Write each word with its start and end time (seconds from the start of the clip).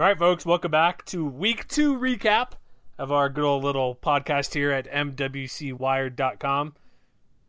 All 0.00 0.06
right, 0.06 0.18
folks, 0.18 0.46
welcome 0.46 0.70
back 0.70 1.04
to 1.06 1.26
week 1.26 1.68
two 1.68 1.94
recap 1.94 2.52
of 2.96 3.12
our 3.12 3.28
good 3.28 3.44
old 3.44 3.62
little 3.64 3.94
podcast 3.94 4.54
here 4.54 4.70
at 4.70 4.90
MWCWire.com. 4.90 6.74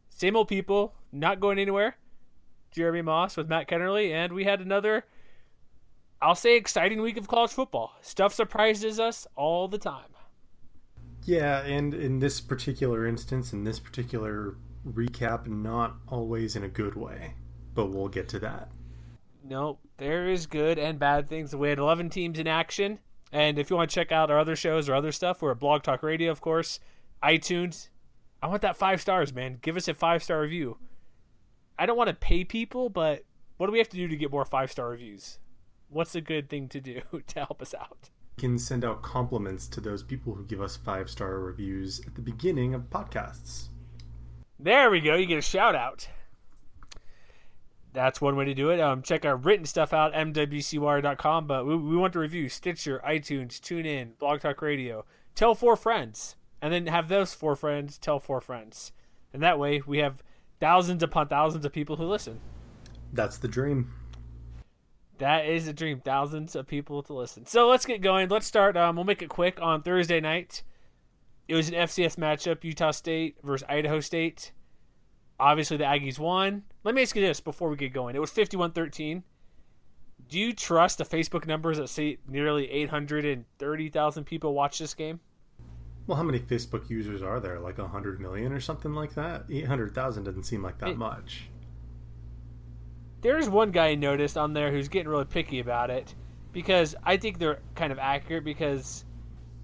Same 0.09 0.35
old 0.35 0.49
people, 0.49 0.93
not 1.13 1.39
going 1.39 1.59
anywhere. 1.59 1.95
Jeremy 2.71 3.03
Moss 3.03 3.37
with 3.37 3.47
Matt 3.47 3.69
Kennerly, 3.69 4.11
and 4.11 4.33
we 4.33 4.43
had 4.43 4.59
another, 4.59 5.05
I'll 6.21 6.35
say, 6.35 6.57
exciting 6.57 7.01
week 7.01 7.15
of 7.15 7.29
college 7.29 7.51
football. 7.51 7.93
Stuff 8.01 8.33
surprises 8.33 8.99
us 8.99 9.25
all 9.37 9.69
the 9.69 9.77
time. 9.77 10.11
Yeah, 11.23 11.61
and 11.61 11.93
in 11.93 12.19
this 12.19 12.41
particular 12.41 13.07
instance, 13.07 13.53
in 13.53 13.63
this 13.63 13.79
particular 13.79 14.57
recap, 14.85 15.47
not 15.47 15.95
always 16.09 16.57
in 16.57 16.65
a 16.65 16.67
good 16.67 16.95
way, 16.95 17.33
but 17.75 17.91
we'll 17.91 18.09
get 18.09 18.27
to 18.27 18.39
that. 18.39 18.69
No, 19.43 19.79
there 19.97 20.27
is 20.27 20.45
good 20.45 20.77
and 20.77 20.99
bad 20.99 21.27
things. 21.27 21.55
We 21.55 21.69
had 21.69 21.79
11 21.79 22.09
teams 22.09 22.39
in 22.39 22.47
action. 22.47 22.99
And 23.31 23.57
if 23.57 23.69
you 23.69 23.75
want 23.75 23.89
to 23.89 23.93
check 23.93 24.11
out 24.11 24.29
our 24.29 24.37
other 24.37 24.55
shows 24.55 24.89
or 24.89 24.95
other 24.95 25.11
stuff, 25.11 25.41
we're 25.41 25.51
at 25.51 25.59
Blog 25.59 25.83
Talk 25.83 26.03
Radio, 26.03 26.31
of 26.31 26.41
course, 26.41 26.79
iTunes. 27.23 27.89
I 28.41 28.47
want 28.47 28.61
that 28.63 28.75
five 28.75 28.99
stars, 28.99 29.33
man. 29.33 29.57
Give 29.61 29.77
us 29.77 29.87
a 29.87 29.93
five 29.93 30.21
star 30.21 30.41
review. 30.41 30.77
I 31.79 31.85
don't 31.85 31.97
want 31.97 32.09
to 32.09 32.15
pay 32.15 32.43
people, 32.43 32.89
but 32.89 33.23
what 33.57 33.67
do 33.67 33.71
we 33.71 33.77
have 33.79 33.89
to 33.89 33.97
do 33.97 34.07
to 34.07 34.15
get 34.15 34.31
more 34.31 34.45
five 34.45 34.71
star 34.71 34.89
reviews? 34.89 35.39
What's 35.89 36.15
a 36.15 36.21
good 36.21 36.49
thing 36.49 36.67
to 36.69 36.81
do 36.81 37.01
to 37.27 37.39
help 37.39 37.61
us 37.61 37.73
out? 37.73 38.09
We 38.37 38.41
can 38.41 38.59
send 38.59 38.83
out 38.83 39.01
compliments 39.01 39.67
to 39.67 39.81
those 39.81 40.03
people 40.03 40.33
who 40.33 40.43
give 40.45 40.61
us 40.61 40.75
five 40.75 41.09
star 41.09 41.39
reviews 41.39 42.01
at 42.05 42.15
the 42.15 42.21
beginning 42.21 42.73
of 42.73 42.89
podcasts. 42.89 43.69
There 44.59 44.91
we 44.91 44.99
go. 44.99 45.15
You 45.15 45.25
get 45.25 45.37
a 45.37 45.41
shout 45.41 45.75
out. 45.75 46.07
That's 47.93 48.21
one 48.21 48.35
way 48.35 48.45
to 48.45 48.53
do 48.53 48.69
it. 48.69 48.79
Um, 48.79 49.01
check 49.01 49.25
our 49.25 49.35
written 49.35 49.65
stuff 49.65 49.93
out, 49.93 50.13
mwcwire.com. 50.13 51.47
But 51.47 51.65
we, 51.65 51.75
we 51.75 51.97
want 51.97 52.13
to 52.13 52.19
review 52.19 52.47
Stitcher, 52.47 53.01
iTunes, 53.05 53.59
TuneIn, 53.59 54.17
Blog 54.17 54.41
Talk 54.41 54.61
Radio. 54.61 55.05
Tell 55.35 55.55
four 55.55 55.75
friends, 55.75 56.35
and 56.61 56.73
then 56.73 56.87
have 56.87 57.09
those 57.09 57.33
four 57.33 57.55
friends 57.55 57.97
tell 57.97 58.19
four 58.19 58.41
friends, 58.41 58.91
and 59.33 59.41
that 59.43 59.59
way 59.59 59.81
we 59.85 59.99
have 59.99 60.23
thousands 60.59 61.03
upon 61.03 61.27
thousands 61.27 61.65
of 61.65 61.73
people 61.73 61.95
who 61.95 62.05
listen. 62.05 62.39
That's 63.13 63.37
the 63.37 63.47
dream. 63.47 63.93
That 65.17 65.45
is 65.45 65.67
a 65.67 65.73
dream. 65.73 65.99
Thousands 65.99 66.55
of 66.55 66.67
people 66.67 67.03
to 67.03 67.13
listen. 67.13 67.45
So 67.45 67.67
let's 67.69 67.85
get 67.85 68.01
going. 68.01 68.29
Let's 68.29 68.47
start. 68.47 68.75
Um, 68.75 68.95
we'll 68.95 69.05
make 69.05 69.21
it 69.21 69.29
quick. 69.29 69.61
On 69.61 69.83
Thursday 69.83 70.19
night, 70.19 70.63
it 71.47 71.55
was 71.55 71.67
an 71.67 71.75
FCS 71.75 72.15
matchup: 72.15 72.63
Utah 72.63 72.91
State 72.91 73.37
versus 73.43 73.65
Idaho 73.69 73.99
State. 73.99 74.51
Obviously, 75.41 75.77
the 75.77 75.85
Aggies 75.85 76.19
won. 76.19 76.61
Let 76.83 76.93
me 76.93 77.01
ask 77.01 77.15
you 77.15 77.21
this 77.23 77.39
before 77.39 77.67
we 77.67 77.75
get 77.75 77.93
going. 77.93 78.15
It 78.15 78.19
was 78.19 78.29
51 78.29 78.73
13. 78.73 79.23
Do 80.29 80.39
you 80.39 80.53
trust 80.53 80.99
the 80.99 81.03
Facebook 81.03 81.47
numbers 81.47 81.79
that 81.79 81.89
say 81.89 82.19
nearly 82.27 82.69
830,000 82.69 84.23
people 84.23 84.53
watch 84.53 84.77
this 84.77 84.93
game? 84.93 85.19
Well, 86.05 86.15
how 86.15 86.21
many 86.23 86.39
Facebook 86.39 86.87
users 86.91 87.23
are 87.23 87.39
there? 87.39 87.59
Like 87.59 87.79
100 87.79 88.21
million 88.21 88.53
or 88.53 88.59
something 88.59 88.93
like 88.93 89.15
that? 89.15 89.45
800,000 89.49 90.23
doesn't 90.23 90.43
seem 90.43 90.61
like 90.61 90.77
that 90.77 90.89
it, 90.89 90.97
much. 90.97 91.49
There's 93.21 93.49
one 93.49 93.71
guy 93.71 93.87
I 93.87 93.95
noticed 93.95 94.37
on 94.37 94.53
there 94.53 94.71
who's 94.71 94.89
getting 94.89 95.09
really 95.09 95.25
picky 95.25 95.59
about 95.59 95.89
it 95.89 96.13
because 96.53 96.95
I 97.03 97.17
think 97.17 97.39
they're 97.39 97.61
kind 97.73 97.91
of 97.91 97.97
accurate 97.97 98.43
because 98.43 99.05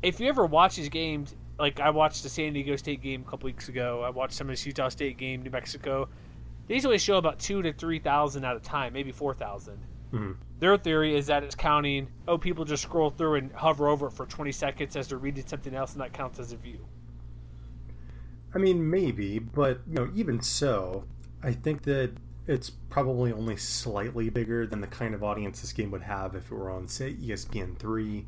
if 0.01 0.19
you 0.19 0.27
ever 0.27 0.47
watch 0.47 0.75
these 0.75 0.89
games, 0.89 1.35
like 1.59 1.79
I 1.79 1.89
watched 1.89 2.23
the 2.23 2.29
San 2.29 2.53
Diego 2.53 2.75
State 2.75 3.01
game 3.01 3.23
a 3.25 3.29
couple 3.29 3.47
weeks 3.47 3.69
ago. 3.69 4.03
I 4.03 4.09
watched 4.09 4.33
some 4.33 4.49
of 4.49 4.59
the 4.59 4.65
Utah 4.69 4.89
State 4.89 5.17
game, 5.17 5.43
New 5.43 5.49
Mexico. 5.49 6.07
They 6.67 6.75
usually 6.75 6.97
show 6.97 7.17
about 7.17 7.39
two 7.39 7.61
to 7.61 7.73
three 7.73 7.99
thousand 7.99 8.45
at 8.45 8.55
a 8.55 8.59
time, 8.59 8.93
maybe 8.93 9.11
four 9.11 9.33
thousand. 9.33 9.79
Mm-hmm. 10.13 10.33
Their 10.59 10.77
theory 10.77 11.15
is 11.15 11.27
that 11.27 11.43
it's 11.43 11.55
counting. 11.55 12.07
Oh, 12.27 12.37
people 12.37 12.65
just 12.65 12.83
scroll 12.83 13.09
through 13.09 13.35
and 13.35 13.51
hover 13.51 13.87
over 13.87 14.07
it 14.07 14.11
for 14.11 14.25
twenty 14.25 14.51
seconds 14.51 14.95
as 14.95 15.07
they're 15.07 15.17
reading 15.17 15.45
something 15.45 15.73
else, 15.73 15.93
and 15.93 16.01
that 16.01 16.13
counts 16.13 16.39
as 16.39 16.51
a 16.51 16.57
view. 16.57 16.85
I 18.53 18.59
mean, 18.59 18.89
maybe, 18.89 19.39
but 19.39 19.81
you 19.87 19.95
know, 19.95 20.11
even 20.15 20.41
so, 20.41 21.03
I 21.43 21.51
think 21.51 21.83
that 21.83 22.11
it's 22.47 22.69
probably 22.69 23.33
only 23.33 23.57
slightly 23.57 24.29
bigger 24.29 24.65
than 24.65 24.81
the 24.81 24.87
kind 24.87 25.13
of 25.13 25.23
audience 25.23 25.61
this 25.61 25.73
game 25.73 25.91
would 25.91 26.03
have 26.03 26.33
if 26.33 26.49
it 26.49 26.55
were 26.55 26.69
on, 26.69 26.87
say, 26.87 27.13
ESPN 27.13 27.77
three 27.77 28.25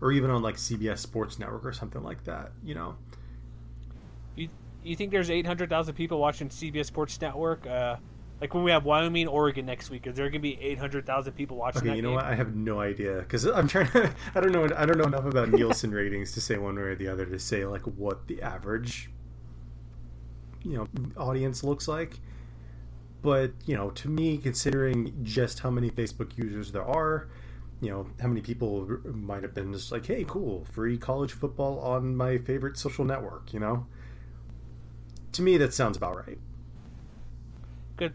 or 0.00 0.12
even 0.12 0.30
on 0.30 0.42
like 0.42 0.56
CBS 0.56 0.98
Sports 0.98 1.38
Network 1.38 1.64
or 1.64 1.72
something 1.72 2.02
like 2.02 2.24
that. 2.24 2.52
You 2.64 2.74
know. 2.74 2.96
You 4.36 4.48
you 4.82 4.96
think 4.96 5.10
there's 5.10 5.30
eight 5.30 5.46
hundred 5.46 5.68
thousand 5.68 5.94
people 5.94 6.18
watching 6.18 6.48
CBS 6.48 6.86
Sports 6.86 7.20
Network? 7.20 7.66
Uh, 7.66 7.96
like 8.40 8.54
when 8.54 8.64
we 8.64 8.70
have 8.70 8.84
Wyoming, 8.84 9.28
Oregon 9.28 9.66
next 9.66 9.90
week, 9.90 10.06
is 10.06 10.16
there 10.16 10.26
going 10.26 10.32
to 10.32 10.38
be 10.38 10.58
eight 10.60 10.78
hundred 10.78 11.04
thousand 11.06 11.34
people 11.34 11.56
watching? 11.56 11.82
Okay, 11.82 11.96
you 11.96 12.02
know 12.02 12.08
game? 12.08 12.16
what? 12.16 12.24
I 12.24 12.34
have 12.34 12.56
no 12.56 12.80
idea 12.80 13.18
because 13.18 13.44
I'm 13.44 13.68
trying 13.68 13.90
to. 13.90 14.14
I 14.34 14.40
don't 14.40 14.52
know. 14.52 14.68
I 14.76 14.86
don't 14.86 14.96
know 14.96 15.04
enough 15.04 15.26
about 15.26 15.50
Nielsen 15.50 15.90
ratings 15.90 16.32
to 16.32 16.40
say 16.40 16.56
one 16.56 16.76
way 16.76 16.82
or 16.82 16.94
the 16.94 17.08
other 17.08 17.26
to 17.26 17.38
say 17.38 17.66
like 17.66 17.82
what 17.82 18.26
the 18.28 18.40
average, 18.40 19.10
you 20.62 20.74
know, 20.74 20.88
audience 21.18 21.62
looks 21.62 21.86
like. 21.86 22.18
But 23.20 23.52
you 23.66 23.76
know, 23.76 23.90
to 23.90 24.08
me, 24.08 24.38
considering 24.38 25.12
just 25.22 25.60
how 25.60 25.70
many 25.70 25.90
Facebook 25.90 26.38
users 26.38 26.72
there 26.72 26.84
are, 26.84 27.28
you 27.80 27.90
know 27.90 28.06
how 28.20 28.28
many 28.28 28.40
people 28.40 28.86
might 29.04 29.42
have 29.42 29.54
been 29.54 29.72
just 29.72 29.90
like 29.90 30.06
hey 30.06 30.24
cool 30.28 30.64
free 30.66 30.98
college 30.98 31.32
football 31.32 31.78
on 31.80 32.14
my 32.14 32.38
favorite 32.38 32.76
social 32.76 33.04
network 33.04 33.52
you 33.52 33.60
know? 33.60 33.86
To 35.32 35.42
me 35.42 35.56
that 35.58 35.72
sounds 35.72 35.96
about 35.96 36.16
right. 36.16 36.38
Good. 37.96 38.12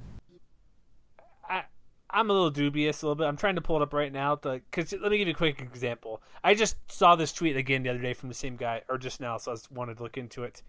I 1.49 1.63
i'm 2.09 2.29
a 2.29 2.33
little 2.33 2.49
dubious 2.49 3.01
a 3.01 3.05
little 3.05 3.15
bit. 3.15 3.25
I'm 3.25 3.37
trying 3.37 3.55
to 3.55 3.61
pull 3.61 3.77
it 3.77 3.81
up 3.81 3.93
right 3.93 4.11
now 4.11 4.35
because 4.35 4.91
let 4.93 5.11
me 5.11 5.17
give 5.17 5.27
you 5.27 5.33
a 5.33 5.37
quick 5.37 5.61
example. 5.61 6.21
I 6.43 6.53
just 6.55 6.75
saw 6.91 7.15
this 7.15 7.31
tweet 7.31 7.55
again 7.55 7.83
the 7.83 7.89
other 7.89 7.99
day 7.99 8.13
from 8.13 8.29
the 8.29 8.35
same 8.35 8.57
guy 8.57 8.81
or 8.89 8.97
just 8.97 9.19
now 9.21 9.37
so 9.37 9.51
i 9.51 9.55
just 9.55 9.71
wanted 9.71 9.97
to 9.97 10.03
look 10.03 10.17
into 10.17 10.43
it. 10.43 10.61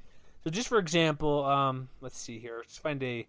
So 0.44 0.50
just 0.50 0.68
for 0.68 0.78
example 0.78 1.44
um 1.44 1.88
let's 2.00 2.18
see 2.18 2.38
here. 2.38 2.58
Let's 2.58 2.78
find 2.78 3.02
a 3.02 3.26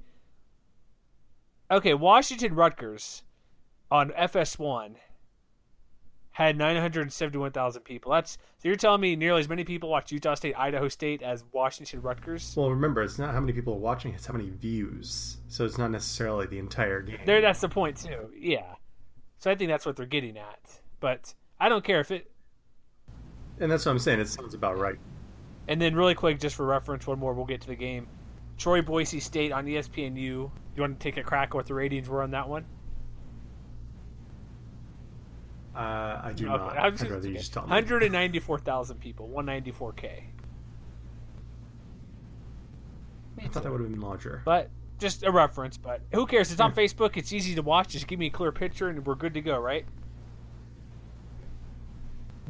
okay 1.69 1.93
washington 1.93 2.55
rutgers 2.55 3.23
on 3.91 4.11
fs1 4.11 4.95
had 6.37 6.55
971,000 6.55 7.81
people. 7.81 8.11
That's 8.11 8.33
so 8.59 8.67
you're 8.67 8.75
telling 8.75 9.01
me 9.01 9.15
nearly 9.15 9.39
as 9.39 9.49
many 9.49 9.63
people 9.63 9.89
watch 9.89 10.11
Utah 10.11 10.35
State, 10.35 10.53
Idaho 10.55 10.87
State 10.87 11.23
as 11.23 11.43
Washington 11.51 11.99
Rutgers. 12.03 12.53
Well, 12.55 12.69
remember, 12.69 13.01
it's 13.01 13.17
not 13.17 13.33
how 13.33 13.39
many 13.39 13.53
people 13.53 13.73
are 13.73 13.79
watching; 13.79 14.13
it's 14.13 14.27
how 14.27 14.35
many 14.35 14.51
views. 14.51 15.37
So 15.47 15.65
it's 15.65 15.79
not 15.79 15.89
necessarily 15.89 16.45
the 16.45 16.59
entire 16.59 17.01
game. 17.01 17.17
There, 17.25 17.41
that's 17.41 17.59
the 17.59 17.69
point 17.69 17.97
too. 17.97 18.29
Yeah. 18.37 18.75
So 19.39 19.49
I 19.49 19.55
think 19.55 19.71
that's 19.71 19.83
what 19.83 19.95
they're 19.95 20.05
getting 20.05 20.37
at. 20.37 20.59
But 20.99 21.33
I 21.59 21.69
don't 21.69 21.83
care 21.83 22.01
if 22.01 22.11
it. 22.11 22.29
And 23.59 23.71
that's 23.71 23.87
what 23.87 23.93
I'm 23.93 23.99
saying. 23.99 24.19
It 24.19 24.27
sounds 24.27 24.53
about 24.53 24.77
right. 24.77 24.99
And 25.67 25.81
then, 25.81 25.95
really 25.95 26.13
quick, 26.13 26.39
just 26.39 26.55
for 26.55 26.67
reference, 26.67 27.07
one 27.07 27.17
more. 27.17 27.33
We'll 27.33 27.45
get 27.45 27.61
to 27.61 27.67
the 27.67 27.75
game. 27.75 28.05
Troy 28.59 28.83
Boise 28.83 29.19
State 29.19 29.51
on 29.51 29.65
ESPNU. 29.65 30.15
You 30.15 30.51
want 30.77 30.99
to 30.99 31.03
take 31.03 31.17
a 31.17 31.23
crack 31.23 31.49
at 31.49 31.55
what 31.55 31.65
the 31.65 31.73
ratings 31.73 32.07
were 32.07 32.21
on 32.21 32.29
that 32.29 32.47
one? 32.47 32.65
Uh, 35.77 36.21
I 36.23 36.33
do 36.33 36.49
okay. 36.49 36.57
not. 36.57 36.77
I'd 36.79 37.01
rather 37.01 37.29
you 37.29 37.37
just 37.37 37.53
tell 37.53 37.61
me. 37.61 37.69
194,000 37.69 38.99
people, 38.99 39.29
194k. 39.29 40.23
I 43.37 43.47
thought 43.47 43.61
that 43.61 43.71
would 43.71 43.81
have 43.81 43.91
been 43.91 44.01
larger. 44.01 44.41
But 44.43 44.71
just 44.97 45.21
a 45.21 45.31
reference. 45.31 45.77
But 45.77 46.01
who 46.11 46.25
cares? 46.25 46.51
It's 46.51 46.59
on 46.59 46.73
Facebook. 46.73 47.15
It's 47.15 47.31
easy 47.31 47.53
to 47.53 47.61
watch. 47.61 47.89
Just 47.89 48.07
give 48.07 48.17
me 48.17 48.25
a 48.25 48.31
clear 48.31 48.51
picture, 48.51 48.89
and 48.89 49.05
we're 49.05 49.13
good 49.13 49.35
to 49.35 49.41
go, 49.41 49.59
right? 49.59 49.85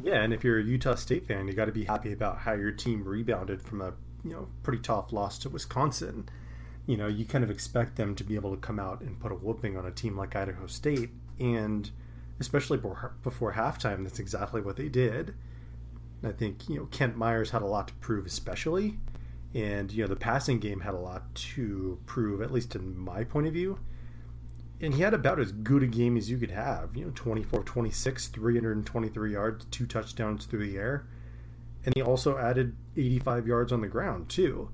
Yeah, 0.02 0.22
and 0.22 0.32
if 0.32 0.42
you're 0.42 0.58
a 0.58 0.62
Utah 0.62 0.94
State 0.94 1.26
fan, 1.26 1.48
you 1.48 1.52
got 1.52 1.66
to 1.66 1.72
be 1.72 1.84
happy 1.84 2.14
about 2.14 2.38
how 2.38 2.52
your 2.54 2.70
team 2.70 3.04
rebounded 3.04 3.60
from 3.60 3.82
a 3.82 3.92
you 4.24 4.32
know 4.32 4.48
pretty 4.62 4.80
tough 4.80 5.12
loss 5.12 5.38
to 5.40 5.50
Wisconsin. 5.50 6.30
You 6.86 6.96
know, 6.96 7.08
you 7.08 7.26
kind 7.26 7.44
of 7.44 7.50
expect 7.50 7.96
them 7.96 8.14
to 8.14 8.24
be 8.24 8.36
able 8.36 8.52
to 8.52 8.56
come 8.56 8.80
out 8.80 9.02
and 9.02 9.20
put 9.20 9.32
a 9.32 9.34
whooping 9.34 9.76
on 9.76 9.84
a 9.84 9.90
team 9.90 10.16
like 10.16 10.34
Idaho 10.34 10.66
State, 10.66 11.10
and 11.38 11.90
especially 12.40 12.78
before 12.78 13.52
halftime. 13.52 14.04
That's 14.04 14.18
exactly 14.18 14.60
what 14.60 14.76
they 14.76 14.88
did. 14.88 15.34
I 16.24 16.32
think 16.32 16.68
you 16.68 16.76
know 16.76 16.86
Kent 16.86 17.16
Myers 17.16 17.50
had 17.50 17.62
a 17.62 17.66
lot 17.66 17.88
to 17.88 17.94
prove, 17.94 18.26
especially, 18.26 18.98
and 19.54 19.92
you 19.92 20.02
know 20.02 20.08
the 20.08 20.16
passing 20.16 20.58
game 20.58 20.80
had 20.80 20.94
a 20.94 20.98
lot 20.98 21.34
to 21.34 21.98
prove, 22.06 22.42
at 22.42 22.52
least 22.52 22.74
in 22.74 22.96
my 22.98 23.24
point 23.24 23.46
of 23.46 23.52
view. 23.52 23.78
and 24.80 24.94
he 24.94 25.02
had 25.02 25.14
about 25.14 25.40
as 25.40 25.52
good 25.52 25.82
a 25.82 25.86
game 25.86 26.16
as 26.16 26.30
you 26.30 26.38
could 26.38 26.50
have. 26.50 26.96
You 26.96 27.06
know, 27.06 27.12
24 27.14 27.64
26, 27.64 28.28
323 28.28 29.32
yards, 29.32 29.64
two 29.70 29.86
touchdowns 29.86 30.44
through 30.46 30.66
the 30.66 30.76
air. 30.78 31.06
And 31.84 31.94
he 31.94 32.02
also 32.02 32.36
added 32.38 32.76
85 32.96 33.46
yards 33.46 33.72
on 33.72 33.80
the 33.80 33.88
ground, 33.88 34.28
too. 34.28 34.70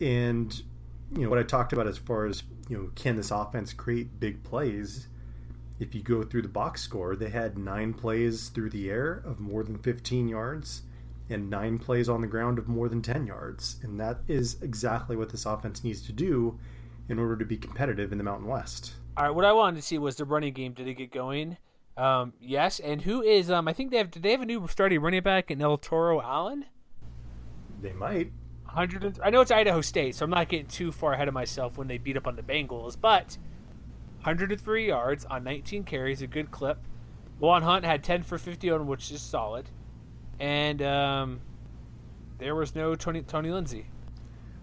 And, 0.00 0.52
you 1.14 1.22
know, 1.22 1.30
what 1.30 1.38
I 1.38 1.42
talked 1.44 1.72
about 1.72 1.86
as 1.86 1.98
far 1.98 2.26
as, 2.26 2.42
you 2.68 2.76
know, 2.76 2.90
can 2.94 3.16
this 3.16 3.30
offense 3.30 3.72
create 3.72 4.18
big 4.20 4.42
plays? 4.42 5.06
If 5.82 5.96
you 5.96 6.00
go 6.00 6.22
through 6.22 6.42
the 6.42 6.48
box 6.48 6.80
score, 6.80 7.16
they 7.16 7.28
had 7.28 7.58
nine 7.58 7.92
plays 7.92 8.50
through 8.50 8.70
the 8.70 8.88
air 8.88 9.20
of 9.26 9.40
more 9.40 9.64
than 9.64 9.78
15 9.78 10.28
yards 10.28 10.82
and 11.28 11.50
nine 11.50 11.76
plays 11.76 12.08
on 12.08 12.20
the 12.20 12.28
ground 12.28 12.56
of 12.60 12.68
more 12.68 12.88
than 12.88 13.02
10 13.02 13.26
yards. 13.26 13.80
And 13.82 13.98
that 13.98 14.18
is 14.28 14.62
exactly 14.62 15.16
what 15.16 15.28
this 15.28 15.44
offense 15.44 15.82
needs 15.82 16.00
to 16.02 16.12
do 16.12 16.56
in 17.08 17.18
order 17.18 17.36
to 17.36 17.44
be 17.44 17.56
competitive 17.56 18.12
in 18.12 18.18
the 18.18 18.22
Mountain 18.22 18.46
West. 18.46 18.92
All 19.16 19.24
right, 19.24 19.34
what 19.34 19.44
I 19.44 19.52
wanted 19.52 19.74
to 19.74 19.82
see 19.82 19.98
was 19.98 20.14
the 20.14 20.24
running 20.24 20.52
game. 20.52 20.72
Did 20.72 20.86
it 20.86 20.94
get 20.94 21.10
going? 21.10 21.56
Um, 21.96 22.32
yes. 22.40 22.78
And 22.78 23.02
who 23.02 23.20
is? 23.20 23.50
Um, 23.50 23.66
I 23.66 23.72
think 23.72 23.90
they 23.90 23.98
have. 23.98 24.12
Did 24.12 24.22
they 24.22 24.30
have 24.30 24.40
a 24.40 24.46
new 24.46 24.68
starting 24.68 25.00
running 25.00 25.22
back 25.24 25.50
in 25.50 25.60
El 25.60 25.78
Toro 25.78 26.22
Allen? 26.22 26.64
They 27.80 27.92
might. 27.92 28.30
Hundred. 28.66 29.18
I 29.20 29.30
know 29.30 29.40
it's 29.40 29.50
Idaho 29.50 29.80
State, 29.80 30.14
so 30.14 30.24
I'm 30.24 30.30
not 30.30 30.48
getting 30.48 30.66
too 30.66 30.92
far 30.92 31.12
ahead 31.12 31.26
of 31.26 31.34
myself 31.34 31.76
when 31.76 31.88
they 31.88 31.98
beat 31.98 32.16
up 32.16 32.28
on 32.28 32.36
the 32.36 32.42
Bengals. 32.42 32.96
But 32.98 33.36
103 34.22 34.86
yards 34.86 35.24
on 35.24 35.42
19 35.42 35.84
carries, 35.84 36.22
a 36.22 36.26
good 36.26 36.50
clip. 36.50 36.78
Juan 37.40 37.62
Hunt 37.62 37.84
had 37.84 38.04
10 38.04 38.22
for 38.22 38.38
50 38.38 38.70
on, 38.70 38.86
which 38.86 39.10
is 39.10 39.20
solid. 39.20 39.68
And 40.38 40.80
um, 40.80 41.40
there 42.38 42.54
was 42.54 42.74
no 42.74 42.94
Tony 42.94 43.22
Tony 43.22 43.50
Lindsay. 43.50 43.86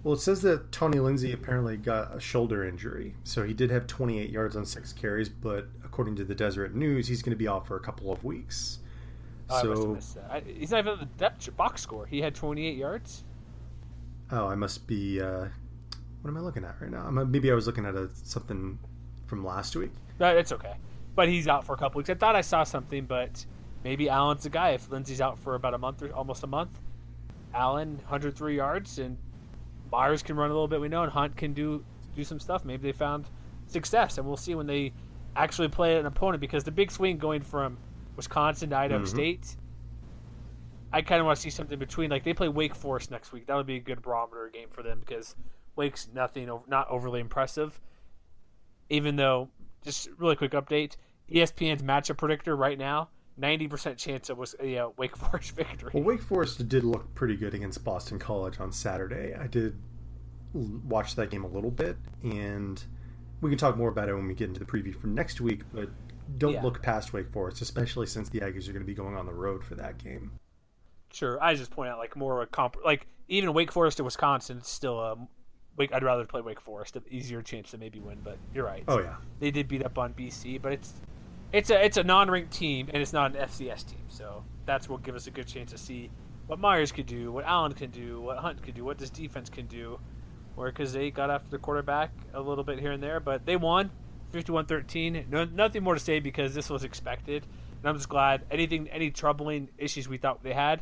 Well, 0.03 0.13
it 0.13 0.21
says 0.21 0.41
that 0.43 0.71
Tony 0.71 0.99
Lindsay 0.99 1.33
apparently 1.33 1.75
got 1.75 2.15
a 2.15 2.21
shoulder 2.21 2.63
injury, 2.63 3.15
so 3.25 3.43
he 3.43 3.53
did 3.53 3.69
have 3.69 3.85
28 3.85 4.29
yards 4.29 4.55
on 4.55 4.65
six 4.65 4.93
carries, 4.93 5.27
but 5.27 5.67
according 5.83 6.15
to 6.17 6.23
the 6.23 6.33
Deseret 6.33 6.73
News, 6.73 7.05
he's 7.05 7.21
going 7.21 7.31
to 7.31 7.37
be 7.37 7.47
off 7.47 7.67
for 7.67 7.75
a 7.75 7.81
couple 7.81 8.11
of 8.13 8.23
weeks. 8.23 8.79
Oh, 9.49 9.97
so 9.99 10.21
I, 10.29 10.39
he's 10.39 10.71
not 10.71 10.79
even 10.79 10.99
the 10.99 11.05
depth 11.17 11.55
box 11.57 11.81
score. 11.81 12.05
He 12.05 12.21
had 12.21 12.33
28 12.33 12.77
yards. 12.77 13.23
Oh, 14.31 14.47
I 14.47 14.55
must 14.55 14.87
be. 14.87 15.19
Uh, 15.19 15.47
what 16.21 16.29
am 16.29 16.37
I 16.37 16.41
looking 16.41 16.63
at 16.63 16.75
right 16.79 16.91
now? 16.91 17.03
I'm, 17.05 17.29
maybe 17.29 17.51
I 17.51 17.55
was 17.55 17.65
looking 17.65 17.85
at 17.85 17.95
a, 17.95 18.09
something 18.13 18.79
from 19.29 19.45
last 19.45 19.75
week. 19.75 19.91
No, 20.19 20.35
it's 20.35 20.51
okay. 20.51 20.73
But 21.15 21.29
he's 21.29 21.47
out 21.47 21.65
for 21.65 21.73
a 21.73 21.77
couple 21.77 21.99
weeks. 21.99 22.09
I 22.09 22.15
thought 22.15 22.35
I 22.35 22.41
saw 22.41 22.63
something, 22.63 23.05
but 23.05 23.45
maybe 23.83 24.09
Allen's 24.09 24.43
the 24.43 24.49
guy. 24.49 24.71
If 24.71 24.89
Lindsay's 24.91 25.21
out 25.21 25.37
for 25.39 25.55
about 25.55 25.73
a 25.73 25.77
month 25.77 26.01
or 26.01 26.11
almost 26.13 26.43
a 26.43 26.47
month, 26.47 26.79
Allen 27.53 27.95
103 28.07 28.55
yards 28.55 28.99
and 28.99 29.17
Myers 29.91 30.21
can 30.21 30.35
run 30.35 30.49
a 30.49 30.53
little 30.53 30.67
bit, 30.67 30.81
we 30.81 30.87
know, 30.87 31.03
and 31.03 31.11
Hunt 31.11 31.35
can 31.35 31.53
do 31.53 31.83
do 32.15 32.23
some 32.23 32.39
stuff. 32.39 32.65
Maybe 32.65 32.83
they 32.83 32.91
found 32.91 33.25
success, 33.67 34.17
and 34.17 34.27
we'll 34.27 34.37
see 34.37 34.55
when 34.55 34.67
they 34.67 34.93
actually 35.35 35.67
play 35.67 35.97
an 35.97 36.05
opponent 36.05 36.41
because 36.41 36.63
the 36.63 36.71
big 36.71 36.91
swing 36.91 37.17
going 37.17 37.41
from 37.41 37.77
Wisconsin 38.15 38.69
to 38.71 38.77
Idaho 38.77 39.03
mm-hmm. 39.03 39.15
State. 39.15 39.55
I 40.91 41.03
kind 41.03 41.19
of 41.19 41.27
want 41.27 41.37
to 41.37 41.41
see 41.41 41.51
something 41.51 41.77
between. 41.77 42.09
Like 42.09 42.23
they 42.23 42.33
play 42.33 42.49
Wake 42.49 42.75
Forest 42.75 43.11
next 43.11 43.31
week. 43.31 43.47
That 43.47 43.55
would 43.55 43.67
be 43.67 43.77
a 43.77 43.79
good 43.79 44.01
barometer 44.01 44.49
game 44.51 44.69
for 44.71 44.83
them 44.83 44.99
because 44.99 45.35
Wake's 45.75 46.09
nothing, 46.13 46.49
not 46.67 46.89
overly 46.89 47.19
impressive. 47.19 47.79
Even 48.89 49.15
though, 49.15 49.49
just 49.83 50.09
really 50.17 50.35
quick 50.35 50.51
update, 50.51 50.95
ESPN's 51.31 51.83
matchup 51.83 52.17
predictor 52.17 52.55
right 52.55 52.77
now, 52.77 53.09
ninety 53.37 53.67
percent 53.67 53.97
chance 53.97 54.29
it 54.29 54.37
was 54.37 54.55
a 54.59 54.77
uh, 54.77 54.89
Wake 54.97 55.15
Forest 55.15 55.51
victory. 55.55 55.91
Well, 55.93 56.03
Wake 56.03 56.21
Forest 56.21 56.67
did 56.67 56.83
look 56.83 57.13
pretty 57.15 57.35
good 57.35 57.53
against 57.53 57.83
Boston 57.83 58.19
College 58.19 58.59
on 58.59 58.71
Saturday. 58.71 59.35
I 59.35 59.47
did 59.47 59.79
watch 60.53 61.15
that 61.15 61.29
game 61.29 61.43
a 61.43 61.47
little 61.47 61.71
bit, 61.71 61.97
and 62.23 62.83
we 63.41 63.49
can 63.49 63.57
talk 63.57 63.77
more 63.77 63.89
about 63.89 64.09
it 64.09 64.15
when 64.15 64.27
we 64.27 64.33
get 64.33 64.47
into 64.47 64.59
the 64.59 64.65
preview 64.65 64.95
for 64.95 65.07
next 65.07 65.41
week. 65.41 65.61
But 65.73 65.89
don't 66.37 66.53
yeah. 66.53 66.63
look 66.63 66.81
past 66.81 67.13
Wake 67.13 67.31
Forest, 67.31 67.61
especially 67.61 68.07
since 68.07 68.29
the 68.29 68.39
Aggies 68.39 68.67
are 68.67 68.73
going 68.73 68.83
to 68.83 68.87
be 68.87 68.93
going 68.93 69.15
on 69.15 69.25
the 69.25 69.33
road 69.33 69.63
for 69.63 69.75
that 69.75 69.97
game. 69.97 70.31
Sure, 71.11 71.41
I 71.41 71.55
just 71.55 71.71
point 71.71 71.89
out 71.89 71.97
like 71.97 72.15
more 72.15 72.41
of 72.41 72.47
a 72.47 72.51
comp, 72.51 72.77
like 72.83 73.07
even 73.27 73.53
Wake 73.53 73.71
Forest 73.71 73.97
to 73.97 74.03
Wisconsin, 74.03 74.57
it's 74.57 74.69
still 74.69 74.99
a 74.99 75.17
Wake. 75.77 75.93
I'd 75.93 76.03
rather 76.03 76.25
play 76.25 76.41
Wake 76.41 76.59
Forest, 76.59 76.95
an 76.95 77.03
easier 77.09 77.41
chance 77.41 77.71
to 77.71 77.77
maybe 77.77 77.99
win. 77.99 78.19
But 78.23 78.37
you're 78.53 78.65
right. 78.65 78.83
Oh 78.87 78.99
yeah, 78.99 79.15
they 79.39 79.51
did 79.51 79.67
beat 79.67 79.83
up 79.83 79.97
on 79.97 80.13
BC, 80.13 80.61
but 80.61 80.73
it's 80.73 80.93
it's 81.51 81.69
a 81.69 81.83
it's 81.83 81.97
a 81.97 82.03
non-ranked 82.03 82.51
team 82.51 82.89
and 82.93 83.01
it's 83.01 83.13
not 83.13 83.35
an 83.35 83.41
FCS 83.47 83.87
team, 83.87 84.03
so 84.07 84.43
that's 84.65 84.87
what 84.87 85.03
give 85.03 85.15
us 85.15 85.27
a 85.27 85.31
good 85.31 85.47
chance 85.47 85.71
to 85.71 85.77
see 85.77 86.09
what 86.47 86.59
Myers 86.59 86.91
could 86.91 87.05
do, 87.05 87.31
what 87.31 87.45
Allen 87.45 87.73
can 87.73 87.91
do, 87.91 88.21
what 88.21 88.37
Hunt 88.37 88.61
could 88.61 88.73
do, 88.73 88.83
what 88.83 88.97
this 88.97 89.09
defense 89.09 89.49
can 89.49 89.67
do. 89.67 89.99
Where 90.55 90.71
because 90.71 90.91
they 90.91 91.09
got 91.09 91.29
after 91.29 91.49
the 91.49 91.57
quarterback 91.57 92.11
a 92.33 92.41
little 92.41 92.63
bit 92.63 92.79
here 92.79 92.91
and 92.91 93.01
there, 93.01 93.19
but 93.19 93.45
they 93.45 93.55
won 93.55 93.91
51-13. 94.33 95.29
No, 95.29 95.45
nothing 95.45 95.83
more 95.83 95.93
to 95.93 95.99
say 95.99 96.19
because 96.19 96.53
this 96.53 96.69
was 96.69 96.83
expected, 96.83 97.45
and 97.79 97.89
I'm 97.89 97.95
just 97.95 98.09
glad 98.09 98.43
anything 98.51 98.89
any 98.89 99.09
troubling 99.09 99.69
issues 99.77 100.09
we 100.09 100.17
thought 100.17 100.43
they 100.43 100.53
had, 100.53 100.81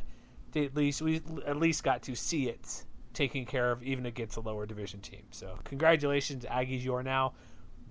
they 0.52 0.64
at 0.64 0.74
least 0.74 1.00
we 1.02 1.20
at 1.46 1.58
least 1.58 1.84
got 1.84 2.02
to 2.04 2.16
see 2.16 2.48
it 2.48 2.84
taken 3.18 3.44
care 3.44 3.72
of 3.72 3.82
even 3.82 4.06
against 4.06 4.36
a 4.36 4.40
lower 4.40 4.64
division 4.64 5.00
team. 5.00 5.24
So 5.32 5.58
congratulations, 5.64 6.44
Aggies! 6.44 6.82
You 6.82 6.94
are 6.94 7.02
now 7.02 7.34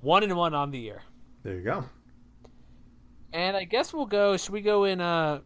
one 0.01 0.23
and 0.23 0.35
one 0.35 0.53
on 0.53 0.71
the 0.71 0.79
year. 0.79 1.01
There 1.43 1.55
you 1.55 1.63
go. 1.63 1.83
And 3.33 3.57
I 3.57 3.65
guess 3.65 3.93
we'll 3.93 4.05
go. 4.05 4.37
Should 4.37 4.53
we 4.53 4.61
go 4.61 4.85
in 4.85 5.01
a 5.01 5.41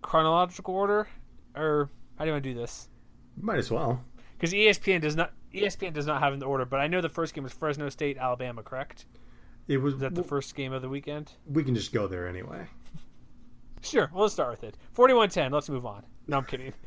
chronological 0.00 0.74
order, 0.74 1.08
or 1.56 1.90
how 2.16 2.24
do 2.24 2.28
you 2.28 2.34
want 2.34 2.44
to 2.44 2.54
do 2.54 2.58
this? 2.58 2.88
Might 3.36 3.58
as 3.58 3.70
well. 3.70 4.02
Because 4.38 4.54
ESPN 4.54 5.00
does 5.00 5.16
not 5.16 5.32
ESPN 5.52 5.92
does 5.92 6.06
not 6.06 6.20
have 6.22 6.32
in 6.32 6.38
the 6.38 6.46
order, 6.46 6.64
but 6.64 6.78
I 6.78 6.86
know 6.86 7.00
the 7.00 7.08
first 7.08 7.34
game 7.34 7.42
was 7.42 7.52
Fresno 7.52 7.88
State, 7.88 8.16
Alabama, 8.16 8.62
correct? 8.62 9.06
It 9.66 9.78
was, 9.78 9.94
was 9.94 10.02
that 10.02 10.14
the 10.14 10.22
first 10.22 10.54
game 10.54 10.72
of 10.72 10.82
the 10.82 10.88
weekend. 10.88 11.32
We 11.46 11.64
can 11.64 11.74
just 11.74 11.92
go 11.92 12.06
there 12.06 12.28
anyway. 12.28 12.66
Sure, 13.82 14.08
we'll 14.14 14.28
start 14.28 14.50
with 14.50 14.62
it. 14.62 14.76
41-10. 14.96 15.52
Let's 15.52 15.68
move 15.68 15.86
on. 15.86 16.04
No, 16.28 16.36
I'm 16.36 16.44
kidding. 16.44 16.72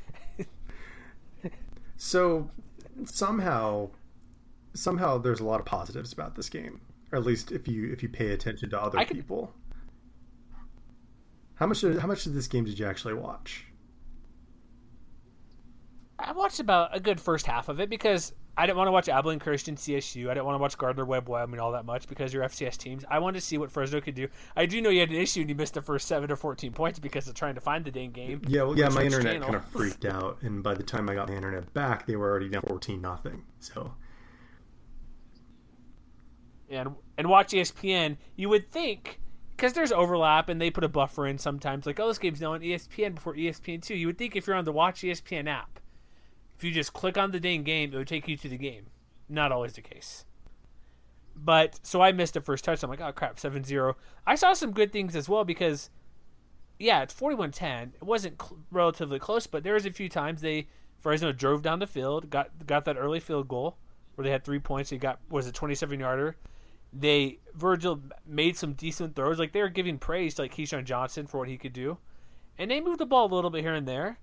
so 2.03 2.49
somehow, 3.05 3.89
somehow, 4.73 5.17
there's 5.17 5.39
a 5.39 5.45
lot 5.45 5.61
of 5.61 5.65
positives 5.65 6.11
about 6.11 6.35
this 6.35 6.49
game, 6.49 6.81
or 7.13 7.17
at 7.17 7.23
least 7.23 7.53
if 7.53 7.65
you 7.65 7.93
if 7.93 8.03
you 8.03 8.09
pay 8.09 8.33
attention 8.33 8.69
to 8.71 8.81
other 8.81 8.97
can, 9.05 9.15
people. 9.15 9.53
How 11.55 11.65
much? 11.65 11.81
How 11.81 12.05
much 12.05 12.25
of 12.25 12.33
this 12.33 12.47
game 12.47 12.65
did 12.65 12.77
you 12.77 12.85
actually 12.85 13.13
watch? 13.13 13.65
I 16.19 16.33
watched 16.33 16.59
about 16.59 16.93
a 16.93 16.99
good 16.99 17.21
first 17.21 17.45
half 17.45 17.69
of 17.69 17.79
it 17.79 17.89
because 17.89 18.33
I 18.55 18.67
didn't 18.67 18.77
want 18.77 18.87
to 18.87 18.91
watch 18.91 19.09
Abilene 19.09 19.39
Christian 19.39 19.75
CSU. 19.75 20.29
I 20.29 20.35
didn't 20.35 20.45
want 20.45 20.55
to 20.55 20.61
watch 20.61 20.77
Gardner 20.77 21.05
Webb 21.05 21.27
Wyoming 21.27 21.59
all 21.59 21.71
that 21.71 21.85
much 21.85 22.07
because 22.07 22.31
you're 22.31 22.43
FCS 22.43 22.77
teams. 22.77 23.03
I 23.09 23.17
wanted 23.17 23.39
to 23.39 23.45
see 23.45 23.57
what 23.57 23.71
Fresno 23.71 23.99
could 23.99 24.13
do. 24.13 24.27
I 24.55 24.67
do 24.67 24.79
know 24.79 24.89
you 24.89 24.99
had 24.99 25.09
an 25.09 25.15
issue 25.15 25.41
and 25.41 25.49
you 25.49 25.55
missed 25.55 25.73
the 25.73 25.81
first 25.81 26.07
seven 26.07 26.31
or 26.31 26.35
fourteen 26.35 26.71
points 26.71 26.99
because 26.99 27.27
of 27.27 27.33
trying 27.33 27.55
to 27.55 27.61
find 27.61 27.83
the 27.83 27.89
dang 27.89 28.11
game. 28.11 28.41
Yeah, 28.47 28.63
well, 28.63 28.77
yeah, 28.77 28.89
my 28.89 29.03
internet 29.03 29.33
channel. 29.33 29.47
kind 29.47 29.55
of 29.55 29.65
freaked 29.71 30.05
out, 30.05 30.37
and 30.41 30.61
by 30.61 30.75
the 30.75 30.83
time 30.83 31.09
I 31.09 31.15
got 31.15 31.27
the 31.27 31.35
internet 31.35 31.73
back, 31.73 32.05
they 32.05 32.15
were 32.15 32.29
already 32.29 32.49
down 32.49 32.61
fourteen 32.61 33.01
nothing. 33.01 33.43
So, 33.59 33.95
and 36.69 36.89
and 37.17 37.27
watch 37.27 37.53
ESPN. 37.53 38.17
You 38.35 38.49
would 38.49 38.71
think 38.71 39.19
because 39.57 39.73
there's 39.73 39.91
overlap 39.91 40.49
and 40.49 40.61
they 40.61 40.69
put 40.69 40.83
a 40.83 40.89
buffer 40.89 41.25
in 41.25 41.39
sometimes. 41.39 41.87
Like, 41.87 41.99
oh, 41.99 42.07
this 42.07 42.19
game's 42.19 42.41
now 42.41 42.53
on 42.53 42.61
ESPN 42.61 43.15
before 43.15 43.33
ESPN 43.33 43.81
two. 43.81 43.95
You 43.95 44.07
would 44.07 44.17
think 44.19 44.35
if 44.35 44.45
you're 44.45 44.55
on 44.55 44.65
the 44.65 44.71
Watch 44.71 45.01
ESPN 45.01 45.47
app, 45.47 45.72
if 46.57 46.63
you 46.63 46.71
just 46.71 46.93
click 46.93 47.17
on 47.17 47.31
the 47.31 47.39
dang 47.39 47.63
game, 47.63 47.93
it 47.93 47.97
would 47.97 48.07
take 48.07 48.27
you 48.27 48.37
to 48.37 48.49
the 48.49 48.57
game. 48.57 48.87
Not 49.29 49.51
always 49.51 49.73
the 49.73 49.81
case. 49.81 50.25
But 51.35 51.79
so 51.83 52.01
I 52.01 52.11
missed 52.11 52.35
the 52.35 52.41
first 52.41 52.63
touch. 52.63 52.83
I'm 52.83 52.89
like, 52.89 53.01
oh 53.01 53.11
crap, 53.11 53.37
7-0. 53.37 53.95
I 54.25 54.35
saw 54.35 54.53
some 54.53 54.71
good 54.71 54.91
things 54.91 55.15
as 55.15 55.27
well 55.27 55.43
because, 55.43 55.89
yeah, 56.79 57.01
it's 57.01 57.13
41-10. 57.13 57.95
It 57.95 58.03
wasn't 58.03 58.41
cl- 58.41 58.59
relatively 58.71 59.19
close, 59.19 59.47
but 59.47 59.63
there 59.63 59.73
was 59.73 59.85
a 59.85 59.91
few 59.91 60.09
times 60.09 60.41
they 60.41 60.67
Fresno 60.99 61.31
drove 61.31 61.61
down 61.63 61.79
the 61.79 61.87
field, 61.87 62.29
got 62.29 62.65
got 62.65 62.85
that 62.85 62.97
early 62.97 63.19
field 63.19 63.47
goal 63.47 63.77
where 64.15 64.23
they 64.23 64.31
had 64.31 64.45
three 64.45 64.59
points. 64.59 64.89
They 64.89 64.97
got 64.97 65.19
was 65.29 65.47
a 65.47 65.51
27 65.51 65.99
yarder 65.99 66.37
they 66.93 67.39
Virgil 67.55 67.99
made 68.25 68.55
some 68.55 68.73
decent 68.73 69.15
throws. 69.15 69.39
Like 69.39 69.51
they 69.51 69.61
were 69.61 69.69
giving 69.69 69.97
praise 69.97 70.35
to 70.35 70.43
like 70.43 70.55
KeeSean 70.55 70.85
Johnson 70.85 71.25
for 71.25 71.39
what 71.39 71.49
he 71.49 71.57
could 71.57 71.73
do, 71.73 71.97
and 72.57 72.69
they 72.69 72.81
moved 72.81 72.99
the 72.99 73.05
ball 73.05 73.31
a 73.31 73.33
little 73.33 73.49
bit 73.49 73.61
here 73.61 73.73
and 73.73 73.87
there, 73.87 74.19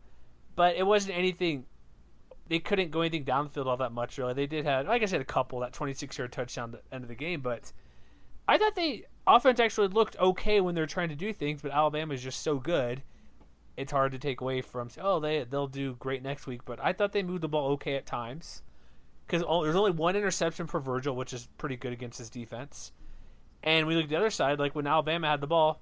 but 0.54 0.76
it 0.76 0.86
wasn't 0.86 1.16
anything. 1.16 1.66
They 2.50 2.58
couldn't 2.58 2.90
go 2.90 3.02
anything 3.02 3.22
down 3.22 3.44
the 3.44 3.50
field 3.50 3.68
all 3.68 3.76
that 3.76 3.92
much. 3.92 4.18
Really, 4.18 4.34
they 4.34 4.46
did 4.46 4.66
have, 4.66 4.88
like 4.88 5.02
I 5.02 5.06
said, 5.06 5.20
a 5.20 5.24
couple 5.24 5.60
that 5.60 5.72
26 5.72 6.18
yard 6.18 6.32
touchdown 6.32 6.74
at 6.74 6.82
the 6.90 6.94
end 6.94 7.04
of 7.04 7.08
the 7.08 7.14
game, 7.14 7.40
but 7.40 7.72
I 8.48 8.58
thought 8.58 8.74
they 8.74 9.04
offense 9.24 9.60
actually 9.60 9.86
looked 9.86 10.18
okay 10.18 10.60
when 10.60 10.74
they're 10.74 10.86
trying 10.86 11.10
to 11.10 11.14
do 11.14 11.32
things, 11.32 11.62
but 11.62 11.70
Alabama 11.70 12.12
is 12.12 12.22
just 12.22 12.42
so 12.42 12.58
good. 12.58 13.04
It's 13.76 13.92
hard 13.92 14.10
to 14.12 14.18
take 14.18 14.40
away 14.40 14.62
from. 14.62 14.90
Oh, 15.00 15.20
they 15.20 15.44
they'll 15.44 15.68
do 15.68 15.94
great 15.94 16.24
next 16.24 16.48
week, 16.48 16.64
but 16.64 16.80
I 16.82 16.92
thought 16.92 17.12
they 17.12 17.22
moved 17.22 17.42
the 17.42 17.48
ball 17.48 17.70
okay 17.74 17.94
at 17.94 18.04
times 18.04 18.62
because 19.28 19.42
there's 19.42 19.76
only 19.76 19.92
one 19.92 20.16
interception 20.16 20.66
for 20.66 20.80
Virgil, 20.80 21.14
which 21.14 21.32
is 21.32 21.48
pretty 21.56 21.76
good 21.76 21.92
against 21.92 22.18
his 22.18 22.30
defense. 22.30 22.90
And 23.62 23.86
we 23.86 23.94
look 23.94 24.04
at 24.04 24.10
the 24.10 24.16
other 24.16 24.30
side, 24.30 24.58
like 24.58 24.74
when 24.74 24.88
Alabama 24.88 25.28
had 25.28 25.40
the 25.40 25.46
ball, 25.46 25.80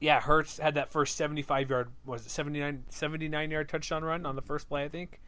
yeah, 0.00 0.20
Hurts 0.20 0.58
had 0.58 0.74
that 0.74 0.90
first 0.90 1.16
75 1.16 1.70
yard, 1.70 1.90
was 2.04 2.26
it 2.26 2.30
79, 2.30 2.82
79 2.88 3.50
yard 3.52 3.68
touchdown 3.68 4.02
run 4.02 4.26
on 4.26 4.34
the 4.34 4.42
first 4.42 4.68
play, 4.68 4.82
I 4.82 4.88
think. 4.88 5.20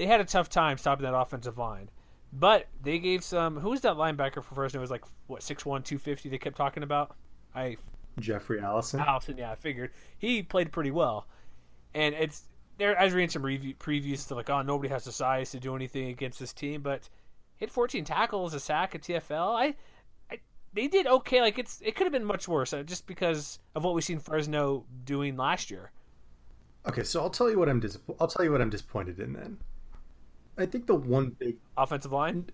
They 0.00 0.06
had 0.06 0.22
a 0.22 0.24
tough 0.24 0.48
time 0.48 0.78
stopping 0.78 1.04
that 1.04 1.14
offensive 1.14 1.58
line. 1.58 1.90
But 2.32 2.68
they 2.82 2.98
gave 2.98 3.22
some. 3.22 3.60
Who 3.60 3.68
was 3.68 3.82
that 3.82 3.96
linebacker 3.96 4.42
for 4.42 4.54
Fresno? 4.54 4.80
It 4.80 4.80
was 4.80 4.90
like 4.90 5.04
what 5.26 5.42
6'1", 5.42 5.60
250 5.60 6.30
They 6.30 6.38
kept 6.38 6.56
talking 6.56 6.82
about. 6.82 7.14
I 7.54 7.76
Jeffrey 8.18 8.60
Allison. 8.60 9.00
Allison, 9.00 9.36
yeah, 9.36 9.50
I 9.50 9.56
figured 9.56 9.90
he 10.16 10.42
played 10.42 10.72
pretty 10.72 10.90
well, 10.90 11.26
and 11.92 12.14
it's 12.14 12.44
there. 12.78 12.98
I 12.98 13.04
was 13.04 13.12
reading 13.12 13.28
some 13.28 13.44
review, 13.44 13.74
previews 13.74 14.26
to 14.28 14.36
like, 14.36 14.48
oh, 14.48 14.62
nobody 14.62 14.88
has 14.88 15.04
the 15.04 15.12
size 15.12 15.50
to 15.50 15.60
do 15.60 15.76
anything 15.76 16.08
against 16.08 16.40
this 16.40 16.54
team, 16.54 16.80
but 16.80 17.10
hit 17.58 17.70
14 17.70 18.02
tackles, 18.02 18.54
a 18.54 18.60
sack 18.60 18.94
a 18.94 18.98
TFL. 18.98 19.54
I, 19.54 19.74
I 20.30 20.38
they 20.72 20.88
did 20.88 21.06
okay. 21.08 21.42
Like 21.42 21.58
it's 21.58 21.82
it 21.84 21.94
could 21.94 22.04
have 22.04 22.12
been 22.12 22.24
much 22.24 22.48
worse, 22.48 22.72
uh, 22.72 22.84
just 22.84 23.06
because 23.06 23.58
of 23.74 23.84
what 23.84 23.92
we've 23.92 24.02
seen 24.02 24.18
Fresno 24.18 24.86
doing 25.04 25.36
last 25.36 25.70
year. 25.70 25.90
Okay, 26.88 27.02
so 27.02 27.20
I'll 27.20 27.28
tell 27.28 27.50
you 27.50 27.58
what 27.58 27.68
I'm 27.68 27.80
dis- 27.80 27.98
I'll 28.18 28.28
tell 28.28 28.46
you 28.46 28.50
what 28.50 28.62
I'm 28.62 28.70
disappointed 28.70 29.20
in 29.20 29.34
then. 29.34 29.58
I 30.62 30.66
think 30.66 30.86
the 30.86 30.94
one 30.94 31.30
big 31.38 31.56
offensive 31.76 32.12
line. 32.12 32.50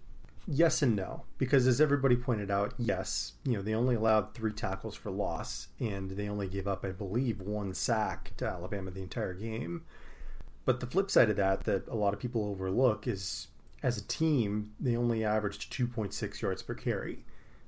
Yes 0.49 0.81
and 0.81 0.95
no, 0.95 1.25
because 1.39 1.67
as 1.67 1.81
everybody 1.81 2.15
pointed 2.15 2.53
out, 2.53 2.73
yes, 2.79 3.33
you 3.45 3.55
know 3.55 3.63
they 3.63 3.75
only 3.75 3.97
allowed 3.97 4.33
three 4.33 4.53
tackles 4.53 4.95
for 4.95 5.11
loss, 5.11 5.69
and 5.81 6.13
they 6.13 6.29
only 6.29 6.47
gave 6.47 6.69
up, 6.69 6.85
I 6.85 6.93
believe, 6.93 7.41
one 7.41 7.75
sack 7.75 8.33
to 8.37 8.47
Alabama 8.47 8.93
the 8.93 9.03
entire 9.03 9.35
game. 9.35 9.83
But 10.65 10.79
the 10.79 10.87
flip 10.87 11.11
side 11.11 11.31
of 11.31 11.37
that, 11.37 11.65
that 11.65 11.89
a 11.89 11.97
lot 11.97 12.15
of 12.15 12.21
people 12.21 12.45
overlook, 12.45 13.09
is 13.09 13.49
as 13.83 13.99
a 13.99 14.07
team 14.07 14.73
they 14.79 14.97
only 14.97 15.25
averaged 15.25 15.73
2.6 15.73 16.41
yards 16.41 16.63
per 16.63 16.75
carry. 16.75 17.25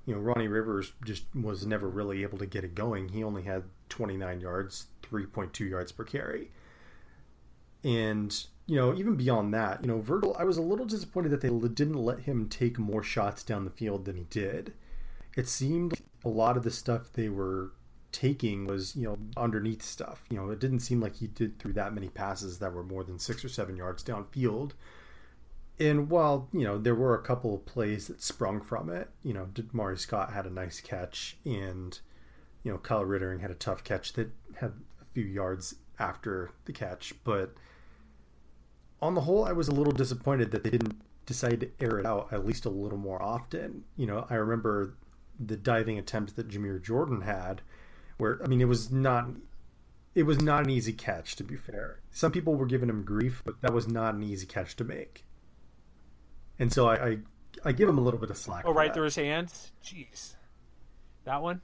You 0.07 0.15
know, 0.15 0.21
Ronnie 0.21 0.49
Rivers 0.49 0.93
just 1.05 1.25
was 1.35 1.67
never 1.67 1.89
really 1.89 2.23
able 2.23 2.39
to 2.39 2.47
get 2.47 2.65
it 2.65 2.75
going. 2.75 3.09
He 3.09 3.25
only 3.25 3.43
had 3.43 3.65
29 3.89 4.41
yards, 4.41 4.87
3.2 5.03 5.69
yards 5.69 5.91
per 5.93 6.05
carry, 6.05 6.51
and 7.83 8.47
you 8.69 8.77
know, 8.77 8.95
even 8.95 9.17
beyond 9.17 9.55
that, 9.55 9.81
you 9.81 9.89
know, 9.89 9.99
Virgil, 9.99 10.37
I 10.39 10.45
was 10.45 10.59
a 10.59 10.63
little 10.63 10.85
disappointed 10.85 11.31
that 11.31 11.41
they 11.41 11.49
didn't 11.49 12.05
let 12.05 12.21
him 12.21 12.51
take 12.51 12.79
more 12.79 13.03
shots 13.03 13.43
down 13.43 13.65
the 13.65 13.71
field 13.71 14.05
than 14.05 14.17
he 14.17 14.25
did. 14.25 14.75
It 15.37 15.49
seemed 15.49 15.95
a 16.23 16.29
lot 16.29 16.59
of 16.59 16.65
the 16.65 16.71
stuff 16.71 17.11
they 17.15 17.31
were 17.31 17.73
taking 18.13 18.67
was, 18.67 18.95
you 18.95 19.05
know, 19.05 19.19
underneath 19.39 19.83
stuff. 19.83 20.23
You 20.29 20.37
know, 20.37 20.51
it 20.51 20.59
didn't 20.59 20.81
seem 20.81 21.01
like 21.01 21.17
he 21.17 21.29
did 21.29 21.59
through 21.59 21.73
that 21.75 21.95
many 21.95 22.11
passes 22.11 22.59
that 22.59 22.75
were 22.75 22.85
more 22.85 23.05
than 23.05 23.19
six 23.19 23.43
or 23.43 23.49
seven 23.49 23.75
yards 23.75 24.05
downfield. 24.05 24.73
And 25.81 26.11
while, 26.11 26.49
you 26.53 26.65
know, 26.65 26.77
there 26.77 26.95
were 26.95 27.15
a 27.15 27.23
couple 27.23 27.55
of 27.55 27.65
plays 27.65 28.09
that 28.09 28.23
sprung 28.23 28.61
from 28.61 28.91
it, 28.91 29.09
you 29.23 29.33
know, 29.33 29.49
Mari 29.73 29.97
Scott 29.97 30.31
had 30.31 30.45
a 30.45 30.51
nice 30.51 30.81
catch 30.81 31.39
and, 31.47 31.99
you 32.65 32.73
know, 32.73 32.79
Kyle 32.79 33.05
Rittering 33.05 33.41
had 33.41 33.51
a 33.51 33.55
tough 33.55 33.83
catch 33.83 34.13
that 34.15 34.31
had 34.57 34.73
a 35.01 35.05
few 35.15 35.25
yards 35.25 35.77
after 35.99 36.51
the 36.67 36.73
catch, 36.73 37.15
but 37.25 37.55
on 39.01 39.15
the 39.15 39.21
whole, 39.23 39.45
I 39.45 39.53
was 39.53 39.69
a 39.69 39.75
little 39.75 39.93
disappointed 39.93 40.51
that 40.51 40.65
they 40.65 40.71
didn't 40.71 41.01
decide 41.27 41.61
to 41.61 41.71
air 41.81 41.99
it 41.99 42.07
out 42.07 42.33
at 42.33 42.47
least 42.47 42.65
a 42.65 42.71
little 42.71 42.99
more 42.99 43.23
often. 43.23 43.85
You 43.97 44.07
know, 44.07 44.27
I 44.29 44.35
remember 44.35 44.95
the 45.39 45.57
diving 45.57 45.99
attempt 45.99 46.37
that 46.37 46.49
Jamire 46.49 46.83
Jordan 46.83 47.21
had, 47.21 47.63
where 48.17 48.41
I 48.43 48.49
mean, 48.49 48.61
it 48.61 48.69
was 48.69 48.91
not 48.91 49.29
it 50.15 50.25
was 50.25 50.41
not 50.41 50.65
an 50.65 50.71
easy 50.71 50.93
catch 50.93 51.37
to 51.37 51.45
be 51.45 51.55
fair. 51.55 52.01
Some 52.11 52.33
people 52.33 52.57
were 52.57 52.67
giving 52.67 52.89
him 52.89 53.05
grief, 53.05 53.43
but 53.45 53.61
that 53.61 53.73
was 53.73 53.87
not 53.87 54.15
an 54.15 54.23
easy 54.23 54.47
catch 54.47 54.75
to 54.77 54.85
make. 54.85 55.25
And 56.59 56.73
so 56.73 56.89
I 56.89 56.95
I, 57.07 57.19
I 57.67 57.73
give 57.73 57.89
him 57.89 57.99
a 57.99 58.01
little 58.01 58.19
bit 58.19 58.31
of 58.31 58.37
slack. 58.37 58.65
Oh, 58.67 58.73
right 58.73 58.89
that. 58.89 58.95
through 58.95 59.05
his 59.05 59.17
hands. 59.17 59.71
Jeez, 59.85 60.35
that 61.25 61.43
one. 61.43 61.61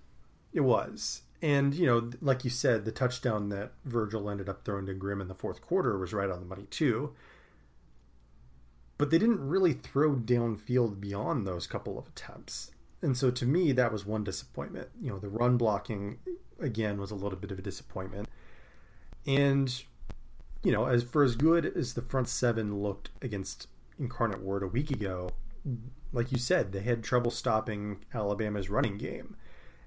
It 0.52 0.60
was. 0.60 1.22
And, 1.44 1.74
you 1.74 1.84
know, 1.84 2.10
like 2.22 2.42
you 2.42 2.48
said, 2.48 2.86
the 2.86 2.90
touchdown 2.90 3.50
that 3.50 3.72
Virgil 3.84 4.30
ended 4.30 4.48
up 4.48 4.64
throwing 4.64 4.86
to 4.86 4.94
Grim 4.94 5.20
in 5.20 5.28
the 5.28 5.34
fourth 5.34 5.60
quarter 5.60 5.98
was 5.98 6.14
right 6.14 6.30
on 6.30 6.40
the 6.40 6.46
money, 6.46 6.64
too. 6.70 7.12
But 8.96 9.10
they 9.10 9.18
didn't 9.18 9.46
really 9.46 9.74
throw 9.74 10.14
downfield 10.14 11.02
beyond 11.02 11.46
those 11.46 11.66
couple 11.66 11.98
of 11.98 12.08
attempts. 12.08 12.70
And 13.02 13.14
so 13.14 13.30
to 13.30 13.44
me, 13.44 13.72
that 13.72 13.92
was 13.92 14.06
one 14.06 14.24
disappointment. 14.24 14.88
You 14.98 15.10
know, 15.10 15.18
the 15.18 15.28
run 15.28 15.58
blocking, 15.58 16.16
again, 16.58 16.98
was 16.98 17.10
a 17.10 17.14
little 17.14 17.38
bit 17.38 17.50
of 17.50 17.58
a 17.58 17.62
disappointment. 17.62 18.26
And, 19.26 19.84
you 20.62 20.72
know, 20.72 20.86
as 20.86 21.04
for 21.04 21.22
as 21.22 21.36
good 21.36 21.66
as 21.66 21.92
the 21.92 22.00
front 22.00 22.28
seven 22.28 22.80
looked 22.80 23.10
against 23.20 23.68
Incarnate 23.98 24.40
Word 24.40 24.62
a 24.62 24.66
week 24.66 24.90
ago, 24.90 25.28
like 26.10 26.32
you 26.32 26.38
said, 26.38 26.72
they 26.72 26.80
had 26.80 27.04
trouble 27.04 27.30
stopping 27.30 28.02
Alabama's 28.14 28.70
running 28.70 28.96
game 28.96 29.36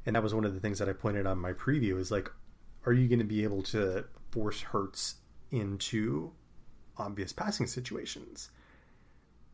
and 0.08 0.16
that 0.16 0.24
was 0.24 0.34
one 0.34 0.46
of 0.46 0.54
the 0.54 0.60
things 0.62 0.80
that 0.80 0.88
I 0.88 0.94
pointed 0.94 1.28
on 1.28 1.38
my 1.38 1.52
preview 1.52 2.00
is 2.00 2.12
like, 2.12 2.32
are 2.86 2.94
you 2.94 3.10
going 3.10 3.20
to 3.20 3.26
be 3.26 3.44
able 3.44 3.62
to 3.64 4.06
force 4.32 4.62
Hurts 4.62 5.16
into 5.52 6.32
obvious 6.98 7.34
passing 7.34 7.68
situations? 7.68 8.50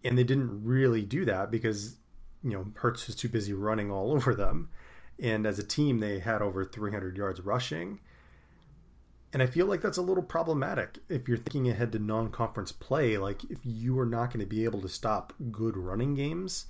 And 0.04 0.16
they 0.16 0.24
didn't 0.24 0.64
really 0.64 1.02
do 1.02 1.26
that 1.26 1.50
because 1.50 1.96
you 2.44 2.52
know 2.52 2.68
Hurts 2.76 3.08
was 3.08 3.16
too 3.16 3.30
busy 3.30 3.52
running 3.52 3.90
all 3.90 4.12
over 4.16 4.36
them, 4.36 4.70
and 5.20 5.48
as 5.48 5.58
a 5.58 5.64
team 5.64 6.00
they 6.00 6.20
had 6.20 6.44
over 6.44 6.64
300 6.64 7.18
yards 7.18 7.42
rushing. 7.42 8.00
And 9.34 9.42
I 9.42 9.48
feel 9.48 9.66
like 9.66 9.82
that's 9.82 9.98
a 9.98 10.04
little 10.04 10.22
problematic 10.22 11.00
if 11.10 11.28
you're 11.28 11.38
thinking 11.38 11.68
ahead 11.68 11.92
to 11.94 12.00
non-conference 12.00 12.74
play. 12.74 13.18
Like 13.18 13.44
if 13.46 13.58
you 13.64 13.98
are 13.98 14.06
not 14.06 14.28
going 14.28 14.42
to 14.42 14.46
be 14.46 14.66
able 14.66 14.82
to 14.82 14.90
stop 14.90 15.34
good 15.52 15.76
running 15.76 16.14
games 16.14 16.68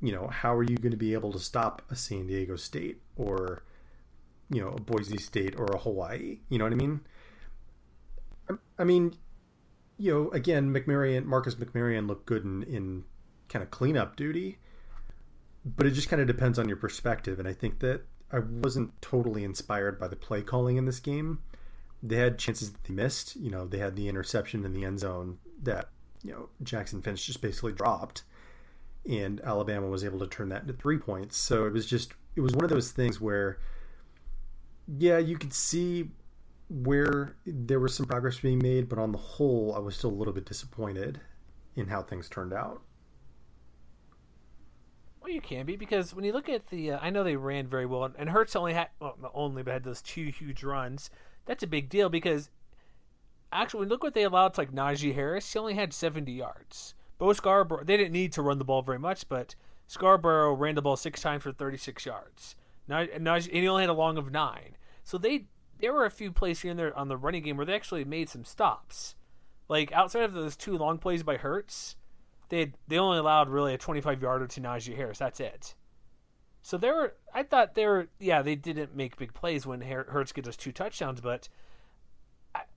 you 0.00 0.12
know, 0.12 0.28
how 0.28 0.54
are 0.54 0.62
you 0.62 0.76
going 0.76 0.92
to 0.92 0.96
be 0.96 1.14
able 1.14 1.32
to 1.32 1.38
stop 1.38 1.82
a 1.90 1.96
San 1.96 2.26
Diego 2.26 2.56
State 2.56 3.00
or, 3.16 3.62
you 4.50 4.60
know, 4.60 4.68
a 4.68 4.80
Boise 4.80 5.18
State 5.18 5.54
or 5.58 5.66
a 5.66 5.78
Hawaii? 5.78 6.40
You 6.48 6.58
know 6.58 6.64
what 6.64 6.72
I 6.72 6.76
mean? 6.76 7.00
I 8.78 8.84
mean, 8.84 9.14
you 9.96 10.12
know, 10.12 10.30
again, 10.30 10.72
McMaryion, 10.72 11.24
Marcus 11.24 11.54
McMaryion 11.54 12.08
looked 12.08 12.26
good 12.26 12.44
in, 12.44 12.62
in 12.64 13.04
kind 13.48 13.62
of 13.62 13.70
cleanup 13.70 14.16
duty, 14.16 14.58
but 15.64 15.86
it 15.86 15.92
just 15.92 16.08
kind 16.08 16.20
of 16.20 16.28
depends 16.28 16.58
on 16.58 16.68
your 16.68 16.76
perspective. 16.76 17.38
And 17.38 17.48
I 17.48 17.52
think 17.52 17.80
that 17.80 18.02
I 18.30 18.40
wasn't 18.40 19.00
totally 19.00 19.44
inspired 19.44 19.98
by 19.98 20.08
the 20.08 20.16
play 20.16 20.42
calling 20.42 20.76
in 20.76 20.84
this 20.84 21.00
game. 21.00 21.38
They 22.02 22.16
had 22.16 22.38
chances 22.38 22.72
that 22.72 22.84
they 22.84 22.92
missed. 22.92 23.36
You 23.36 23.50
know, 23.50 23.66
they 23.66 23.78
had 23.78 23.96
the 23.96 24.08
interception 24.08 24.64
in 24.64 24.72
the 24.72 24.84
end 24.84 25.00
zone 25.00 25.38
that, 25.62 25.88
you 26.22 26.32
know, 26.32 26.48
Jackson 26.62 27.00
Finch 27.00 27.24
just 27.24 27.40
basically 27.40 27.72
dropped 27.72 28.24
and 29.08 29.40
Alabama 29.42 29.86
was 29.86 30.04
able 30.04 30.18
to 30.20 30.26
turn 30.26 30.48
that 30.50 30.62
into 30.62 30.72
three 30.72 30.98
points. 30.98 31.36
So 31.36 31.66
it 31.66 31.72
was 31.72 31.86
just 31.86 32.14
it 32.36 32.40
was 32.40 32.54
one 32.54 32.64
of 32.64 32.70
those 32.70 32.90
things 32.90 33.20
where, 33.20 33.58
yeah, 34.98 35.18
you 35.18 35.36
could 35.36 35.52
see 35.52 36.10
where 36.68 37.36
there 37.46 37.78
was 37.80 37.94
some 37.94 38.06
progress 38.06 38.40
being 38.40 38.58
made, 38.58 38.88
but 38.88 38.98
on 38.98 39.12
the 39.12 39.18
whole, 39.18 39.74
I 39.76 39.78
was 39.78 39.96
still 39.96 40.10
a 40.10 40.14
little 40.14 40.32
bit 40.32 40.46
disappointed 40.46 41.20
in 41.76 41.86
how 41.86 42.02
things 42.02 42.28
turned 42.28 42.52
out. 42.52 42.82
Well, 45.20 45.32
you 45.32 45.40
can 45.40 45.64
be 45.64 45.76
because 45.76 46.14
when 46.14 46.24
you 46.24 46.32
look 46.32 46.48
at 46.48 46.66
the, 46.66 46.92
uh, 46.92 46.98
I 47.00 47.10
know 47.10 47.24
they 47.24 47.36
ran 47.36 47.66
very 47.66 47.86
well, 47.86 48.12
and 48.18 48.28
Hurts 48.28 48.56
only 48.56 48.74
had 48.74 48.88
well, 49.00 49.16
not 49.20 49.32
only 49.34 49.62
but 49.62 49.72
had 49.72 49.84
those 49.84 50.02
two 50.02 50.26
huge 50.26 50.62
runs. 50.62 51.10
That's 51.46 51.62
a 51.62 51.66
big 51.66 51.88
deal 51.88 52.08
because 52.08 52.50
actually, 53.52 53.80
when 53.80 53.88
you 53.88 53.94
look 53.94 54.02
what 54.02 54.14
they 54.14 54.24
allowed 54.24 54.54
to 54.54 54.60
like 54.60 54.72
Najee 54.72 55.14
Harris, 55.14 55.50
he 55.50 55.58
only 55.58 55.74
had 55.74 55.94
seventy 55.94 56.32
yards. 56.32 56.94
Bo 57.18 57.32
Scarborough, 57.32 57.84
they 57.84 57.96
didn't 57.96 58.12
need 58.12 58.32
to 58.32 58.42
run 58.42 58.58
the 58.58 58.64
ball 58.64 58.82
very 58.82 58.98
much, 58.98 59.28
but 59.28 59.54
Scarborough 59.86 60.54
ran 60.54 60.74
the 60.74 60.82
ball 60.82 60.96
six 60.96 61.20
times 61.20 61.42
for 61.42 61.52
36 61.52 62.04
yards. 62.04 62.56
Now, 62.88 63.00
and 63.00 63.26
he 63.44 63.68
only 63.68 63.82
had 63.82 63.90
a 63.90 63.94
long 63.94 64.18
of 64.18 64.30
nine. 64.30 64.76
So 65.04 65.18
they 65.18 65.46
there 65.78 65.92
were 65.92 66.06
a 66.06 66.10
few 66.10 66.32
plays 66.32 66.60
here 66.60 66.70
and 66.70 66.78
there 66.78 66.96
on 66.96 67.08
the 67.08 67.16
running 67.16 67.42
game 67.42 67.56
where 67.56 67.66
they 67.66 67.74
actually 67.74 68.04
made 68.04 68.28
some 68.28 68.44
stops. 68.44 69.16
Like 69.68 69.92
outside 69.92 70.22
of 70.22 70.32
those 70.32 70.56
two 70.56 70.76
long 70.76 70.98
plays 70.98 71.22
by 71.22 71.36
Hurts, 71.36 71.96
they 72.48 72.72
they 72.88 72.98
only 72.98 73.18
allowed 73.18 73.48
really 73.48 73.74
a 73.74 73.78
25 73.78 74.22
yarder 74.22 74.46
to 74.46 74.60
Najee 74.60 74.96
Harris. 74.96 75.18
That's 75.18 75.40
it. 75.40 75.74
So 76.62 76.78
there 76.78 76.94
were, 76.94 77.14
I 77.34 77.42
thought 77.42 77.74
they 77.74 77.84
were, 77.84 78.08
yeah, 78.18 78.40
they 78.40 78.54
didn't 78.54 78.96
make 78.96 79.18
big 79.18 79.34
plays 79.34 79.66
when 79.66 79.82
Hurts 79.82 80.32
get 80.32 80.46
those 80.46 80.56
two 80.56 80.72
touchdowns, 80.72 81.20
but 81.20 81.50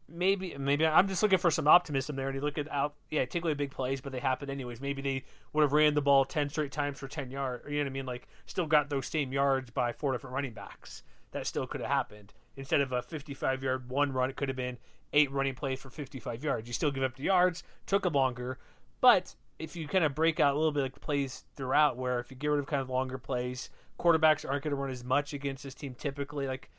maybe 0.09 0.55
maybe 0.57 0.85
I'm 0.85 1.07
just 1.07 1.21
looking 1.21 1.39
for 1.39 1.51
some 1.51 1.67
optimism 1.67 2.15
there. 2.15 2.27
And 2.27 2.35
you 2.35 2.41
look 2.41 2.57
at 2.57 2.71
out, 2.71 2.95
yeah, 3.09 3.25
take 3.25 3.43
away 3.43 3.53
big 3.53 3.71
plays, 3.71 4.01
but 4.01 4.11
they 4.11 4.19
happen 4.19 4.49
anyways. 4.49 4.81
Maybe 4.81 5.01
they 5.01 5.23
would 5.53 5.61
have 5.61 5.73
ran 5.73 5.93
the 5.93 6.01
ball 6.01 6.25
ten 6.25 6.49
straight 6.49 6.71
times 6.71 6.99
for 6.99 7.07
ten 7.07 7.31
yards. 7.31 7.65
You 7.67 7.77
know 7.77 7.83
what 7.83 7.87
I 7.87 7.93
mean? 7.93 8.05
Like 8.05 8.27
still 8.45 8.67
got 8.67 8.89
those 8.89 9.07
same 9.07 9.31
yards 9.31 9.71
by 9.71 9.93
four 9.93 10.11
different 10.11 10.33
running 10.33 10.53
backs. 10.53 11.03
That 11.31 11.47
still 11.47 11.67
could 11.67 11.81
have 11.81 11.89
happened. 11.89 12.33
Instead 12.55 12.81
of 12.81 12.91
a 12.91 13.01
55 13.03 13.61
yard 13.61 13.89
one 13.89 14.11
run, 14.11 14.29
it 14.29 14.35
could 14.35 14.49
have 14.49 14.55
been 14.55 14.77
eight 15.13 15.31
running 15.31 15.53
plays 15.53 15.79
for 15.79 15.89
55 15.89 16.43
yards. 16.43 16.67
You 16.67 16.73
still 16.73 16.91
give 16.91 17.03
up 17.03 17.15
the 17.15 17.23
yards, 17.23 17.63
took 17.85 18.03
them 18.03 18.13
longer, 18.13 18.57
but 18.99 19.35
if 19.59 19.75
you 19.75 19.87
kind 19.87 20.03
of 20.03 20.15
break 20.15 20.39
out 20.39 20.55
a 20.55 20.57
little 20.57 20.71
bit 20.71 20.85
of 20.85 21.01
plays 21.01 21.43
throughout, 21.55 21.97
where 21.97 22.19
if 22.19 22.29
you 22.31 22.37
get 22.37 22.47
rid 22.47 22.59
of 22.59 22.67
kind 22.67 22.81
of 22.81 22.89
longer 22.89 23.17
plays, 23.17 23.69
quarterbacks 23.99 24.47
aren't 24.47 24.63
going 24.63 24.71
to 24.71 24.75
run 24.75 24.91
as 24.91 25.03
much 25.03 25.33
against 25.33 25.63
this 25.63 25.75
team 25.75 25.95
typically. 25.97 26.47
Like 26.47 26.69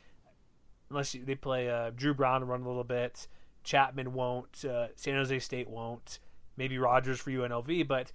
unless 0.89 1.11
they 1.11 1.35
play 1.35 1.69
uh, 1.69 1.91
Dru 1.95 2.13
Brown 2.13 2.43
run 2.43 2.61
a 2.61 2.67
little 2.67 2.83
bit. 2.83 3.27
Chapman 3.63 4.13
won't. 4.13 4.65
Uh, 4.65 4.87
San 4.95 5.15
Jose 5.15 5.39
State 5.39 5.69
won't. 5.69 6.19
Maybe 6.57 6.77
Rogers 6.77 7.19
for 7.19 7.31
UNLV, 7.31 7.87
but 7.87 8.11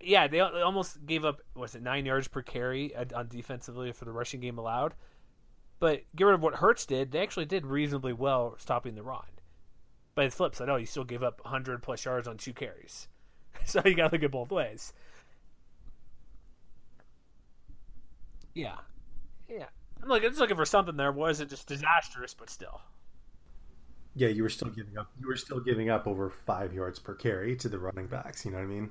yeah, 0.00 0.26
they 0.26 0.40
almost 0.40 1.04
gave 1.06 1.24
up. 1.24 1.40
Was 1.54 1.74
it 1.74 1.82
nine 1.82 2.04
yards 2.04 2.28
per 2.28 2.42
carry 2.42 2.94
on 2.94 3.28
defensively 3.28 3.92
for 3.92 4.04
the 4.04 4.12
rushing 4.12 4.40
game 4.40 4.58
allowed? 4.58 4.94
But 5.78 6.02
get 6.14 6.24
rid 6.24 6.34
of 6.34 6.42
what 6.42 6.54
Hurts 6.54 6.86
did. 6.86 7.12
They 7.12 7.20
actually 7.20 7.46
did 7.46 7.66
reasonably 7.66 8.12
well 8.12 8.56
stopping 8.58 8.94
the 8.94 9.02
run. 9.02 9.24
But 10.14 10.26
it 10.26 10.32
flips. 10.32 10.60
I 10.60 10.64
know 10.64 10.76
you 10.76 10.86
still 10.86 11.04
gave 11.04 11.22
up 11.22 11.42
100 11.44 11.82
plus 11.82 12.04
yards 12.04 12.26
on 12.26 12.38
two 12.38 12.54
carries. 12.54 13.08
so 13.64 13.82
you 13.84 13.94
got 13.94 14.08
to 14.08 14.16
look 14.16 14.22
at 14.22 14.30
both 14.30 14.50
ways. 14.50 14.92
Yeah, 18.54 18.76
yeah. 19.50 19.66
I'm 20.10 20.30
just 20.30 20.40
looking 20.40 20.56
for 20.56 20.64
something 20.64 20.96
there. 20.96 21.12
Was 21.12 21.40
it 21.40 21.48
just 21.48 21.66
disastrous, 21.66 22.34
but 22.34 22.50
still. 22.50 22.80
Yeah, 24.14 24.28
you 24.28 24.42
were 24.42 24.48
still 24.48 24.70
giving 24.70 24.96
up. 24.96 25.10
You 25.20 25.26
were 25.26 25.36
still 25.36 25.60
giving 25.60 25.90
up 25.90 26.06
over 26.06 26.30
five 26.30 26.72
yards 26.72 26.98
per 26.98 27.14
carry 27.14 27.54
to 27.56 27.68
the 27.68 27.78
running 27.78 28.06
backs. 28.06 28.44
You 28.44 28.50
know 28.50 28.58
what 28.58 28.64
I 28.64 28.66
mean? 28.66 28.90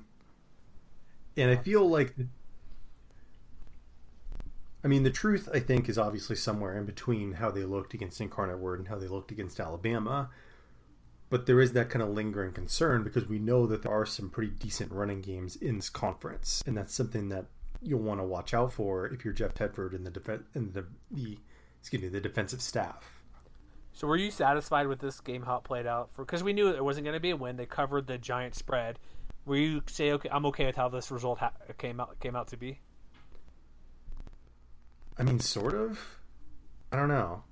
And 1.36 1.50
I 1.50 1.56
feel 1.56 1.88
like, 1.88 2.14
I 4.84 4.88
mean, 4.88 5.02
the 5.02 5.10
truth 5.10 5.48
I 5.52 5.58
think 5.58 5.88
is 5.88 5.98
obviously 5.98 6.36
somewhere 6.36 6.78
in 6.78 6.86
between 6.86 7.32
how 7.32 7.50
they 7.50 7.64
looked 7.64 7.92
against 7.92 8.20
Incarnate 8.20 8.58
Word 8.58 8.78
and 8.78 8.88
how 8.88 8.96
they 8.96 9.08
looked 9.08 9.32
against 9.32 9.58
Alabama. 9.60 10.30
But 11.28 11.46
there 11.46 11.60
is 11.60 11.72
that 11.72 11.90
kind 11.90 12.02
of 12.02 12.10
lingering 12.10 12.52
concern 12.52 13.02
because 13.02 13.26
we 13.26 13.40
know 13.40 13.66
that 13.66 13.82
there 13.82 13.92
are 13.92 14.06
some 14.06 14.30
pretty 14.30 14.52
decent 14.52 14.92
running 14.92 15.22
games 15.22 15.56
in 15.56 15.74
this 15.74 15.90
conference, 15.90 16.62
and 16.66 16.76
that's 16.76 16.94
something 16.94 17.30
that 17.30 17.46
you'll 17.86 18.00
want 18.00 18.20
to 18.20 18.24
watch 18.24 18.54
out 18.54 18.72
for 18.72 19.06
if 19.06 19.24
you're 19.24 19.34
Jeff 19.34 19.54
Tedford 19.54 19.94
in 19.94 20.04
the 20.04 20.10
def- 20.10 20.40
and 20.54 20.72
the, 20.72 20.86
the 21.10 21.38
excuse 21.80 22.02
me 22.02 22.08
the 22.08 22.20
defensive 22.20 22.60
staff. 22.60 23.22
So 23.92 24.06
were 24.06 24.16
you 24.16 24.30
satisfied 24.30 24.88
with 24.88 24.98
this 24.98 25.20
game 25.20 25.42
how 25.42 25.56
it 25.56 25.64
played 25.64 25.86
out? 25.86 26.10
For 26.12 26.24
because 26.24 26.42
we 26.42 26.52
knew 26.52 26.68
it 26.68 26.84
wasn't 26.84 27.04
going 27.04 27.14
to 27.14 27.20
be 27.20 27.30
a 27.30 27.36
win, 27.36 27.56
they 27.56 27.66
covered 27.66 28.06
the 28.06 28.18
giant 28.18 28.54
spread. 28.54 28.98
Were 29.46 29.56
you 29.56 29.82
say 29.86 30.12
okay? 30.12 30.28
I'm 30.30 30.44
okay 30.46 30.66
with 30.66 30.76
how 30.76 30.88
this 30.88 31.10
result 31.10 31.38
ha- 31.38 31.52
came 31.78 32.00
out 32.00 32.18
came 32.20 32.36
out 32.36 32.48
to 32.48 32.56
be. 32.56 32.80
I 35.18 35.22
mean, 35.22 35.40
sort 35.40 35.74
of. 35.74 36.18
I 36.92 36.96
don't 36.96 37.08
know. 37.08 37.42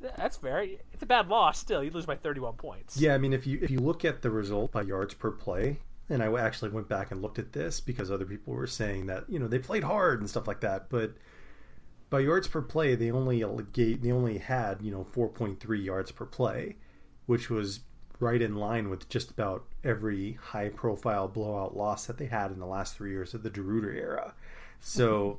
That's 0.00 0.36
fair. 0.36 0.62
It's 0.92 1.02
a 1.02 1.06
bad 1.06 1.28
loss. 1.28 1.58
Still, 1.58 1.82
you 1.82 1.90
lose 1.90 2.06
by 2.06 2.14
31 2.14 2.54
points. 2.54 2.96
Yeah, 2.96 3.14
I 3.14 3.18
mean, 3.18 3.32
if 3.32 3.46
you 3.46 3.58
if 3.60 3.70
you 3.70 3.80
look 3.80 4.04
at 4.04 4.22
the 4.22 4.30
result 4.30 4.72
by 4.72 4.82
yards 4.82 5.14
per 5.14 5.32
play, 5.32 5.80
and 6.08 6.22
I 6.22 6.32
actually 6.40 6.70
went 6.70 6.88
back 6.88 7.10
and 7.10 7.20
looked 7.20 7.38
at 7.38 7.52
this 7.52 7.80
because 7.80 8.10
other 8.10 8.24
people 8.24 8.54
were 8.54 8.66
saying 8.66 9.06
that 9.06 9.24
you 9.28 9.38
know 9.38 9.48
they 9.48 9.58
played 9.58 9.84
hard 9.84 10.20
and 10.20 10.28
stuff 10.28 10.48
like 10.48 10.60
that, 10.60 10.88
but 10.88 11.14
by 12.10 12.20
yards 12.20 12.48
per 12.48 12.62
play, 12.62 12.94
they 12.94 13.10
only 13.10 13.40
they 13.40 14.12
only 14.12 14.38
had 14.38 14.82
you 14.82 14.90
know 14.90 15.04
4.3 15.04 15.84
yards 15.84 16.10
per 16.10 16.24
play, 16.24 16.76
which 17.26 17.50
was 17.50 17.80
right 18.20 18.40
in 18.42 18.56
line 18.56 18.88
with 18.88 19.08
just 19.08 19.30
about 19.30 19.64
every 19.84 20.32
high 20.40 20.68
profile 20.70 21.28
blowout 21.28 21.76
loss 21.76 22.06
that 22.06 22.18
they 22.18 22.26
had 22.26 22.50
in 22.50 22.58
the 22.58 22.66
last 22.66 22.96
three 22.96 23.10
years 23.10 23.34
of 23.34 23.42
the 23.42 23.50
DeRuyter 23.50 23.94
era. 23.94 24.34
So, 24.80 25.38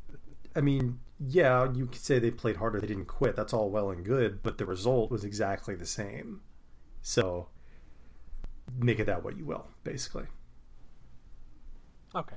I 0.56 0.60
mean, 0.60 0.98
yeah, 1.20 1.72
you 1.72 1.86
could 1.86 2.00
say 2.00 2.18
they 2.18 2.30
played 2.30 2.56
harder, 2.56 2.80
they 2.80 2.86
didn't 2.86 3.06
quit. 3.06 3.36
That's 3.36 3.52
all 3.52 3.70
well 3.70 3.90
and 3.90 4.04
good, 4.04 4.42
but 4.42 4.58
the 4.58 4.66
result 4.66 5.10
was 5.10 5.24
exactly 5.24 5.74
the 5.74 5.86
same. 5.86 6.42
So, 7.00 7.48
make 8.78 9.00
it 9.00 9.06
that 9.06 9.24
what 9.24 9.36
you 9.36 9.44
will, 9.44 9.66
basically. 9.84 10.26
Okay. 12.14 12.36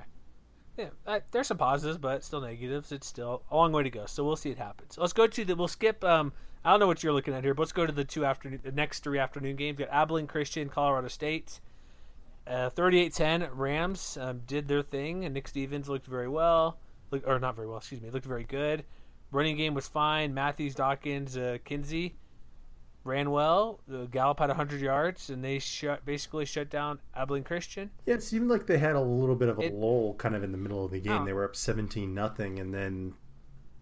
Yeah, 0.78 0.90
uh, 1.06 1.20
there's 1.32 1.48
some 1.48 1.58
positives, 1.58 1.98
but 1.98 2.24
still 2.24 2.42
negatives. 2.42 2.92
It's 2.92 3.08
still 3.08 3.44
a 3.52 3.56
long 3.56 3.72
way 3.72 3.84
to 3.84 3.90
go, 3.90 4.06
so 4.06 4.24
we'll 4.24 4.36
see 4.36 4.50
it 4.50 4.58
happens. 4.58 4.98
Let's 4.98 5.14
go 5.14 5.28
to 5.28 5.46
the. 5.46 5.56
We'll 5.56 5.68
skip. 5.68 6.04
Um, 6.04 6.32
I 6.64 6.72
don't 6.72 6.80
know 6.80 6.88
what 6.88 7.04
you're 7.04 7.14
looking 7.14 7.34
at 7.34 7.44
here, 7.44 7.54
but 7.54 7.64
let's 7.64 7.72
go 7.72 7.86
to 7.86 7.92
the 7.92 8.06
two 8.06 8.26
afternoon, 8.26 8.62
the 8.64 8.72
next 8.72 9.02
three 9.04 9.20
afternoon 9.20 9.56
games. 9.56 9.78
We 9.78 9.86
got 9.86 9.94
Abilene 9.94 10.28
Christian, 10.28 10.70
Colorado 10.70 11.08
State. 11.08 11.60
Uh, 12.48 12.70
38-10, 12.72 13.50
Rams 13.54 14.18
um, 14.20 14.42
did 14.48 14.68
their 14.68 14.82
thing, 14.82 15.26
and 15.26 15.34
Nick 15.34 15.48
Stevens 15.48 15.88
looked 15.88 16.08
very 16.08 16.28
well. 16.28 16.80
Look, 17.12 17.24
or 17.28 17.40
not 17.40 17.56
very 17.56 17.68
well, 17.68 17.78
excuse 17.78 18.02
me. 18.02 18.10
Looked 18.10 18.26
very 18.26 18.44
good. 18.44 18.84
Running 19.32 19.58
game 19.58 19.74
was 19.74 19.88
fine. 19.88 20.34
Matthews, 20.34 20.74
Dawkins, 20.74 21.38
uh, 21.38 21.60
Kinsey 21.64 22.16
ran 23.04 23.32
well. 23.32 23.80
The 23.88 24.06
Gallup 24.06 24.40
had 24.40 24.50
100 24.50 24.82
yards, 24.82 25.30
and 25.30 25.44
they 25.44 25.60
shut 25.60 26.06
basically 26.06 26.46
shut 26.46 26.70
down 26.70 27.00
Abilene 27.16 27.44
Christian. 27.44 27.90
Yeah, 28.06 28.16
it 28.16 28.24
seemed 28.24 28.50
like 28.50 28.68
they 28.68 28.78
had 28.78 28.96
a 28.96 29.02
little 29.02 29.36
bit 29.36 29.50
of 29.50 29.60
a 29.60 29.64
it, 29.64 29.74
lull 29.74 30.16
kind 30.16 30.36
of 30.36 30.44
in 30.44 30.52
the 30.52 30.58
middle 30.58 30.86
of 30.86 30.92
the 30.92 31.00
game. 31.00 31.22
Oh. 31.22 31.26
They 31.26 31.34
were 31.34 31.46
up 31.46 31.56
17 31.56 32.14
nothing, 32.14 32.60
and 32.60 32.74
then 32.74 33.14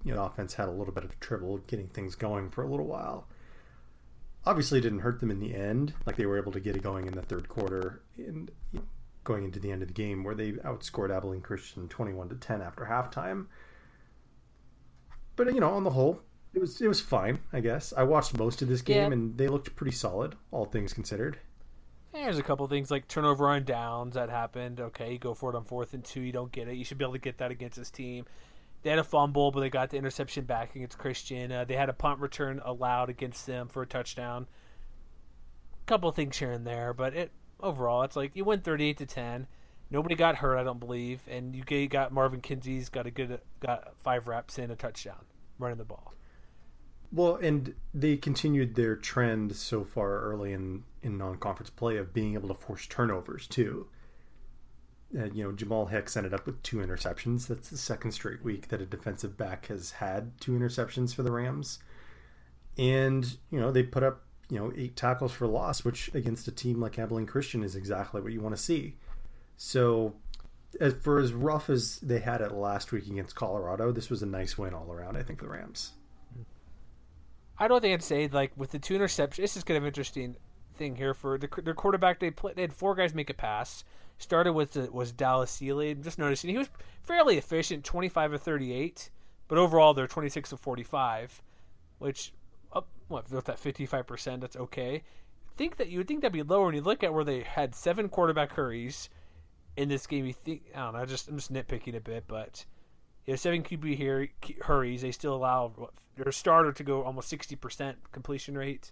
you 0.04 0.14
know, 0.14 0.24
offense 0.24 0.54
had 0.54 0.68
a 0.68 0.72
little 0.72 0.94
bit 0.94 1.04
of 1.04 1.20
trouble 1.20 1.58
getting 1.68 1.88
things 1.88 2.16
going 2.16 2.50
for 2.50 2.64
a 2.64 2.68
little 2.68 2.86
while. 2.86 3.28
Obviously, 4.46 4.80
it 4.80 4.82
didn't 4.82 5.00
hurt 5.00 5.20
them 5.20 5.32
in 5.32 5.40
the 5.40 5.54
end. 5.54 5.94
Like 6.06 6.16
they 6.16 6.26
were 6.26 6.38
able 6.38 6.54
to 6.54 6.60
get 6.60 6.76
it 6.76 6.84
going 6.84 7.08
in 7.08 7.14
the 7.14 7.22
third 7.22 7.50
quarter 7.50 8.02
and 8.18 8.50
you 8.72 8.80
know, 8.80 8.86
going 9.26 9.44
into 9.44 9.60
the 9.60 9.72
end 9.72 9.82
of 9.82 9.90
the 9.90 9.94
game, 9.94 10.24
where 10.24 10.36
they 10.36 10.54
outscored 10.54 11.16
Abilene 11.16 11.42
Christian 11.42 11.88
21 11.88 12.30
to 12.30 12.36
10 12.36 12.62
after 12.62 12.86
halftime. 12.86 13.48
But 15.36 15.54
you 15.54 15.60
know, 15.60 15.72
on 15.72 15.84
the 15.84 15.90
whole, 15.90 16.22
it 16.54 16.60
was 16.60 16.82
it 16.82 16.88
was 16.88 17.00
fine, 17.02 17.40
I 17.54 17.60
guess. 17.60 17.94
I 17.96 18.04
watched 18.04 18.38
most 18.38 18.62
of 18.62 18.68
this 18.68 18.82
game, 18.82 18.98
Yeah. 18.98 19.14
and 19.14 19.38
they 19.38 19.48
looked 19.48 19.76
pretty 19.76 19.92
solid, 19.96 20.36
all 20.52 20.66
things 20.66 20.94
considered. 20.94 21.40
There's 22.12 22.40
a 22.40 22.44
couple 22.44 22.68
things 22.68 22.90
like 22.90 23.08
turnover 23.08 23.48
on 23.50 23.66
downs 23.66 24.16
that 24.16 24.30
happened. 24.30 24.80
Okay, 24.80 25.14
you 25.14 25.20
go 25.20 25.34
for 25.36 25.52
it 25.52 25.56
on 25.56 25.64
fourth 25.64 25.94
and 25.94 26.04
two, 26.04 26.22
you 26.22 26.32
don't 26.32 26.52
get 26.52 26.68
it. 26.68 26.76
You 26.76 26.84
should 26.84 26.98
be 26.98 27.06
able 27.06 27.14
to 27.14 27.20
get 27.20 27.38
that 27.38 27.52
against 27.52 27.78
this 27.78 27.92
team. 27.92 28.26
They 28.82 28.90
had 28.90 28.98
a 29.00 29.04
fumble, 29.04 29.52
but 29.52 29.60
they 29.60 29.70
got 29.70 29.90
the 29.90 29.98
interception 29.98 30.46
back 30.46 30.76
against 30.76 30.98
Christian. 30.98 31.52
Uh, 31.52 31.66
they 31.66 31.76
had 31.76 31.90
a 31.90 31.94
punt 31.94 32.20
return 32.20 32.62
allowed 32.64 33.10
against 33.10 33.46
them 33.46 33.68
for 33.68 33.84
a 33.84 33.86
touchdown. 33.88 34.48
A 35.84 35.86
couple 35.86 36.12
things 36.12 36.38
here 36.38 36.52
and 36.52 36.66
there, 36.66 36.94
but 36.94 37.14
it 37.14 37.32
overall, 37.60 38.04
it's 38.04 38.16
like 38.16 38.36
you 38.36 38.46
win 38.46 38.62
38 38.62 38.98
to 38.98 39.06
10. 39.06 39.48
Nobody 39.92 40.16
got 40.16 40.36
hurt, 40.36 40.58
I 40.58 40.64
don't 40.64 40.80
believe, 40.80 41.22
and 41.28 41.56
you 41.56 41.88
got 41.88 42.12
Marvin 42.12 42.42
Kinsey's 42.42 42.90
got 42.90 43.06
a 43.08 43.12
good 43.12 43.40
got 43.60 43.96
five 43.98 44.28
reps 44.28 44.58
and 44.58 44.72
a 44.72 44.76
touchdown 44.76 45.26
running 45.58 45.78
the 45.78 45.84
ball. 45.84 46.14
Well, 47.12 47.36
and 47.36 47.74
they 47.94 48.18
continued 48.18 48.76
their 48.76 48.96
trend 48.96 49.56
so 49.56 49.84
far 49.84 50.20
early 50.22 50.54
in, 50.54 50.84
in 51.02 51.18
non-conference 51.18 51.72
play 51.72 51.98
of 51.98 52.14
being 52.14 52.36
able 52.36 52.50
to 52.50 52.54
force 52.54 52.86
turnovers 52.86 53.48
too. 53.48 53.88
Uh, 55.18 55.26
you 55.26 55.44
know, 55.44 55.52
Jamal 55.52 55.88
Hicks 55.88 56.16
ended 56.16 56.36
up 56.36 56.46
with 56.46 56.62
two 56.62 56.78
interceptions. 56.78 57.48
That's 57.48 57.70
the 57.70 57.78
second 57.78 58.12
straight 58.12 58.44
week 58.44 58.68
that 58.68 58.82
a 58.82 58.86
defensive 58.86 59.38
back 59.38 59.66
has 59.68 59.90
had 59.92 60.40
two 60.40 60.52
interceptions 60.52 61.16
for 61.16 61.24
the 61.24 61.32
Rams. 61.32 61.80
And 62.78 63.26
you 63.50 63.60
know, 63.60 63.72
they 63.72 63.82
put 63.82 64.04
up 64.04 64.22
you 64.50 64.60
know 64.60 64.72
eight 64.76 64.96
tackles 64.96 65.32
for 65.32 65.48
loss, 65.48 65.84
which 65.84 66.14
against 66.14 66.48
a 66.48 66.52
team 66.52 66.80
like 66.80 67.00
Abilene 67.00 67.26
Christian 67.26 67.64
is 67.64 67.76
exactly 67.76 68.22
what 68.22 68.34
you 68.34 68.42
want 68.42 68.56
to 68.56 68.62
see. 68.62 68.98
So, 69.58 70.14
as 70.80 70.94
for 70.94 71.20
as 71.20 71.34
rough 71.34 71.72
as 71.72 71.98
they 72.02 72.20
had 72.20 72.42
it 72.42 72.52
last 72.52 72.92
week 72.92 73.08
against 73.08 73.36
Colorado, 73.36 73.92
this 73.92 74.12
was 74.12 74.22
a 74.22 74.28
nice 74.28 74.60
win 74.60 74.76
all 74.76 74.92
around. 74.94 75.18
I 75.18 75.24
think 75.24 75.40
for 75.40 75.46
the 75.46 75.52
Rams. 75.52 75.94
I 77.60 77.68
don't 77.68 77.82
think 77.82 77.94
I'd 77.94 78.04
say 78.04 78.28
like 78.28 78.52
with 78.56 78.72
the 78.72 78.80
two 78.80 78.98
interceptions. 78.98 79.38
This 79.38 79.58
is 79.58 79.64
kind 79.64 79.78
of 79.78 79.86
interesting 79.86 80.36
thing 80.76 80.96
here 80.96 81.14
for 81.14 81.38
the 81.38 81.50
their 81.64 81.74
quarterback. 81.74 82.20
They. 82.20 82.32
They 82.56 82.62
had 82.62 82.74
four 82.74 82.96
guys 82.96 83.14
make 83.14 83.30
a 83.30 83.34
pass. 83.34 83.84
Started 84.18 84.54
with 84.54 84.74
the, 84.74 84.92
was 84.92 85.12
Dallas 85.12 85.52
Sealy. 85.52 85.92
I'm 85.92 86.04
just 86.04 86.20
noticing 86.20 86.50
he 86.50 86.58
was 86.58 86.70
fairly 87.04 87.38
efficient, 87.38 87.86
25 87.86 88.34
of 88.34 88.42
38, 88.42 89.10
but 89.48 89.58
overall 89.58 89.94
they're 89.94 90.08
26 90.08 90.52
of 90.52 90.60
45, 90.60 91.42
which 92.00 92.34
up 92.74 92.88
what 93.08 93.32
with 93.32 93.46
that 93.46 93.60
55 93.60 94.08
percent. 94.08 94.42
That's 94.42 94.56
okay. 94.56 95.04
Think 95.58 95.78
that 95.78 95.90
you 95.90 96.00
would 96.00 96.08
think 96.08 96.22
that'd 96.22 96.34
be 96.34 96.44
lower 96.44 96.66
when 96.66 96.76
you 96.76 96.82
look 96.82 97.04
at 97.04 97.14
where 97.14 97.24
they 97.24 97.42
had 97.42 97.76
seven 97.76 98.10
quarterback 98.10 98.54
hurries 98.54 99.10
in 99.76 99.90
this 99.90 100.08
game. 100.08 100.26
You 100.26 100.34
think 100.34 100.64
I 100.76 100.80
don't 100.80 100.94
know. 100.96 101.06
Just 101.06 101.28
I'm 101.28 101.36
just 101.36 101.52
nitpicking 101.52 101.96
a 101.96 102.02
bit, 102.02 102.26
but 102.28 102.66
you 103.26 103.34
know, 103.34 103.36
seven 103.36 103.64
QB 103.64 103.96
here, 103.96 104.30
hurries. 104.62 105.02
They 105.02 105.12
still 105.12 105.36
allow 105.36 105.72
what, 105.76 105.92
their 106.16 106.32
starter 106.32 106.72
to 106.72 106.84
go 106.84 107.04
almost 107.04 107.30
sixty 107.30 107.56
percent 107.56 107.98
completion 108.12 108.58
rate. 108.58 108.92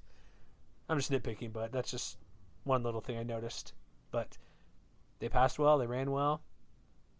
I'm 0.89 0.97
just 0.97 1.11
nitpicking, 1.11 1.51
but 1.51 1.71
that's 1.71 1.91
just 1.91 2.17
one 2.63 2.83
little 2.83 3.01
thing 3.01 3.17
I 3.17 3.23
noticed. 3.23 3.73
But 4.11 4.37
they 5.19 5.29
passed 5.29 5.59
well, 5.59 5.77
they 5.77 5.87
ran 5.87 6.11
well, 6.11 6.41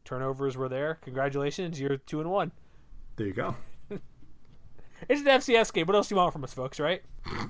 turnovers 0.05 0.55
were 0.55 0.69
there. 0.69 0.99
Congratulations, 1.01 1.79
you're 1.79 1.97
two 1.97 2.21
and 2.21 2.29
one. 2.29 2.51
There 3.15 3.27
you 3.27 3.33
go. 3.33 3.55
It's 5.09 5.21
an 5.21 5.27
FCS 5.27 5.71
game. 5.73 5.85
What 5.85 5.95
else 5.95 6.07
do 6.09 6.15
you 6.15 6.17
want 6.17 6.33
from 6.33 6.43
us, 6.43 6.53
folks? 6.53 6.79
Right? 6.79 7.03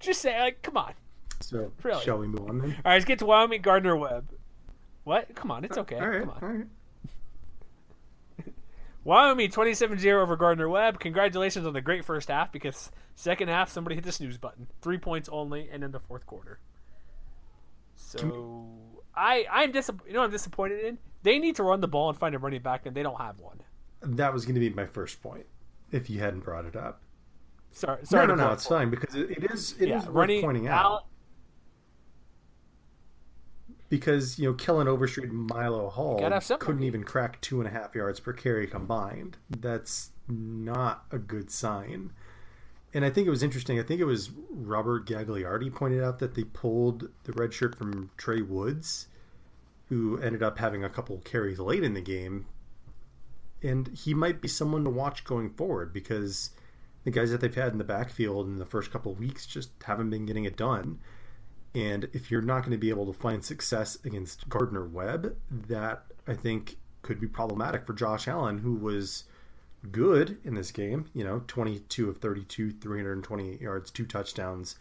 just 0.00 0.20
say, 0.20 0.38
like, 0.38 0.62
come 0.62 0.76
on. 0.76 0.92
So, 1.40 1.72
Really? 1.82 2.04
shall 2.04 2.18
we 2.18 2.26
move 2.26 2.48
on 2.48 2.58
then? 2.58 2.70
All 2.72 2.90
right, 2.90 2.94
let's 2.94 3.04
get 3.04 3.18
to 3.20 3.26
Wyoming 3.26 3.62
Gardner 3.62 3.96
Webb. 3.96 4.32
What? 5.04 5.34
Come 5.34 5.50
on, 5.50 5.64
it's 5.64 5.78
uh, 5.78 5.80
okay. 5.80 5.98
All 5.98 6.08
right, 6.08 6.20
Come 6.20 6.30
on. 6.42 6.70
Wyoming 9.04 9.50
27-0 9.50 10.12
over 10.12 10.36
Gardner 10.36 10.68
Webb. 10.68 11.00
Congratulations 11.00 11.66
on 11.66 11.72
the 11.72 11.80
great 11.80 12.04
first 12.04 12.28
half 12.28 12.52
because 12.52 12.90
second 13.14 13.48
half 13.48 13.70
somebody 13.70 13.94
hit 13.94 14.04
the 14.04 14.12
snooze 14.12 14.36
button. 14.38 14.66
Three 14.82 14.98
points 14.98 15.28
only, 15.32 15.68
and 15.72 15.82
in 15.82 15.90
the 15.90 16.00
fourth 16.00 16.26
quarter. 16.26 16.58
So 17.96 18.66
I 19.14 19.46
I'm 19.50 19.72
disappointed. 19.72 20.08
You 20.08 20.14
know 20.14 20.20
what 20.20 20.26
I'm 20.26 20.30
disappointed 20.32 20.84
in. 20.84 20.98
They 21.22 21.38
need 21.38 21.56
to 21.56 21.62
run 21.62 21.80
the 21.80 21.88
ball 21.88 22.08
and 22.08 22.18
find 22.18 22.34
a 22.34 22.38
running 22.38 22.62
back, 22.62 22.86
and 22.86 22.94
they 22.96 23.02
don't 23.02 23.20
have 23.20 23.38
one. 23.40 23.60
That 24.02 24.32
was 24.32 24.44
going 24.44 24.54
to 24.54 24.60
be 24.60 24.70
my 24.70 24.86
first 24.86 25.22
point 25.22 25.46
if 25.92 26.08
you 26.08 26.20
hadn't 26.20 26.40
brought 26.40 26.64
it 26.64 26.76
up. 26.76 27.02
Sorry, 27.72 28.04
sorry. 28.04 28.26
no, 28.26 28.34
no, 28.34 28.46
no, 28.46 28.52
it's 28.52 28.66
fine 28.66 28.90
because 28.90 29.14
it, 29.14 29.30
it 29.30 29.50
is 29.50 29.72
it 29.78 29.82
is 29.82 29.88
Yeah, 29.88 29.96
worth 29.98 30.08
running 30.08 30.40
pointing 30.42 30.68
out 30.68 31.04
because 33.90 34.38
you 34.38 34.48
know 34.48 34.54
Kellen 34.54 34.88
Overstreet 34.88 35.28
and 35.28 35.46
Milo 35.50 35.90
Hall 35.90 36.18
gotta 36.18 36.36
have 36.36 36.44
somebody. 36.44 36.64
couldn't 36.66 36.84
even 36.84 37.04
crack 37.04 37.38
two 37.42 37.60
and 37.60 37.68
a 37.68 37.70
half 37.70 37.94
yards 37.94 38.18
per 38.20 38.32
carry 38.32 38.66
combined. 38.66 39.36
That's 39.50 40.10
not 40.28 41.04
a 41.10 41.18
good 41.18 41.50
sign. 41.50 42.12
and 42.94 43.04
I 43.04 43.10
think 43.10 43.26
it 43.26 43.30
was 43.30 43.42
interesting. 43.42 43.78
I 43.78 43.82
think 43.82 44.00
it 44.00 44.04
was 44.04 44.30
Robert 44.50 45.06
Gagliardi 45.06 45.74
pointed 45.74 46.02
out 46.02 46.18
that 46.20 46.34
they 46.34 46.44
pulled 46.44 47.08
the 47.24 47.32
red 47.32 47.52
shirt 47.52 47.76
from 47.76 48.10
Trey 48.16 48.40
Woods, 48.40 49.08
who 49.88 50.18
ended 50.18 50.42
up 50.42 50.58
having 50.58 50.82
a 50.84 50.88
couple 50.88 51.18
carries 51.18 51.58
late 51.58 51.84
in 51.84 51.94
the 51.94 52.00
game. 52.00 52.46
And 53.62 53.88
he 53.88 54.14
might 54.14 54.40
be 54.40 54.48
someone 54.48 54.84
to 54.84 54.90
watch 54.90 55.24
going 55.24 55.50
forward 55.50 55.92
because 55.92 56.50
the 57.04 57.10
guys 57.10 57.30
that 57.30 57.40
they've 57.40 57.54
had 57.54 57.72
in 57.72 57.78
the 57.78 57.84
backfield 57.84 58.46
in 58.46 58.56
the 58.58 58.64
first 58.64 58.90
couple 58.90 59.14
weeks 59.14 59.46
just 59.46 59.70
haven't 59.84 60.10
been 60.10 60.24
getting 60.26 60.44
it 60.44 60.56
done. 60.56 60.98
And 61.74 62.08
if 62.12 62.30
you're 62.30 62.42
not 62.42 62.60
going 62.60 62.72
to 62.72 62.78
be 62.78 62.90
able 62.90 63.06
to 63.06 63.18
find 63.18 63.44
success 63.44 63.96
against 64.04 64.48
Gardner 64.48 64.86
Webb, 64.86 65.36
that 65.50 66.04
I 66.26 66.34
think 66.34 66.76
could 67.02 67.20
be 67.20 67.28
problematic 67.28 67.86
for 67.86 67.92
Josh 67.92 68.26
Allen, 68.26 68.58
who 68.58 68.74
was 68.74 69.24
good 69.90 70.38
in 70.44 70.54
this 70.54 70.72
game. 70.72 71.06
You 71.14 71.24
know, 71.24 71.42
22 71.46 72.08
of 72.08 72.18
32, 72.18 72.72
328 72.72 73.60
yards, 73.60 73.90
two 73.90 74.04
touchdowns, 74.04 74.76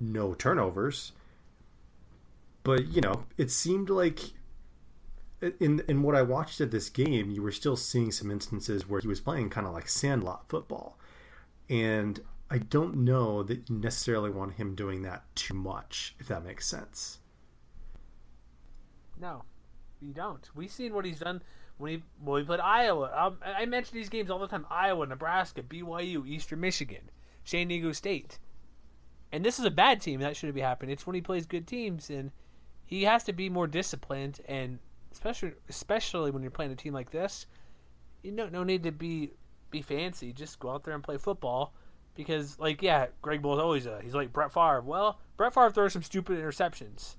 no 0.00 0.34
turnovers. 0.34 1.12
But, 2.62 2.86
you 2.86 3.00
know, 3.00 3.24
it 3.36 3.50
seemed 3.50 3.90
like 3.90 4.20
in 5.60 5.82
in 5.88 6.02
what 6.02 6.14
I 6.14 6.22
watched 6.22 6.60
of 6.60 6.70
this 6.70 6.88
game, 6.88 7.30
you 7.30 7.42
were 7.42 7.52
still 7.52 7.76
seeing 7.76 8.10
some 8.10 8.30
instances 8.30 8.88
where 8.88 9.00
he 9.00 9.08
was 9.08 9.20
playing 9.20 9.50
kind 9.50 9.66
of 9.66 9.72
like 9.72 9.88
sandlot 9.88 10.48
football. 10.48 10.98
And 11.68 12.20
I 12.50 12.58
don't 12.58 12.96
know 12.96 13.42
that 13.42 13.68
you 13.68 13.76
necessarily 13.76 14.30
want 14.30 14.54
him 14.54 14.74
doing 14.74 15.02
that 15.02 15.24
too 15.34 15.54
much, 15.54 16.14
if 16.18 16.28
that 16.28 16.44
makes 16.44 16.66
sense. 16.66 17.18
No, 19.20 19.44
you 20.00 20.12
don't. 20.12 20.48
We've 20.54 20.70
seen 20.70 20.94
what 20.94 21.04
he's 21.04 21.20
done 21.20 21.42
when 21.78 21.92
he 21.92 22.02
when 22.22 22.42
he 22.42 22.46
played 22.46 22.60
Iowa. 22.60 23.10
Um, 23.14 23.38
I 23.44 23.64
mention 23.66 23.96
these 23.96 24.08
games 24.08 24.30
all 24.30 24.38
the 24.38 24.46
time: 24.46 24.66
Iowa, 24.70 25.06
Nebraska, 25.06 25.62
BYU, 25.62 26.26
Eastern 26.28 26.60
Michigan, 26.60 27.10
San 27.44 27.68
Diego 27.68 27.92
State. 27.92 28.38
And 29.32 29.44
this 29.44 29.58
is 29.58 29.64
a 29.64 29.70
bad 29.70 30.00
team. 30.00 30.20
That 30.20 30.36
shouldn't 30.36 30.54
be 30.54 30.60
happening. 30.60 30.92
It's 30.92 31.06
when 31.06 31.14
he 31.14 31.20
plays 31.20 31.46
good 31.46 31.66
teams, 31.66 32.10
and 32.10 32.30
he 32.86 33.04
has 33.04 33.24
to 33.24 33.32
be 33.32 33.48
more 33.48 33.66
disciplined. 33.66 34.40
And 34.46 34.78
especially 35.12 35.52
especially 35.68 36.30
when 36.30 36.42
you're 36.42 36.50
playing 36.50 36.72
a 36.72 36.76
team 36.76 36.92
like 36.92 37.10
this, 37.10 37.46
you 38.22 38.32
know, 38.32 38.48
no 38.48 38.64
need 38.64 38.82
to 38.82 38.92
be 38.92 39.30
be 39.70 39.82
fancy. 39.82 40.32
Just 40.32 40.58
go 40.58 40.70
out 40.70 40.84
there 40.84 40.94
and 40.94 41.02
play 41.02 41.16
football. 41.16 41.72
Because, 42.14 42.58
like, 42.58 42.82
yeah, 42.82 43.06
Greg 43.22 43.42
Bull's 43.42 43.58
always 43.58 43.86
a, 43.86 44.00
he's 44.02 44.14
like 44.14 44.32
Brett 44.32 44.52
Favre. 44.52 44.82
Well, 44.82 45.18
Brett 45.36 45.52
Favre 45.52 45.70
throws 45.70 45.92
some 45.92 46.02
stupid 46.02 46.38
interceptions. 46.38 47.16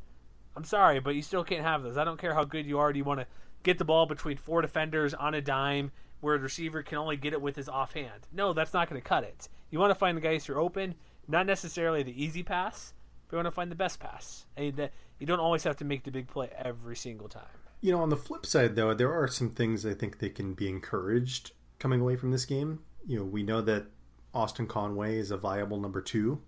I'm 0.56 0.64
sorry, 0.64 1.00
but 1.00 1.16
you 1.16 1.22
still 1.22 1.44
can't 1.44 1.64
have 1.64 1.84
those. 1.84 1.98
I 1.98 2.06
don't 2.06 2.20
care 2.20 2.34
how 2.34 2.46
good 2.46 2.66
you 2.66 2.80
are. 2.80 2.94
Do 2.94 2.98
you 2.98 3.04
want 3.04 3.20
to 3.20 3.28
get 3.64 3.78
the 3.78 3.86
ball 3.86 4.06
between 4.06 4.38
four 4.38 4.62
defenders 4.62 5.14
on 5.14 5.34
a 5.34 5.42
dime 5.42 5.92
where 6.22 6.38
the 6.38 6.44
receiver 6.44 6.82
can 6.84 6.98
only 6.98 7.18
get 7.18 7.34
it 7.34 7.42
with 7.42 7.56
his 7.56 7.68
offhand. 7.68 8.28
No, 8.32 8.54
that's 8.54 8.74
not 8.74 8.90
going 8.90 9.02
to 9.02 9.08
cut 9.08 9.24
it. 9.24 9.50
You 9.70 9.80
want 9.80 9.92
to 9.92 9.96
find 9.96 10.16
the 10.16 10.22
guys 10.22 10.46
who 10.46 10.54
are 10.54 10.60
open, 10.60 10.96
not 11.28 11.46
necessarily 11.46 12.04
the 12.04 12.24
easy 12.24 12.44
pass, 12.44 12.94
but 13.28 13.36
you 13.36 13.38
want 13.38 13.48
to 13.48 13.52
find 13.52 13.72
the 13.72 13.76
best 13.76 14.00
pass. 14.00 14.46
And 14.56 14.90
you 15.20 15.28
don't 15.28 15.40
always 15.40 15.64
have 15.64 15.78
to 15.78 15.86
make 15.86 16.04
the 16.04 16.12
big 16.12 16.28
play 16.28 16.50
every 16.58 16.96
single 16.96 17.28
time. 17.28 17.44
You 17.82 17.92
know, 17.92 18.02
on 18.02 18.10
the 18.10 18.18
flip 18.18 18.46
side, 18.46 18.76
though, 18.76 18.94
there 18.94 19.14
are 19.14 19.28
some 19.28 19.50
things 19.50 19.86
I 19.86 19.94
think 19.94 20.20
they 20.20 20.30
can 20.30 20.54
be 20.54 20.70
encouraged 20.70 21.52
coming 21.80 22.02
away 22.02 22.16
from 22.16 22.32
this 22.32 22.46
game. 22.46 22.80
You 23.06 23.20
know, 23.20 23.26
we 23.26 23.44
know 23.44 23.62
that 23.62 23.86
Austin 24.36 24.68
Conway 24.68 25.18
is 25.18 25.32
a 25.32 25.38
viable 25.38 25.80
number 25.80 26.02
two 26.02 26.42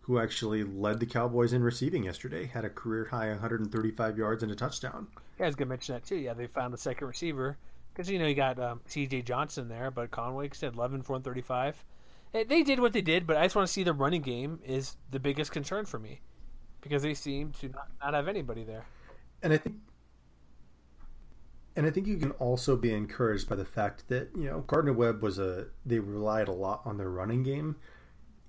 who 0.00 0.18
actually 0.18 0.64
led 0.64 1.00
the 1.00 1.06
Cowboys 1.06 1.54
in 1.54 1.62
receiving 1.62 2.04
yesterday, 2.04 2.44
had 2.44 2.64
a 2.64 2.68
career 2.68 3.06
high 3.06 3.28
135 3.28 4.18
yards 4.18 4.42
and 4.42 4.52
a 4.52 4.54
touchdown. 4.54 5.06
Yeah, 5.38 5.46
I 5.46 5.48
was 5.48 5.54
going 5.54 5.68
to 5.68 5.70
mention 5.70 5.94
that 5.94 6.04
too. 6.04 6.16
Yeah, 6.16 6.34
they 6.34 6.46
found 6.46 6.74
the 6.74 6.78
second 6.78 7.06
receiver 7.06 7.56
because 7.92 8.10
you 8.10 8.18
know 8.18 8.26
you 8.26 8.34
got 8.34 8.58
um, 8.58 8.80
C.J. 8.86 9.22
Johnson 9.22 9.68
there, 9.68 9.90
but 9.90 10.10
Conway 10.10 10.50
said 10.52 10.74
11 10.74 11.02
for 11.02 11.14
135. 11.14 11.82
They 12.32 12.64
did 12.64 12.80
what 12.80 12.92
they 12.92 13.00
did, 13.00 13.26
but 13.26 13.36
I 13.36 13.44
just 13.44 13.54
want 13.54 13.68
to 13.68 13.72
see 13.72 13.84
the 13.84 13.92
running 13.92 14.20
game 14.20 14.58
is 14.64 14.96
the 15.12 15.20
biggest 15.20 15.52
concern 15.52 15.86
for 15.86 16.00
me 16.00 16.20
because 16.80 17.02
they 17.02 17.14
seem 17.14 17.52
to 17.60 17.68
not, 17.68 17.88
not 18.02 18.14
have 18.14 18.26
anybody 18.26 18.64
there. 18.64 18.84
And 19.40 19.52
I 19.52 19.56
think 19.56 19.76
and 21.76 21.86
I 21.86 21.90
think 21.90 22.06
you 22.06 22.16
can 22.16 22.30
also 22.32 22.76
be 22.76 22.92
encouraged 22.92 23.48
by 23.48 23.56
the 23.56 23.64
fact 23.64 24.08
that 24.08 24.30
you 24.36 24.44
know 24.44 24.60
Gardner 24.66 24.92
Webb 24.92 25.22
was 25.22 25.38
a 25.38 25.66
they 25.84 25.98
relied 25.98 26.48
a 26.48 26.52
lot 26.52 26.82
on 26.84 26.96
their 26.96 27.10
running 27.10 27.42
game, 27.42 27.76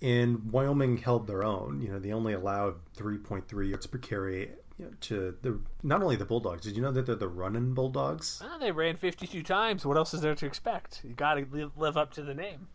and 0.02 0.52
Wyoming 0.52 0.98
held 0.98 1.28
their 1.28 1.44
own. 1.44 1.82
You 1.82 1.90
know 1.90 2.00
they 2.00 2.12
only 2.12 2.34
allowed 2.34 2.76
3.3 2.98 3.70
yards 3.70 3.88
per 3.88 3.98
carry 3.98 4.52
you 4.78 4.86
know, 4.86 4.92
to 5.02 5.36
the 5.42 5.60
not 5.84 6.04
only 6.04 6.16
the 6.16 6.26
Bulldogs. 6.26 6.64
Did 6.64 6.76
you 6.76 6.82
know 6.82 6.92
that 6.92 7.06
they're 7.06 7.16
the 7.16 7.28
running 7.28 7.74
Bulldogs? 7.74 8.42
Well, 8.44 8.60
they 8.60 8.72
ran 8.72 8.96
52 8.96 9.42
times. 9.44 9.86
What 9.86 9.98
else 9.98 10.14
is 10.14 10.22
there 10.22 10.36
to 10.36 10.46
expect? 10.46 11.02
You 11.04 11.14
got 11.14 11.36
to 11.36 11.72
live 11.76 11.98
up 11.98 12.14
to 12.14 12.22
the 12.22 12.34
name. 12.34 12.68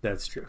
That's 0.00 0.26
true. 0.26 0.48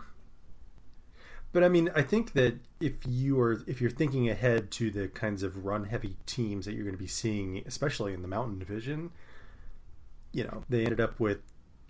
But 1.52 1.64
I 1.64 1.70
mean, 1.70 1.90
I 1.96 2.02
think 2.02 2.34
that 2.34 2.56
if 2.82 2.96
you 3.06 3.40
are 3.40 3.64
if 3.68 3.80
you're 3.80 3.90
thinking 3.90 4.30
ahead 4.30 4.72
to 4.72 4.92
the 4.92 5.08
kinds 5.08 5.42
of 5.42 5.66
run 5.66 5.86
heavy 5.86 6.18
teams 6.26 6.66
that 6.66 6.74
you're 6.74 6.84
going 6.84 6.96
to 6.96 7.02
be 7.02 7.08
seeing, 7.08 7.64
especially 7.66 8.14
in 8.14 8.22
the 8.22 8.28
Mountain 8.28 8.60
Division, 8.60 9.12
you 10.36 10.44
know, 10.44 10.64
they 10.68 10.84
ended 10.84 11.00
up 11.00 11.18
with 11.20 11.40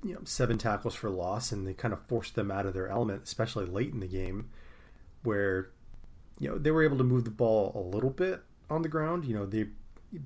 you 0.04 0.14
know 0.14 0.22
seven 0.24 0.60
tackles 0.60 0.94
for 0.94 1.10
loss, 1.10 1.52
and 1.52 1.68
they 1.68 1.74
kind 1.74 1.94
of 1.94 2.08
forced 2.08 2.36
them 2.36 2.52
out 2.52 2.68
of 2.68 2.76
their 2.76 2.88
element, 2.88 3.24
especially 3.24 3.66
late 3.66 3.92
in 3.92 4.00
the 4.00 4.08
game, 4.08 4.50
where 5.24 5.72
you 6.40 6.48
know 6.48 6.58
they 6.60 6.70
were 6.70 6.84
able 6.84 6.98
to 7.00 7.04
move 7.04 7.26
the 7.26 7.32
ball 7.32 7.72
a 7.74 7.96
little 7.96 8.12
bit 8.12 8.42
on 8.70 8.84
the 8.84 8.88
ground. 8.88 9.26
You 9.26 9.34
know, 9.34 9.46
they 9.48 9.66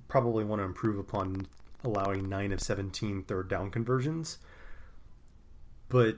probably 0.09 0.43
want 0.43 0.59
to 0.59 0.65
improve 0.65 0.99
upon 0.99 1.47
allowing 1.85 2.27
nine 2.27 2.51
of 2.51 2.59
17 2.59 3.23
third 3.23 3.47
down 3.47 3.71
conversions, 3.71 4.39
but 5.87 6.17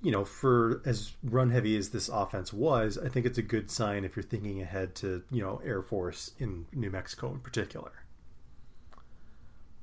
you 0.00 0.12
know, 0.12 0.24
for 0.24 0.80
as 0.86 1.14
run 1.24 1.50
heavy 1.50 1.76
as 1.76 1.90
this 1.90 2.08
offense 2.08 2.52
was, 2.52 2.96
I 2.96 3.08
think 3.08 3.26
it's 3.26 3.38
a 3.38 3.42
good 3.42 3.68
sign 3.72 4.04
if 4.04 4.14
you're 4.14 4.22
thinking 4.22 4.62
ahead 4.62 4.94
to, 4.96 5.24
you 5.32 5.42
know, 5.42 5.60
Air 5.64 5.82
Force 5.82 6.30
in 6.38 6.66
New 6.72 6.90
Mexico 6.90 7.32
in 7.32 7.40
particular. 7.40 7.90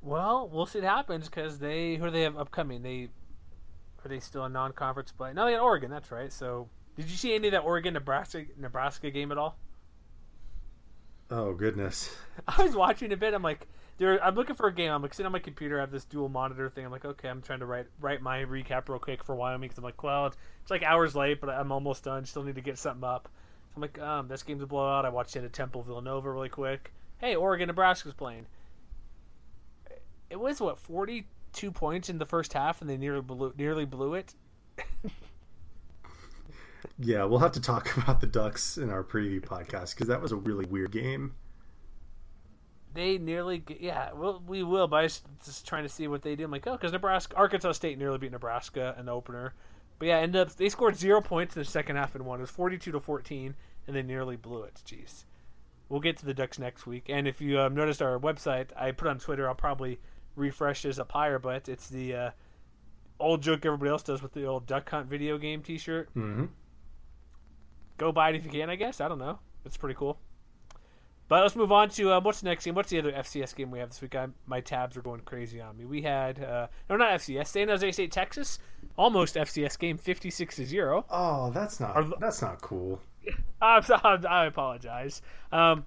Well, 0.06 0.48
we'll 0.54 0.68
see 0.68 0.80
what 0.80 0.88
happens 0.88 1.28
because 1.28 1.58
they 1.58 1.96
who 1.96 2.06
do 2.06 2.12
they 2.12 2.22
have 2.22 2.38
upcoming? 2.38 2.84
They 2.84 3.10
are 4.04 4.08
they 4.08 4.20
still 4.20 4.44
a 4.44 4.50
non-conference 4.50 5.12
play? 5.12 5.34
No, 5.34 5.46
they 5.46 5.54
got 5.54 5.64
Oregon. 5.64 5.90
That's 5.90 6.12
right. 6.12 6.32
So, 6.32 6.70
did 6.96 7.10
you 7.10 7.18
see 7.18 7.34
any 7.34 7.48
of 7.48 7.54
that 7.54 7.62
Oregon 7.62 7.96
Nebraska 7.96 8.46
Nebraska 8.56 9.10
game 9.10 9.32
at 9.32 9.40
all? 9.40 9.58
Oh 11.32 11.54
goodness! 11.54 12.16
I 12.48 12.62
was 12.62 12.76
watching 12.76 13.12
a 13.14 13.18
bit. 13.18 13.34
I'm 13.34 13.42
like, 13.42 13.68
there. 13.98 14.24
I'm 14.24 14.36
looking 14.36 14.56
for 14.56 14.68
a 14.68 14.74
game. 14.74 14.92
I'm 14.92 15.02
like 15.02 15.16
sitting 15.16 15.26
on 15.26 15.32
my 15.32 15.40
computer. 15.40 15.80
I 15.80 15.82
have 15.82 15.92
this 15.92 16.06
dual 16.06 16.30
monitor 16.30 16.70
thing. 16.70 16.86
I'm 16.86 16.92
like, 16.92 17.06
okay, 17.06 17.28
I'm 17.28 17.42
trying 17.42 17.62
to 17.62 17.66
write 17.66 17.88
write 18.00 18.22
my 18.22 18.46
recap 18.46 18.88
real 18.88 19.00
quick 19.00 19.24
for 19.24 19.36
Wyoming 19.36 19.70
because 19.70 19.80
I'm 19.80 19.84
like, 19.84 20.04
well, 20.04 20.28
it's, 20.28 20.38
it's, 20.62 20.70
like 20.70 20.84
hours 20.84 21.16
late, 21.16 21.42
but 21.42 21.50
I'm 21.50 21.72
almost 21.72 22.04
done. 22.04 22.26
Still 22.26 22.44
need 22.44 22.56
to 22.56 22.62
get 22.62 22.78
something 22.78 23.04
up. 23.04 23.28
So 23.70 23.78
I'm 23.78 23.82
like, 23.82 24.00
um, 24.00 24.28
this 24.28 24.44
game's 24.44 24.62
a 24.62 24.68
blowout. 24.68 25.04
I 25.04 25.10
watched 25.10 25.36
it 25.36 25.44
at 25.44 25.52
Temple 25.52 25.82
Villanova 25.82 26.30
really 26.30 26.50
quick. 26.50 26.94
Hey, 27.18 27.36
Oregon 27.36 27.70
Nebraska's 27.70 28.14
playing 28.14 28.46
it 30.30 30.40
was 30.40 30.60
what 30.60 30.78
42 30.78 31.72
points 31.72 32.10
in 32.10 32.18
the 32.18 32.26
first 32.26 32.54
half 32.54 32.82
and 32.82 32.90
they 32.90 32.98
nearly 32.98 33.22
blew 33.22 33.54
nearly 33.58 33.86
blew 33.86 34.14
it? 34.16 34.34
Yeah 36.98 37.26
we'll 37.26 37.40
have 37.40 37.52
to 37.54 37.62
talk 37.62 37.96
about 38.04 38.22
the 38.22 38.28
ducks 38.28 38.78
in 38.78 38.90
our 38.90 39.04
preview 39.04 39.42
podcast 39.42 39.96
because 39.96 40.08
that 40.08 40.22
was 40.22 40.32
a 40.32 40.38
really 40.38 40.66
weird 40.66 40.92
game. 40.92 41.34
They 42.94 43.18
nearly 43.18 43.64
yeah 43.80 44.14
well 44.14 44.42
we 44.46 44.64
will 44.64 44.88
but 44.88 44.98
i 44.98 45.04
just, 45.04 45.26
just 45.44 45.68
trying 45.68 45.84
to 45.84 45.90
see 45.90 46.08
what 46.08 46.22
they 46.22 46.36
do. 46.36 46.46
I'm 46.46 46.52
like 46.52 46.68
oh 46.68 46.74
because 46.74 46.92
nebraska 46.92 47.36
arkansas 47.36 47.74
state 47.74 47.98
nearly 47.98 48.18
beat 48.18 48.32
nebraska 48.32 48.96
in 48.98 49.08
the 49.08 49.12
opener. 49.12 49.54
But 50.00 50.08
yeah 50.08 50.20
ended 50.20 50.42
up 50.42 50.56
they 50.56 50.70
scored 50.70 50.96
zero 50.96 51.22
points 51.22 51.56
in 51.56 51.62
the 51.62 51.66
second 51.66 51.98
half 51.98 52.16
and 52.16 52.26
one. 52.26 52.40
It 52.40 52.44
was 52.44 52.52
42 52.52 52.92
to 52.92 53.00
14 53.00 53.56
and 53.88 53.96
they 53.96 54.02
nearly 54.02 54.36
blew 54.36 54.64
it. 54.64 54.82
Jeez. 54.86 55.26
We'll 55.90 56.00
get 56.00 56.18
to 56.18 56.26
the 56.26 56.34
ducks 56.34 56.58
next 56.58 56.88
week. 56.88 57.06
And 57.10 57.28
if 57.28 57.40
you 57.42 57.60
um, 57.60 57.76
noticed 57.76 58.02
our 58.02 58.18
website 58.18 58.68
i 58.78 58.92
put 58.92 59.10
on 59.10 59.20
twitter 59.20 59.50
i'll 59.50 59.56
probably 59.56 60.00
refreshes 60.36 61.00
up 61.00 61.12
higher, 61.12 61.40
but 61.40 61.70
it's 61.70 61.90
the 61.90 62.16
uh, 62.16 62.32
old 63.20 63.42
joke 63.42 63.66
everybody 63.66 63.90
else 63.90 64.04
does 64.04 64.22
with 64.22 64.34
the 64.34 64.46
old 64.46 64.66
Duck 64.66 64.90
Hunt 64.90 65.08
video 65.08 65.38
game 65.38 65.62
T-shirt. 65.62 66.10
Mm-hmm. 66.16 66.46
Go 67.98 68.12
buy 68.12 68.30
it 68.30 68.36
if 68.36 68.46
you 68.46 68.52
can. 68.52 68.70
I 68.70 68.76
guess 68.76 69.00
I 69.00 69.08
don't 69.08 69.20
know. 69.20 69.40
It's 69.66 69.78
pretty 69.78 69.96
cool. 69.96 70.20
But 71.28 71.42
let's 71.42 71.56
move 71.56 71.72
on 71.72 71.90
to 71.90 72.14
uh, 72.14 72.20
what's 72.22 72.42
the 72.42 72.50
next 72.50 72.66
game? 72.66 72.76
What's 72.76 72.92
the 72.92 73.00
other 73.00 73.12
FCS 73.12 73.56
game 73.56 73.72
we 73.72 73.80
have 73.80 73.90
this 73.90 74.02
week? 74.02 74.14
I, 74.14 74.28
my 74.46 74.62
tabs 74.62 74.96
are 74.96 75.02
going 75.02 75.22
crazy 75.22 75.60
on 75.60 75.76
me. 75.76 75.86
We 75.86 76.04
had 76.04 76.44
uh, 76.44 76.68
no, 76.88 76.98
not 76.98 77.20
FCS. 77.20 77.48
San 77.48 77.68
Jose 77.68 77.92
State, 77.94 78.12
Texas, 78.12 78.60
almost 78.96 79.36
FCS 79.36 79.80
game, 79.80 79.98
fifty-six 79.98 80.58
to 80.58 80.66
zero. 80.66 81.04
Oh, 81.10 81.50
that's 81.50 81.80
not 81.80 81.96
Are, 81.96 82.06
that's 82.20 82.44
not 82.44 82.62
cool. 82.62 83.02
I'm, 83.62 83.84
I 84.28 84.46
apologize. 84.46 85.24
Um, 85.52 85.86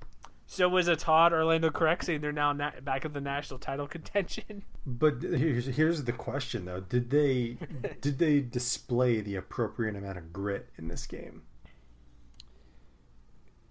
so 0.50 0.66
was 0.66 0.88
a 0.88 0.96
Todd 0.96 1.34
Orlando 1.34 1.70
correct 1.70 2.06
saying 2.06 2.22
they're 2.22 2.32
now 2.32 2.54
na- 2.54 2.80
back 2.82 3.04
in 3.04 3.12
the 3.12 3.20
national 3.20 3.58
title 3.58 3.87
contention? 3.96 4.64
But 4.87 5.22
here's 5.22 5.66
here's 5.66 6.02
the 6.04 6.12
question 6.12 6.64
though: 6.64 6.80
Did 6.80 7.11
they 7.11 7.58
did 8.00 8.18
they 8.18 8.40
display 8.40 9.20
the 9.20 9.37
appropriate 9.37 9.94
amount 9.94 10.16
of 10.16 10.32
grit 10.32 10.70
in 10.78 10.88
this 10.88 11.06
game? 11.06 11.42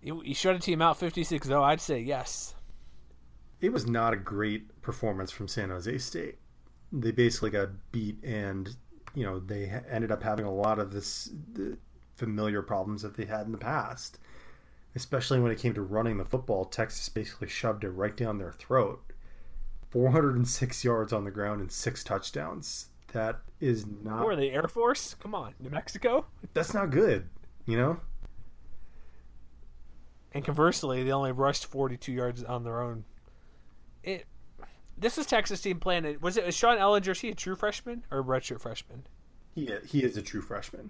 You, 0.03 0.21
you 0.23 0.35
shut 0.35 0.55
a 0.55 0.59
team 0.59 0.81
out 0.81 0.99
56 0.99 1.47
though. 1.47 1.63
I'd 1.63 1.81
say 1.81 1.99
yes. 1.99 2.53
It 3.59 3.73
was 3.73 3.87
not 3.87 4.13
a 4.13 4.17
great 4.17 4.81
performance 4.83 5.31
from 5.31 5.47
San 5.47 5.69
Jose 5.69 5.97
State. 5.97 6.37
They 6.91 7.11
basically 7.11 7.49
got 7.49 7.69
beat, 7.91 8.23
and 8.23 8.69
you 9.15 9.23
know 9.23 9.39
they 9.39 9.81
ended 9.89 10.11
up 10.11 10.21
having 10.21 10.45
a 10.45 10.53
lot 10.53 10.77
of 10.77 10.93
this. 10.93 11.31
The, 11.53 11.75
familiar 12.17 12.63
problems 12.63 13.03
that 13.03 13.15
they 13.15 13.25
had 13.25 13.45
in 13.45 13.51
the 13.51 13.57
past. 13.57 14.17
Especially 14.97 15.39
when 15.39 15.51
it 15.51 15.59
came 15.59 15.75
to 15.75 15.83
running 15.83 16.17
the 16.17 16.25
football, 16.25 16.65
Texas 16.65 17.07
basically 17.07 17.47
shoved 17.47 17.83
it 17.83 17.89
right 17.91 18.17
down 18.17 18.39
their 18.39 18.51
throat. 18.51 18.99
406 19.91 20.83
yards 20.83 21.13
on 21.13 21.23
the 21.23 21.29
ground 21.29 21.61
and 21.61 21.71
six 21.71 22.03
touchdowns. 22.03 22.87
That 23.13 23.39
is 23.59 23.85
not. 23.85 24.21
Who 24.21 24.27
are 24.27 24.35
they? 24.35 24.49
Air 24.49 24.67
Force? 24.67 25.15
Come 25.19 25.35
on, 25.35 25.53
New 25.59 25.69
Mexico. 25.69 26.25
That's 26.55 26.73
not 26.73 26.89
good. 26.89 27.29
You 27.67 27.77
know. 27.77 27.99
And 30.33 30.43
conversely, 30.43 31.03
they 31.03 31.11
only 31.11 31.31
rushed 31.31 31.67
42 31.67 32.11
yards 32.11 32.43
on 32.43 32.63
their 32.63 32.81
own. 32.81 33.05
It. 34.03 34.25
This 34.97 35.19
is 35.19 35.27
Texas 35.27 35.61
team 35.61 35.79
playing 35.79 36.05
it. 36.05 36.23
Was 36.23 36.37
it 36.37 36.45
was 36.47 36.55
Sean 36.55 36.79
Ehlinger? 36.79 37.11
Is 37.11 37.21
he 37.21 37.29
a 37.29 37.35
true 37.35 37.55
freshman 37.55 38.03
or 38.09 38.21
a 38.21 38.23
redshirt 38.23 38.61
freshman? 38.61 39.03
He 39.53 39.65
is, 39.65 39.91
he 39.91 40.03
is 40.03 40.17
a 40.17 40.23
true 40.23 40.41
freshman. 40.41 40.89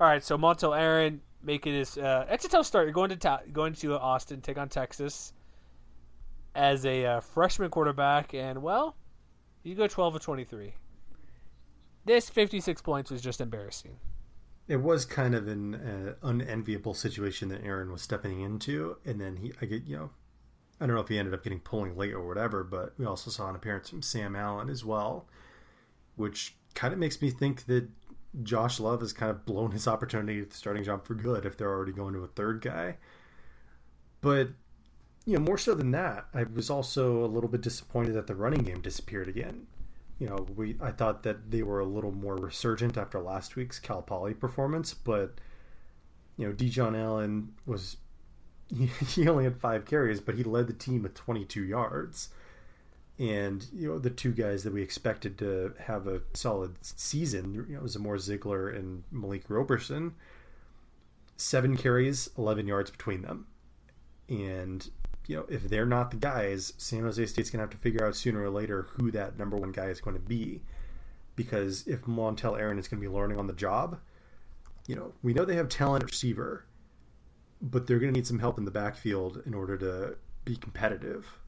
All 0.00 0.06
right, 0.06 0.24
so 0.24 0.38
Montel 0.38 0.74
Aaron 0.74 1.20
making 1.42 1.74
his. 1.74 1.96
Uh, 1.98 2.26
it's 2.28 2.44
a 2.44 2.48
tough 2.48 2.66
start. 2.66 2.86
You're 2.86 2.92
going 2.92 3.10
to 3.10 3.16
ta- 3.16 3.40
going 3.52 3.74
to 3.74 3.98
Austin, 3.98 4.40
take 4.40 4.58
on 4.58 4.68
Texas 4.68 5.32
as 6.54 6.84
a 6.84 7.06
uh, 7.06 7.20
freshman 7.20 7.70
quarterback, 7.70 8.34
and 8.34 8.62
well, 8.62 8.96
you 9.62 9.74
go 9.74 9.86
12 9.86 10.16
of 10.16 10.22
23. 10.22 10.74
This 12.04 12.28
56 12.30 12.82
points 12.82 13.10
was 13.10 13.20
just 13.20 13.40
embarrassing. 13.40 13.96
It 14.68 14.80
was 14.80 15.04
kind 15.04 15.34
of 15.34 15.48
an 15.48 15.74
uh, 15.74 16.14
unenviable 16.22 16.94
situation 16.94 17.48
that 17.48 17.64
Aaron 17.64 17.90
was 17.90 18.02
stepping 18.02 18.40
into, 18.40 18.96
and 19.04 19.20
then 19.20 19.36
he, 19.36 19.52
I 19.60 19.66
get, 19.66 19.84
you 19.84 19.96
know, 19.96 20.10
I 20.80 20.86
don't 20.86 20.94
know 20.94 21.02
if 21.02 21.08
he 21.08 21.18
ended 21.18 21.34
up 21.34 21.42
getting 21.42 21.60
pulling 21.60 21.96
late 21.96 22.14
or 22.14 22.26
whatever, 22.26 22.64
but 22.64 22.94
we 22.98 23.04
also 23.04 23.30
saw 23.30 23.48
an 23.50 23.56
appearance 23.56 23.90
from 23.90 24.00
Sam 24.00 24.34
Allen 24.34 24.70
as 24.70 24.84
well, 24.84 25.26
which 26.16 26.56
kind 26.74 26.92
of 26.92 26.98
makes 26.98 27.20
me 27.20 27.30
think 27.30 27.66
that 27.66 27.88
Josh 28.42 28.78
Love 28.78 29.00
has 29.00 29.12
kind 29.12 29.30
of 29.30 29.44
blown 29.44 29.72
his 29.72 29.88
opportunity 29.88 30.40
at 30.40 30.50
the 30.50 30.56
starting 30.56 30.84
job 30.84 31.04
for 31.04 31.14
good 31.14 31.44
if 31.44 31.56
they're 31.56 31.70
already 31.70 31.92
going 31.92 32.14
to 32.14 32.24
a 32.24 32.28
third 32.28 32.60
guy. 32.60 32.96
But 34.20 34.50
you 35.26 35.34
know, 35.34 35.40
more 35.40 35.58
so 35.58 35.74
than 35.74 35.90
that, 35.92 36.26
I 36.32 36.44
was 36.44 36.70
also 36.70 37.24
a 37.24 37.26
little 37.26 37.48
bit 37.48 37.60
disappointed 37.60 38.14
that 38.14 38.26
the 38.26 38.34
running 38.34 38.62
game 38.62 38.80
disappeared 38.80 39.28
again. 39.28 39.66
You 40.18 40.28
know, 40.28 40.46
we 40.54 40.76
I 40.80 40.92
thought 40.92 41.22
that 41.24 41.50
they 41.50 41.62
were 41.62 41.80
a 41.80 41.84
little 41.84 42.12
more 42.12 42.36
resurgent 42.36 42.96
after 42.96 43.20
last 43.20 43.56
week's 43.56 43.78
Cal 43.78 44.02
Poly 44.02 44.34
performance, 44.34 44.94
but 44.94 45.34
you 46.36 46.46
know, 46.46 46.52
Dejon 46.52 46.98
Allen 46.98 47.52
was 47.66 47.96
he 49.06 49.28
only 49.28 49.44
had 49.44 49.60
five 49.60 49.84
carries, 49.84 50.20
but 50.20 50.36
he 50.36 50.44
led 50.44 50.66
the 50.66 50.72
team 50.72 51.02
with 51.02 51.14
22 51.14 51.64
yards. 51.64 52.28
And 53.20 53.66
you 53.74 53.86
know, 53.86 53.98
the 53.98 54.08
two 54.08 54.32
guys 54.32 54.64
that 54.64 54.72
we 54.72 54.80
expected 54.80 55.36
to 55.38 55.74
have 55.78 56.06
a 56.06 56.22
solid 56.32 56.74
season, 56.80 57.52
you 57.52 57.76
know, 57.76 57.82
Zamore 57.82 58.16
Zigler 58.16 58.74
and 58.74 59.04
Malik 59.12 59.44
Roberson. 59.48 60.14
Seven 61.36 61.76
carries, 61.76 62.30
11 62.38 62.66
yards 62.66 62.90
between 62.90 63.20
them. 63.20 63.46
And 64.30 64.88
you 65.26 65.36
know, 65.36 65.44
if 65.50 65.68
they're 65.68 65.84
not 65.84 66.10
the 66.10 66.16
guys, 66.16 66.72
San 66.78 67.02
Jose 67.02 67.26
State's 67.26 67.50
gonna 67.50 67.62
have 67.62 67.70
to 67.70 67.76
figure 67.76 68.06
out 68.06 68.16
sooner 68.16 68.42
or 68.42 68.48
later 68.48 68.88
who 68.92 69.10
that 69.10 69.38
number 69.38 69.58
one 69.58 69.72
guy 69.72 69.86
is 69.86 70.00
going 70.00 70.16
to 70.16 70.22
be. 70.22 70.62
Because 71.36 71.86
if 71.86 72.02
Montel 72.02 72.58
Aaron 72.58 72.78
is 72.78 72.88
going 72.88 73.02
to 73.02 73.08
be 73.08 73.14
learning 73.14 73.38
on 73.38 73.46
the 73.46 73.52
job, 73.52 73.98
you 74.86 74.96
know, 74.96 75.12
we 75.22 75.32
know 75.32 75.44
they 75.44 75.56
have 75.56 75.68
talent 75.68 76.04
receiver, 76.04 76.64
but 77.62 77.86
they're 77.86 77.98
going 77.98 78.12
to 78.12 78.18
need 78.18 78.26
some 78.26 78.38
help 78.38 78.58
in 78.58 78.64
the 78.64 78.70
backfield 78.70 79.42
in 79.46 79.54
order 79.54 79.76
to 79.78 80.16
be 80.44 80.56
competitive. 80.56 81.39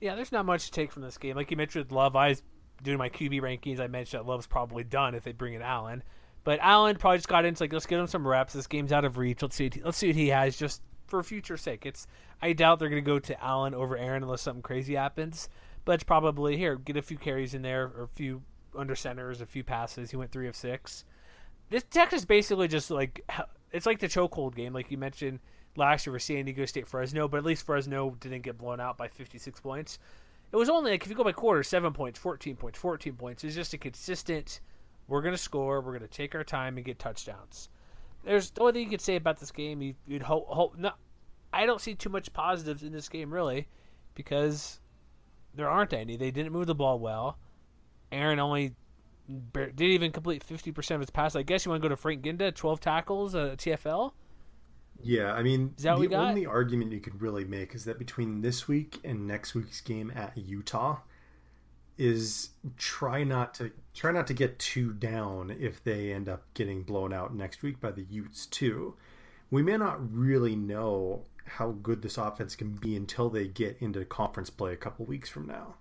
Yeah, 0.00 0.14
there's 0.14 0.32
not 0.32 0.46
much 0.46 0.66
to 0.66 0.70
take 0.70 0.92
from 0.92 1.02
this 1.02 1.18
game. 1.18 1.36
Like 1.36 1.50
you 1.50 1.56
mentioned, 1.56 1.92
Love. 1.92 2.16
I 2.16 2.30
was 2.30 2.42
doing 2.82 2.98
my 2.98 3.10
QB 3.10 3.40
rankings. 3.42 3.80
I 3.80 3.86
mentioned 3.86 4.22
that 4.22 4.28
Love's 4.28 4.46
probably 4.46 4.84
done 4.84 5.14
if 5.14 5.24
they 5.24 5.32
bring 5.32 5.54
in 5.54 5.62
Allen. 5.62 6.02
But 6.42 6.58
Allen 6.60 6.96
probably 6.96 7.18
just 7.18 7.28
got 7.28 7.44
into 7.44 7.62
like 7.62 7.72
let's 7.72 7.86
give 7.86 8.00
him 8.00 8.06
some 8.06 8.26
reps. 8.26 8.54
This 8.54 8.66
game's 8.66 8.92
out 8.92 9.04
of 9.04 9.18
reach. 9.18 9.42
Let's 9.42 9.56
see. 9.56 9.66
What 9.66 9.74
he, 9.74 9.82
let's 9.82 9.98
see 9.98 10.06
what 10.08 10.16
he 10.16 10.28
has 10.28 10.56
just 10.56 10.82
for 11.06 11.22
future 11.22 11.58
sake. 11.58 11.84
It's 11.84 12.06
I 12.40 12.54
doubt 12.54 12.78
they're 12.78 12.88
going 12.88 13.04
to 13.04 13.06
go 13.06 13.18
to 13.18 13.44
Allen 13.44 13.74
over 13.74 13.96
Aaron 13.96 14.22
unless 14.22 14.42
something 14.42 14.62
crazy 14.62 14.94
happens. 14.94 15.48
But 15.84 15.92
it's 15.92 16.04
probably 16.04 16.56
here. 16.56 16.76
Get 16.76 16.96
a 16.96 17.02
few 17.02 17.18
carries 17.18 17.54
in 17.54 17.62
there, 17.62 17.90
or 17.96 18.04
a 18.04 18.08
few 18.08 18.42
under 18.76 18.94
centers, 18.94 19.40
a 19.40 19.46
few 19.46 19.64
passes. 19.64 20.10
He 20.10 20.16
went 20.16 20.30
three 20.30 20.48
of 20.48 20.56
six. 20.56 21.04
This 21.68 21.84
Texas 21.90 22.24
basically 22.24 22.68
just 22.68 22.90
like 22.90 23.28
it's 23.72 23.86
like 23.86 23.98
the 23.98 24.08
chokehold 24.08 24.54
game, 24.54 24.72
like 24.72 24.90
you 24.90 24.96
mentioned 24.98 25.40
last 25.76 26.06
year 26.06 26.14
for 26.14 26.18
San 26.18 26.44
Diego 26.44 26.64
State 26.64 26.86
Fresno, 26.86 27.28
but 27.28 27.38
at 27.38 27.44
least 27.44 27.64
Fresno 27.64 28.16
didn't 28.20 28.42
get 28.42 28.58
blown 28.58 28.80
out 28.80 28.96
by 28.96 29.08
56 29.08 29.60
points. 29.60 29.98
It 30.52 30.56
was 30.56 30.68
only 30.68 30.92
like 30.92 31.04
if 31.04 31.10
you 31.10 31.14
go 31.14 31.24
by 31.24 31.32
quarter, 31.32 31.62
seven 31.62 31.92
points, 31.92 32.18
14 32.18 32.56
points, 32.56 32.78
14 32.78 33.14
points. 33.14 33.44
It's 33.44 33.54
just 33.54 33.74
a 33.74 33.78
consistent. 33.78 34.60
We're 35.06 35.22
to 35.22 35.36
score. 35.36 35.80
We're 35.80 35.98
to 35.98 36.08
take 36.08 36.34
our 36.34 36.44
time 36.44 36.76
and 36.76 36.84
get 36.84 36.98
touchdowns. 36.98 37.68
There's 38.24 38.50
the 38.50 38.60
only 38.60 38.72
thing 38.72 38.82
you 38.82 38.90
could 38.90 39.00
say 39.00 39.16
about 39.16 39.38
this 39.38 39.50
game. 39.50 39.80
You, 39.80 39.94
would 40.08 40.22
hope, 40.22 40.46
hope. 40.48 40.76
I 41.52 41.66
don't 41.66 41.80
see 41.80 41.94
too 41.94 42.10
much 42.10 42.32
positives 42.32 42.82
in 42.82 42.92
this 42.92 43.08
game 43.08 43.32
really, 43.32 43.66
because 44.14 44.80
there 45.54 45.68
aren't 45.68 45.92
any. 45.92 46.16
They 46.16 46.30
didn't 46.30 46.52
move 46.52 46.66
the 46.66 46.74
ball 46.74 46.98
well. 46.98 47.38
Aaron 48.12 48.38
only 48.38 48.74
didn't 49.52 49.80
even 49.80 50.12
complete 50.12 50.44
50% 50.46 50.94
of 50.94 51.00
his 51.00 51.10
passes. 51.10 51.36
I 51.36 51.42
guess 51.42 51.64
you 51.64 51.70
want 51.70 51.82
to 51.82 51.88
go 51.88 51.94
to 51.94 51.96
Frank 51.96 52.22
Ginda, 52.22 52.52
12 52.52 52.80
tackles, 52.80 53.34
uh, 53.34 53.54
TFL. 53.56 54.12
Yeah, 55.02 55.32
I 55.32 55.42
mean, 55.42 55.74
Is 55.76 55.84
that 55.84 55.92
what 55.92 56.00
we 56.00 56.06
the 56.08 56.16
only 56.16 56.46
argument 56.46 56.92
you 56.92 57.00
could 57.00 57.20
really 57.20 57.44
make 57.44 57.74
is 57.74 57.84
that 57.84 57.98
between 57.98 58.42
this 58.42 58.68
week 58.68 58.98
and 59.04 59.26
next 59.26 59.54
week's 59.54 59.80
game 59.80 60.12
at 60.14 60.36
Utah 60.36 60.98
is 61.98 62.50
try 62.78 63.24
not 63.24 63.52
to 63.54 63.70
try 63.94 64.10
not 64.10 64.26
to 64.26 64.34
get 64.34 64.58
too 64.58 64.92
down 64.94 65.54
if 65.60 65.84
they 65.84 66.12
end 66.12 66.28
up 66.28 66.42
getting 66.54 66.82
blown 66.82 67.12
out 67.12 67.34
next 67.34 67.62
week 67.62 67.78
by 67.80 67.90
the 67.90 68.04
Utes 68.08 68.46
too. 68.46 68.94
We 69.50 69.62
may 69.62 69.76
not 69.76 69.98
really 70.12 70.56
know 70.56 71.24
how 71.44 71.72
good 71.72 72.00
this 72.00 72.16
offense 72.16 72.56
can 72.56 72.70
be 72.70 72.96
until 72.96 73.28
they 73.28 73.48
get 73.48 73.76
into 73.80 74.04
conference 74.04 74.48
play 74.48 74.72
a 74.72 74.76
couple 74.76 75.04
weeks 75.04 75.28
from 75.28 75.46
now. 75.46 75.74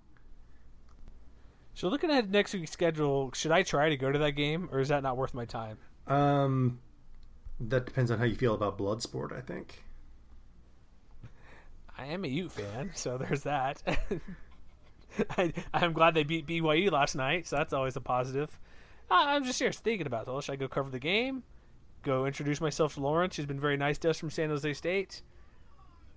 So 1.74 1.88
looking 1.88 2.12
at 2.12 2.30
next 2.30 2.54
week's 2.54 2.72
schedule, 2.72 3.32
should 3.34 3.52
I 3.52 3.64
try 3.64 3.88
to 3.88 3.96
go 3.96 4.12
to 4.12 4.20
that 4.20 4.32
game, 4.32 4.68
or 4.72 4.80
is 4.80 4.90
that 4.90 5.04
not 5.04 5.16
worth 5.16 5.34
my 5.34 5.46
time? 5.46 5.78
Um, 6.08 6.80
that 7.60 7.86
depends 7.86 8.12
on 8.12 8.20
how 8.20 8.26
you 8.26 8.36
feel 8.36 8.54
about 8.54 8.78
Bloodsport, 8.78 9.36
I 9.36 9.42
think. 9.42 9.84
I 11.98 12.06
am 12.06 12.24
a 12.24 12.28
Ute 12.28 12.52
fan, 12.52 12.92
so 12.94 13.18
there's 13.18 13.44
that. 13.44 13.82
I, 15.38 15.54
I'm 15.74 15.94
glad 15.94 16.14
they 16.14 16.24
beat 16.24 16.48
BYU 16.48 16.92
last 16.92 17.16
night, 17.16 17.48
so 17.48 17.58
that's 17.58 17.74
always 17.74 17.96
a 17.98 18.02
positive. 18.02 18.58
Uh, 19.12 19.16
I'm 19.28 19.44
just 19.44 19.60
here 19.60 19.72
thinking 19.72 20.08
about 20.08 20.28
it. 20.28 20.44
Should 20.44 20.54
I 20.54 20.56
go 20.56 20.68
cover 20.68 20.90
the 20.90 21.00
game? 21.00 21.44
Go 22.04 22.26
introduce 22.26 22.62
myself 22.62 22.94
to 22.94 23.02
Lawrence, 23.02 23.36
who's 23.36 23.46
been 23.46 23.60
very 23.60 23.76
nice 23.76 23.98
to 24.00 24.12
us 24.12 24.18
from 24.18 24.30
San 24.30 24.50
Jose 24.50 24.74
State? 24.74 25.22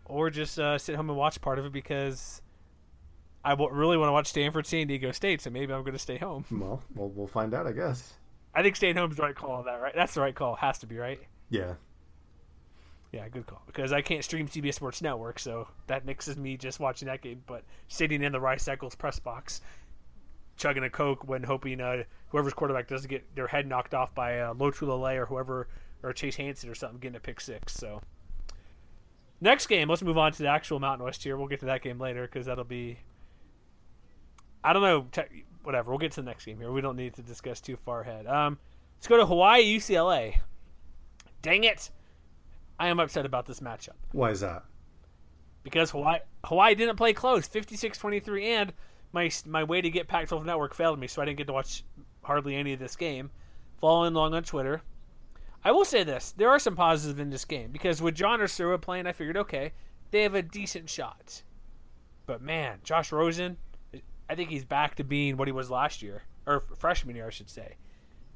Or 0.05 0.31
just 0.31 0.59
uh, 0.59 0.79
sit 0.79 0.95
home 0.95 1.09
and 1.09 1.19
watch 1.19 1.41
part 1.41 1.59
of 1.59 1.65
it 1.65 1.73
because 1.73 2.43
I 3.45 3.51
w- 3.51 3.71
really 3.73 3.97
want 3.97 4.09
to 4.09 4.13
watch 4.13 4.29
Stanford 4.29 4.67
San 4.67 4.87
Diego 4.87 5.11
State, 5.11 5.41
so 5.41 5.51
maybe 5.51 5.73
I'm 5.73 5.83
going 5.83 5.95
to 5.95 5.99
stay 5.99 6.19
home. 6.19 6.45
Well, 6.51 6.83
well, 6.95 7.09
we'll 7.09 7.27
find 7.27 7.55
out, 7.55 7.67
I 7.67 7.73
guess. 7.73 8.13
I 8.55 8.63
think 8.63 8.77
staying 8.77 8.97
home's 8.97 9.17
the 9.17 9.23
right 9.23 9.35
call 9.35 9.53
on 9.53 9.65
that, 9.65 9.81
right? 9.81 9.95
That's 9.95 10.15
the 10.15 10.21
right 10.21 10.35
call. 10.35 10.55
Has 10.57 10.79
to 10.81 10.87
be, 10.87 10.99
right? 10.99 11.21
Yeah. 11.53 11.75
Yeah, 13.13 13.29
good 13.29 13.47
call. 13.47 13.63
Because 13.67 13.93
I 13.93 14.01
can't 14.01 14.25
stream 14.25 14.49
CBS 14.49 14.75
Sports 14.75 15.03
Network, 15.03 15.39
so 15.39 15.69
that 15.87 16.07
mixes 16.07 16.39
me 16.39 16.57
just 16.57 16.81
watching 16.81 17.07
that 17.07 17.21
game. 17.21 17.43
But 17.47 17.63
sitting 17.89 18.23
in 18.23 18.33
the 18.33 18.41
Rice 18.41 18.67
Eccles 18.67 18.95
press 18.95 19.19
box, 19.19 19.61
chugging 20.57 20.83
a 20.83 20.89
Coke 20.89 21.29
when 21.29 21.43
hoping 21.43 21.83
uh, 21.83 22.05
whoever's 22.31 22.55
quarterback 22.55 22.89
doesn't 22.89 23.11
get 23.11 23.23
their 23.37 23.47
head 23.47 23.67
knocked 23.67 23.93
off 23.93 24.15
by 24.15 24.41
uh, 24.41 24.55
Lotulelei 24.55 25.17
or 25.17 25.27
whoever, 25.27 25.69
or 26.03 26.15
Chase 26.15 26.37
Hansen 26.37 26.71
or 26.71 26.75
something, 26.75 26.99
getting 27.01 27.17
a 27.17 27.21
pick 27.21 27.39
six. 27.39 27.75
So, 27.75 28.01
next 29.43 29.67
game, 29.67 29.91
let's 29.91 30.03
move 30.03 30.17
on 30.17 30.33
to 30.33 30.39
the 30.39 30.49
actual 30.49 30.81
Mountain 30.81 31.05
West 31.05 31.23
here. 31.23 31.37
We'll 31.37 31.49
get 31.49 31.61
to 31.61 31.67
that 31.67 31.83
game 31.83 32.01
later 32.01 32.23
because 32.23 32.47
that'll 32.47 32.65
be. 32.65 32.99
I 34.65 34.73
don't 34.73 34.83
know. 34.83 35.07
Te- 35.13 35.45
whatever. 35.65 35.91
We'll 35.91 35.99
get 35.99 36.13
to 36.13 36.23
the 36.23 36.27
next 36.27 36.47
game 36.47 36.57
here. 36.57 36.73
We 36.73 36.81
don't 36.81 36.97
need 36.97 37.13
to 37.15 37.23
discuss 37.23 37.61
too 37.61 37.77
far 37.77 38.01
ahead. 38.01 38.27
Um, 38.27 38.59
let's 38.97 39.07
go 39.07 39.19
to 39.19 39.27
Hawaii 39.27 39.77
UCLA. 39.77 40.37
Dang 41.43 41.65
it. 41.65 41.91
I 42.79 42.89
am 42.89 42.99
upset 42.99 43.27
about 43.27 43.47
this 43.47 43.61
matchup 43.61 43.91
Why 44.13 44.31
is 44.31 44.41
that? 44.41 44.65
because 45.63 45.91
Hawaii 45.91 46.19
Hawaii 46.45 46.75
didn't 46.75 46.97
play 46.97 47.13
close, 47.13 47.47
56-23, 47.49 48.45
and 48.45 48.73
my 49.13 49.31
my 49.47 49.63
way 49.65 49.81
to 49.81 49.91
get 49.91 50.09
Pac-12 50.09 50.45
Network 50.45 50.75
failed 50.75 50.99
me, 50.99 51.07
so 51.07 51.23
I 51.23 51.25
didn't 51.25 51.39
get 51.39 51.47
to 51.49 51.53
watch 51.53 51.85
hardly 52.23 52.57
any 52.57 52.73
of 52.73 52.81
this 52.81 52.97
game. 52.97 53.31
Following 53.81 54.15
along 54.15 54.35
on 54.35 54.43
Twitter, 54.43 54.83
I 55.65 55.73
will 55.73 55.85
say 55.85 56.03
this: 56.03 56.33
there 56.37 56.51
are 56.51 56.59
some 56.59 56.77
positives 56.77 57.21
in 57.21 57.31
this 57.31 57.45
game 57.45 57.71
because 57.71 58.01
with 58.03 58.15
John 58.15 58.41
or 58.41 58.47
Ursua 58.47 58.81
playing, 58.81 59.07
I 59.07 59.13
figured 59.13 59.37
okay, 59.37 59.73
they 60.11 60.23
have 60.23 60.35
a 60.35 60.43
decent 60.43 60.89
shot. 60.89 61.43
But 62.27 62.43
man, 62.43 62.79
Josh 62.85 63.13
Rosen, 63.13 63.57
I 64.29 64.35
think 64.35 64.51
he's 64.51 64.65
back 64.65 64.95
to 64.97 65.05
being 65.05 65.37
what 65.37 65.49
he 65.49 65.53
was 65.53 65.71
last 65.71 66.03
year 66.03 66.23
or 66.47 66.61
freshman 66.79 67.17
year, 67.17 67.27
I 67.27 67.31
should 67.31 67.51
say. 67.51 67.77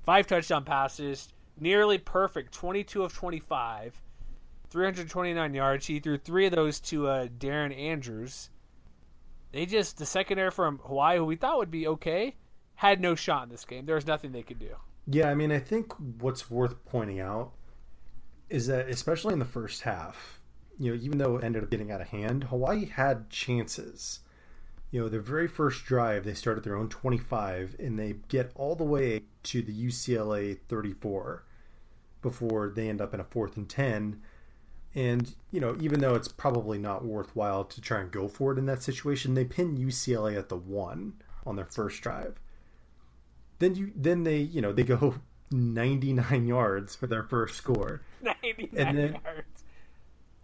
Five 0.02 0.26
touchdown 0.26 0.64
passes, 0.64 1.28
nearly 1.58 1.98
perfect, 1.98 2.52
22 2.52 3.02
of 3.04 3.12
25. 3.12 4.00
329 4.70 5.54
yards. 5.54 5.86
He 5.86 6.00
threw 6.00 6.18
three 6.18 6.46
of 6.46 6.52
those 6.52 6.80
to 6.80 7.08
uh, 7.08 7.26
Darren 7.38 7.76
Andrews. 7.76 8.50
They 9.52 9.66
just 9.66 9.98
the 9.98 10.06
secondary 10.06 10.50
from 10.50 10.80
Hawaii, 10.84 11.18
who 11.18 11.24
we 11.24 11.36
thought 11.36 11.58
would 11.58 11.70
be 11.70 11.86
okay, 11.86 12.34
had 12.74 13.00
no 13.00 13.14
shot 13.14 13.44
in 13.44 13.48
this 13.48 13.64
game. 13.64 13.86
There 13.86 13.94
was 13.94 14.06
nothing 14.06 14.32
they 14.32 14.42
could 14.42 14.58
do. 14.58 14.74
Yeah, 15.06 15.30
I 15.30 15.34
mean, 15.34 15.52
I 15.52 15.60
think 15.60 15.92
what's 16.20 16.50
worth 16.50 16.84
pointing 16.84 17.20
out 17.20 17.52
is 18.50 18.66
that, 18.66 18.88
especially 18.88 19.32
in 19.32 19.38
the 19.38 19.44
first 19.44 19.82
half, 19.82 20.40
you 20.78 20.90
know, 20.90 21.00
even 21.00 21.18
though 21.18 21.36
it 21.36 21.44
ended 21.44 21.62
up 21.62 21.70
getting 21.70 21.90
out 21.90 22.00
of 22.00 22.08
hand, 22.08 22.44
Hawaii 22.44 22.86
had 22.86 23.30
chances. 23.30 24.20
You 24.90 25.00
know, 25.00 25.08
their 25.08 25.20
very 25.20 25.48
first 25.48 25.84
drive, 25.84 26.24
they 26.24 26.34
start 26.34 26.56
at 26.56 26.64
their 26.64 26.76
own 26.76 26.88
25, 26.88 27.76
and 27.78 27.98
they 27.98 28.16
get 28.28 28.52
all 28.54 28.74
the 28.74 28.84
way 28.84 29.24
to 29.44 29.62
the 29.62 29.86
UCLA 29.86 30.58
34 30.68 31.44
before 32.22 32.72
they 32.74 32.88
end 32.88 33.00
up 33.00 33.12
in 33.12 33.20
a 33.20 33.24
fourth 33.24 33.56
and 33.56 33.68
10. 33.68 34.20
And, 34.94 35.34
you 35.50 35.60
know, 35.60 35.76
even 35.80 36.00
though 36.00 36.14
it's 36.14 36.28
probably 36.28 36.78
not 36.78 37.04
worthwhile 37.04 37.64
to 37.64 37.80
try 37.80 38.00
and 38.00 38.10
go 38.10 38.28
for 38.28 38.52
it 38.52 38.58
in 38.58 38.66
that 38.66 38.82
situation, 38.82 39.34
they 39.34 39.44
pin 39.44 39.76
UCLA 39.76 40.38
at 40.38 40.48
the 40.48 40.56
one 40.56 41.14
on 41.44 41.56
their 41.56 41.66
first 41.66 42.00
drive. 42.00 42.40
Then 43.58 43.74
you 43.74 43.92
then 43.94 44.24
they, 44.24 44.38
you 44.38 44.60
know, 44.60 44.72
they 44.72 44.82
go 44.82 45.16
99 45.50 46.46
yards 46.46 46.94
for 46.94 47.06
their 47.06 47.22
first 47.22 47.56
score. 47.56 48.02
99 48.22 48.68
and 48.76 48.98
then, 48.98 49.12
yards 49.24 49.55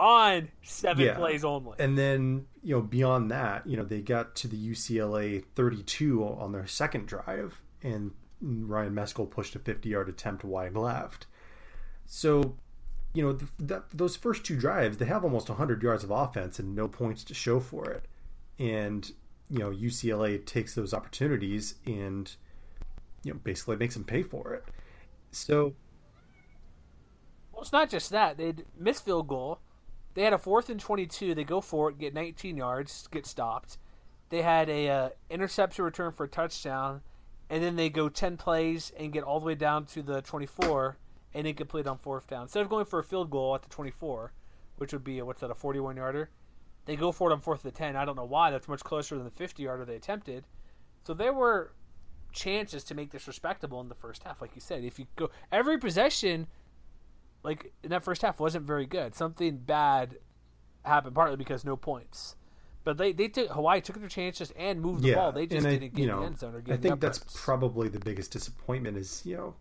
on 0.02 0.48
seven 0.62 1.04
yeah. 1.04 1.14
plays 1.14 1.44
only. 1.44 1.76
And 1.78 1.96
then, 1.96 2.46
you 2.62 2.74
know, 2.74 2.82
beyond 2.82 3.30
that, 3.30 3.64
you 3.66 3.76
know, 3.76 3.84
they 3.84 4.00
got 4.00 4.34
to 4.36 4.48
the 4.48 4.56
UCLA 4.56 5.44
32 5.54 6.24
on 6.24 6.50
their 6.50 6.66
second 6.66 7.06
drive, 7.06 7.62
and 7.82 8.10
Ryan 8.40 8.94
Meskell 8.94 9.30
pushed 9.30 9.54
a 9.54 9.60
50 9.60 9.88
yard 9.88 10.08
attempt 10.08 10.42
wide 10.42 10.74
left. 10.74 11.26
So, 12.04 12.56
you 13.14 13.22
know, 13.22 13.38
that, 13.60 13.84
those 13.90 14.16
first 14.16 14.44
two 14.44 14.56
drives, 14.56 14.96
they 14.96 15.04
have 15.04 15.22
almost 15.22 15.48
100 15.48 15.80
yards 15.82 16.02
of 16.02 16.10
offense 16.10 16.58
and 16.58 16.74
no 16.74 16.88
points 16.88 17.22
to 17.24 17.34
show 17.34 17.60
for 17.60 17.88
it. 17.88 18.06
And, 18.58 19.08
you 19.48 19.60
know, 19.60 19.70
UCLA 19.70 20.44
takes 20.44 20.74
those 20.74 20.92
opportunities 20.92 21.76
and, 21.86 22.34
you 23.22 23.32
know, 23.32 23.40
basically 23.44 23.76
makes 23.76 23.94
them 23.94 24.04
pay 24.04 24.24
for 24.24 24.54
it. 24.54 24.64
So. 25.30 25.74
Well, 27.52 27.62
it's 27.62 27.72
not 27.72 27.88
just 27.88 28.10
that. 28.10 28.36
They'd 28.36 28.64
miss 28.76 28.98
field 28.98 29.28
goal 29.28 29.60
they 30.14 30.22
had 30.22 30.32
a 30.32 30.38
fourth 30.38 30.68
and 30.68 30.80
22. 30.80 31.34
They 31.34 31.44
go 31.44 31.60
for 31.60 31.90
it, 31.90 31.98
get 31.98 32.14
19 32.14 32.56
yards, 32.56 33.08
get 33.10 33.26
stopped. 33.26 33.78
They 34.28 34.42
had 34.42 34.68
a 34.68 34.88
uh, 34.88 35.08
interception 35.30 35.84
return 35.84 36.12
for 36.12 36.24
a 36.24 36.28
touchdown, 36.28 37.02
and 37.50 37.62
then 37.62 37.76
they 37.76 37.90
go 37.90 38.08
10 38.08 38.36
plays 38.36 38.92
and 38.98 39.12
get 39.12 39.24
all 39.24 39.40
the 39.40 39.46
way 39.46 39.54
down 39.54 39.84
to 39.86 40.02
the 40.02 40.22
24 40.22 40.96
and 41.34 41.46
incomplete 41.46 41.86
on 41.86 41.98
fourth 41.98 42.28
down. 42.28 42.42
Instead 42.42 42.62
of 42.62 42.68
going 42.68 42.84
for 42.84 42.98
a 42.98 43.04
field 43.04 43.30
goal 43.30 43.54
at 43.54 43.62
the 43.62 43.68
24, 43.68 44.32
which 44.76 44.92
would 44.92 45.04
be 45.04 45.20
what's 45.22 45.40
that 45.40 45.50
a 45.50 45.54
41 45.54 45.96
yarder, 45.96 46.30
they 46.84 46.96
go 46.96 47.12
for 47.12 47.30
it 47.30 47.34
on 47.34 47.40
fourth 47.40 47.64
and 47.64 47.74
10. 47.74 47.96
I 47.96 48.04
don't 48.04 48.16
know 48.16 48.24
why. 48.24 48.50
That's 48.50 48.68
much 48.68 48.82
closer 48.82 49.14
than 49.16 49.24
the 49.24 49.30
50 49.30 49.62
yarder 49.62 49.84
they 49.84 49.96
attempted. 49.96 50.44
So 51.04 51.14
there 51.14 51.32
were 51.32 51.72
chances 52.32 52.82
to 52.84 52.94
make 52.94 53.10
this 53.10 53.26
respectable 53.26 53.80
in 53.80 53.88
the 53.88 53.94
first 53.94 54.22
half, 54.24 54.40
like 54.40 54.54
you 54.54 54.60
said. 54.60 54.84
If 54.84 54.98
you 54.98 55.06
go 55.16 55.30
every 55.50 55.78
possession 55.78 56.48
like 57.42 57.72
in 57.82 57.90
that 57.90 58.02
first 58.02 58.22
half 58.22 58.40
wasn't 58.40 58.66
very 58.66 58.86
good. 58.86 59.14
Something 59.14 59.58
bad 59.58 60.16
happened 60.84 61.14
partly 61.14 61.36
because 61.36 61.64
no 61.64 61.76
points. 61.76 62.36
But 62.84 62.98
they, 62.98 63.12
they 63.12 63.28
took 63.28 63.48
Hawaii 63.50 63.80
took 63.80 63.98
their 64.00 64.08
chances 64.08 64.52
and 64.56 64.80
moved 64.80 65.02
the 65.02 65.08
yeah, 65.08 65.14
ball. 65.14 65.32
They 65.32 65.46
just 65.46 65.64
didn't 65.64 65.84
I, 65.84 65.86
get 65.88 65.98
you 66.00 66.06
know, 66.06 66.20
the 66.20 66.26
end 66.26 66.38
zone 66.38 66.54
or 66.54 66.60
get 66.60 66.74
I 66.74 66.76
think 66.78 67.00
that's 67.00 67.20
probably 67.34 67.88
the 67.88 68.00
biggest 68.00 68.32
disappointment 68.32 68.96
is, 68.96 69.22
you 69.24 69.36
know, 69.36 69.54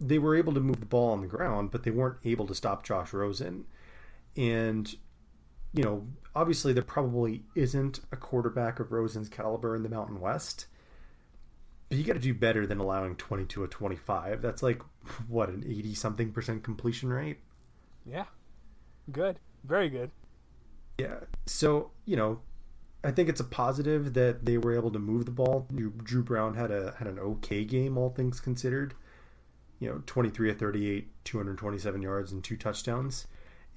they 0.00 0.18
were 0.18 0.34
able 0.34 0.52
to 0.54 0.60
move 0.60 0.80
the 0.80 0.86
ball 0.86 1.12
on 1.12 1.20
the 1.20 1.28
ground, 1.28 1.70
but 1.70 1.84
they 1.84 1.92
weren't 1.92 2.18
able 2.24 2.46
to 2.48 2.54
stop 2.54 2.84
Josh 2.84 3.12
Rosen. 3.12 3.64
And, 4.36 4.92
you 5.72 5.84
know, 5.84 6.08
obviously 6.34 6.72
there 6.72 6.82
probably 6.82 7.44
isn't 7.54 8.00
a 8.10 8.16
quarterback 8.16 8.80
of 8.80 8.90
Rosen's 8.90 9.28
caliber 9.28 9.76
in 9.76 9.84
the 9.84 9.88
Mountain 9.88 10.20
West. 10.20 10.66
But 11.88 11.98
you 11.98 12.04
got 12.04 12.14
to 12.14 12.18
do 12.18 12.34
better 12.34 12.66
than 12.66 12.78
allowing 12.78 13.14
22 13.14 13.62
of 13.62 13.70
25. 13.70 14.42
That's 14.42 14.62
like, 14.62 14.82
what, 15.28 15.48
an 15.48 15.64
80 15.66 15.94
something 15.94 16.32
percent 16.32 16.62
completion 16.62 17.12
rate? 17.12 17.38
Yeah. 18.06 18.24
Good. 19.10 19.38
Very 19.64 19.88
good. 19.88 20.10
Yeah. 20.98 21.20
So, 21.46 21.90
you 22.04 22.16
know, 22.16 22.40
I 23.04 23.10
think 23.10 23.28
it's 23.28 23.40
a 23.40 23.44
positive 23.44 24.14
that 24.14 24.44
they 24.44 24.58
were 24.58 24.74
able 24.74 24.90
to 24.92 24.98
move 24.98 25.24
the 25.24 25.32
ball. 25.32 25.66
Drew 26.04 26.22
Brown 26.22 26.54
had 26.54 26.70
a 26.70 26.94
had 26.98 27.08
an 27.08 27.18
okay 27.18 27.64
game, 27.64 27.98
all 27.98 28.10
things 28.10 28.40
considered. 28.40 28.94
You 29.80 29.88
know, 29.88 30.02
23 30.06 30.50
of 30.50 30.58
38, 30.58 31.08
227 31.24 32.02
yards 32.02 32.30
and 32.30 32.44
two 32.44 32.56
touchdowns. 32.56 33.26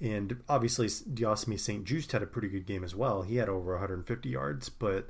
And 0.00 0.40
obviously, 0.48 0.88
Diocemy 0.88 1.56
St. 1.56 1.84
Juste 1.84 2.12
had 2.12 2.22
a 2.22 2.26
pretty 2.26 2.48
good 2.48 2.66
game 2.66 2.84
as 2.84 2.94
well. 2.94 3.22
He 3.22 3.36
had 3.36 3.48
over 3.48 3.72
150 3.72 4.28
yards, 4.28 4.68
but 4.68 5.08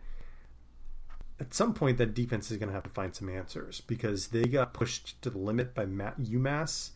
at 1.39 1.53
some 1.53 1.75
point 1.75 1.99
that 1.99 2.15
defense 2.15 2.51
is 2.51 2.57
going 2.57 2.69
to 2.69 2.75
have 2.75 2.85
to 2.85 2.91
find 2.91 3.15
some 3.15 3.29
answers 3.29 3.83
because 3.83 4.29
they 4.29 4.45
got 4.45 4.73
pushed 4.73 5.21
to 5.23 5.31
the 5.31 5.39
limit 5.39 5.75
by 5.75 5.85
UMass 5.85 6.91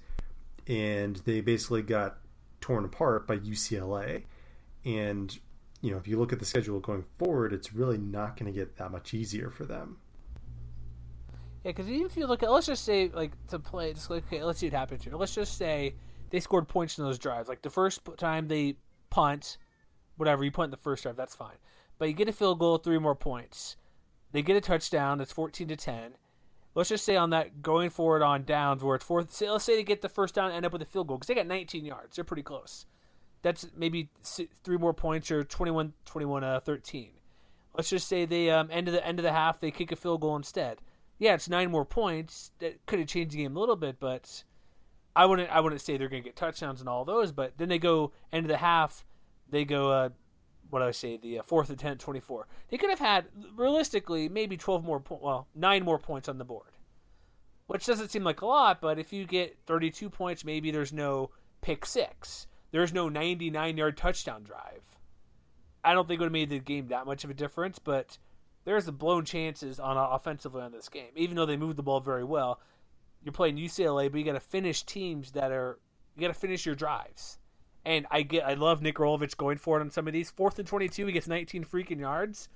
and 0.66 1.16
they 1.26 1.40
basically 1.40 1.82
got 1.82 2.18
torn 2.60 2.84
apart 2.84 3.26
by 3.26 3.36
UCLA. 3.38 4.24
And 4.84 5.36
you 5.82 5.90
know, 5.90 5.96
if 5.96 6.06
you 6.06 6.18
look 6.18 6.32
at 6.32 6.38
the 6.38 6.44
schedule 6.44 6.80
going 6.80 7.04
forward, 7.18 7.52
it's 7.52 7.72
really 7.72 7.98
not 7.98 8.36
going 8.36 8.52
to 8.52 8.58
get 8.58 8.76
that 8.76 8.90
much 8.90 9.14
easier 9.14 9.50
for 9.50 9.64
them. 9.64 9.98
Yeah, 11.64 11.72
because 11.72 11.88
even 11.88 12.06
if 12.06 12.16
you 12.16 12.26
look 12.26 12.42
at, 12.42 12.50
let's 12.50 12.66
just 12.66 12.84
say, 12.84 13.10
like 13.12 13.32
to 13.48 13.58
play, 13.58 13.92
just 13.92 14.08
like, 14.08 14.24
okay, 14.26 14.42
let's 14.42 14.58
see 14.58 14.66
what 14.66 14.74
happens 14.74 15.04
here. 15.04 15.14
Let's 15.14 15.34
just 15.34 15.58
say 15.58 15.94
they 16.30 16.40
scored 16.40 16.68
points 16.68 16.98
in 16.98 17.04
those 17.04 17.18
drives. 17.18 17.48
Like 17.48 17.62
the 17.62 17.70
first 17.70 18.00
time 18.16 18.48
they 18.48 18.76
punt, 19.10 19.58
whatever 20.16 20.44
you 20.44 20.50
punt 20.50 20.70
the 20.70 20.78
first 20.78 21.02
drive, 21.02 21.16
that's 21.16 21.34
fine. 21.34 21.56
But 21.98 22.08
you 22.08 22.14
get 22.14 22.28
a 22.28 22.32
field 22.32 22.58
goal, 22.58 22.78
three 22.78 22.98
more 22.98 23.14
points. 23.14 23.76
They 24.32 24.42
get 24.42 24.56
a 24.56 24.60
touchdown. 24.60 25.20
It's 25.20 25.32
14 25.32 25.68
to 25.68 25.76
10. 25.76 26.12
Let's 26.74 26.88
just 26.88 27.04
say 27.04 27.16
on 27.16 27.30
that 27.30 27.62
going 27.62 27.90
forward 27.90 28.22
on 28.22 28.44
downs 28.44 28.84
where 28.84 28.94
it's 28.94 29.04
fourth. 29.04 29.32
Say, 29.32 29.50
let's 29.50 29.64
say 29.64 29.76
they 29.76 29.82
get 29.82 30.02
the 30.02 30.08
first 30.08 30.34
down 30.34 30.46
and 30.46 30.54
end 30.56 30.66
up 30.66 30.72
with 30.72 30.82
a 30.82 30.86
field 30.86 31.08
goal 31.08 31.16
because 31.16 31.26
they 31.26 31.34
got 31.34 31.46
19 31.46 31.84
yards. 31.84 32.14
They're 32.14 32.24
pretty 32.24 32.44
close. 32.44 32.86
That's 33.42 33.66
maybe 33.76 34.10
three 34.62 34.76
more 34.76 34.94
points 34.94 35.30
or 35.30 35.42
21, 35.42 35.94
21 36.04 36.44
uh, 36.44 36.60
13. 36.60 37.10
Let's 37.74 37.90
just 37.90 38.06
say 38.06 38.24
they 38.24 38.50
um, 38.50 38.68
end 38.70 38.88
of 38.88 38.94
the 38.94 39.04
end 39.06 39.18
of 39.18 39.22
the 39.22 39.32
half 39.32 39.60
they 39.60 39.70
kick 39.70 39.90
a 39.92 39.96
field 39.96 40.20
goal 40.20 40.36
instead. 40.36 40.78
Yeah, 41.18 41.34
it's 41.34 41.48
nine 41.48 41.70
more 41.70 41.84
points. 41.84 42.50
That 42.58 42.84
could 42.86 42.98
have 42.98 43.08
changed 43.08 43.32
the 43.32 43.38
game 43.38 43.56
a 43.56 43.60
little 43.60 43.76
bit, 43.76 43.98
but 44.00 44.44
I 45.14 45.26
wouldn't 45.26 45.50
I 45.50 45.60
wouldn't 45.60 45.80
say 45.80 45.96
they're 45.96 46.08
going 46.08 46.22
to 46.22 46.28
get 46.28 46.36
touchdowns 46.36 46.80
and 46.80 46.88
all 46.88 47.04
those. 47.04 47.32
But 47.32 47.58
then 47.58 47.68
they 47.68 47.78
go 47.78 48.12
end 48.32 48.44
of 48.44 48.48
the 48.48 48.56
half, 48.58 49.04
they 49.48 49.64
go 49.64 49.90
uh, 49.90 50.08
what 50.70 50.82
I 50.82 50.90
say, 50.92 51.16
the 51.16 51.40
uh, 51.40 51.42
fourth 51.42 51.70
and 51.70 51.78
10, 51.78 51.98
24. 51.98 52.46
They 52.68 52.78
could 52.78 52.90
have 52.90 52.98
had, 52.98 53.26
realistically, 53.54 54.28
maybe 54.28 54.56
12 54.56 54.84
more, 54.84 55.00
po- 55.00 55.20
well, 55.22 55.46
nine 55.54 55.84
more 55.84 55.98
points 55.98 56.28
on 56.28 56.38
the 56.38 56.44
board, 56.44 56.70
which 57.66 57.86
doesn't 57.86 58.10
seem 58.10 58.24
like 58.24 58.40
a 58.40 58.46
lot, 58.46 58.80
but 58.80 58.98
if 58.98 59.12
you 59.12 59.26
get 59.26 59.58
32 59.66 60.10
points, 60.10 60.44
maybe 60.44 60.70
there's 60.70 60.92
no 60.92 61.30
pick 61.60 61.84
six. 61.84 62.46
There's 62.70 62.92
no 62.92 63.08
99 63.08 63.76
yard 63.76 63.96
touchdown 63.96 64.44
drive. 64.44 64.82
I 65.82 65.94
don't 65.94 66.06
think 66.06 66.18
it 66.18 66.20
would 66.20 66.26
have 66.26 66.32
made 66.32 66.50
the 66.50 66.58
game 66.58 66.88
that 66.88 67.06
much 67.06 67.24
of 67.24 67.30
a 67.30 67.34
difference, 67.34 67.78
but 67.78 68.18
there's 68.64 68.84
the 68.84 68.92
blown 68.92 69.24
chances 69.24 69.80
on 69.80 69.96
uh, 69.96 70.08
offensively 70.10 70.62
on 70.62 70.72
this 70.72 70.88
game. 70.88 71.10
Even 71.16 71.36
though 71.36 71.46
they 71.46 71.56
moved 71.56 71.76
the 71.76 71.82
ball 71.82 72.00
very 72.00 72.24
well, 72.24 72.60
you're 73.24 73.32
playing 73.32 73.56
UCLA, 73.56 74.10
but 74.10 74.18
you 74.18 74.24
got 74.24 74.32
to 74.32 74.40
finish 74.40 74.82
teams 74.82 75.32
that 75.32 75.50
are, 75.50 75.78
you 76.16 76.22
got 76.22 76.32
to 76.32 76.38
finish 76.38 76.66
your 76.66 76.74
drives. 76.74 77.38
And 77.84 78.06
I 78.10 78.22
get, 78.22 78.44
I 78.44 78.54
love 78.54 78.82
Nick 78.82 78.96
Rolovich 78.96 79.36
going 79.36 79.58
for 79.58 79.78
it 79.78 79.80
on 79.80 79.90
some 79.90 80.06
of 80.06 80.12
these. 80.12 80.30
Fourth 80.30 80.58
and 80.58 80.68
22, 80.68 81.06
he 81.06 81.12
gets 81.12 81.26
19 81.26 81.64
freaking 81.64 82.00
yards. 82.00 82.48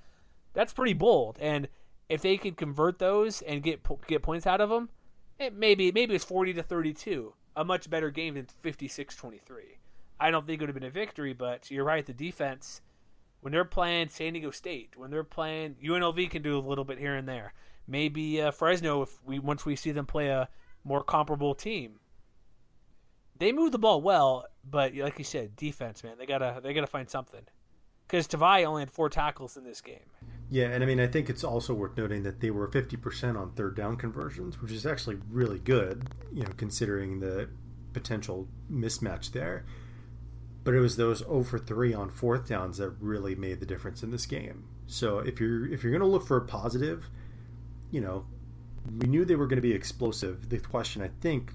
That's 0.53 0.73
pretty 0.73 0.93
bold. 0.93 1.37
And 1.41 1.67
if 2.09 2.21
they 2.21 2.37
could 2.37 2.57
convert 2.57 2.99
those 2.99 3.41
and 3.41 3.63
get 3.63 3.81
get 4.07 4.21
points 4.21 4.45
out 4.45 4.61
of 4.61 4.69
them, 4.69 4.89
it 5.39 5.53
maybe 5.53 5.91
maybe 5.91 6.15
it's 6.15 6.23
40 6.23 6.53
to 6.53 6.63
32, 6.63 7.33
a 7.55 7.65
much 7.65 7.89
better 7.89 8.11
game 8.11 8.35
than 8.35 8.47
56-23. 8.63 9.39
I 10.19 10.31
don't 10.31 10.47
think 10.47 10.61
it 10.61 10.63
would 10.63 10.69
have 10.69 10.75
been 10.75 10.87
a 10.87 10.91
victory, 10.91 11.33
but 11.33 11.69
you're 11.69 11.83
right. 11.83 12.05
The 12.05 12.13
defense, 12.13 12.81
when 13.41 13.51
they're 13.51 13.65
playing 13.65 14.09
San 14.09 14.33
Diego 14.33 14.51
State, 14.51 14.93
when 14.95 15.11
they're 15.11 15.23
playing 15.23 15.75
UNLV, 15.83 16.29
can 16.29 16.41
do 16.41 16.57
a 16.57 16.59
little 16.59 16.85
bit 16.85 16.99
here 16.99 17.15
and 17.15 17.27
there. 17.27 17.53
Maybe 17.87 18.41
uh, 18.41 18.51
Fresno, 18.51 19.01
if 19.01 19.23
we 19.25 19.39
once 19.39 19.65
we 19.65 19.75
see 19.75 19.91
them 19.91 20.05
play 20.05 20.29
a 20.29 20.47
more 20.83 21.03
comparable 21.03 21.55
team, 21.55 21.99
they 23.37 23.51
move 23.51 23.71
the 23.71 23.79
ball 23.79 24.01
well, 24.01 24.45
but 24.69 24.95
like 24.95 25.17
you 25.17 25.25
said, 25.25 25.55
defense, 25.55 26.03
man, 26.03 26.17
they 26.17 26.25
gotta 26.25 26.59
they 26.63 26.73
gotta 26.73 26.87
find 26.87 27.09
something. 27.09 27.41
Because 28.07 28.27
Tavai 28.27 28.65
only 28.65 28.83
had 28.83 28.91
four 28.91 29.09
tackles 29.09 29.57
in 29.57 29.63
this 29.63 29.81
game. 29.81 29.97
Yeah, 30.49 30.67
and 30.67 30.83
I 30.83 30.87
mean, 30.87 30.99
I 30.99 31.07
think 31.07 31.29
it's 31.29 31.43
also 31.43 31.73
worth 31.73 31.97
noting 31.97 32.21
that 32.23 32.39
they 32.39 32.51
were 32.51 32.67
50% 32.67 33.35
on 33.35 33.51
third 33.53 33.75
down 33.75 33.97
conversions, 33.97 34.61
which 34.61 34.71
is 34.71 34.85
actually 34.85 35.17
really 35.31 35.57
good, 35.57 36.07
you 36.31 36.43
know, 36.43 36.51
considering 36.55 37.19
the 37.19 37.49
potential 37.93 38.47
mismatch 38.71 39.31
there. 39.31 39.65
But 40.63 40.75
it 40.75 40.79
was 40.79 40.97
those 40.97 41.19
0 41.19 41.43
for 41.43 41.57
3 41.57 41.93
on 41.95 42.11
fourth 42.11 42.47
downs 42.47 42.77
that 42.77 42.89
really 42.99 43.33
made 43.33 43.59
the 43.59 43.65
difference 43.65 44.03
in 44.03 44.11
this 44.11 44.27
game. 44.27 44.65
So 44.87 45.19
if 45.19 45.39
you're 45.39 45.65
if 45.71 45.83
you're 45.83 45.91
going 45.91 46.01
to 46.01 46.07
look 46.07 46.27
for 46.27 46.37
a 46.37 46.45
positive, 46.45 47.09
you 47.89 48.01
know, 48.01 48.25
we 48.99 49.07
knew 49.07 49.25
they 49.25 49.35
were 49.35 49.47
going 49.47 49.57
to 49.57 49.67
be 49.67 49.73
explosive. 49.73 50.49
The 50.49 50.59
question 50.59 51.01
I 51.01 51.09
think 51.21 51.53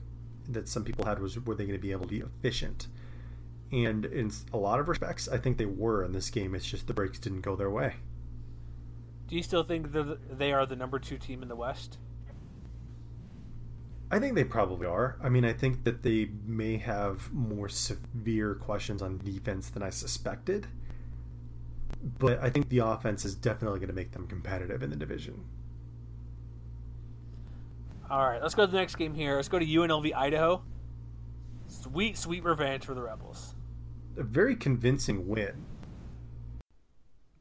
that 0.53 0.69
some 0.69 0.85
people 0.85 1.05
had 1.05 1.21
was 1.21 1.39
were 1.39 1.55
they 1.55 1.65
going 1.65 1.79
to 1.79 1.83
be 1.83 1.93
able 1.93 2.03
to 2.03 2.09
be 2.09 2.21
efficient? 2.21 2.89
And 3.73 4.05
in 4.05 4.33
a 4.53 4.57
lot 4.57 4.81
of 4.81 4.89
respects, 4.89 5.29
I 5.29 5.39
think 5.39 5.57
they 5.57 5.67
were 5.67 6.05
in 6.05 6.13
this 6.13 6.31
game. 6.31 6.55
It's 6.55 6.67
just 6.67 6.87
the 6.87 6.95
breaks 6.95 7.19
didn't 7.19 7.43
go 7.43 7.55
their 7.55 7.71
way. 7.71 7.95
Do 9.29 9.37
you 9.37 9.43
still 9.43 9.63
think 9.63 9.93
that 9.93 10.39
they 10.39 10.53
are 10.53 10.67
the 10.67 10.75
number 10.75 10.99
two 10.99 11.17
team 11.17 11.43
in 11.43 11.49
the 11.49 11.55
West? 11.55 11.99
I 14.11 14.19
think 14.19 14.35
they 14.35 14.43
probably 14.43 14.89
are. 14.89 15.17
I 15.23 15.29
mean, 15.29 15.45
I 15.45 15.53
think 15.53 15.85
that 15.85 16.03
they 16.03 16.31
may 16.45 16.79
have 16.79 17.33
more 17.33 17.69
severe 17.69 18.57
questions 18.57 19.03
on 19.03 19.19
defense 19.19 19.71
than 19.71 19.85
I 19.85 19.91
suspected. 19.91 20.67
But 22.19 22.43
I 22.43 22.51
think 22.51 22.71
the 22.71 22.79
offense 22.79 23.25
is 23.25 23.37
definitely 23.37 23.79
going 23.79 23.91
to 23.91 23.95
make 23.95 24.11
them 24.11 24.27
competitive 24.27 24.83
in 24.83 24.91
the 24.91 24.97
division. 24.97 25.45
All 28.11 28.27
right, 28.27 28.43
let's 28.43 28.57
go 28.57 28.67
to 28.67 28.73
the 28.73 28.77
next 28.77 28.97
game 28.97 29.15
here. 29.15 29.37
Let's 29.37 29.49
go 29.49 29.61
to 29.61 29.65
UNLV 29.65 30.13
Idaho. 30.17 30.65
Sweet, 31.69 32.19
sweet 32.19 32.43
revenge 32.43 32.85
for 32.85 32.93
the 32.93 33.03
Rebels. 33.03 33.55
A 34.17 34.25
very 34.25 34.57
convincing 34.57 35.29
win. 35.29 35.65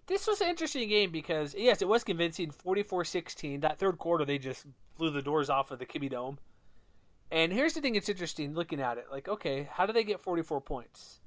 This 0.05 0.27
was 0.27 0.41
an 0.41 0.49
interesting 0.49 0.87
game 0.87 1.11
because, 1.11 1.55
yes, 1.57 1.81
it 1.81 1.87
was 1.87 2.03
convincing 2.03 2.51
44 2.51 3.03
16. 3.03 3.61
That 3.61 3.79
third 3.79 3.97
quarter, 3.97 4.25
they 4.25 4.37
just 4.37 4.67
blew 4.95 5.09
the 5.09 5.23
doors 5.23 5.49
off 5.49 5.71
of 5.71 5.79
the 5.79 5.87
Kibbie 5.87 6.11
Dome. 6.11 6.37
And 7.31 7.51
here's 7.51 7.73
the 7.73 7.81
thing 7.81 7.95
it's 7.95 8.09
interesting 8.09 8.53
looking 8.53 8.79
at 8.79 8.99
it. 8.99 9.07
Like, 9.11 9.27
okay, 9.27 9.67
how 9.71 9.87
did 9.87 9.95
they 9.95 10.03
get 10.03 10.19
44 10.19 10.61
points? 10.61 11.19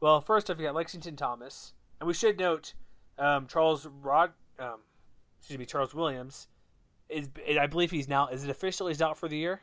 Well, 0.00 0.20
first 0.20 0.50
off, 0.50 0.58
you 0.58 0.64
got 0.64 0.74
Lexington 0.74 1.14
Thomas. 1.14 1.72
And 2.00 2.08
we 2.08 2.14
should 2.14 2.38
note 2.38 2.74
um, 3.16 3.46
Charles 3.46 3.86
Rod, 4.02 4.32
um, 4.58 4.80
excuse 5.38 5.58
me, 5.58 5.66
Charles 5.66 5.94
Williams 5.94 6.48
is. 7.08 7.28
I 7.58 7.66
believe 7.66 7.90
he's 7.90 8.08
now. 8.08 8.28
Is 8.28 8.44
it 8.44 8.50
official? 8.50 8.88
He's 8.88 9.02
out 9.02 9.16
for 9.16 9.28
the 9.28 9.36
year. 9.36 9.60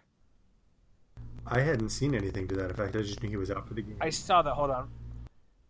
I 1.48 1.60
hadn't 1.60 1.89
seen 1.89 2.16
anything 2.16 2.48
to 2.48 2.56
that 2.56 2.72
effect. 2.72 2.96
I 2.96 3.02
just 3.02 3.22
knew 3.22 3.30
he 3.30 3.38
was 3.38 3.52
out 3.52 3.68
for 3.68 3.76
the 3.76 3.82
game. 3.82 3.98
I 4.02 4.10
saw 4.10 4.41
that. 4.41 4.54
Hold 4.54 4.72
on. 4.72 4.89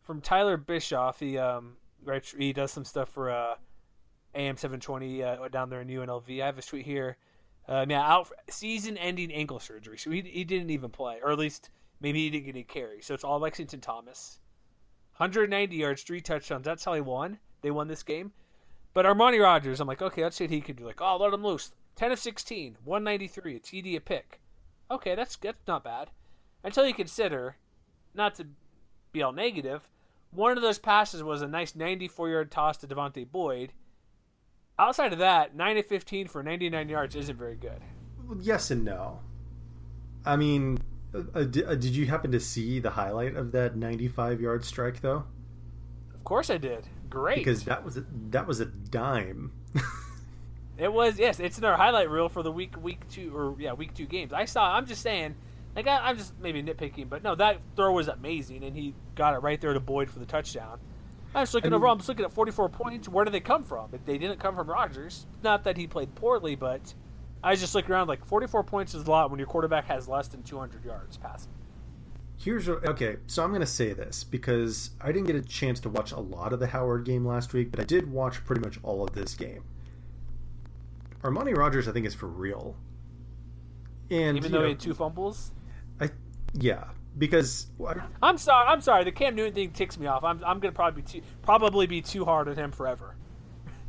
From 0.04 0.22
Tyler 0.22 0.58
Bischoff, 0.58 1.20
he 1.20 1.38
um, 1.38 1.76
right, 2.04 2.24
he 2.38 2.54
does 2.54 2.72
some 2.72 2.86
stuff 2.86 3.10
for 3.10 3.30
uh, 3.30 3.56
AM 4.36 4.58
seven 4.58 4.80
twenty 4.80 5.24
uh, 5.24 5.48
down 5.50 5.70
there 5.70 5.82
in 5.82 5.88
UNLV. 5.88 6.42
I 6.42 6.46
have 6.46 6.58
a 6.58 6.62
tweet 6.62 6.86
here. 6.86 7.18
Uh, 7.68 7.84
yeah, 7.90 8.02
out 8.02 8.32
season-ending 8.48 9.32
ankle 9.34 9.60
surgery, 9.60 9.98
so 9.98 10.12
he 10.12 10.22
he 10.22 10.44
didn't 10.44 10.70
even 10.70 10.92
play, 10.92 11.18
or 11.24 11.32
at 11.32 11.40
least 11.40 11.72
maybe 12.00 12.24
he 12.24 12.30
didn't 12.30 12.46
get 12.46 12.56
any 12.56 12.64
carry. 12.64 13.02
So 13.02 13.14
it's 13.16 13.24
all 13.24 13.40
Lexington 13.40 13.82
Thomas. 13.82 14.40
190 15.18 15.76
yards, 15.76 16.04
three 16.04 16.20
touchdowns. 16.22 16.66
That's 16.66 16.84
how 16.84 16.94
he 16.94 17.02
won. 17.02 17.40
They 17.62 17.72
won 17.72 17.88
this 17.88 18.04
game. 18.04 18.34
But 18.96 19.06
Armani 19.06 19.44
Rogers, 19.44 19.82
I'm 19.82 19.90
like, 19.90 20.02
okay, 20.02 20.24
let's 20.24 20.38
see 20.38 20.46
what 20.46 20.52
he 20.52 20.62
can 20.62 20.78
do. 20.78 20.86
Like, 20.86 21.02
oh, 21.02 21.18
let 21.18 21.34
him 21.34 21.44
loose. 21.44 21.74
10 21.98 22.14
of 22.14 22.20
16, 22.20 22.78
193, 22.86 23.56
a 23.58 23.60
TD, 23.60 23.98
a 23.98 24.00
pick. 24.00 24.40
Okay, 24.90 25.16
that's 25.16 25.36
that's 25.36 25.68
not 25.68 25.84
bad. 25.84 26.10
Until 26.64 26.88
you 26.88 26.94
consider, 26.94 27.58
not 28.14 28.36
to 28.36 28.48
be 29.12 29.22
all 29.22 29.34
negative, 29.34 29.90
one 30.32 30.56
of 30.56 30.64
those 30.64 30.80
passes 30.80 31.22
was 31.22 31.42
a 31.42 31.48
nice 31.48 31.76
94 31.76 32.30
yard 32.30 32.52
toss 32.52 32.78
to 32.78 32.88
Devonte 32.88 33.30
Boyd. 33.30 33.74
Outside 34.80 35.12
of 35.12 35.20
that, 35.20 35.56
9 35.56 35.78
of 35.78 35.86
15 35.86 36.28
for 36.28 36.42
99 36.42 36.88
yards 36.88 37.16
isn't 37.18 37.38
very 37.38 37.56
good. 37.58 37.82
Yes 38.40 38.72
and 38.72 38.86
no. 38.86 39.20
I 40.26 40.38
mean, 40.38 40.80
uh, 41.14 41.20
uh, 41.34 41.44
did 41.44 41.96
you 41.96 42.06
happen 42.06 42.32
to 42.32 42.40
see 42.40 42.80
the 42.80 42.92
highlight 42.92 43.36
of 43.36 43.52
that 43.52 43.76
95 43.76 44.40
yard 44.40 44.64
strike, 44.64 45.02
though? 45.02 45.26
Of 46.14 46.24
course 46.24 46.50
I 46.50 46.58
did. 46.58 46.88
Great. 47.10 47.38
Because 47.38 47.64
that 47.66 47.84
was 47.84 47.98
a, 47.98 48.06
that 48.30 48.48
was 48.48 48.60
a 48.60 48.66
dime. 48.66 49.52
it 50.78 50.92
was 50.92 51.20
yes. 51.20 51.40
It's 51.40 51.58
in 51.58 51.64
our 51.66 51.78
highlight 51.78 52.10
reel 52.10 52.30
for 52.30 52.44
the 52.44 52.52
week 52.52 52.82
week 52.82 53.08
two 53.10 53.36
or 53.36 53.56
yeah 53.60 53.74
week 53.74 53.94
two 53.94 54.06
games. 54.06 54.34
I 54.34 54.46
saw. 54.46 54.76
I'm 54.76 54.86
just 54.86 55.02
saying. 55.02 55.36
Like 55.76 55.88
I, 55.88 56.10
am 56.10 56.18
just 56.18 56.34
maybe 56.40 56.64
nitpicking, 56.64 57.10
but 57.10 57.22
no, 57.22 57.36
that 57.36 57.60
throw 57.76 57.92
was 57.92 58.08
amazing, 58.08 58.64
and 58.64 58.74
he 58.74 58.94
got 59.14 59.34
it 59.34 59.40
right 59.40 59.60
there 59.60 59.74
to 59.74 59.80
Boyd 59.82 60.10
for 60.10 60.20
the 60.20 60.26
touchdown. 60.26 60.80
I 61.34 61.42
was 61.42 61.54
looking 61.54 61.74
I 61.74 61.76
mean, 61.76 61.84
over. 61.84 61.88
I'm 61.90 61.98
just 61.98 62.08
looking 62.08 62.24
at 62.24 62.32
44 62.32 62.70
points. 62.70 63.10
Where 63.10 63.26
did 63.26 63.34
they 63.34 63.42
come 63.42 63.66
from? 63.66 63.90
They 64.06 64.18
didn't 64.18 64.40
come 64.40 64.56
from 64.56 64.70
Rogers. 64.70 65.26
Not 65.44 65.66
that 65.66 65.76
he 65.76 65.86
played 65.86 66.16
poorly, 66.16 66.56
but 66.56 66.94
I 67.44 67.52
was 67.52 67.60
just 67.60 67.76
looking 67.76 67.92
around. 67.92 68.08
Like 68.08 68.26
44 68.26 68.64
points 68.64 68.96
is 68.96 69.06
a 69.06 69.12
lot 69.12 69.30
when 69.30 69.38
your 69.38 69.48
quarterback 69.48 69.86
has 69.86 70.08
less 70.08 70.30
than 70.30 70.44
200 70.44 70.86
yards 70.86 71.18
passing. 71.18 71.52
Here's 72.46 72.70
okay, 72.70 73.18
so 73.26 73.44
I'm 73.44 73.50
going 73.50 73.62
to 73.62 73.66
say 73.66 73.94
this 73.94 74.24
because 74.24 74.92
I 75.02 75.08
didn't 75.12 75.26
get 75.26 75.36
a 75.36 75.42
chance 75.42 75.80
to 75.80 75.90
watch 75.90 76.12
a 76.12 76.20
lot 76.20 76.54
of 76.54 76.60
the 76.60 76.68
Howard 76.68 77.04
game 77.04 77.26
last 77.26 77.54
week, 77.54 77.72
but 77.72 77.80
I 77.80 77.86
did 77.86 78.08
watch 78.12 78.46
pretty 78.46 78.62
much 78.62 78.78
all 78.84 79.04
of 79.04 79.16
this 79.16 79.34
game. 79.34 79.64
Armani 81.24 81.58
Rogers, 81.58 81.88
I 81.88 81.92
think, 81.92 82.06
is 82.06 82.14
for 82.14 82.28
real. 82.28 82.76
And 84.12 84.38
even 84.38 84.52
though 84.52 84.60
know, 84.60 84.66
he 84.66 84.70
had 84.74 84.80
two 84.80 84.94
fumbles, 84.94 85.54
I 86.00 86.12
yeah, 86.54 86.84
because 87.18 87.66
I, 87.84 87.96
am 88.22 88.38
sorry, 88.38 88.68
I'm 88.68 88.82
sorry. 88.82 89.04
The 89.06 89.12
Cam 89.12 89.34
Newton 89.34 89.56
thing 89.56 89.72
ticks 89.72 89.98
me 89.98 90.06
off. 90.06 90.24
I'm 90.24 90.44
I'm 90.46 90.60
gonna 90.60 90.72
probably 90.72 91.02
be 91.02 91.08
too 91.08 91.22
probably 91.42 91.88
be 91.88 92.04
too 92.04 92.26
hard 92.26 92.48
on 92.48 92.56
him 92.56 92.72
forever. 92.72 93.16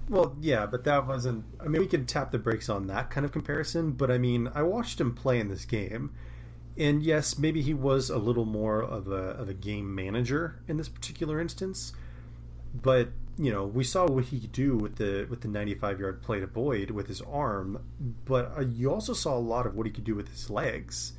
Well, 0.08 0.34
yeah, 0.40 0.64
but 0.64 0.82
that 0.84 1.06
wasn't. 1.06 1.44
I 1.60 1.68
mean, 1.68 1.82
we 1.82 1.88
can 1.88 2.06
tap 2.06 2.30
the 2.30 2.38
brakes 2.38 2.70
on 2.70 2.86
that 2.86 3.10
kind 3.10 3.26
of 3.26 3.32
comparison. 3.32 3.92
But 3.92 4.10
I 4.10 4.16
mean, 4.16 4.48
I 4.54 4.62
watched 4.62 4.98
him 4.98 5.14
play 5.14 5.40
in 5.40 5.48
this 5.48 5.66
game, 5.66 6.14
and 6.78 7.02
yes, 7.02 7.38
maybe 7.38 7.62
he 7.62 7.74
was 7.74 8.10
a 8.10 8.18
little 8.18 8.44
more 8.44 8.82
of 8.82 9.08
a 9.08 9.32
of 9.38 9.48
a 9.48 9.54
game 9.54 9.94
manager 9.94 10.60
in 10.68 10.76
this 10.76 10.88
particular 10.88 11.40
instance. 11.40 11.92
But 12.74 13.10
you 13.38 13.52
know, 13.52 13.64
we 13.64 13.84
saw 13.84 14.06
what 14.06 14.24
he 14.24 14.40
could 14.40 14.52
do 14.52 14.76
with 14.76 14.96
the 14.96 15.26
with 15.28 15.40
the 15.40 15.48
95 15.48 16.00
yard 16.00 16.22
play 16.22 16.40
to 16.40 16.46
Boyd 16.46 16.90
with 16.90 17.06
his 17.06 17.20
arm, 17.22 17.82
but 18.24 18.52
uh, 18.56 18.62
you 18.62 18.92
also 18.92 19.12
saw 19.12 19.36
a 19.36 19.40
lot 19.40 19.66
of 19.66 19.74
what 19.74 19.86
he 19.86 19.92
could 19.92 20.04
do 20.04 20.14
with 20.14 20.28
his 20.28 20.50
legs. 20.50 21.12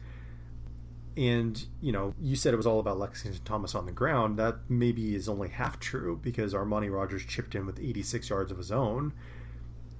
And 1.15 1.63
you 1.81 1.91
know, 1.91 2.13
you 2.21 2.35
said 2.35 2.53
it 2.53 2.57
was 2.57 2.67
all 2.67 2.79
about 2.79 2.99
Lexington 2.99 3.41
Thomas 3.43 3.73
on 3.73 3.87
the 3.87 3.91
ground. 3.91 4.37
That 4.37 4.57
maybe 4.69 5.15
is 5.15 5.27
only 5.27 5.49
half 5.49 5.79
true 5.79 6.19
because 6.21 6.53
Armani 6.53 6.91
Rogers 6.91 7.25
chipped 7.25 7.55
in 7.55 7.65
with 7.65 7.79
86 7.79 8.29
yards 8.29 8.51
of 8.51 8.57
his 8.57 8.71
own, 8.71 9.13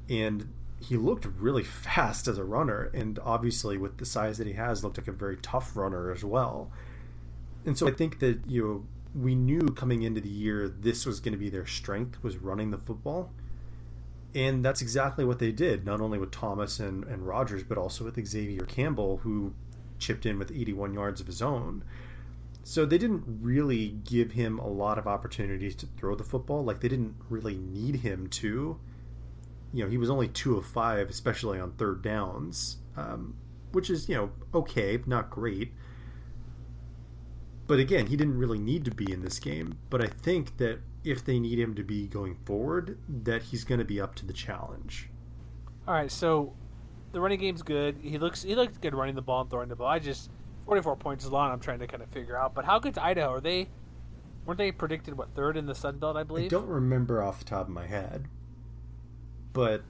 and 0.10 0.48
he 0.80 0.96
looked 0.98 1.26
really 1.40 1.64
fast 1.64 2.28
as 2.28 2.38
a 2.38 2.44
runner, 2.44 2.92
and 2.94 3.20
obviously 3.24 3.78
with 3.78 3.98
the 3.98 4.06
size 4.06 4.38
that 4.38 4.48
he 4.48 4.54
has, 4.54 4.84
looked 4.84 4.98
like 4.98 5.08
a 5.08 5.12
very 5.12 5.38
tough 5.38 5.76
runner 5.76 6.12
as 6.12 6.24
well. 6.24 6.72
And 7.66 7.78
so 7.78 7.88
I 7.88 7.92
think 7.92 8.20
that 8.20 8.40
you 8.48 8.64
know 8.64 8.86
we 9.20 9.36
knew 9.36 9.62
coming 9.70 10.04
into 10.04 10.22
the 10.22 10.30
year 10.30 10.68
this 10.68 11.06
was 11.06 11.20
going 11.20 11.32
to 11.34 11.38
be 11.38 11.50
their 11.50 11.66
strength 11.66 12.22
was 12.24 12.38
running 12.38 12.72
the 12.72 12.78
football, 12.78 13.32
and 14.36 14.64
that's 14.64 14.82
exactly 14.82 15.26
what 15.26 15.40
they 15.40 15.52
did. 15.52 15.86
Not 15.86 16.00
only 16.00 16.20
with 16.20 16.32
Thomas 16.32 16.80
and 16.80 17.04
and 17.06 17.28
Rogers, 17.28 17.64
but 17.64 17.78
also 17.78 18.06
with 18.06 18.24
Xavier 18.26 18.66
Campbell, 18.66 19.18
who 19.18 19.54
chipped 20.00 20.28
in 20.28 20.38
with 20.38 20.52
81 20.52 20.94
yards 20.94 21.20
of 21.20 21.28
his 21.28 21.42
own. 21.42 21.84
So 22.64 22.86
they 22.86 22.98
didn't 22.98 23.24
really 23.42 23.90
give 24.04 24.34
him 24.34 24.60
a 24.60 24.68
lot 24.68 25.00
of 25.00 25.08
opportunities 25.08 25.74
to 25.76 25.86
throw 25.98 26.16
the 26.16 26.24
football. 26.24 26.64
Like 26.64 26.82
they 26.82 26.90
didn't 26.90 27.16
really 27.30 27.56
need 27.56 27.96
him 27.96 28.28
to 28.28 28.78
you 29.78 29.84
know, 29.84 29.90
he 29.92 30.00
was 30.00 30.10
only 30.10 30.28
two 30.28 30.58
of 30.58 30.66
five, 30.66 31.08
especially 31.08 31.60
on 31.60 31.72
third 31.74 32.02
downs, 32.02 32.78
um, 32.96 33.36
which 33.74 33.92
is, 33.92 34.10
you 34.10 34.16
know, 34.16 34.32
okay, 34.52 35.00
not 35.06 35.30
great. 35.30 35.72
But 37.68 37.78
again, 37.78 38.08
he 38.08 38.18
didn't 38.18 38.40
really 38.40 38.58
need 38.58 38.86
to 38.86 38.92
be 38.92 39.12
in 39.12 39.22
this 39.22 39.38
game. 39.38 39.78
But 39.92 40.04
I 40.04 40.08
think 40.08 40.58
that 40.58 40.80
if 41.04 41.24
they 41.24 41.38
need 41.38 41.60
him 41.60 41.76
to 41.76 41.84
be 41.84 42.08
going 42.08 42.38
forward, 42.44 42.98
that 43.24 43.44
he's 43.44 43.64
going 43.64 43.78
to 43.78 43.86
be 43.86 44.02
up 44.02 44.16
to 44.16 44.26
the 44.26 44.34
challenge. 44.34 45.12
All 45.88 45.94
right, 45.94 46.12
so 46.12 46.54
the 47.12 47.22
running 47.22 47.40
game's 47.40 47.62
good. 47.62 47.98
He 48.02 48.18
looks 48.18 48.42
he 48.42 48.56
looks 48.56 48.80
good 48.80 48.96
running 48.96 49.14
the 49.14 49.22
ball 49.22 49.42
and 49.42 49.50
throwing 49.52 49.70
the 49.70 49.76
ball. 49.76 49.88
I 49.88 50.00
just 50.00 50.32
44 50.66 50.96
points 50.96 51.24
is 51.24 51.32
long. 51.32 51.52
I'm 51.52 51.60
trying 51.60 51.80
to 51.80 51.88
kind 51.88 52.02
of 52.02 52.10
figure 52.10 52.36
out. 52.36 52.56
But 52.56 52.66
how 52.66 52.80
good's 52.80 52.98
Idaho? 52.98 53.34
Are 53.34 53.42
they 53.42 53.70
weren't 54.44 54.58
they 54.58 54.72
predicted 54.72 55.16
what 55.16 55.36
third 55.36 55.56
in 55.56 55.68
the 55.68 55.76
Sun 55.76 56.00
Belt? 56.00 56.18
I 56.18 56.24
believe. 56.24 56.48
I 56.48 56.50
don't 56.50 56.68
remember 56.68 57.22
off 57.22 57.38
the 57.38 57.46
top 57.46 57.68
of 57.68 57.70
my 57.70 57.86
head 57.86 58.28
but 59.58 59.82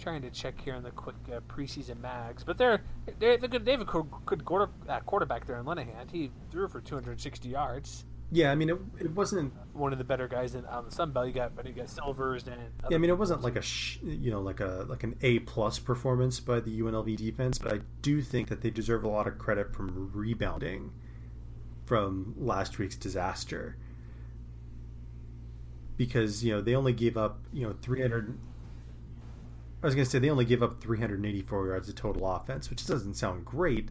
trying 0.00 0.22
to 0.22 0.30
check 0.30 0.58
here 0.58 0.74
on 0.74 0.82
the 0.82 0.90
quick 0.90 1.16
uh, 1.30 1.40
preseason 1.40 2.00
mags, 2.00 2.42
but 2.42 2.56
they're 2.56 2.80
they're, 3.18 3.36
they're 3.36 3.50
good. 3.50 3.66
They 3.66 3.72
have 3.72 3.82
a 3.82 4.02
good 4.24 4.46
quarter, 4.46 4.72
uh, 4.88 5.00
quarterback 5.00 5.46
there 5.46 5.58
in 5.58 5.66
Linehan. 5.66 6.10
He 6.10 6.30
threw 6.50 6.66
for 6.66 6.80
260 6.80 7.50
yards. 7.50 8.06
Yeah, 8.32 8.50
I 8.50 8.54
mean 8.54 8.70
it, 8.70 8.78
it 8.98 9.10
wasn't 9.10 9.52
one 9.74 9.92
of 9.92 9.98
the 9.98 10.04
better 10.04 10.26
guys 10.26 10.54
in, 10.54 10.64
on 10.64 10.86
the 10.86 10.90
Sun 10.90 11.12
Belt. 11.12 11.26
You 11.26 11.34
got 11.34 11.54
but 11.54 11.66
you 11.66 11.74
got 11.74 11.90
Silvers 11.90 12.46
and 12.46 12.56
yeah, 12.88 12.96
I 12.96 12.98
mean 12.98 13.10
it 13.10 13.18
wasn't 13.18 13.42
like 13.42 13.56
a 13.56 13.62
sh- 13.62 13.98
you 14.02 14.30
know 14.30 14.40
like 14.40 14.60
a 14.60 14.86
like 14.88 15.04
an 15.04 15.16
A 15.20 15.40
plus 15.40 15.78
performance 15.78 16.40
by 16.40 16.60
the 16.60 16.80
UNLV 16.80 17.14
defense, 17.18 17.58
but 17.58 17.74
I 17.74 17.80
do 18.00 18.22
think 18.22 18.48
that 18.48 18.62
they 18.62 18.70
deserve 18.70 19.04
a 19.04 19.08
lot 19.08 19.26
of 19.26 19.36
credit 19.36 19.74
from 19.74 20.10
rebounding 20.14 20.92
from 21.84 22.34
last 22.38 22.78
week's 22.78 22.96
disaster 22.96 23.76
because 25.96 26.44
you 26.44 26.52
know 26.52 26.60
they 26.60 26.74
only 26.74 26.92
gave 26.92 27.16
up 27.16 27.38
you 27.52 27.66
know 27.66 27.74
300 27.82 28.38
I 29.82 29.86
was 29.86 29.94
going 29.94 30.04
to 30.04 30.10
say 30.10 30.18
they 30.18 30.30
only 30.30 30.44
gave 30.44 30.62
up 30.62 30.80
384 30.80 31.66
yards 31.68 31.88
of 31.88 31.94
total 31.94 32.26
offense, 32.28 32.70
which 32.70 32.86
doesn't 32.86 33.14
sound 33.14 33.44
great, 33.44 33.90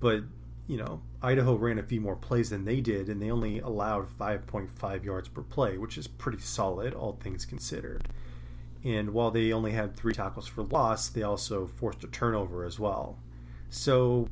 but 0.00 0.22
you 0.68 0.76
know 0.76 1.02
Idaho 1.22 1.54
ran 1.54 1.78
a 1.78 1.82
few 1.82 2.00
more 2.00 2.16
plays 2.16 2.50
than 2.50 2.64
they 2.64 2.80
did, 2.80 3.08
and 3.08 3.20
they 3.20 3.30
only 3.30 3.58
allowed 3.60 4.06
5.5 4.18 5.04
yards 5.04 5.28
per 5.28 5.42
play, 5.42 5.76
which 5.76 5.98
is 5.98 6.06
pretty 6.06 6.38
solid, 6.38 6.94
all 6.94 7.18
things 7.20 7.44
considered. 7.44 8.08
And 8.84 9.10
while 9.10 9.30
they 9.30 9.52
only 9.52 9.72
had 9.72 9.94
three 9.94 10.12
tackles 10.12 10.48
for 10.48 10.64
loss, 10.64 11.08
they 11.08 11.22
also 11.22 11.66
forced 11.66 12.02
a 12.02 12.08
turnover 12.08 12.64
as 12.64 12.80
well. 12.80 13.18
So, 13.70 14.28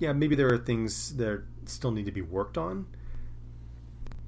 yeah, 0.00 0.12
maybe 0.12 0.34
there 0.34 0.52
are 0.52 0.58
things 0.58 1.16
that 1.16 1.42
still 1.66 1.92
need 1.92 2.06
to 2.06 2.12
be 2.12 2.22
worked 2.22 2.58
on. 2.58 2.86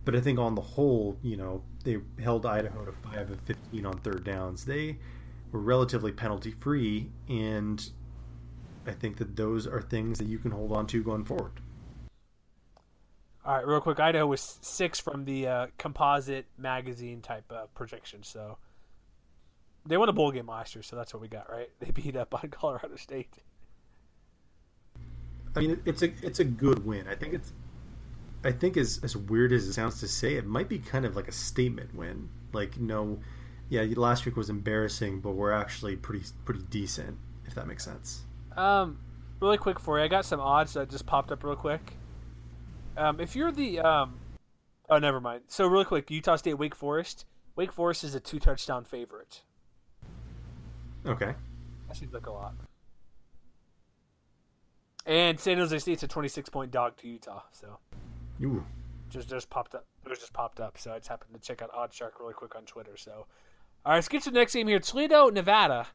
But 0.05 0.15
I 0.15 0.21
think 0.21 0.39
on 0.39 0.55
the 0.55 0.63
whole, 0.63 1.17
you 1.23 1.37
know, 1.37 1.63
they 1.83 1.99
held 2.23 2.47
Idaho 2.47 2.85
to 2.85 2.93
five 2.93 3.31
of 3.31 3.41
fifteen 3.41 3.87
on 3.87 3.99
third 3.99 4.25
downs. 4.25 4.65
They 4.65 4.99
were 5.51 5.61
relatively 5.61 6.13
penalty 6.13 6.53
free, 6.53 7.11
and 7.29 7.85
I 8.87 8.93
think 8.93 9.19
that 9.19 9.37
those 9.37 9.67
are 9.67 9.83
things 9.83 10.19
that 10.19 10.27
you 10.27 10.39
can 10.39 10.51
hold 10.51 10.73
on 10.73 10.87
to 10.89 11.03
going 11.03 11.25
forward. 11.25 11.53
All 13.45 13.57
right, 13.57 13.67
real 13.67 13.81
quick, 13.81 13.99
Idaho 13.99 14.27
was 14.27 14.59
six 14.63 15.01
from 15.01 15.25
the 15.25 15.49
uh, 15.49 15.67
composite 15.77 16.47
magazine 16.59 17.21
type 17.21 17.51
of 17.51 17.75
projection, 17.75 18.23
so 18.23 18.57
they 19.85 19.97
won 19.97 20.09
a 20.09 20.13
bowl 20.13 20.31
game 20.31 20.47
last 20.47 20.75
year, 20.75 20.83
so 20.83 20.95
that's 20.95 21.13
what 21.13 21.21
we 21.21 21.29
got, 21.29 21.51
right? 21.51 21.69
They 21.81 21.91
beat 21.91 22.17
up 22.17 22.35
on 22.35 22.49
Colorado 22.51 22.97
State. 22.97 23.37
I 25.55 25.61
mean, 25.61 25.83
it's 25.85 26.03
a 26.03 26.13
it's 26.23 26.39
a 26.39 26.45
good 26.45 26.87
win. 26.87 27.07
I 27.09 27.15
think 27.15 27.35
it's, 27.35 27.53
I 28.45 28.53
think 28.53 28.77
as 28.77 29.01
as 29.03 29.17
weird 29.17 29.53
as 29.53 29.69
it 29.69 29.73
sounds 29.73 30.01
to 30.01 30.09
say, 30.09 30.35
it 30.35 30.47
might 30.47 30.69
be 30.69 30.79
kind 30.79 31.05
of 31.05 31.17
like 31.17 31.29
a 31.29 31.33
statement 31.33 31.95
win. 31.95 32.29
Like, 32.53 32.79
no, 32.79 33.19
yeah, 33.69 33.85
last 33.97 34.27
week 34.27 34.37
was 34.37 34.51
embarrassing, 34.51 35.21
but 35.21 35.33
we're 35.33 35.53
actually 35.53 35.97
pretty 35.97 36.25
pretty 36.45 36.63
decent, 36.71 37.17
if 37.47 37.55
that 37.55 37.67
makes 37.67 37.85
sense. 37.85 38.23
Um, 38.57 38.99
really 39.41 39.59
quick 39.59 39.79
for 39.79 39.99
you, 39.99 40.05
I 40.05 40.09
got 40.09 40.25
some 40.25 40.41
odds 40.41 40.75
that 40.75 40.91
just 40.91 41.07
popped 41.07 41.31
up 41.31 41.45
real 41.45 41.57
quick. 41.57 41.95
Um, 42.97 43.21
if 43.21 43.35
you're 43.35 43.53
the 43.53 43.81
um, 43.81 44.15
oh, 44.91 44.99
never 44.99 45.21
mind. 45.21 45.43
So 45.49 45.67
really 45.67 45.85
quick, 45.85 46.11
Utah 46.11 46.37
State, 46.37 46.55
Wake 46.55 46.75
Forest. 46.75 47.27
Wake 47.57 47.73
Forest 47.73 48.05
is 48.05 48.15
a 48.15 48.21
two 48.21 48.39
touchdown 48.39 48.85
favorite. 48.85 49.43
Okay. 51.07 51.35
That 51.89 51.97
seems 51.97 52.13
like 52.13 52.27
a 52.27 52.33
lot. 52.33 52.55
And 55.05 55.39
San 55.39 55.59
Jose 55.59 55.79
State's 55.79 56.03
a 56.03 56.09
26 56.09 56.49
point 56.49 56.71
dog 56.71 56.97
to 56.99 57.09
Utah. 57.09 57.43
So, 57.53 57.79
Ooh. 58.43 58.65
just 59.11 59.29
just 59.29 59.51
popped 59.51 59.75
up. 59.75 59.85
It 60.05 60.09
was 60.09 60.19
just 60.19 60.33
popped 60.33 60.61
up. 60.61 60.79
So 60.79 60.93
I 60.93 60.99
just 60.99 61.09
happened 61.09 61.35
to 61.35 61.41
check 61.41 61.63
out 61.63 61.71
OddsShark 61.73 62.13
really 62.21 62.35
quick 62.35 62.57
on 62.57 62.65
Twitter. 62.65 62.97
So, 62.97 63.27
all 63.85 63.93
right, 63.93 63.97
let's 63.97 64.09
get 64.09 64.23
to 64.23 64.31
the 64.31 64.39
next 64.39 64.55
game 64.55 64.69
here. 64.69 64.81
Toledo, 64.81 65.29
Nevada. 65.29 65.87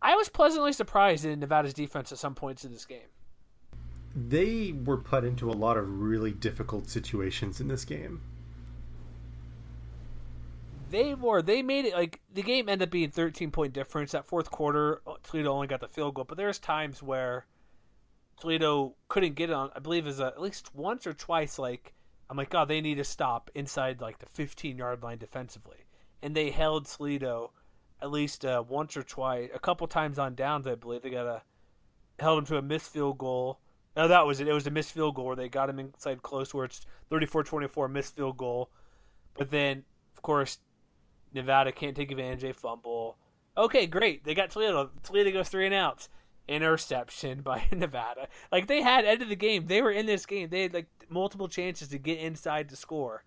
I 0.00 0.16
was 0.16 0.28
pleasantly 0.28 0.72
surprised 0.72 1.24
in 1.24 1.40
Nevada's 1.40 1.74
defense 1.74 2.12
at 2.12 2.18
some 2.18 2.34
points 2.34 2.64
in 2.64 2.72
this 2.72 2.84
game. 2.84 3.08
They 4.14 4.72
were 4.72 4.98
put 4.98 5.24
into 5.24 5.50
a 5.50 5.52
lot 5.52 5.76
of 5.76 6.00
really 6.00 6.30
difficult 6.30 6.88
situations 6.88 7.60
in 7.60 7.68
this 7.68 7.84
game. 7.84 8.20
They 10.90 11.14
were. 11.14 11.42
They 11.42 11.62
made 11.62 11.86
it 11.86 11.94
like 11.94 12.20
the 12.32 12.42
game 12.42 12.68
ended 12.68 12.88
up 12.88 12.92
being 12.92 13.10
13 13.10 13.50
point 13.50 13.72
difference. 13.72 14.12
That 14.12 14.26
fourth 14.26 14.50
quarter, 14.50 15.00
Toledo 15.24 15.52
only 15.52 15.66
got 15.66 15.80
the 15.80 15.88
field 15.88 16.14
goal, 16.14 16.24
but 16.24 16.36
there's 16.36 16.58
times 16.60 17.02
where 17.02 17.46
Toledo 18.40 18.94
couldn't 19.08 19.34
get 19.34 19.50
it 19.50 19.54
on. 19.54 19.70
I 19.74 19.78
believe 19.78 20.06
is 20.06 20.20
at 20.20 20.40
least 20.40 20.74
once 20.74 21.06
or 21.06 21.12
twice. 21.12 21.58
Like 21.58 21.94
I'm 22.28 22.36
like, 22.36 22.50
God, 22.50 22.68
they 22.68 22.80
need 22.80 22.96
to 22.96 23.04
stop 23.04 23.50
inside 23.54 24.00
like 24.00 24.18
the 24.18 24.26
15 24.26 24.76
yard 24.78 25.02
line 25.02 25.18
defensively, 25.18 25.84
and 26.22 26.34
they 26.34 26.50
held 26.50 26.86
Toledo 26.86 27.52
at 28.02 28.10
least 28.10 28.44
uh, 28.44 28.62
once 28.68 28.96
or 28.96 29.02
twice, 29.02 29.50
a 29.54 29.58
couple 29.58 29.86
times 29.86 30.18
on 30.18 30.34
downs. 30.34 30.66
I 30.66 30.74
believe 30.74 31.02
they 31.02 31.10
got 31.10 31.26
a 31.26 31.42
held 32.18 32.38
them 32.38 32.46
to 32.46 32.58
a 32.58 32.62
missed 32.62 32.92
field 32.92 33.18
goal. 33.18 33.60
No, 33.96 34.08
that 34.08 34.26
was 34.26 34.40
it. 34.40 34.48
It 34.48 34.52
was 34.52 34.66
a 34.66 34.70
missed 34.70 34.92
field 34.92 35.14
goal 35.14 35.26
where 35.26 35.36
they 35.36 35.48
got 35.48 35.70
him 35.70 35.78
inside 35.78 36.22
close, 36.22 36.52
where 36.52 36.64
it's 36.64 36.80
34-24 37.10 37.90
missed 37.90 38.16
field 38.16 38.36
goal. 38.36 38.70
But 39.34 39.50
then, 39.50 39.84
of 40.16 40.22
course, 40.22 40.58
Nevada 41.32 41.72
can't 41.72 41.96
take 41.96 42.10
advantage 42.10 42.44
of 42.44 42.50
a 42.50 42.54
fumble. 42.54 43.16
Okay, 43.56 43.86
great. 43.86 44.24
They 44.24 44.34
got 44.34 44.50
Toledo. 44.50 44.90
Toledo 45.04 45.30
goes 45.30 45.48
three 45.48 45.66
and 45.66 45.74
outs 45.74 46.08
interception 46.48 47.40
by 47.40 47.64
Nevada. 47.72 48.28
Like 48.52 48.66
they 48.66 48.82
had 48.82 49.04
end 49.04 49.22
of 49.22 49.28
the 49.28 49.36
game. 49.36 49.66
They 49.66 49.82
were 49.82 49.90
in 49.90 50.06
this 50.06 50.26
game. 50.26 50.48
They 50.48 50.62
had 50.62 50.74
like 50.74 50.88
multiple 51.08 51.48
chances 51.48 51.88
to 51.88 51.98
get 51.98 52.18
inside 52.18 52.68
to 52.68 52.76
score. 52.76 53.24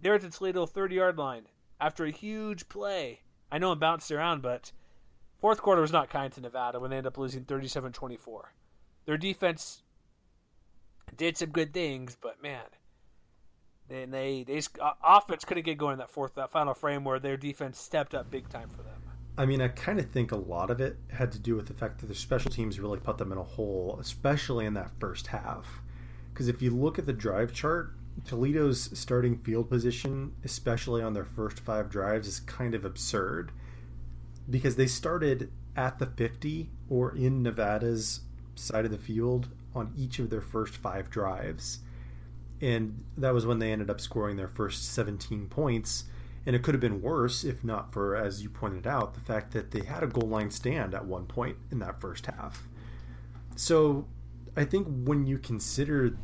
They're 0.00 0.14
at 0.14 0.20
the 0.20 0.30
Toledo 0.30 0.66
30 0.66 0.94
yard 0.94 1.18
line 1.18 1.46
after 1.80 2.04
a 2.04 2.10
huge 2.10 2.68
play. 2.68 3.20
I 3.50 3.58
know 3.58 3.72
it 3.72 3.80
bounced 3.80 4.10
around, 4.10 4.42
but 4.42 4.72
fourth 5.40 5.62
quarter 5.62 5.80
was 5.80 5.92
not 5.92 6.10
kind 6.10 6.32
to 6.32 6.40
Nevada 6.40 6.80
when 6.80 6.90
they 6.90 6.96
ended 6.96 7.12
up 7.12 7.18
losing 7.18 7.44
37 7.44 7.92
24. 7.92 8.52
Their 9.06 9.16
defense 9.16 9.82
did 11.16 11.36
some 11.36 11.50
good 11.50 11.72
things, 11.72 12.16
but 12.20 12.42
man, 12.42 12.64
then 13.88 14.10
they, 14.10 14.42
they, 14.42 14.60
offense 15.04 15.44
couldn't 15.44 15.64
get 15.64 15.78
going 15.78 15.92
in 15.92 15.98
that 15.98 16.10
fourth, 16.10 16.34
that 16.34 16.50
final 16.50 16.74
frame 16.74 17.04
where 17.04 17.20
their 17.20 17.36
defense 17.36 17.78
stepped 17.78 18.14
up 18.14 18.30
big 18.30 18.48
time 18.48 18.68
for 18.70 18.82
them. 18.82 19.05
I 19.38 19.44
mean, 19.44 19.60
I 19.60 19.68
kind 19.68 19.98
of 19.98 20.10
think 20.10 20.32
a 20.32 20.36
lot 20.36 20.70
of 20.70 20.80
it 20.80 20.96
had 21.10 21.30
to 21.32 21.38
do 21.38 21.56
with 21.56 21.66
the 21.66 21.74
fact 21.74 21.98
that 21.98 22.06
their 22.06 22.14
special 22.14 22.50
teams 22.50 22.80
really 22.80 22.98
put 22.98 23.18
them 23.18 23.32
in 23.32 23.38
a 23.38 23.42
hole, 23.42 23.98
especially 24.00 24.64
in 24.64 24.74
that 24.74 24.90
first 24.98 25.26
half. 25.26 25.82
Because 26.32 26.48
if 26.48 26.62
you 26.62 26.70
look 26.70 26.98
at 26.98 27.06
the 27.06 27.12
drive 27.12 27.52
chart, 27.52 27.92
Toledo's 28.24 28.98
starting 28.98 29.36
field 29.38 29.68
position, 29.68 30.34
especially 30.44 31.02
on 31.02 31.12
their 31.12 31.24
first 31.24 31.60
five 31.60 31.90
drives, 31.90 32.26
is 32.26 32.40
kind 32.40 32.74
of 32.74 32.86
absurd. 32.86 33.52
Because 34.48 34.76
they 34.76 34.86
started 34.86 35.50
at 35.76 35.98
the 35.98 36.06
50 36.06 36.70
or 36.88 37.14
in 37.14 37.42
Nevada's 37.42 38.20
side 38.54 38.86
of 38.86 38.90
the 38.90 38.98
field 38.98 39.48
on 39.74 39.92
each 39.96 40.18
of 40.18 40.30
their 40.30 40.40
first 40.40 40.76
five 40.76 41.10
drives. 41.10 41.80
And 42.62 43.04
that 43.18 43.34
was 43.34 43.44
when 43.44 43.58
they 43.58 43.70
ended 43.70 43.90
up 43.90 44.00
scoring 44.00 44.36
their 44.36 44.48
first 44.48 44.94
17 44.94 45.48
points 45.48 46.04
and 46.46 46.54
it 46.54 46.62
could 46.62 46.74
have 46.74 46.80
been 46.80 47.02
worse 47.02 47.42
if 47.44 47.64
not 47.64 47.92
for, 47.92 48.14
as 48.14 48.42
you 48.42 48.48
pointed 48.48 48.86
out, 48.86 49.14
the 49.14 49.20
fact 49.20 49.52
that 49.52 49.72
they 49.72 49.84
had 49.84 50.02
a 50.04 50.06
goal 50.06 50.28
line 50.28 50.50
stand 50.50 50.94
at 50.94 51.04
one 51.04 51.26
point 51.26 51.56
in 51.72 51.80
that 51.80 52.00
first 52.00 52.26
half. 52.26 52.68
So 53.56 54.06
I 54.56 54.64
think 54.64 54.86
when 55.04 55.26
you 55.26 55.38
consider 55.38 56.16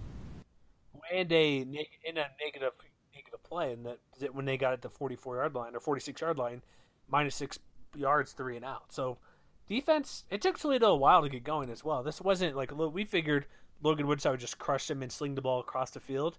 and 1.13 1.31
a 1.33 1.59
in 1.59 2.17
a 2.17 2.27
negative 2.41 2.73
negative 3.15 3.43
play, 3.43 3.73
and 3.73 3.87
that 4.21 4.35
when 4.35 4.45
they 4.45 4.57
got 4.57 4.73
at 4.73 4.81
the 4.81 4.89
44 4.89 5.37
yard 5.37 5.55
line 5.55 5.75
or 5.75 5.81
46 5.81 6.21
yard 6.21 6.39
line, 6.39 6.63
minus 7.09 7.35
six 7.35 7.59
yards, 7.95 8.33
three 8.33 8.57
and 8.57 8.65
out. 8.65 8.93
So 8.93 9.19
defense, 9.67 10.25
it 10.31 10.41
took 10.41 10.59
Toledo 10.59 10.87
a 10.87 10.89
little 10.89 10.99
while 11.01 11.23
to 11.23 11.29
get 11.29 11.45
going 11.45 11.69
as 11.69 11.85
well. 11.85 12.03
This 12.03 12.21
wasn't 12.21 12.57
like 12.57 12.73
we 12.73 13.05
figured 13.05 13.47
Logan 13.83 14.07
Woodside 14.07 14.33
would 14.33 14.41
just 14.41 14.59
crush 14.59 14.87
them 14.87 15.03
and 15.03 15.11
sling 15.11 15.35
the 15.35 15.43
ball 15.43 15.61
across 15.61 15.91
the 15.91 16.01
field. 16.01 16.39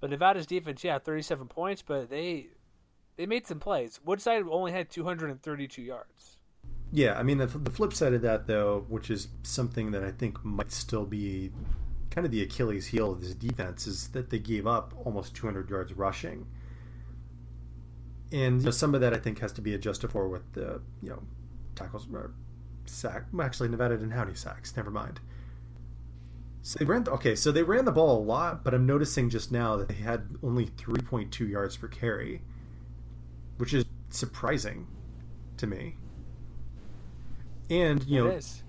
But 0.00 0.10
Nevada's 0.10 0.46
defense, 0.46 0.82
yeah, 0.82 0.98
37 0.98 1.46
points, 1.46 1.80
but 1.80 2.10
they 2.10 2.48
they 3.16 3.26
made 3.26 3.46
some 3.46 3.60
plays. 3.60 4.00
Woodside 4.04 4.44
only 4.50 4.72
had 4.72 4.90
232 4.90 5.82
yards. 5.82 6.38
Yeah, 6.92 7.18
I 7.18 7.22
mean 7.22 7.38
the, 7.38 7.46
the 7.46 7.70
flip 7.70 7.92
side 7.92 8.12
of 8.12 8.22
that 8.22 8.46
though, 8.46 8.84
which 8.88 9.10
is 9.10 9.28
something 9.42 9.92
that 9.92 10.04
I 10.04 10.10
think 10.10 10.44
might 10.44 10.70
still 10.70 11.06
be 11.06 11.50
kind 12.10 12.26
of 12.26 12.30
the 12.30 12.42
Achilles 12.42 12.86
heel 12.86 13.12
of 13.12 13.22
this 13.22 13.34
defense, 13.34 13.86
is 13.86 14.08
that 14.08 14.28
they 14.28 14.38
gave 14.38 14.66
up 14.66 14.92
almost 15.04 15.34
200 15.34 15.70
yards 15.70 15.92
rushing, 15.94 16.46
and 18.30 18.60
you 18.60 18.66
know, 18.66 18.70
some 18.70 18.94
of 18.94 19.00
that 19.00 19.14
I 19.14 19.16
think 19.16 19.38
has 19.38 19.52
to 19.52 19.62
be 19.62 19.74
adjusted 19.74 20.10
for 20.12 20.28
with 20.28 20.52
the 20.52 20.82
you 21.02 21.08
know 21.08 21.22
tackles 21.74 22.06
or 22.12 22.34
sack. 22.84 23.24
Actually, 23.40 23.70
Nevada 23.70 23.96
didn't 23.96 24.12
have 24.12 24.28
any 24.28 24.36
sacks. 24.36 24.76
Never 24.76 24.90
mind. 24.90 25.18
So 26.60 26.78
they 26.78 26.84
ran. 26.84 27.04
The, 27.04 27.12
Okay, 27.12 27.34
so 27.36 27.52
they 27.52 27.62
ran 27.62 27.86
the 27.86 27.92
ball 27.92 28.18
a 28.18 28.22
lot, 28.22 28.64
but 28.64 28.74
I'm 28.74 28.84
noticing 28.84 29.30
just 29.30 29.50
now 29.50 29.76
that 29.76 29.88
they 29.88 29.94
had 29.94 30.28
only 30.42 30.66
3.2 30.66 31.48
yards 31.48 31.76
per 31.78 31.88
carry 31.88 32.42
which 33.58 33.74
is 33.74 33.84
surprising 34.10 34.86
to 35.56 35.66
me. 35.66 35.96
And 37.70 38.04
you 38.04 38.26
it 38.26 38.30
know, 38.30 38.36
is. 38.36 38.62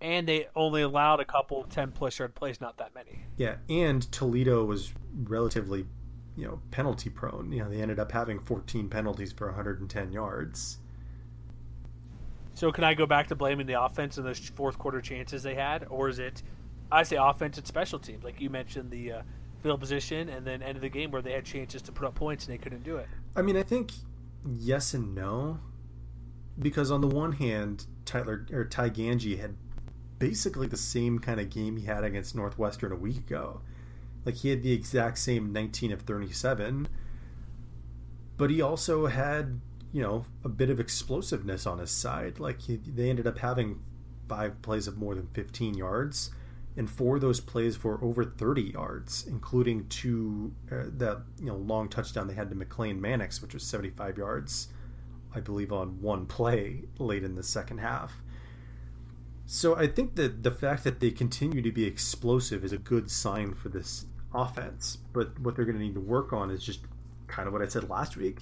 and 0.00 0.28
they 0.28 0.48
only 0.54 0.82
allowed 0.82 1.20
a 1.20 1.24
couple 1.24 1.64
ten 1.64 1.92
plus 1.92 2.18
yard 2.18 2.34
plays, 2.34 2.60
not 2.60 2.76
that 2.78 2.94
many. 2.94 3.20
Yeah, 3.36 3.56
and 3.68 4.10
Toledo 4.12 4.64
was 4.64 4.92
relatively, 5.24 5.86
you 6.36 6.46
know, 6.46 6.60
penalty 6.70 7.08
prone. 7.08 7.52
You 7.52 7.62
know, 7.62 7.70
they 7.70 7.80
ended 7.80 7.98
up 7.98 8.12
having 8.12 8.40
14 8.40 8.88
penalties 8.88 9.32
for 9.32 9.46
110 9.46 10.12
yards. 10.12 10.78
So 12.54 12.70
can 12.70 12.84
I 12.84 12.92
go 12.92 13.06
back 13.06 13.28
to 13.28 13.34
blaming 13.34 13.66
the 13.66 13.82
offense 13.82 14.18
and 14.18 14.26
those 14.26 14.38
fourth 14.38 14.78
quarter 14.78 15.00
chances 15.00 15.42
they 15.42 15.54
had, 15.54 15.86
or 15.88 16.08
is 16.08 16.18
it? 16.18 16.42
I 16.92 17.04
say 17.04 17.16
offense 17.16 17.56
and 17.56 17.66
special 17.66 17.98
teams, 17.98 18.24
like 18.24 18.40
you 18.40 18.50
mentioned 18.50 18.90
the 18.90 19.12
uh, 19.12 19.22
field 19.62 19.80
position, 19.80 20.28
and 20.28 20.46
then 20.46 20.62
end 20.62 20.76
of 20.76 20.82
the 20.82 20.88
game 20.88 21.10
where 21.10 21.22
they 21.22 21.32
had 21.32 21.44
chances 21.44 21.80
to 21.82 21.92
put 21.92 22.06
up 22.06 22.14
points 22.14 22.46
and 22.46 22.52
they 22.52 22.58
couldn't 22.58 22.82
do 22.82 22.96
it. 22.96 23.08
I 23.36 23.42
mean, 23.42 23.56
I 23.56 23.62
think 23.62 23.92
yes 24.58 24.94
and 24.94 25.14
no, 25.14 25.60
because 26.58 26.90
on 26.90 27.00
the 27.00 27.06
one 27.06 27.32
hand, 27.32 27.86
Tyler 28.04 28.46
or 28.52 28.64
Ty 28.64 28.90
Gangi 28.90 29.38
had 29.38 29.54
basically 30.18 30.66
the 30.66 30.76
same 30.76 31.18
kind 31.18 31.40
of 31.40 31.50
game 31.50 31.76
he 31.76 31.86
had 31.86 32.04
against 32.04 32.34
Northwestern 32.34 32.92
a 32.92 32.96
week 32.96 33.18
ago. 33.18 33.60
Like 34.24 34.36
he 34.36 34.50
had 34.50 34.62
the 34.62 34.72
exact 34.72 35.18
same 35.18 35.52
19 35.52 35.92
of 35.92 36.02
37, 36.02 36.88
but 38.36 38.50
he 38.50 38.60
also 38.60 39.06
had 39.06 39.60
you 39.92 40.02
know 40.02 40.24
a 40.44 40.48
bit 40.48 40.70
of 40.70 40.80
explosiveness 40.80 41.66
on 41.66 41.78
his 41.78 41.90
side. 41.90 42.38
Like 42.38 42.60
he, 42.60 42.76
they 42.76 43.10
ended 43.10 43.26
up 43.26 43.38
having 43.38 43.80
five 44.28 44.60
plays 44.62 44.86
of 44.86 44.98
more 44.98 45.14
than 45.14 45.26
15 45.28 45.74
yards 45.74 46.30
and 46.80 46.88
four 46.88 47.16
of 47.16 47.20
those 47.20 47.40
plays 47.40 47.76
for 47.76 48.02
over 48.02 48.24
30 48.24 48.62
yards, 48.62 49.26
including 49.28 49.86
two 49.88 50.50
uh, 50.72 50.84
that 50.96 51.18
you 51.38 51.44
know 51.44 51.56
long 51.56 51.90
touchdown 51.90 52.26
they 52.26 52.32
had 52.32 52.48
to 52.48 52.56
McLane 52.56 52.98
Mannix, 52.98 53.42
which 53.42 53.52
was 53.52 53.62
75 53.64 54.16
yards, 54.16 54.68
I 55.34 55.40
believe, 55.40 55.74
on 55.74 56.00
one 56.00 56.24
play 56.24 56.84
late 56.98 57.22
in 57.22 57.34
the 57.34 57.42
second 57.42 57.78
half. 57.80 58.22
So 59.44 59.76
I 59.76 59.88
think 59.88 60.14
that 60.14 60.42
the 60.42 60.50
fact 60.50 60.84
that 60.84 61.00
they 61.00 61.10
continue 61.10 61.60
to 61.60 61.70
be 61.70 61.84
explosive 61.84 62.64
is 62.64 62.72
a 62.72 62.78
good 62.78 63.10
sign 63.10 63.52
for 63.52 63.68
this 63.68 64.06
offense. 64.32 64.96
But 65.12 65.38
what 65.38 65.56
they're 65.56 65.66
going 65.66 65.76
to 65.76 65.84
need 65.84 65.94
to 65.96 66.00
work 66.00 66.32
on 66.32 66.50
is 66.50 66.64
just 66.64 66.80
kind 67.26 67.46
of 67.46 67.52
what 67.52 67.60
I 67.60 67.68
said 67.68 67.90
last 67.90 68.16
week. 68.16 68.38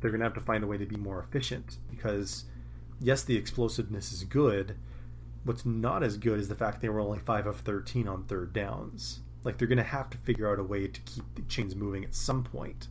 They're 0.00 0.10
going 0.10 0.20
to 0.20 0.26
have 0.26 0.34
to 0.34 0.40
find 0.40 0.64
a 0.64 0.66
way 0.66 0.78
to 0.78 0.86
be 0.86 0.96
more 0.96 1.20
efficient 1.20 1.76
because, 1.90 2.44
yes, 3.00 3.22
the 3.22 3.36
explosiveness 3.36 4.12
is 4.12 4.24
good. 4.24 4.76
What's 5.46 5.64
not 5.64 6.02
as 6.02 6.16
good 6.16 6.38
is 6.38 6.48
the 6.48 6.54
fact 6.54 6.80
they 6.80 6.88
were 6.88 7.00
only 7.00 7.18
5 7.18 7.46
of 7.46 7.60
13 7.60 8.08
on 8.08 8.24
third 8.24 8.52
downs. 8.52 9.20
Like, 9.44 9.58
they're 9.58 9.68
going 9.68 9.78
to 9.78 9.84
have 9.84 10.10
to 10.10 10.18
figure 10.18 10.50
out 10.50 10.58
a 10.58 10.62
way 10.62 10.88
to 10.88 11.00
keep 11.02 11.24
the 11.36 11.42
chains 11.42 11.74
moving 11.74 12.04
at 12.04 12.14
some 12.14 12.42
point. 12.42 12.88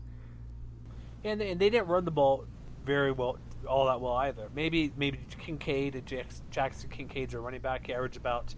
And 1.23 1.39
they, 1.39 1.51
and 1.51 1.59
they 1.59 1.69
didn't 1.69 1.87
run 1.87 2.05
the 2.05 2.11
ball 2.11 2.45
very 2.85 3.11
well, 3.11 3.37
all 3.67 3.85
that 3.87 3.99
well 3.99 4.13
either. 4.13 4.47
Maybe 4.55 4.93
maybe 4.95 5.19
Kincaide 5.39 5.95
and 5.95 6.05
Jaxson 6.05 6.89
Kincaide's 6.89 7.33
a 7.33 7.39
running 7.39 7.61
back 7.61 7.89
average 7.89 8.15
about 8.15 8.55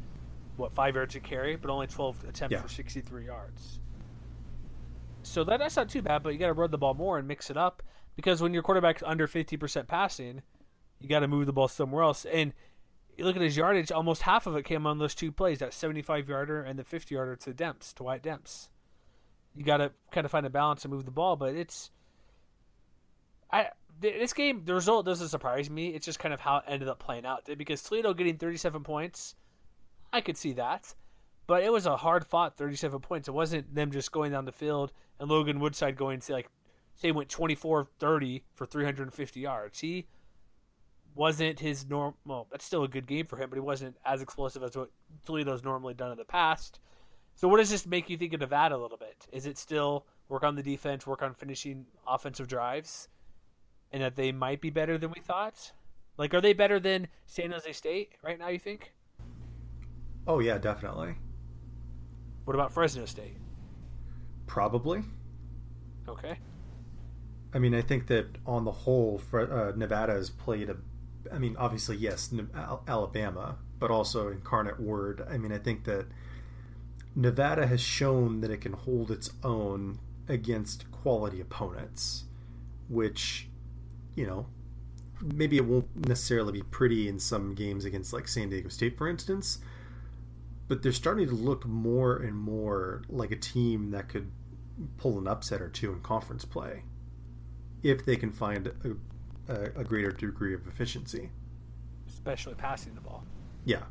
what 0.58 0.74
five 0.74 0.96
yards 0.96 1.16
a 1.16 1.20
carry, 1.20 1.56
but 1.56 1.70
only 1.70 1.88
12 1.88 2.26
attempts 2.28 2.52
yeah. 2.52 2.62
for 2.62 2.68
63 2.68 3.26
yards. 3.26 3.80
So 5.24 5.44
that, 5.44 5.60
that's 5.60 5.76
not 5.76 5.90
too 5.90 6.02
bad, 6.02 6.24
but 6.24 6.34
you 6.34 6.40
got 6.40 6.48
to 6.48 6.54
run 6.54 6.72
the 6.72 6.78
ball 6.78 6.94
more 6.94 7.18
and 7.18 7.28
mix 7.28 7.50
it 7.50 7.58
up 7.58 7.84
because 8.16 8.42
when 8.42 8.54
your 8.54 8.64
quarterback's 8.64 9.04
under 9.06 9.28
50% 9.28 9.88
passing, 9.88 10.42
you 11.00 11.10
got 11.10 11.20
to 11.20 11.28
move 11.28 11.46
the 11.46 11.54
ball 11.54 11.68
somewhere 11.68 12.04
else. 12.04 12.26
And 12.26 12.54
you 13.18 13.26
look 13.26 13.36
at 13.36 13.42
his 13.42 13.58
yardage, 13.58 13.92
almost 13.92 14.22
half 14.22 14.48
of 14.48 14.56
it 14.56 14.64
came 14.64 14.86
on 14.86 15.00
those 15.00 15.16
two 15.16 15.32
plays 15.32 15.60
that 15.60 15.74
75 15.74 16.30
yarder 16.30 16.62
and 16.62 16.78
the 16.78 16.84
50 16.84 17.16
yarder 17.16 17.36
to 17.38 17.54
Demps, 17.54 17.94
to 17.96 18.04
Wyatt 18.04 18.24
Demps. 18.24 18.70
You 19.56 19.64
got 19.64 19.78
to 19.78 19.92
kind 20.12 20.26
of 20.26 20.32
find 20.32 20.46
a 20.46 20.52
balance 20.52 20.86
and 20.86 20.94
move 20.94 21.06
the 21.06 21.12
ball, 21.12 21.36
but 21.36 21.56
it's. 21.56 21.90
I 23.52 23.70
this 24.00 24.34
game, 24.34 24.62
the 24.66 24.74
result 24.74 25.06
doesn't 25.06 25.30
surprise 25.30 25.70
me. 25.70 25.90
It's 25.90 26.06
just 26.06 26.20
kind 26.20 26.34
of 26.34 26.40
how 26.40 26.58
it 26.58 26.66
ended 26.68 26.88
up 26.88 27.00
playing 27.00 27.26
out. 27.26 27.50
Because 27.58 27.82
Toledo 27.82 28.14
getting 28.14 28.38
37 28.38 28.84
points, 28.84 29.36
I 30.14 30.22
could 30.22 30.38
see 30.38 30.54
that. 30.54 30.94
But 31.48 31.64
it 31.64 31.72
was 31.72 31.86
a 31.86 31.98
hard 31.98 32.28
fought 32.28 32.58
37 32.58 33.00
points. 33.00 33.28
It 33.28 33.34
wasn't 33.34 33.74
them 33.74 33.92
just 33.92 34.12
going 34.12 34.34
down 34.34 34.46
the 34.46 34.52
field 34.52 34.92
and 35.20 35.30
Logan 35.30 35.60
Woodside 35.60 35.96
going 35.96 36.20
to 36.20 36.34
like 36.34 36.50
say 36.96 37.12
went 37.12 37.30
24-30 37.30 38.42
for 38.54 38.66
350 38.66 39.40
yards. 39.40 39.80
He 39.80 40.08
wasn't 41.18 41.60
his 41.60 41.88
norm. 41.90 42.14
Well, 42.26 42.48
that's 42.52 42.66
still 42.66 42.84
a 42.84 42.88
good 42.88 43.08
game 43.08 43.26
for 43.26 43.38
him, 43.38 43.50
but 43.50 43.56
he 43.56 43.62
wasn't 43.62 43.98
as 44.06 44.22
explosive 44.22 44.64
as 44.64 44.78
what 44.78 44.92
Toledo's 45.26 45.64
normally 45.64 45.94
done 45.94 46.12
in 46.12 46.18
the 46.18 46.26
past. 46.26 46.80
So, 47.36 47.48
what 47.48 47.58
does 47.58 47.70
this 47.70 47.86
make 47.86 48.10
you 48.10 48.18
think 48.18 48.34
of 48.34 48.40
Nevada 48.40 48.76
a 48.76 48.78
little 48.78 48.98
bit? 48.98 49.28
Is 49.32 49.46
it 49.46 49.58
still 49.58 50.06
work 50.30 50.44
on 50.44 50.56
the 50.56 50.64
defense, 50.64 51.06
work 51.06 51.22
on 51.22 51.34
finishing 51.34 51.86
offensive 52.08 52.48
drives, 52.48 53.10
and 53.92 54.02
that 54.04 54.16
they 54.16 54.32
might 54.32 54.62
be 54.62 54.70
better 54.70 54.98
than 54.98 55.12
we 55.12 55.22
thought? 55.22 55.72
Like, 56.18 56.34
are 56.34 56.42
they 56.42 56.54
better 56.54 56.80
than 56.80 57.08
San 57.26 57.52
Jose 57.52 57.72
State 57.74 58.14
right 58.24 58.40
now? 58.40 58.48
You 58.48 58.60
think? 58.60 58.94
Oh 60.28 60.40
yeah, 60.40 60.58
definitely. 60.58 61.16
What 62.46 62.56
about 62.56 62.72
Fresno 62.72 63.06
State? 63.06 63.38
Probably. 64.46 65.04
Okay. 66.08 66.38
I 67.54 67.60
mean, 67.60 67.74
I 67.74 67.82
think 67.82 68.08
that 68.08 68.28
on 68.46 68.66
the 68.66 68.72
whole, 68.72 69.22
uh, 69.34 69.72
Nevada 69.76 70.14
has 70.14 70.30
played 70.30 70.70
a. 70.70 70.78
I 71.34 71.38
mean, 71.38 71.56
obviously, 71.58 71.98
yes, 71.98 72.34
Alabama, 72.88 73.58
but 73.80 73.92
also 73.92 74.30
Incarnate 74.30 74.80
Word. 74.80 75.26
I 75.30 75.38
mean, 75.38 75.52
I 75.52 75.58
think 75.58 75.84
that 75.86 76.06
Nevada 77.16 77.68
has 77.68 77.82
shown 77.82 78.42
that 78.42 78.52
it 78.52 78.62
can 78.62 78.74
hold 78.74 79.12
its 79.12 79.32
own 79.44 80.00
against 80.28 80.92
quality 80.92 81.42
opponents, 81.42 82.26
which, 82.90 83.48
you 84.16 84.26
know, 84.28 84.46
maybe 85.22 85.58
it 85.58 85.66
won't 85.66 86.08
necessarily 86.08 86.52
be 86.52 86.62
pretty 86.62 87.08
in 87.08 87.20
some 87.20 87.56
games 87.56 87.86
against 87.86 88.14
like 88.14 88.28
San 88.28 88.50
Diego 88.50 88.70
State, 88.70 88.98
for 88.98 89.08
instance, 89.08 89.60
but 90.68 90.84
they're 90.84 90.92
starting 90.92 91.28
to 91.28 91.34
look 91.34 91.66
more 91.66 92.18
and 92.18 92.36
more 92.36 93.04
like 93.10 93.32
a 93.32 93.36
team 93.36 93.92
that 93.92 94.10
could 94.10 94.30
pull 94.98 95.18
an 95.18 95.28
upset 95.28 95.62
or 95.62 95.70
two 95.70 95.92
in 95.92 96.02
conference 96.02 96.46
play 96.46 96.84
if 97.84 98.06
they 98.06 98.16
can 98.16 98.32
find 98.32 98.68
a, 98.68 98.74
a, 99.48 99.80
a 99.80 99.84
greater 99.84 100.12
degree 100.12 100.54
of 100.54 100.68
efficiency, 100.68 101.30
especially 102.08 102.56
passing 102.56 102.94
the 102.96 103.02
ball. 103.02 103.24
Yeah. 103.66 103.84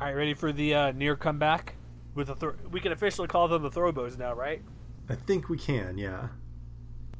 All 0.00 0.06
right, 0.06 0.14
ready 0.14 0.34
for 0.34 0.52
the 0.52 0.74
uh, 0.74 0.92
near 0.92 1.16
comeback 1.16 1.74
with 2.14 2.28
the 2.28 2.34
th- 2.34 2.54
we 2.70 2.80
can 2.80 2.92
officially 2.92 3.28
call 3.28 3.48
them 3.48 3.62
the 3.62 3.70
Throwbows 3.70 4.18
now, 4.18 4.34
right? 4.34 4.62
I 5.08 5.14
think 5.14 5.48
we 5.48 5.58
can. 5.58 5.98
Yeah. 5.98 6.28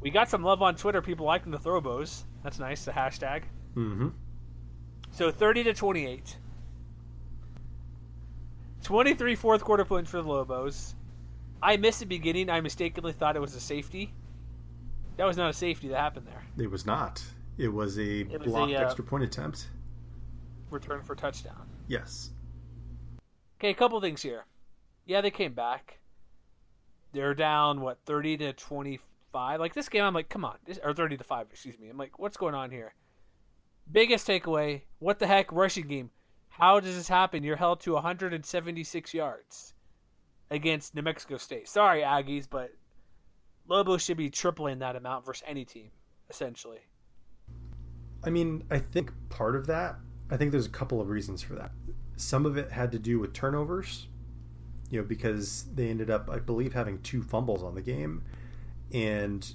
We 0.00 0.10
got 0.10 0.30
some 0.30 0.42
love 0.42 0.62
on 0.62 0.76
Twitter. 0.76 1.02
People 1.02 1.26
liking 1.26 1.52
the 1.52 1.58
Throwbows. 1.58 2.24
That's 2.42 2.58
nice. 2.58 2.84
The 2.84 2.92
hashtag. 2.92 3.42
Mm-hmm. 3.74 4.08
So 5.10 5.30
thirty 5.30 5.62
to 5.64 5.74
twenty-eight. 5.74 6.36
23 8.82 9.34
fourth 9.34 9.62
quarter 9.62 9.84
points 9.84 10.10
for 10.10 10.22
the 10.22 10.28
Lobos. 10.28 10.94
I 11.62 11.76
missed 11.76 12.00
the 12.00 12.06
beginning. 12.06 12.48
I 12.48 12.62
mistakenly 12.62 13.12
thought 13.12 13.36
it 13.36 13.40
was 13.40 13.54
a 13.54 13.60
safety. 13.60 14.14
That 15.20 15.26
was 15.26 15.36
not 15.36 15.50
a 15.50 15.52
safety 15.52 15.88
that 15.88 15.98
happened 15.98 16.26
there. 16.26 16.42
It 16.56 16.70
was 16.70 16.86
not. 16.86 17.22
It 17.58 17.68
was 17.68 17.98
a 17.98 18.20
it 18.20 18.40
was 18.40 18.48
blocked 18.48 18.72
a, 18.72 18.76
uh, 18.80 18.86
extra 18.86 19.04
point 19.04 19.22
attempt. 19.22 19.68
Return 20.70 21.02
for 21.02 21.14
touchdown. 21.14 21.68
Yes. 21.88 22.30
Okay, 23.58 23.68
a 23.68 23.74
couple 23.74 24.00
things 24.00 24.22
here. 24.22 24.46
Yeah, 25.04 25.20
they 25.20 25.30
came 25.30 25.52
back. 25.52 25.98
They're 27.12 27.34
down 27.34 27.82
what 27.82 27.98
thirty 28.06 28.38
to 28.38 28.54
twenty 28.54 28.98
five. 29.30 29.60
Like 29.60 29.74
this 29.74 29.90
game, 29.90 30.04
I'm 30.04 30.14
like, 30.14 30.30
come 30.30 30.42
on, 30.42 30.56
this, 30.64 30.78
or 30.82 30.94
thirty 30.94 31.18
to 31.18 31.24
five. 31.24 31.48
Excuse 31.50 31.78
me. 31.78 31.90
I'm 31.90 31.98
like, 31.98 32.18
what's 32.18 32.38
going 32.38 32.54
on 32.54 32.70
here? 32.70 32.94
Biggest 33.92 34.26
takeaway: 34.26 34.80
what 35.00 35.18
the 35.18 35.26
heck, 35.26 35.52
rushing 35.52 35.86
game? 35.86 36.08
How 36.48 36.80
does 36.80 36.96
this 36.96 37.08
happen? 37.08 37.44
You're 37.44 37.56
held 37.56 37.80
to 37.80 37.92
176 37.92 39.12
yards 39.12 39.74
against 40.50 40.94
New 40.94 41.02
Mexico 41.02 41.36
State. 41.36 41.68
Sorry, 41.68 42.00
Aggies, 42.00 42.46
but 42.48 42.70
Lobo 43.70 43.96
should 43.96 44.16
be 44.16 44.28
tripling 44.28 44.80
that 44.80 44.96
amount 44.96 45.24
versus 45.24 45.44
any 45.46 45.64
team, 45.64 45.90
essentially. 46.28 46.80
I 48.24 48.30
mean, 48.30 48.64
I 48.70 48.78
think 48.78 49.12
part 49.30 49.54
of 49.54 49.66
that, 49.68 49.96
I 50.30 50.36
think 50.36 50.50
there's 50.50 50.66
a 50.66 50.70
couple 50.70 51.00
of 51.00 51.08
reasons 51.08 51.40
for 51.40 51.54
that. 51.54 51.70
Some 52.16 52.44
of 52.44 52.58
it 52.58 52.70
had 52.70 52.92
to 52.92 52.98
do 52.98 53.20
with 53.20 53.32
turnovers, 53.32 54.08
you 54.90 55.00
know, 55.00 55.06
because 55.06 55.66
they 55.74 55.88
ended 55.88 56.10
up, 56.10 56.28
I 56.28 56.38
believe, 56.40 56.74
having 56.74 57.00
two 57.02 57.22
fumbles 57.22 57.62
on 57.62 57.74
the 57.74 57.80
game. 57.80 58.24
And, 58.92 59.48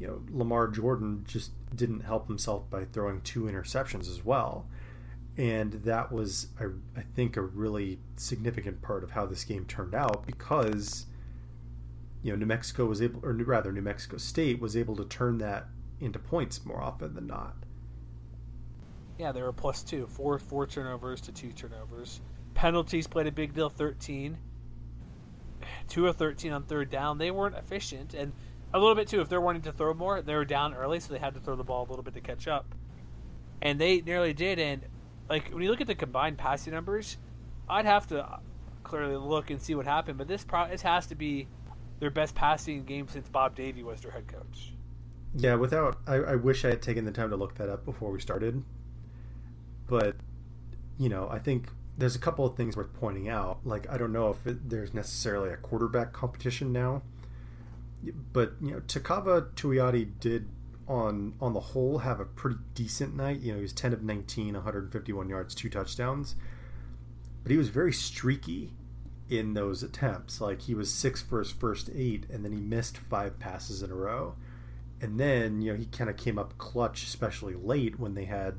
you 0.00 0.08
know, 0.08 0.20
Lamar 0.30 0.66
Jordan 0.66 1.24
just 1.26 1.52
didn't 1.76 2.00
help 2.00 2.26
himself 2.26 2.68
by 2.68 2.84
throwing 2.86 3.20
two 3.20 3.44
interceptions 3.44 4.10
as 4.10 4.24
well 4.24 4.66
and 5.36 5.72
that 5.84 6.12
was 6.12 6.48
I, 6.60 6.66
I 6.96 7.02
think 7.14 7.36
a 7.36 7.42
really 7.42 7.98
significant 8.16 8.80
part 8.82 9.02
of 9.02 9.10
how 9.10 9.26
this 9.26 9.44
game 9.44 9.64
turned 9.66 9.94
out 9.94 10.24
because 10.26 11.06
you 12.24 12.32
know 12.32 12.36
New 12.38 12.46
Mexico 12.46 12.86
was 12.86 13.02
able 13.02 13.20
or 13.22 13.32
rather 13.32 13.70
New 13.70 13.82
Mexico 13.82 14.16
State 14.16 14.58
was 14.58 14.76
able 14.76 14.96
to 14.96 15.04
turn 15.04 15.38
that 15.38 15.66
into 16.00 16.18
points 16.18 16.64
more 16.64 16.82
often 16.82 17.14
than 17.14 17.26
not. 17.26 17.54
Yeah, 19.18 19.30
they 19.30 19.42
were 19.42 19.52
plus 19.52 19.82
two, 19.82 20.06
four 20.06 20.38
four 20.38 20.66
turnovers 20.66 21.20
to 21.20 21.32
two 21.32 21.52
turnovers. 21.52 22.22
Penalties 22.54 23.06
played 23.06 23.26
a 23.26 23.32
big 23.32 23.52
deal, 23.52 23.68
thirteen. 23.68 24.38
Two 25.86 26.08
of 26.08 26.16
thirteen 26.16 26.52
on 26.52 26.62
third 26.62 26.90
down. 26.90 27.18
They 27.18 27.30
weren't 27.30 27.56
efficient, 27.56 28.14
and 28.14 28.32
a 28.72 28.78
little 28.78 28.94
bit 28.94 29.06
too. 29.06 29.20
If 29.20 29.28
they're 29.28 29.42
wanting 29.42 29.62
to 29.62 29.72
throw 29.72 29.92
more, 29.92 30.22
they 30.22 30.34
were 30.34 30.46
down 30.46 30.72
early, 30.72 31.00
so 31.00 31.12
they 31.12 31.20
had 31.20 31.34
to 31.34 31.40
throw 31.40 31.56
the 31.56 31.62
ball 31.62 31.86
a 31.86 31.88
little 31.90 32.02
bit 32.02 32.14
to 32.14 32.20
catch 32.22 32.48
up. 32.48 32.74
And 33.60 33.78
they 33.78 34.00
nearly 34.00 34.32
did. 34.32 34.58
And 34.58 34.80
like 35.28 35.50
when 35.50 35.62
you 35.62 35.70
look 35.70 35.82
at 35.82 35.86
the 35.86 35.94
combined 35.94 36.38
passing 36.38 36.72
numbers, 36.72 37.18
I'd 37.68 37.84
have 37.84 38.06
to 38.08 38.40
clearly 38.82 39.16
look 39.16 39.50
and 39.50 39.60
see 39.60 39.74
what 39.74 39.84
happened. 39.84 40.16
But 40.16 40.26
this 40.26 40.42
pro- 40.42 40.68
this 40.68 40.80
has 40.80 41.06
to 41.08 41.14
be 41.14 41.48
their 42.00 42.10
best 42.10 42.34
passing 42.34 42.84
game 42.84 43.08
since 43.08 43.28
Bob 43.28 43.54
Davie 43.54 43.82
was 43.82 44.00
their 44.00 44.10
head 44.10 44.26
coach. 44.26 44.72
Yeah, 45.34 45.54
without 45.56 45.98
I, 46.06 46.14
I 46.16 46.34
wish 46.36 46.64
I 46.64 46.68
had 46.68 46.82
taken 46.82 47.04
the 47.04 47.12
time 47.12 47.30
to 47.30 47.36
look 47.36 47.56
that 47.56 47.68
up 47.68 47.84
before 47.84 48.10
we 48.10 48.20
started. 48.20 48.62
But 49.86 50.16
you 50.98 51.08
know, 51.08 51.28
I 51.30 51.38
think 51.38 51.68
there's 51.98 52.16
a 52.16 52.20
couple 52.20 52.44
of 52.44 52.56
things 52.56 52.76
worth 52.76 52.92
pointing 52.94 53.28
out. 53.28 53.58
Like 53.64 53.90
I 53.90 53.98
don't 53.98 54.12
know 54.12 54.30
if 54.30 54.46
it, 54.46 54.68
there's 54.68 54.94
necessarily 54.94 55.50
a 55.50 55.56
quarterback 55.56 56.12
competition 56.12 56.72
now, 56.72 57.02
but 58.32 58.52
you 58.60 58.72
know, 58.72 58.80
Tevaka 58.80 59.52
Tuioti 59.54 60.10
did 60.20 60.48
on 60.86 61.34
on 61.40 61.54
the 61.54 61.60
whole 61.60 61.98
have 61.98 62.20
a 62.20 62.24
pretty 62.24 62.58
decent 62.74 63.16
night. 63.16 63.40
You 63.40 63.52
know, 63.52 63.56
he 63.56 63.62
was 63.62 63.72
10 63.72 63.92
of 63.92 64.02
19, 64.02 64.54
151 64.54 65.28
yards, 65.28 65.54
two 65.54 65.68
touchdowns. 65.68 66.36
But 67.42 67.50
he 67.50 67.58
was 67.58 67.68
very 67.68 67.92
streaky 67.92 68.72
in 69.28 69.54
those 69.54 69.82
attempts. 69.82 70.40
Like 70.40 70.62
he 70.62 70.74
was 70.74 70.92
6 70.92 71.22
for 71.22 71.38
his 71.38 71.50
first 71.50 71.90
8 71.94 72.26
and 72.30 72.44
then 72.44 72.52
he 72.52 72.60
missed 72.60 72.96
5 72.96 73.38
passes 73.38 73.82
in 73.82 73.90
a 73.90 73.94
row. 73.94 74.34
And 75.00 75.18
then, 75.18 75.60
you 75.60 75.72
know, 75.72 75.78
he 75.78 75.86
kind 75.86 76.08
of 76.08 76.16
came 76.16 76.38
up 76.38 76.56
clutch 76.58 77.04
especially 77.04 77.54
late 77.54 77.98
when 77.98 78.14
they 78.14 78.24
had 78.24 78.54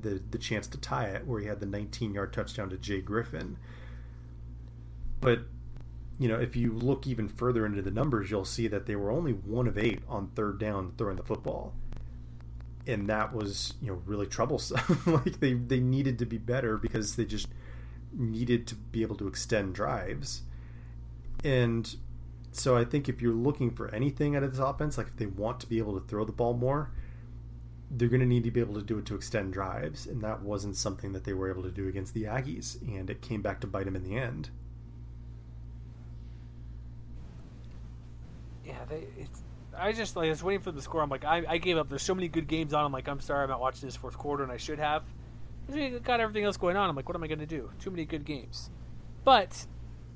the 0.00 0.22
the 0.30 0.38
chance 0.38 0.66
to 0.68 0.78
tie 0.78 1.06
it 1.06 1.26
where 1.26 1.40
he 1.40 1.46
had 1.46 1.60
the 1.60 1.66
19-yard 1.66 2.32
touchdown 2.32 2.70
to 2.70 2.76
Jay 2.76 3.00
Griffin. 3.00 3.56
But 5.20 5.40
you 6.18 6.28
know, 6.28 6.38
if 6.38 6.56
you 6.56 6.72
look 6.72 7.06
even 7.06 7.28
further 7.28 7.64
into 7.64 7.80
the 7.80 7.90
numbers, 7.90 8.30
you'll 8.30 8.44
see 8.44 8.66
that 8.68 8.86
they 8.86 8.96
were 8.96 9.10
only 9.10 9.32
one 9.32 9.68
of 9.68 9.78
eight 9.78 10.00
on 10.08 10.28
third 10.34 10.58
down 10.58 10.92
throwing 10.98 11.16
the 11.16 11.22
football. 11.22 11.74
And 12.88 13.08
that 13.08 13.32
was, 13.32 13.74
you 13.80 13.88
know, 13.88 14.02
really 14.04 14.26
troublesome. 14.26 15.00
like 15.06 15.38
they, 15.38 15.52
they 15.52 15.78
needed 15.78 16.18
to 16.18 16.26
be 16.26 16.38
better 16.38 16.76
because 16.76 17.14
they 17.14 17.24
just 17.24 17.48
needed 18.12 18.66
to 18.68 18.74
be 18.74 19.02
able 19.02 19.16
to 19.16 19.28
extend 19.28 19.74
drives. 19.74 20.42
And 21.44 21.94
So 22.52 22.76
I 22.76 22.84
think 22.84 23.08
if 23.08 23.22
you're 23.22 23.32
looking 23.34 23.70
for 23.70 23.88
anything 23.94 24.34
out 24.36 24.42
of 24.42 24.50
this 24.50 24.60
offense, 24.60 24.98
like 24.98 25.08
if 25.08 25.16
they 25.16 25.26
want 25.26 25.60
to 25.60 25.68
be 25.68 25.78
able 25.78 25.98
to 26.00 26.06
throw 26.06 26.24
the 26.24 26.32
ball 26.32 26.54
more, 26.54 26.90
they're 27.90 28.08
going 28.08 28.20
to 28.20 28.26
need 28.26 28.44
to 28.44 28.50
be 28.50 28.60
able 28.60 28.74
to 28.74 28.82
do 28.82 28.98
it 28.98 29.06
to 29.06 29.14
extend 29.14 29.52
drives, 29.52 30.06
and 30.06 30.22
that 30.22 30.42
wasn't 30.42 30.76
something 30.76 31.12
that 31.12 31.24
they 31.24 31.32
were 31.34 31.50
able 31.50 31.62
to 31.62 31.70
do 31.70 31.88
against 31.88 32.14
the 32.14 32.24
Aggies, 32.24 32.80
and 32.82 33.08
it 33.10 33.22
came 33.22 33.42
back 33.42 33.60
to 33.60 33.66
bite 33.66 33.84
them 33.84 33.96
in 33.96 34.02
the 34.04 34.16
end. 34.16 34.50
Yeah, 38.64 38.84
they. 38.88 39.08
It's, 39.16 39.42
I 39.76 39.92
just 39.92 40.16
like 40.16 40.26
I 40.26 40.30
was 40.30 40.42
waiting 40.42 40.60
for 40.62 40.72
the 40.72 40.82
score. 40.82 41.02
I'm 41.02 41.10
like, 41.10 41.24
I, 41.24 41.44
I 41.48 41.58
gave 41.58 41.78
up. 41.78 41.88
There's 41.88 42.02
so 42.02 42.14
many 42.14 42.28
good 42.28 42.48
games 42.48 42.74
on. 42.74 42.84
I'm 42.84 42.92
like, 42.92 43.08
I'm 43.08 43.20
sorry, 43.20 43.44
I'm 43.44 43.50
not 43.50 43.60
watching 43.60 43.86
this 43.86 43.96
fourth 43.96 44.18
quarter, 44.18 44.42
and 44.42 44.52
I 44.52 44.56
should 44.56 44.78
have. 44.78 45.04
We 45.68 45.98
got 46.00 46.20
everything 46.20 46.44
else 46.44 46.56
going 46.56 46.76
on. 46.76 46.88
I'm 46.88 46.96
like, 46.96 47.08
what 47.08 47.16
am 47.16 47.22
I 47.22 47.26
going 47.26 47.40
to 47.40 47.46
do? 47.46 47.70
Too 47.78 47.90
many 47.90 48.04
good 48.04 48.24
games. 48.24 48.70
But 49.24 49.66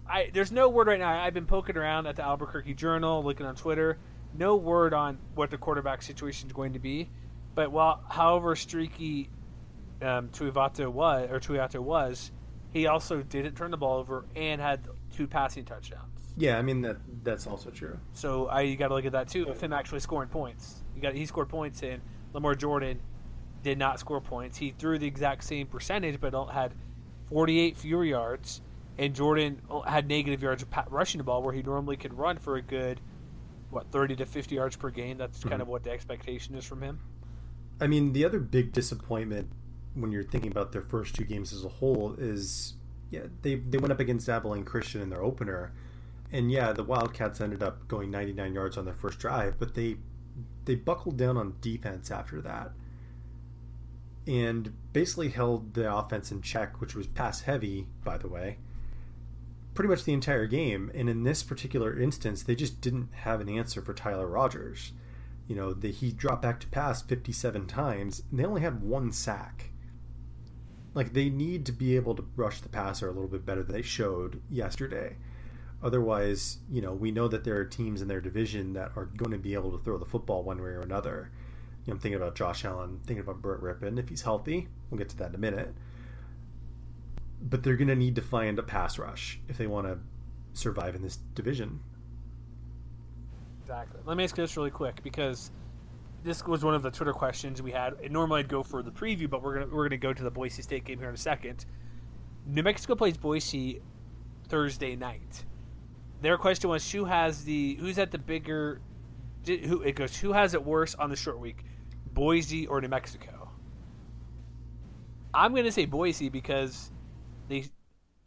I 0.08 0.30
there's 0.32 0.52
no 0.52 0.68
word 0.68 0.86
right 0.86 0.98
now. 0.98 1.22
I've 1.22 1.34
been 1.34 1.46
poking 1.46 1.76
around 1.76 2.06
at 2.06 2.16
the 2.16 2.22
Albuquerque 2.22 2.74
Journal, 2.74 3.22
looking 3.22 3.46
on 3.46 3.54
Twitter. 3.54 3.98
No 4.34 4.56
word 4.56 4.94
on 4.94 5.18
what 5.34 5.50
the 5.50 5.58
quarterback 5.58 6.02
situation 6.02 6.48
is 6.48 6.52
going 6.54 6.72
to 6.72 6.78
be. 6.78 7.10
But 7.54 7.70
while, 7.70 8.02
however 8.08 8.56
streaky 8.56 9.28
um, 10.00 10.30
was, 10.30 11.30
or 11.30 11.40
Tuioti 11.40 11.78
was, 11.78 12.32
he 12.70 12.86
also 12.86 13.22
didn't 13.22 13.54
turn 13.54 13.70
the 13.70 13.76
ball 13.76 13.98
over 13.98 14.24
and 14.34 14.60
had 14.60 14.88
two 15.14 15.26
passing 15.26 15.64
touchdowns. 15.64 16.08
Yeah, 16.36 16.58
I 16.58 16.62
mean 16.62 16.80
that 16.82 16.96
that's 17.22 17.46
also 17.46 17.70
true. 17.70 17.98
So 18.14 18.46
I 18.46 18.62
you 18.62 18.76
got 18.76 18.88
to 18.88 18.94
look 18.94 19.04
at 19.04 19.12
that 19.12 19.28
too. 19.28 19.46
Of 19.48 19.60
him 19.60 19.72
actually 19.72 20.00
scoring 20.00 20.30
points, 20.30 20.82
you 20.94 21.02
got 21.02 21.14
he 21.14 21.26
scored 21.26 21.50
points, 21.50 21.82
and 21.82 22.00
Lamar 22.32 22.54
Jordan 22.54 23.00
did 23.62 23.78
not 23.78 24.00
score 24.00 24.20
points. 24.20 24.58
He 24.58 24.74
threw 24.78 24.98
the 24.98 25.06
exact 25.06 25.44
same 25.44 25.66
percentage, 25.66 26.20
but 26.20 26.34
had 26.50 26.72
48 27.26 27.76
fewer 27.76 28.04
yards, 28.04 28.60
and 28.98 29.14
Jordan 29.14 29.60
had 29.86 30.08
negative 30.08 30.42
yards 30.42 30.64
rushing 30.90 31.18
the 31.18 31.24
ball, 31.24 31.42
where 31.42 31.52
he 31.52 31.62
normally 31.62 31.96
could 31.96 32.14
run 32.14 32.38
for 32.38 32.56
a 32.56 32.62
good 32.62 33.00
what 33.70 33.90
30 33.90 34.16
to 34.16 34.26
50 34.26 34.54
yards 34.54 34.76
per 34.76 34.90
game. 34.90 35.16
That's 35.16 35.38
mm-hmm. 35.38 35.48
kind 35.48 35.62
of 35.62 35.68
what 35.68 35.82
the 35.82 35.90
expectation 35.90 36.54
is 36.54 36.64
from 36.64 36.82
him. 36.82 37.00
I 37.80 37.86
mean, 37.86 38.12
the 38.12 38.24
other 38.24 38.38
big 38.38 38.72
disappointment 38.72 39.48
when 39.94 40.12
you're 40.12 40.24
thinking 40.24 40.50
about 40.50 40.72
their 40.72 40.82
first 40.82 41.14
two 41.14 41.24
games 41.24 41.52
as 41.52 41.64
a 41.64 41.68
whole 41.68 42.14
is 42.16 42.74
yeah 43.10 43.20
they 43.42 43.56
they 43.56 43.76
went 43.76 43.92
up 43.92 44.00
against 44.00 44.26
Abilene 44.26 44.64
Christian 44.64 45.02
in 45.02 45.10
their 45.10 45.22
opener 45.22 45.72
and 46.32 46.50
yeah, 46.50 46.72
the 46.72 46.82
Wildcats 46.82 47.40
ended 47.40 47.62
up 47.62 47.86
going 47.88 48.10
99 48.10 48.54
yards 48.54 48.78
on 48.78 48.86
their 48.86 48.94
first 48.94 49.18
drive, 49.18 49.58
but 49.58 49.74
they 49.74 49.96
they 50.64 50.74
buckled 50.74 51.18
down 51.18 51.36
on 51.36 51.54
defense 51.60 52.10
after 52.10 52.40
that 52.40 52.72
and 54.26 54.72
basically 54.92 55.30
held 55.30 55.74
the 55.74 55.92
offense 55.92 56.30
in 56.30 56.42
check, 56.42 56.80
which 56.80 56.94
was 56.94 57.06
pass 57.06 57.42
heavy, 57.42 57.86
by 58.04 58.16
the 58.18 58.28
way, 58.28 58.58
pretty 59.74 59.88
much 59.88 60.04
the 60.04 60.12
entire 60.12 60.46
game. 60.46 60.90
And 60.94 61.08
in 61.08 61.24
this 61.24 61.42
particular 61.42 61.98
instance, 61.98 62.42
they 62.42 62.54
just 62.54 62.80
didn't 62.80 63.08
have 63.12 63.40
an 63.40 63.48
answer 63.48 63.82
for 63.82 63.94
Tyler 63.94 64.26
Rogers. 64.26 64.92
You 65.48 65.56
know, 65.56 65.72
the, 65.72 65.90
he 65.90 66.12
dropped 66.12 66.42
back 66.42 66.60
to 66.60 66.68
pass 66.68 67.02
57 67.02 67.66
times, 67.66 68.22
and 68.30 68.38
they 68.38 68.44
only 68.44 68.60
had 68.60 68.82
one 68.82 69.10
sack. 69.12 69.70
Like, 70.94 71.14
they 71.14 71.30
need 71.30 71.66
to 71.66 71.72
be 71.72 71.96
able 71.96 72.14
to 72.14 72.24
rush 72.36 72.60
the 72.60 72.68
passer 72.68 73.08
a 73.08 73.12
little 73.12 73.28
bit 73.28 73.46
better 73.46 73.62
than 73.62 73.74
they 73.74 73.82
showed 73.82 74.40
yesterday. 74.50 75.16
Otherwise, 75.82 76.58
you 76.70 76.80
know, 76.80 76.92
we 76.92 77.10
know 77.10 77.26
that 77.26 77.42
there 77.42 77.56
are 77.56 77.64
teams 77.64 78.02
in 78.02 78.08
their 78.08 78.20
division 78.20 78.74
that 78.74 78.92
are 78.94 79.06
going 79.06 79.32
to 79.32 79.38
be 79.38 79.54
able 79.54 79.76
to 79.76 79.82
throw 79.82 79.98
the 79.98 80.04
football 80.04 80.44
one 80.44 80.62
way 80.62 80.70
or 80.70 80.80
another. 80.80 81.30
You 81.84 81.90
know, 81.90 81.94
I'm 81.94 81.98
thinking 81.98 82.20
about 82.20 82.34
Josh 82.34 82.64
Allen, 82.64 83.00
thinking 83.06 83.22
about 83.22 83.42
Brett 83.42 83.60
Rypien 83.60 83.98
if 83.98 84.08
he's 84.08 84.22
healthy. 84.22 84.68
We'll 84.90 84.98
get 84.98 85.08
to 85.10 85.16
that 85.18 85.30
in 85.30 85.34
a 85.34 85.38
minute. 85.38 85.74
But 87.42 87.62
they're 87.62 87.76
going 87.76 87.88
to 87.88 87.96
need 87.96 88.14
to 88.16 88.22
find 88.22 88.58
a 88.58 88.62
pass 88.62 88.98
rush 88.98 89.40
if 89.48 89.58
they 89.58 89.66
want 89.66 89.86
to 89.86 89.98
survive 90.52 90.94
in 90.94 91.02
this 91.02 91.16
division. 91.34 91.80
Exactly. 93.62 94.00
Let 94.04 94.16
me 94.16 94.24
ask 94.24 94.36
you 94.36 94.44
this 94.44 94.56
really 94.56 94.70
quick 94.70 95.02
because 95.02 95.50
this 96.22 96.46
was 96.46 96.64
one 96.64 96.74
of 96.74 96.82
the 96.82 96.90
Twitter 96.90 97.12
questions 97.12 97.60
we 97.60 97.72
had. 97.72 97.94
Normally, 98.10 98.40
I'd 98.40 98.48
go 98.48 98.62
for 98.62 98.82
the 98.82 98.92
preview, 98.92 99.28
but 99.28 99.42
we're 99.42 99.54
gonna 99.54 99.74
we're 99.74 99.88
gonna 99.88 99.96
go 99.96 100.12
to 100.12 100.22
the 100.22 100.30
Boise 100.30 100.62
State 100.62 100.84
game 100.84 100.98
here 100.98 101.08
in 101.08 101.14
a 101.14 101.18
second. 101.18 101.66
New 102.46 102.62
Mexico 102.62 102.94
plays 102.94 103.16
Boise 103.16 103.80
Thursday 104.48 104.94
night 104.94 105.44
their 106.22 106.38
question 106.38 106.70
was 106.70 106.90
who 106.90 107.04
has 107.04 107.44
the 107.44 107.76
who's 107.80 107.98
at 107.98 108.10
the 108.10 108.18
bigger 108.18 108.80
who 109.44 109.82
it 109.82 109.96
goes 109.96 110.16
who 110.16 110.32
has 110.32 110.54
it 110.54 110.64
worse 110.64 110.94
on 110.94 111.10
the 111.10 111.16
short 111.16 111.38
week 111.38 111.64
boise 112.14 112.66
or 112.66 112.80
new 112.80 112.88
mexico 112.88 113.50
i'm 115.34 115.52
going 115.52 115.64
to 115.64 115.72
say 115.72 115.84
boise 115.84 116.28
because 116.28 116.90
they 117.48 117.64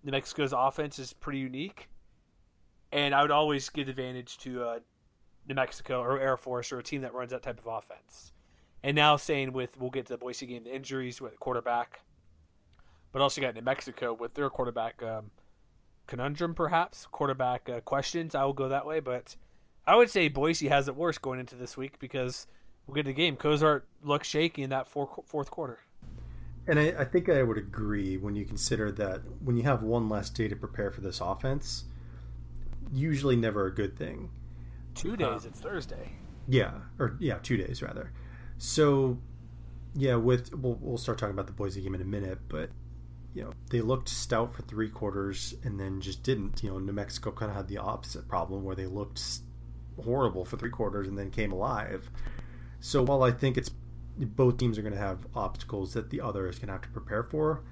new 0.04 0.12
mexico's 0.12 0.54
offense 0.54 1.00
is 1.00 1.14
pretty 1.14 1.40
unique 1.40 1.90
and 2.92 3.14
i 3.14 3.22
would 3.22 3.32
always 3.32 3.70
give 3.70 3.88
advantage 3.88 4.38
to 4.38 4.64
uh, 4.64 4.80
new 5.48 5.56
mexico 5.56 6.02
or 6.02 6.20
air 6.20 6.38
force 6.38 6.72
or 6.72 6.80
a 6.80 6.84
team 6.84 7.02
that 7.02 7.14
runs 7.14 7.32
that 7.32 7.44
type 7.44 7.60
of 7.60 7.68
offense 7.68 8.32
and 8.84 8.96
now 8.96 9.16
saying 9.16 9.52
with 9.54 9.80
we'll 9.80 9.90
get 9.90 10.06
to 10.06 10.14
the 10.14 10.18
boise 10.18 10.46
game 10.46 10.64
the 10.64 10.76
injuries 10.76 11.22
with 11.22 11.40
quarterback 11.40 12.02
but 13.12 13.22
also 13.22 13.42
got 13.42 13.54
new 13.56 13.62
mexico 13.62 14.14
with 14.14 14.34
their 14.34 14.50
quarterback 14.50 15.02
um, 15.04 15.32
conundrum, 16.08 16.54
perhaps 16.54 17.08
quarterback 17.12 17.70
uh, 17.70 17.82
questions. 17.82 18.36
I 18.36 18.44
will 18.44 18.54
go 18.54 18.70
that 18.70 18.86
way, 18.86 19.00
but 19.00 19.36
I 19.86 19.96
would 19.96 20.10
say 20.10 20.28
Boise 20.28 20.68
has 20.68 20.88
it 20.88 20.96
worse 20.96 21.18
going 21.18 21.40
into 21.40 21.56
this 21.56 21.78
week 21.78 22.00
because 22.00 22.48
we'll 22.88 22.96
get 22.96 23.04
to 23.04 23.10
the 23.10 23.14
game. 23.14 23.36
Cozart 23.36 23.86
looked 24.04 24.26
shaky 24.26 24.64
in 24.64 24.70
that 24.70 24.88
four, 24.88 25.24
fourth 25.26 25.52
quarter. 25.52 25.80
And 26.68 26.80
I, 26.80 26.96
I, 27.00 27.06
think 27.06 27.30
I 27.30 27.44
would 27.44 27.58
agree 27.58 28.18
when 28.18 28.36
you 28.36 28.44
consider 28.44 28.92
that 28.94 29.22
when 29.44 29.56
you 29.56 29.64
have 29.64 29.84
one 29.84 30.10
less 30.10 30.30
day 30.30 30.48
to 30.48 30.56
prepare 30.56 30.90
for 30.90 31.02
this 31.02 31.22
offense, 31.22 31.84
usually 32.92 33.36
never 33.36 33.68
a 33.68 33.74
good 33.74 33.98
thing. 33.98 34.30
Two 34.96 35.16
days. 35.16 35.28
Um, 35.28 35.42
it's 35.46 35.60
Thursday. 35.60 36.12
Yeah, 36.48 36.72
or 37.00 37.18
yeah, 37.20 37.38
two 37.42 37.58
days 37.58 37.82
rather. 37.82 38.12
So, 38.58 39.18
yeah, 39.96 40.16
with 40.16 40.54
we'll, 40.56 40.78
we'll 40.82 40.98
start 40.98 41.18
talking 41.18 41.34
about 41.34 41.48
the 41.48 41.54
Boise 41.54 41.82
game 41.82 41.96
in 41.96 42.02
a 42.02 42.06
minute, 42.06 42.40
but 42.48 42.70
you 43.34 43.44
know 43.44 43.52
they 43.70 43.82
looked 43.82 44.08
stout 44.08 44.54
for 44.54 44.62
three 44.64 44.90
quarters 44.90 45.56
and 45.64 45.80
then 45.80 46.02
just 46.02 46.24
didn't. 46.24 46.64
You 46.64 46.72
know, 46.72 46.80
New 46.80 46.94
Mexico 46.94 47.32
kind 47.32 47.52
of 47.52 47.58
had 47.58 47.68
the 47.68 47.78
opposite 47.78 48.28
problem 48.28 48.64
where 48.64 48.76
they 48.76 48.86
looked 48.86 49.22
horrible 50.04 50.46
for 50.46 50.58
three 50.58 50.70
quarters 50.70 51.08
and 51.08 51.18
then 51.18 51.30
came 51.30 51.52
alive. 51.52 52.10
So 52.86 53.02
while 53.02 53.24
I 53.24 53.32
think 53.32 53.58
it's 53.58 53.72
both 54.20 54.58
teams 54.58 54.78
are 54.78 54.84
going 54.84 54.94
to 54.94 55.00
have 55.00 55.26
obstacles 55.34 55.94
that 55.94 56.12
the 56.12 56.22
other 56.22 56.48
is 56.48 56.60
going 56.60 56.68
to 56.68 56.74
have 56.74 56.84
to 56.84 56.90
prepare 56.90 57.24
for, 57.24 57.64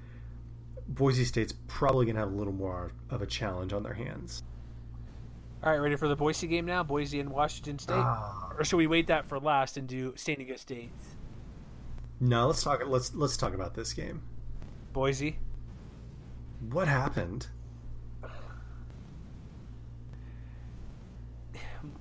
Boise 0.87 1.23
State's 1.23 1.53
probably 1.67 2.07
going 2.07 2.15
to 2.15 2.21
have 2.21 2.31
a 2.31 2.35
little 2.35 2.51
more 2.51 2.93
of 3.11 3.21
a 3.21 3.27
challenge 3.27 3.73
on 3.73 3.83
their 3.83 3.93
hands. 3.93 4.41
All 5.63 5.71
right, 5.71 5.77
ready 5.77 5.97
for 5.97 6.07
the 6.07 6.15
Boise 6.15 6.47
game 6.47 6.65
now? 6.65 6.81
Boise 6.81 7.19
and 7.19 7.29
Washington 7.29 7.77
State, 7.77 7.93
uh, 7.93 8.57
or 8.57 8.63
should 8.63 8.77
we 8.77 8.87
wait 8.87 9.05
that 9.05 9.27
for 9.27 9.39
last 9.39 9.77
and 9.77 9.87
do 9.87 10.13
San 10.15 10.37
Diego 10.37 10.55
State? 10.55 10.89
No, 12.19 12.47
let's 12.47 12.63
talk. 12.63 12.81
Let's 12.83 13.13
let's 13.13 13.37
talk 13.37 13.53
about 13.53 13.75
this 13.75 13.93
game. 13.93 14.23
Boise. 14.93 15.37
What 16.71 16.87
happened? 16.87 17.45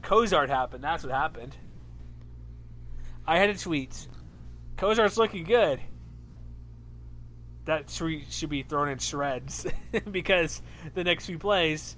Cozart 0.00 0.48
happened. 0.48 0.82
That's 0.82 1.04
what 1.04 1.12
happened. 1.12 1.56
I 3.26 3.38
had 3.38 3.50
a 3.50 3.54
tweet. 3.56 4.08
Cozart's 4.76 5.16
looking 5.16 5.44
good. 5.44 5.80
That 7.64 7.88
tweet 7.88 8.24
should 8.30 8.50
be 8.50 8.62
thrown 8.62 8.88
in 8.88 8.98
shreds 8.98 9.66
because 10.10 10.62
the 10.94 11.04
next 11.04 11.26
few 11.26 11.38
plays. 11.38 11.96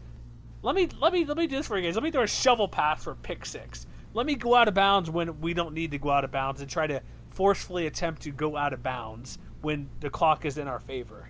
Let 0.62 0.74
me 0.74 0.88
let 1.00 1.12
me 1.12 1.24
let 1.24 1.36
me 1.36 1.46
do 1.46 1.56
this 1.56 1.66
for 1.66 1.78
you 1.78 1.84
guys. 1.84 1.94
Let 1.94 2.04
me 2.04 2.10
throw 2.10 2.22
a 2.22 2.26
shovel 2.26 2.68
pass 2.68 3.04
for 3.04 3.14
pick 3.14 3.46
six. 3.46 3.86
Let 4.12 4.26
me 4.26 4.34
go 4.34 4.54
out 4.54 4.68
of 4.68 4.74
bounds 4.74 5.10
when 5.10 5.40
we 5.40 5.54
don't 5.54 5.74
need 5.74 5.90
to 5.92 5.98
go 5.98 6.10
out 6.10 6.24
of 6.24 6.30
bounds 6.30 6.60
and 6.60 6.70
try 6.70 6.86
to 6.86 7.02
forcefully 7.30 7.86
attempt 7.86 8.22
to 8.22 8.30
go 8.30 8.56
out 8.56 8.72
of 8.72 8.82
bounds 8.82 9.38
when 9.60 9.88
the 10.00 10.10
clock 10.10 10.44
is 10.44 10.58
in 10.58 10.68
our 10.68 10.78
favor 10.78 11.28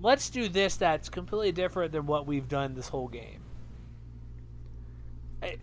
let's 0.00 0.30
do 0.30 0.48
this 0.48 0.76
that's 0.76 1.08
completely 1.08 1.52
different 1.52 1.92
than 1.92 2.06
what 2.06 2.26
we've 2.26 2.48
done 2.48 2.74
this 2.74 2.88
whole 2.88 3.08
game. 3.08 3.42
It, 5.42 5.60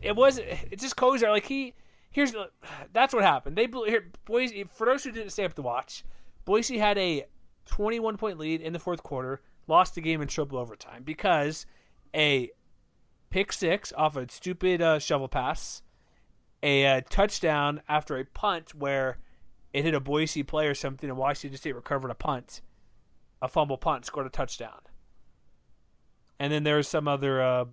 it 0.00 0.16
was 0.16 0.38
it 0.38 0.78
just 0.78 0.96
Cozart 0.96 1.32
like 1.32 1.44
he 1.44 1.74
here's 2.10 2.34
that's 2.92 3.14
what 3.14 3.22
happened. 3.22 3.56
They 3.56 3.68
here 3.86 4.10
Boise 4.24 4.64
for 4.64 4.86
those 4.86 5.04
who 5.04 5.12
didn't 5.12 5.30
stay 5.30 5.44
up 5.44 5.54
to 5.54 5.62
watch, 5.62 6.04
Boise 6.44 6.78
had 6.78 6.98
a 6.98 7.24
21 7.66 8.16
point 8.16 8.38
lead 8.38 8.60
in 8.60 8.72
the 8.72 8.78
fourth 8.78 9.02
quarter, 9.02 9.40
lost 9.66 9.94
the 9.94 10.00
game 10.00 10.20
in 10.20 10.28
triple 10.28 10.58
overtime 10.58 11.02
because 11.04 11.66
a 12.14 12.50
pick 13.30 13.52
six 13.52 13.92
off 13.96 14.16
a 14.16 14.30
stupid 14.30 14.82
uh, 14.82 14.98
shovel 14.98 15.28
pass, 15.28 15.82
a 16.62 16.86
uh, 16.86 17.00
touchdown 17.08 17.80
after 17.88 18.16
a 18.16 18.24
punt 18.24 18.74
where 18.74 19.18
it 19.72 19.84
hit 19.84 19.94
a 19.94 20.00
Boise 20.00 20.42
play 20.42 20.66
or 20.66 20.74
something, 20.74 21.08
and 21.08 21.18
Washington 21.18 21.56
State 21.56 21.76
recovered 21.76 22.10
a 22.10 22.14
punt, 22.14 22.60
a 23.40 23.48
fumble 23.48 23.78
punt, 23.78 24.04
scored 24.04 24.26
a 24.26 24.30
touchdown. 24.30 24.80
And 26.40 26.52
then 26.52 26.64
there's 26.64 26.88
some 26.88 27.06
other 27.06 27.40
uh, 27.40 27.64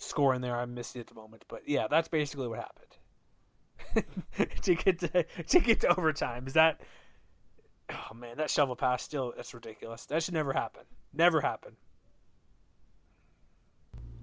score 0.00 0.34
in 0.34 0.40
there 0.40 0.56
I'm 0.56 0.74
missing 0.74 1.00
at 1.00 1.06
the 1.06 1.14
moment, 1.14 1.44
but 1.48 1.62
yeah, 1.66 1.86
that's 1.88 2.08
basically 2.08 2.48
what 2.48 2.58
happened. 2.58 4.06
to 4.62 4.74
get 4.74 4.98
to 4.98 5.24
to 5.24 5.60
get 5.60 5.80
to 5.80 5.98
overtime. 5.98 6.46
Is 6.46 6.54
that 6.54 6.80
oh 7.90 8.14
man 8.14 8.36
that 8.36 8.50
shovel 8.50 8.76
pass 8.76 9.02
still 9.02 9.32
that's 9.36 9.54
ridiculous. 9.54 10.06
That 10.06 10.22
should 10.22 10.34
never 10.34 10.52
happen. 10.52 10.82
Never 11.12 11.40
happen. 11.40 11.76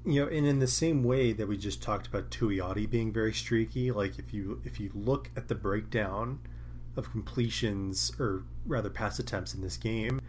You 0.06 0.22
know, 0.22 0.32
and 0.32 0.46
in 0.46 0.60
the 0.60 0.68
same 0.68 1.04
way 1.04 1.34
that 1.34 1.48
we 1.48 1.58
just 1.58 1.82
talked 1.82 2.08
about 2.08 2.30
Tuioti 2.30 2.90
being 2.90 3.12
very 3.12 3.34
streaky, 3.34 3.92
like 3.92 4.18
if 4.18 4.34
you 4.34 4.62
if 4.64 4.80
you 4.80 4.92
look 4.94 5.30
at 5.36 5.48
the 5.48 5.56
breakdown 5.56 6.40
of 6.96 7.12
completions 7.12 8.12
or 8.20 8.44
rather 8.66 8.90
pass 8.90 9.20
attempts 9.20 9.54
in 9.54 9.62
this 9.62 9.78
game, 9.78 10.22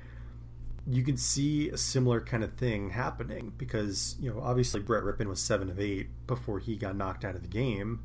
you 0.91 1.03
can 1.03 1.17
see 1.17 1.69
a 1.69 1.77
similar 1.77 2.21
kind 2.21 2.43
of 2.43 2.55
thing 2.55 2.91
happening 2.91 3.53
because 3.59 4.17
you 4.21 4.33
know 4.33 4.41
obviously 4.41 4.81
Brett 4.81 5.05
Rypien 5.05 5.27
was 5.27 5.41
seven 5.41 5.69
of 5.69 5.79
eight 5.79 6.09
before 6.27 6.59
he 6.59 6.77
got 6.77 6.97
knocked 6.97 7.25
out 7.25 7.35
of 7.35 7.43
the 7.43 7.49
game, 7.49 8.03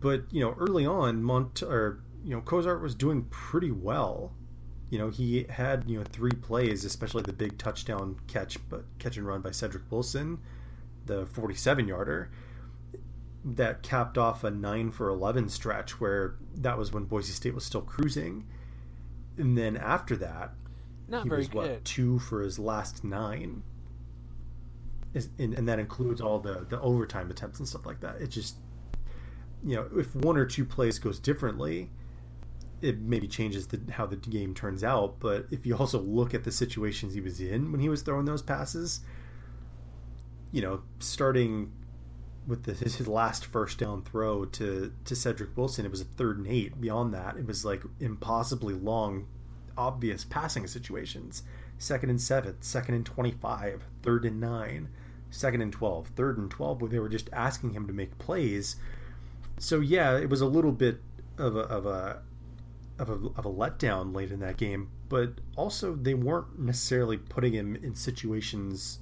but 0.00 0.24
you 0.30 0.40
know 0.40 0.54
early 0.58 0.86
on 0.86 1.22
Mont 1.22 1.62
or 1.62 2.00
you 2.24 2.34
know 2.34 2.40
Cozart 2.40 2.80
was 2.80 2.94
doing 2.94 3.24
pretty 3.30 3.70
well. 3.70 4.32
You 4.88 4.98
know 4.98 5.10
he 5.10 5.44
had 5.48 5.84
you 5.86 5.98
know 5.98 6.04
three 6.04 6.32
plays, 6.32 6.84
especially 6.84 7.22
the 7.22 7.32
big 7.32 7.58
touchdown 7.58 8.18
catch, 8.26 8.56
but 8.70 8.84
catch 8.98 9.18
and 9.18 9.26
run 9.26 9.42
by 9.42 9.50
Cedric 9.50 9.90
Wilson, 9.90 10.38
the 11.04 11.26
forty-seven 11.26 11.86
yarder 11.86 12.30
that 13.42 13.82
capped 13.82 14.18
off 14.18 14.44
a 14.44 14.50
9 14.50 14.90
for 14.90 15.08
11 15.08 15.48
stretch 15.48 15.98
where 15.98 16.34
that 16.56 16.76
was 16.76 16.92
when 16.92 17.04
Boise 17.04 17.32
State 17.32 17.54
was 17.54 17.64
still 17.64 17.80
cruising. 17.80 18.46
And 19.38 19.56
then 19.56 19.78
after 19.78 20.14
that, 20.16 20.52
not 21.10 21.24
he 21.24 21.28
very 21.28 21.40
was 21.40 21.48
good. 21.48 21.56
what 21.56 21.84
two 21.84 22.18
for 22.20 22.42
his 22.42 22.58
last 22.58 23.04
nine, 23.04 23.62
Is- 25.14 25.28
and, 25.38 25.54
and 25.54 25.68
that 25.68 25.78
includes 25.78 26.20
all 26.20 26.38
the 26.38 26.66
the 26.68 26.80
overtime 26.80 27.30
attempts 27.30 27.58
and 27.58 27.68
stuff 27.68 27.84
like 27.86 28.00
that. 28.00 28.20
It 28.20 28.28
just, 28.30 28.56
you 29.64 29.76
know, 29.76 29.88
if 29.96 30.14
one 30.14 30.36
or 30.36 30.46
two 30.46 30.64
plays 30.64 30.98
goes 30.98 31.18
differently, 31.18 31.90
it 32.80 32.98
maybe 33.00 33.28
changes 33.28 33.66
the, 33.66 33.80
how 33.92 34.06
the 34.06 34.16
game 34.16 34.54
turns 34.54 34.82
out. 34.84 35.20
But 35.20 35.46
if 35.50 35.66
you 35.66 35.76
also 35.76 36.00
look 36.00 36.32
at 36.32 36.44
the 36.44 36.52
situations 36.52 37.12
he 37.12 37.20
was 37.20 37.40
in 37.40 37.72
when 37.72 37.80
he 37.80 37.88
was 37.88 38.02
throwing 38.02 38.24
those 38.24 38.40
passes, 38.42 39.00
you 40.52 40.62
know, 40.62 40.82
starting 40.98 41.72
with 42.46 42.64
the, 42.64 42.72
his, 42.72 42.96
his 42.96 43.06
last 43.06 43.44
first 43.46 43.78
down 43.78 44.02
throw 44.02 44.44
to 44.46 44.92
to 45.04 45.14
Cedric 45.16 45.56
Wilson, 45.56 45.84
it 45.84 45.90
was 45.90 46.00
a 46.00 46.04
third 46.04 46.38
and 46.38 46.46
eight. 46.46 46.80
Beyond 46.80 47.12
that, 47.14 47.36
it 47.36 47.46
was 47.46 47.64
like 47.64 47.82
impossibly 48.00 48.74
long, 48.74 49.26
obvious 49.76 50.24
passing 50.24 50.66
situations. 50.66 51.42
Second 51.78 52.10
and 52.10 52.20
seven, 52.20 52.56
second 52.60 52.94
and 52.94 53.06
twenty-five, 53.06 53.82
third 54.02 54.24
and 54.24 54.40
nine, 54.40 54.88
second 55.30 55.62
and 55.62 55.72
twelve, 55.72 56.08
third 56.08 56.38
and 56.38 56.50
twelve, 56.50 56.80
where 56.80 56.90
they 56.90 56.98
were 56.98 57.08
just 57.08 57.30
asking 57.32 57.72
him 57.72 57.86
to 57.86 57.92
make 57.92 58.18
plays. 58.18 58.76
So 59.58 59.80
yeah, 59.80 60.18
it 60.18 60.28
was 60.28 60.40
a 60.40 60.46
little 60.46 60.72
bit 60.72 61.00
of 61.38 61.56
a 61.56 61.60
of 61.60 61.86
a 61.86 62.22
of 62.98 63.08
a, 63.08 63.14
of 63.14 63.46
a 63.46 63.50
letdown 63.50 64.14
late 64.14 64.30
in 64.30 64.40
that 64.40 64.58
game, 64.58 64.90
but 65.08 65.40
also 65.56 65.94
they 65.94 66.12
weren't 66.12 66.58
necessarily 66.58 67.16
putting 67.16 67.54
him 67.54 67.76
in 67.76 67.94
situations 67.94 68.98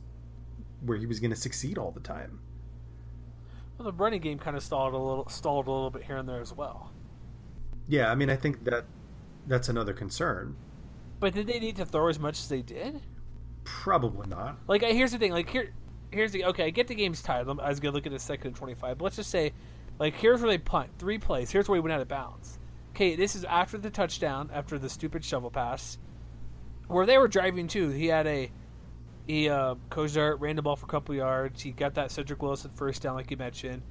where 0.82 0.96
he 0.96 1.06
was 1.06 1.18
going 1.18 1.32
to 1.32 1.36
succeed 1.36 1.78
all 1.78 1.90
the 1.90 1.98
time. 1.98 2.38
Well, 3.76 3.86
the 3.86 3.92
running 3.92 4.20
game 4.20 4.38
kind 4.38 4.56
of 4.56 4.62
stalled 4.62 4.94
a 4.94 4.98
little, 4.98 5.28
stalled 5.28 5.66
a 5.66 5.70
little 5.72 5.90
bit 5.90 6.04
here 6.04 6.16
and 6.16 6.28
there 6.28 6.40
as 6.40 6.52
well. 6.52 6.92
Yeah, 7.88 8.10
I 8.10 8.14
mean, 8.14 8.30
I 8.30 8.36
think 8.36 8.62
that 8.64 8.84
that's 9.49 9.68
another 9.68 9.92
concern. 9.92 10.57
But 11.20 11.34
did 11.34 11.46
they 11.46 11.59
need 11.59 11.76
to 11.76 11.84
throw 11.84 12.09
as 12.09 12.18
much 12.18 12.38
as 12.38 12.49
they 12.49 12.62
did? 12.62 13.01
Probably 13.64 14.28
not. 14.28 14.59
Like, 14.68 14.82
here's 14.82 15.12
the 15.12 15.18
thing. 15.18 15.32
Like, 15.32 15.51
here, 15.51 15.72
here's 16.12 16.32
the 16.32 16.44
okay. 16.46 16.64
I 16.66 16.70
get 16.70 16.86
the 16.86 16.94
game's 16.94 17.22
tied. 17.22 17.46
I'm- 17.49 17.57
was 17.57 17.80
gonna 17.80 17.94
look 17.94 18.07
at 18.07 18.12
the 18.12 18.18
second 18.18 18.49
and 18.49 18.57
twenty-five. 18.57 18.99
But 18.99 19.05
let's 19.05 19.16
just 19.16 19.30
say, 19.30 19.53
like, 19.99 20.14
here's 20.14 20.40
where 20.40 20.51
they 20.51 20.59
punt. 20.59 20.90
Three 20.99 21.18
plays. 21.18 21.51
Here's 21.51 21.68
where 21.68 21.76
he 21.76 21.80
went 21.80 21.92
out 21.92 22.01
of 22.01 22.09
bounds. 22.09 22.59
Okay, 22.90 23.14
this 23.16 23.34
is 23.36 23.44
after 23.44 23.78
the 23.78 23.90
touchdown, 23.90 24.51
after 24.53 24.78
the 24.78 24.88
stupid 24.88 25.24
shovel 25.24 25.51
pass, 25.51 25.99
where 26.86 27.07
they 27.07 27.18
were 27.18 27.28
driving 27.28 27.68
too. 27.68 27.90
He 27.90 28.07
had 28.07 28.26
a 28.26 28.51
he 29.26 29.49
uh 29.49 29.74
Cozart 29.90 30.40
ran 30.40 30.57
the 30.57 30.62
ball 30.62 30.76
for 30.76 30.86
a 30.86 30.88
couple 30.88 31.14
yards. 31.14 31.61
He 31.62 31.72
got 31.72 31.94
that 31.94 32.11
Cedric 32.11 32.42
Wilson 32.42 32.70
first 32.74 33.03
down, 33.03 33.14
like 33.14 33.30
you 33.30 33.36
mentioned. 33.36 33.82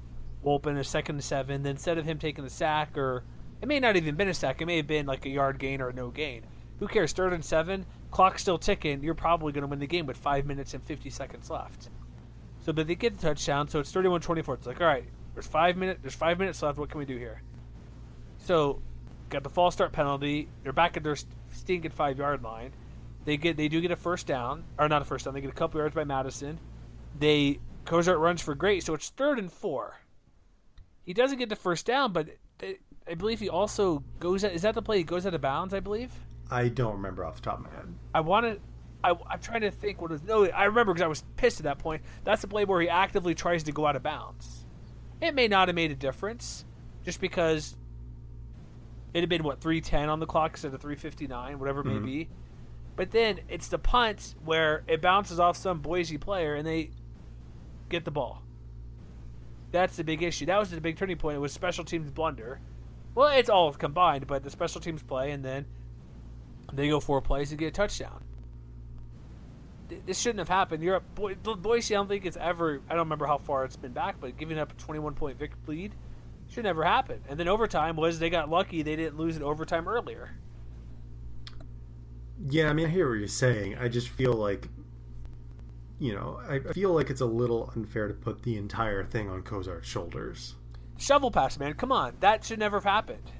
Wolpen 0.44 0.78
a 0.78 0.84
second 0.84 1.16
and 1.16 1.24
seven. 1.24 1.62
Then 1.62 1.72
instead 1.72 1.98
of 1.98 2.04
him 2.04 2.18
taking 2.18 2.44
the 2.44 2.50
sack, 2.50 2.98
or 2.98 3.24
it 3.60 3.68
may 3.68 3.80
not 3.80 3.96
even 3.96 4.14
been 4.14 4.28
a 4.28 4.34
sack, 4.34 4.60
it 4.60 4.66
may 4.66 4.76
have 4.76 4.86
been 4.86 5.06
like 5.06 5.26
a 5.26 5.30
yard 5.30 5.58
gain 5.58 5.80
or 5.80 5.88
a 5.88 5.92
no 5.92 6.10
gain. 6.10 6.42
Who 6.78 6.86
cares? 6.86 7.12
Third 7.12 7.32
and 7.32 7.44
seven, 7.44 7.86
clock 8.10 8.38
still 8.38 8.58
ticking. 8.58 9.02
You're 9.02 9.14
probably 9.14 9.52
going 9.52 9.62
to 9.62 9.68
win 9.68 9.80
the 9.80 9.86
game 9.86 10.06
with 10.06 10.16
five 10.16 10.46
minutes 10.46 10.74
and 10.74 10.82
fifty 10.82 11.10
seconds 11.10 11.50
left. 11.50 11.90
So, 12.64 12.72
but 12.72 12.86
they 12.86 12.94
get 12.94 13.16
the 13.16 13.22
touchdown, 13.22 13.68
so 13.68 13.80
it's 13.80 13.92
31-24. 13.92 14.54
It's 14.54 14.66
like, 14.66 14.80
all 14.80 14.86
right, 14.86 15.04
there's 15.34 15.46
five 15.46 15.76
minutes. 15.76 16.00
There's 16.02 16.14
five 16.14 16.38
minutes 16.38 16.62
left. 16.62 16.78
What 16.78 16.90
can 16.90 16.98
we 16.98 17.06
do 17.06 17.16
here? 17.16 17.42
So, 18.38 18.82
got 19.30 19.42
the 19.42 19.50
false 19.50 19.74
start 19.74 19.92
penalty. 19.92 20.48
They're 20.62 20.72
back 20.72 20.96
at 20.96 21.02
their 21.02 21.16
stinking 21.50 21.90
five 21.90 22.18
yard 22.18 22.42
line. 22.42 22.72
They 23.24 23.36
get 23.36 23.56
they 23.56 23.68
do 23.68 23.80
get 23.80 23.90
a 23.90 23.96
first 23.96 24.26
down, 24.26 24.64
or 24.78 24.88
not 24.88 25.02
a 25.02 25.04
first 25.04 25.24
down. 25.24 25.34
They 25.34 25.40
get 25.40 25.50
a 25.50 25.54
couple 25.54 25.80
yards 25.80 25.94
by 25.94 26.04
Mattison. 26.04 26.58
They 27.18 27.58
Cozart 27.84 28.18
runs 28.18 28.42
for 28.42 28.54
great, 28.54 28.84
so 28.84 28.94
it's 28.94 29.08
third 29.10 29.38
and 29.38 29.50
four. 29.50 29.96
He 31.04 31.14
doesn't 31.14 31.38
get 31.38 31.48
the 31.48 31.56
first 31.56 31.86
down, 31.86 32.12
but 32.12 32.28
they, 32.58 32.78
I 33.10 33.14
believe 33.14 33.40
he 33.40 33.48
also 33.48 34.02
goes. 34.20 34.44
At, 34.44 34.52
is 34.52 34.62
that 34.62 34.74
the 34.74 34.82
play? 34.82 34.98
He 34.98 35.04
goes 35.04 35.26
out 35.26 35.34
of 35.34 35.40
bounds, 35.40 35.72
I 35.74 35.80
believe. 35.80 36.12
I 36.50 36.68
don't 36.68 36.92
remember 36.94 37.24
off 37.24 37.36
the 37.36 37.42
top 37.42 37.58
of 37.58 37.64
my 37.64 37.70
head. 37.70 37.94
I 38.14 38.20
wanted. 38.20 38.60
I, 39.04 39.12
I'm 39.30 39.40
trying 39.40 39.60
to 39.62 39.70
think 39.70 40.00
what 40.00 40.10
was. 40.10 40.22
No, 40.22 40.44
I 40.46 40.64
remember 40.64 40.92
because 40.92 41.04
I 41.04 41.08
was 41.08 41.22
pissed 41.36 41.60
at 41.60 41.64
that 41.64 41.78
point. 41.78 42.02
That's 42.24 42.42
the 42.42 42.48
play 42.48 42.64
where 42.64 42.80
he 42.80 42.88
actively 42.88 43.34
tries 43.34 43.62
to 43.64 43.72
go 43.72 43.86
out 43.86 43.96
of 43.96 44.02
bounds. 44.02 44.64
It 45.20 45.34
may 45.34 45.48
not 45.48 45.68
have 45.68 45.74
made 45.74 45.90
a 45.90 45.94
difference, 45.94 46.64
just 47.04 47.20
because 47.20 47.76
it 49.14 49.20
had 49.20 49.28
been 49.28 49.42
what 49.42 49.60
310 49.60 50.08
on 50.08 50.20
the 50.20 50.26
clock 50.26 50.52
instead 50.52 50.74
of 50.74 50.80
359, 50.80 51.58
whatever 51.58 51.80
it 51.80 51.86
may 51.86 51.94
Mhm. 51.94 52.04
be. 52.04 52.28
But 52.96 53.10
then 53.12 53.40
it's 53.48 53.68
the 53.68 53.78
punt 53.78 54.34
where 54.44 54.82
it 54.88 55.00
bounces 55.00 55.38
off 55.40 55.56
some 55.56 55.80
Boise 55.80 56.18
player 56.18 56.54
and 56.56 56.66
they 56.66 56.90
get 57.88 58.04
the 58.04 58.10
ball. 58.10 58.42
That's 59.70 59.96
the 59.96 60.04
big 60.04 60.22
issue. 60.22 60.46
That 60.46 60.58
was 60.58 60.70
the 60.70 60.80
big 60.80 60.96
turning 60.96 61.16
point. 61.16 61.36
It 61.36 61.40
was 61.40 61.52
special 61.52 61.84
teams 61.84 62.10
blunder. 62.10 62.60
Well, 63.18 63.36
it's 63.36 63.50
all 63.50 63.72
combined, 63.72 64.28
but 64.28 64.44
the 64.44 64.50
special 64.50 64.80
teams 64.80 65.02
play 65.02 65.32
and 65.32 65.44
then 65.44 65.66
they 66.72 66.88
go 66.88 67.00
four 67.00 67.20
plays 67.20 67.50
and 67.50 67.58
get 67.58 67.66
a 67.66 67.70
touchdown. 67.72 68.22
This 70.06 70.20
shouldn't 70.20 70.38
have 70.38 70.48
happened. 70.48 70.84
You're 70.84 70.94
up. 70.94 71.14
Bo- 71.16 71.34
Bo- 71.34 71.56
Boise, 71.56 71.96
I 71.96 71.98
don't 71.98 72.06
think 72.06 72.26
it's 72.26 72.36
ever. 72.36 72.80
I 72.88 72.90
don't 72.90 73.06
remember 73.06 73.26
how 73.26 73.38
far 73.38 73.64
it's 73.64 73.74
been 73.74 73.90
back, 73.92 74.20
but 74.20 74.36
giving 74.36 74.56
up 74.56 74.70
a 74.70 74.74
21 74.76 75.14
point 75.14 75.36
vic 75.36 75.50
lead 75.66 75.96
should 76.48 76.62
never 76.62 76.84
happen. 76.84 77.20
And 77.28 77.40
then 77.40 77.48
overtime 77.48 77.96
was 77.96 78.20
they 78.20 78.30
got 78.30 78.50
lucky 78.50 78.82
they 78.82 78.94
didn't 78.94 79.18
lose 79.18 79.36
in 79.36 79.42
overtime 79.42 79.88
earlier. 79.88 80.36
Yeah, 82.48 82.70
I 82.70 82.72
mean, 82.72 82.86
I 82.86 82.90
hear 82.90 83.08
what 83.08 83.18
you're 83.18 83.26
saying. 83.26 83.78
I 83.78 83.88
just 83.88 84.10
feel 84.10 84.34
like, 84.34 84.68
you 85.98 86.14
know, 86.14 86.40
I 86.48 86.60
I 86.68 86.72
feel 86.72 86.92
like 86.92 87.10
it's 87.10 87.20
a 87.20 87.26
little 87.26 87.72
unfair 87.74 88.06
to 88.06 88.14
put 88.14 88.44
the 88.44 88.56
entire 88.56 89.02
thing 89.02 89.28
on 89.28 89.42
Kozart's 89.42 89.88
shoulders. 89.88 90.54
Shovel 90.98 91.30
pass, 91.30 91.58
man. 91.58 91.74
Come 91.74 91.92
on, 91.92 92.14
that 92.20 92.44
should 92.44 92.58
never 92.58 92.76
have 92.78 92.84
happened. 92.84 93.32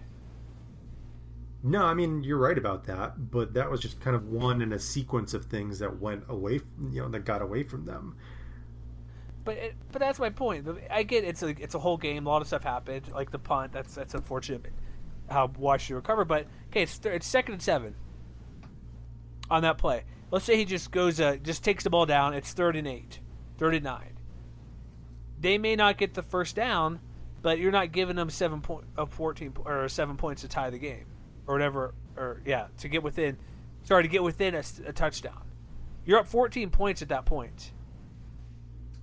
No, 1.62 1.84
I 1.84 1.94
mean 1.94 2.22
you're 2.22 2.38
right 2.38 2.56
about 2.56 2.84
that, 2.84 3.30
but 3.30 3.54
that 3.54 3.70
was 3.70 3.80
just 3.80 4.00
kind 4.00 4.14
of 4.14 4.28
one 4.28 4.62
in 4.62 4.72
a 4.72 4.78
sequence 4.78 5.34
of 5.34 5.46
things 5.46 5.80
that 5.80 6.00
went 6.00 6.24
away, 6.28 6.58
from, 6.58 6.90
you 6.92 7.02
know, 7.02 7.08
that 7.08 7.24
got 7.24 7.42
away 7.42 7.64
from 7.64 7.84
them. 7.84 8.16
But 9.44 9.56
it, 9.56 9.74
but 9.90 10.00
that's 10.00 10.18
my 10.18 10.30
point. 10.30 10.68
I 10.90 11.02
get 11.02 11.24
it's 11.24 11.42
a 11.42 11.48
it's 11.48 11.74
a 11.74 11.78
whole 11.78 11.96
game. 11.96 12.26
A 12.26 12.30
lot 12.30 12.42
of 12.42 12.48
stuff 12.48 12.62
happened, 12.62 13.10
like 13.12 13.30
the 13.30 13.38
punt. 13.38 13.72
That's 13.72 13.94
that's 13.94 14.14
unfortunate 14.14 14.72
how 15.30 15.50
Washington 15.58 15.96
recover? 15.96 16.24
But 16.24 16.46
okay, 16.70 16.82
it's 16.82 16.96
thir- 16.96 17.12
it's 17.12 17.26
second 17.26 17.54
and 17.54 17.62
seven 17.62 17.94
on 19.50 19.62
that 19.62 19.78
play. 19.78 20.04
Let's 20.30 20.44
say 20.44 20.56
he 20.56 20.64
just 20.64 20.90
goes 20.90 21.20
uh, 21.20 21.36
just 21.36 21.64
takes 21.64 21.84
the 21.84 21.90
ball 21.90 22.06
down. 22.06 22.34
It's 22.34 22.52
third 22.52 22.76
and 22.76 22.86
eight, 22.86 23.20
third 23.58 23.74
and 23.74 23.84
nine. 23.84 24.18
They 25.40 25.56
may 25.56 25.76
not 25.76 25.98
get 25.98 26.14
the 26.14 26.22
first 26.22 26.56
down, 26.56 27.00
but 27.42 27.58
you're 27.58 27.72
not 27.72 27.92
giving 27.92 28.16
them 28.16 28.30
seven 28.30 28.60
point 28.60 28.84
uh, 28.96 29.06
fourteen 29.06 29.52
or 29.64 29.88
seven 29.88 30.16
points 30.16 30.42
to 30.42 30.48
tie 30.48 30.70
the 30.70 30.78
game 30.78 31.06
or 31.46 31.54
whatever 31.54 31.94
or 32.16 32.42
yeah 32.44 32.66
to 32.78 32.88
get 32.88 33.02
within. 33.02 33.36
Sorry 33.84 34.02
to 34.02 34.08
get 34.08 34.22
within 34.22 34.54
a 34.54 34.92
touchdown. 34.92 35.44
You're 36.04 36.18
up 36.18 36.26
14 36.26 36.70
points 36.70 37.00
at 37.00 37.08
that 37.08 37.24
point 37.24 37.72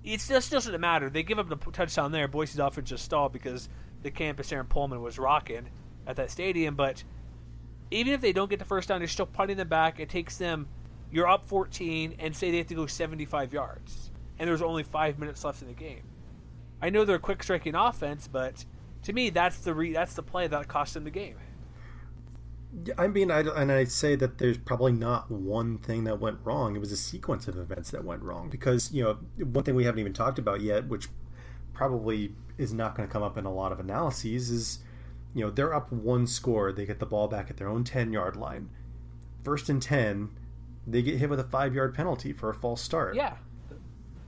it 0.06 0.20
still 0.20 0.40
shouldn't 0.40 0.80
matter. 0.80 1.10
They 1.10 1.24
give 1.24 1.38
up 1.38 1.48
the 1.48 1.56
touchdown 1.56 2.12
there. 2.12 2.28
Boise's 2.28 2.60
offense 2.60 2.88
just 2.88 3.04
stalled 3.04 3.32
because 3.32 3.68
the 4.02 4.10
campus 4.10 4.52
Aaron 4.52 4.66
Pullman 4.66 5.02
was 5.02 5.18
rocking 5.18 5.68
at 6.06 6.16
that 6.16 6.30
stadium. 6.30 6.76
But 6.76 7.02
even 7.90 8.12
if 8.12 8.20
they 8.20 8.32
don't 8.32 8.48
get 8.48 8.60
the 8.60 8.64
first 8.64 8.88
down, 8.88 9.00
they're 9.00 9.08
still 9.08 9.26
punting 9.26 9.56
them 9.56 9.68
back. 9.68 9.98
It 9.98 10.08
takes 10.08 10.36
them. 10.36 10.68
You're 11.10 11.28
up 11.28 11.46
14, 11.46 12.16
and 12.18 12.34
say 12.34 12.50
they 12.50 12.58
have 12.58 12.66
to 12.68 12.74
go 12.74 12.86
75 12.86 13.52
yards, 13.52 14.10
and 14.38 14.48
there's 14.48 14.60
only 14.62 14.82
five 14.82 15.20
minutes 15.20 15.44
left 15.44 15.62
in 15.62 15.68
the 15.68 15.74
game. 15.74 16.02
I 16.80 16.90
know 16.90 17.04
they're 17.04 17.16
a 17.16 17.20
quick 17.20 17.42
striking 17.42 17.74
offense, 17.74 18.28
but 18.28 18.64
to 19.02 19.12
me, 19.12 19.30
that's 19.30 19.58
the 19.58 19.74
re- 19.74 19.92
that's 19.92 20.14
the 20.14 20.22
play 20.22 20.46
that 20.46 20.68
cost 20.68 20.94
them 20.94 21.04
the 21.04 21.10
game. 21.10 21.36
I 22.98 23.08
mean, 23.08 23.30
I, 23.30 23.40
and 23.40 23.72
I 23.72 23.84
say 23.84 24.16
that 24.16 24.38
there's 24.38 24.58
probably 24.58 24.92
not 24.92 25.30
one 25.30 25.78
thing 25.78 26.04
that 26.04 26.20
went 26.20 26.38
wrong. 26.44 26.76
It 26.76 26.80
was 26.80 26.92
a 26.92 26.96
sequence 26.96 27.48
of 27.48 27.56
events 27.56 27.90
that 27.92 28.04
went 28.04 28.22
wrong 28.22 28.50
because 28.50 28.92
you 28.92 29.02
know 29.02 29.18
one 29.44 29.64
thing 29.64 29.74
we 29.74 29.84
haven't 29.84 30.00
even 30.00 30.12
talked 30.12 30.38
about 30.38 30.60
yet, 30.60 30.86
which 30.88 31.08
probably 31.72 32.34
is 32.58 32.72
not 32.72 32.94
going 32.94 33.08
to 33.08 33.12
come 33.12 33.22
up 33.22 33.38
in 33.38 33.44
a 33.44 33.52
lot 33.52 33.72
of 33.72 33.80
analyses, 33.80 34.50
is 34.50 34.78
you 35.34 35.44
know 35.44 35.50
they're 35.50 35.74
up 35.74 35.90
one 35.92 36.26
score. 36.26 36.72
They 36.72 36.84
get 36.84 36.98
the 36.98 37.06
ball 37.06 37.28
back 37.28 37.48
at 37.48 37.56
their 37.56 37.68
own 37.68 37.84
ten 37.84 38.12
yard 38.12 38.36
line. 38.36 38.68
First 39.44 39.68
and 39.68 39.80
ten, 39.80 40.30
they 40.86 41.02
get 41.02 41.18
hit 41.18 41.30
with 41.30 41.40
a 41.40 41.44
five 41.44 41.74
yard 41.74 41.94
penalty 41.94 42.32
for 42.32 42.50
a 42.50 42.54
false 42.54 42.82
start. 42.82 43.14
Yeah, 43.14 43.36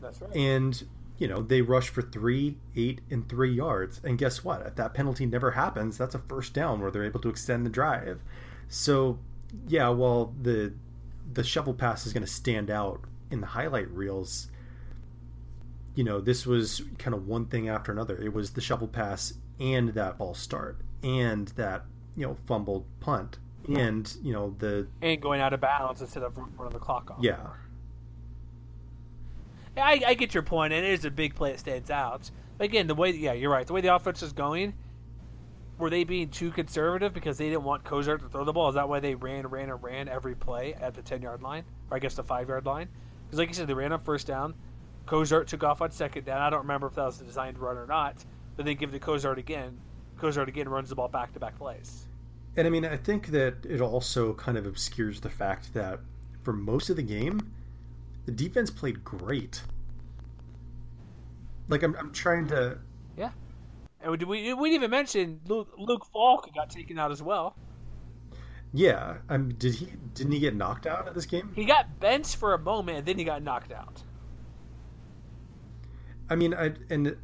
That's 0.00 0.22
right. 0.22 0.34
And 0.34 0.82
you 1.18 1.28
know 1.28 1.42
they 1.42 1.60
rush 1.62 1.88
for 1.88 2.02
three, 2.02 2.56
eight, 2.76 3.00
and 3.10 3.28
three 3.28 3.52
yards. 3.52 4.00
And 4.04 4.18
guess 4.18 4.44
what? 4.44 4.66
If 4.66 4.76
that 4.76 4.94
penalty 4.94 5.26
never 5.26 5.50
happens, 5.50 5.98
that's 5.98 6.14
a 6.14 6.18
first 6.20 6.54
down 6.54 6.80
where 6.80 6.90
they're 6.90 7.04
able 7.04 7.20
to 7.20 7.28
extend 7.28 7.66
the 7.66 7.70
drive. 7.70 8.22
So 8.68 9.18
yeah, 9.66 9.88
while 9.88 10.32
the 10.40 10.72
the 11.32 11.44
shovel 11.44 11.74
pass 11.74 12.06
is 12.06 12.12
going 12.12 12.24
to 12.24 12.30
stand 12.30 12.70
out 12.70 13.00
in 13.30 13.40
the 13.40 13.46
highlight 13.46 13.90
reels, 13.90 14.48
you 15.94 16.04
know 16.04 16.20
this 16.20 16.46
was 16.46 16.82
kind 16.98 17.14
of 17.14 17.26
one 17.26 17.46
thing 17.46 17.68
after 17.68 17.92
another. 17.92 18.16
It 18.16 18.32
was 18.32 18.50
the 18.50 18.60
shovel 18.60 18.88
pass 18.88 19.34
and 19.60 19.90
that 19.90 20.18
ball 20.18 20.34
start 20.34 20.78
and 21.02 21.48
that 21.48 21.84
you 22.16 22.26
know 22.26 22.36
fumbled 22.46 22.84
punt 23.00 23.38
and 23.68 24.16
you 24.22 24.32
know 24.32 24.54
the 24.58 24.86
and 25.02 25.20
going 25.20 25.40
out 25.40 25.52
of 25.52 25.60
bounds 25.60 26.00
instead 26.00 26.22
of 26.22 26.36
running 26.36 26.72
the 26.72 26.78
clock 26.78 27.10
off. 27.10 27.18
yeah 27.20 27.36
Yeah, 27.38 27.48
I, 29.78 30.00
I 30.06 30.14
get 30.14 30.34
your 30.34 30.42
point, 30.42 30.72
and 30.72 30.84
it 30.84 30.92
is 30.92 31.04
a 31.04 31.10
big 31.10 31.34
play 31.34 31.52
that 31.52 31.60
stands 31.60 31.90
out. 31.90 32.30
But 32.56 32.66
again, 32.66 32.86
the 32.86 32.94
way 32.94 33.10
yeah, 33.10 33.32
you're 33.32 33.50
right. 33.50 33.66
The 33.66 33.72
way 33.72 33.80
the 33.80 33.94
offense 33.94 34.22
is 34.22 34.32
going, 34.32 34.74
were 35.78 35.90
they 35.90 36.04
being 36.04 36.28
too 36.28 36.50
conservative 36.50 37.14
because 37.14 37.38
they 37.38 37.48
didn't 37.48 37.64
want 37.64 37.84
Cozart 37.84 38.20
to 38.22 38.28
throw 38.28 38.44
the 38.44 38.52
ball? 38.52 38.68
Is 38.68 38.74
that 38.74 38.88
why 38.88 39.00
they 39.00 39.14
ran, 39.14 39.46
ran, 39.46 39.70
and 39.70 39.82
ran 39.82 40.08
every 40.08 40.34
play 40.34 40.74
at 40.74 40.94
the 40.94 41.02
ten 41.02 41.22
yard 41.22 41.42
line, 41.42 41.64
or 41.90 41.96
I 41.96 42.00
guess 42.00 42.14
the 42.14 42.24
five 42.24 42.48
yard 42.48 42.66
line? 42.66 42.88
Because 43.26 43.38
like 43.38 43.48
you 43.48 43.54
said, 43.54 43.66
they 43.66 43.74
ran 43.74 43.92
on 43.92 44.00
first 44.00 44.26
down. 44.26 44.54
Cozart 45.06 45.48
took 45.48 45.62
off 45.62 45.80
on 45.80 45.90
second 45.90 46.24
down. 46.24 46.40
I 46.40 46.50
don't 46.50 46.60
remember 46.60 46.86
if 46.86 46.94
that 46.94 47.04
was 47.04 47.20
a 47.20 47.24
designed 47.24 47.58
run 47.58 47.76
or 47.76 47.86
not. 47.86 48.24
But 48.56 48.64
they 48.64 48.74
give 48.74 48.90
it 48.90 48.92
to 48.92 48.98
Cozart 48.98 49.38
again. 49.38 49.78
Cozart 50.18 50.48
again 50.48 50.68
runs 50.68 50.88
the 50.88 50.96
ball 50.96 51.08
back 51.08 51.32
to 51.32 51.40
back 51.40 51.56
plays. 51.56 52.08
And 52.56 52.66
I 52.66 52.70
mean, 52.70 52.84
I 52.84 52.96
think 52.96 53.28
that 53.28 53.64
it 53.64 53.80
also 53.80 54.34
kind 54.34 54.58
of 54.58 54.66
obscures 54.66 55.20
the 55.20 55.30
fact 55.30 55.72
that 55.74 56.00
for 56.42 56.52
most 56.52 56.90
of 56.90 56.96
the 56.96 57.02
game, 57.02 57.52
the 58.28 58.34
defense 58.34 58.70
played 58.70 59.02
great. 59.02 59.62
Like 61.68 61.82
I'm, 61.82 61.96
I'm 61.96 62.12
trying 62.12 62.46
to. 62.48 62.76
Yeah, 63.16 63.30
and 64.02 64.22
we 64.22 64.52
we, 64.52 64.74
even 64.74 64.90
mention 64.90 65.40
Luke, 65.46 65.72
Luke 65.78 66.04
Falk 66.12 66.54
got 66.54 66.68
taken 66.68 66.98
out 66.98 67.10
as 67.10 67.22
well. 67.22 67.56
Yeah, 68.74 69.16
um, 69.30 69.54
did 69.54 69.76
he? 69.76 69.88
Didn't 70.12 70.32
he 70.32 70.40
get 70.40 70.54
knocked 70.54 70.86
out 70.86 71.08
of 71.08 71.14
this 71.14 71.24
game? 71.24 71.50
He 71.56 71.64
got 71.64 72.00
benched 72.00 72.36
for 72.36 72.52
a 72.52 72.58
moment, 72.58 72.98
and 72.98 73.06
then 73.06 73.16
he 73.16 73.24
got 73.24 73.42
knocked 73.42 73.72
out. 73.72 74.02
I 76.28 76.36
mean, 76.36 76.52
I 76.52 76.74
and 76.90 77.16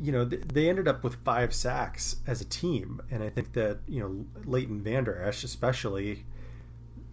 you 0.00 0.10
know 0.10 0.24
they, 0.24 0.38
they 0.38 0.68
ended 0.68 0.88
up 0.88 1.04
with 1.04 1.14
five 1.24 1.54
sacks 1.54 2.16
as 2.26 2.40
a 2.40 2.46
team, 2.46 3.00
and 3.12 3.22
I 3.22 3.30
think 3.30 3.52
that 3.52 3.78
you 3.86 4.00
know 4.00 4.24
Leighton 4.44 4.82
Vander 4.82 5.22
Esch, 5.22 5.44
especially, 5.44 6.24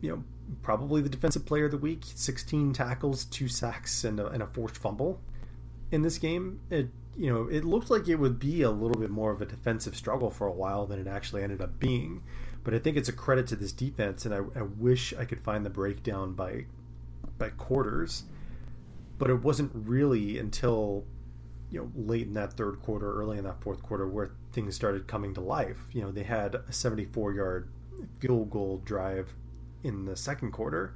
you 0.01 0.09
know, 0.09 0.23
probably 0.61 1.01
the 1.01 1.09
defensive 1.09 1.45
player 1.45 1.65
of 1.65 1.71
the 1.71 1.77
week. 1.77 2.03
Sixteen 2.03 2.73
tackles, 2.73 3.25
two 3.25 3.47
sacks, 3.47 4.03
and 4.03 4.19
a, 4.19 4.27
and 4.27 4.43
a 4.43 4.47
forced 4.47 4.77
fumble 4.77 5.21
in 5.91 6.01
this 6.01 6.17
game. 6.17 6.59
It 6.69 6.89
you 7.17 7.31
know 7.31 7.47
it 7.47 7.65
looked 7.65 7.89
like 7.89 8.07
it 8.07 8.15
would 8.15 8.39
be 8.39 8.61
a 8.61 8.71
little 8.71 8.99
bit 8.99 9.09
more 9.09 9.31
of 9.31 9.41
a 9.41 9.45
defensive 9.45 9.95
struggle 9.95 10.29
for 10.29 10.47
a 10.47 10.51
while 10.51 10.85
than 10.85 10.99
it 10.99 11.07
actually 11.07 11.43
ended 11.43 11.61
up 11.61 11.79
being. 11.79 12.23
But 12.63 12.73
I 12.73 12.79
think 12.79 12.97
it's 12.97 13.09
a 13.09 13.13
credit 13.13 13.47
to 13.47 13.55
this 13.55 13.71
defense, 13.71 14.25
and 14.25 14.33
I, 14.33 14.39
I 14.57 14.63
wish 14.63 15.13
I 15.17 15.25
could 15.25 15.41
find 15.41 15.65
the 15.65 15.69
breakdown 15.69 16.33
by 16.33 16.65
by 17.37 17.49
quarters 17.51 18.23
but 19.19 19.29
it 19.29 19.43
wasn't 19.43 19.69
really 19.75 20.39
until 20.39 21.05
you 21.69 21.79
know 21.79 21.91
late 21.95 22.25
in 22.25 22.33
that 22.33 22.53
third 22.53 22.81
quarter, 22.81 23.13
early 23.13 23.37
in 23.37 23.43
that 23.43 23.61
fourth 23.61 23.83
quarter, 23.83 24.07
where 24.07 24.31
things 24.53 24.75
started 24.75 25.05
coming 25.05 25.35
to 25.35 25.41
life. 25.41 25.77
You 25.91 26.01
know, 26.01 26.11
they 26.11 26.23
had 26.23 26.55
a 26.55 26.63
74-yard 26.71 27.69
field 28.19 28.49
goal 28.49 28.81
drive 28.83 29.35
in 29.83 30.05
the 30.05 30.15
second 30.15 30.51
quarter, 30.51 30.93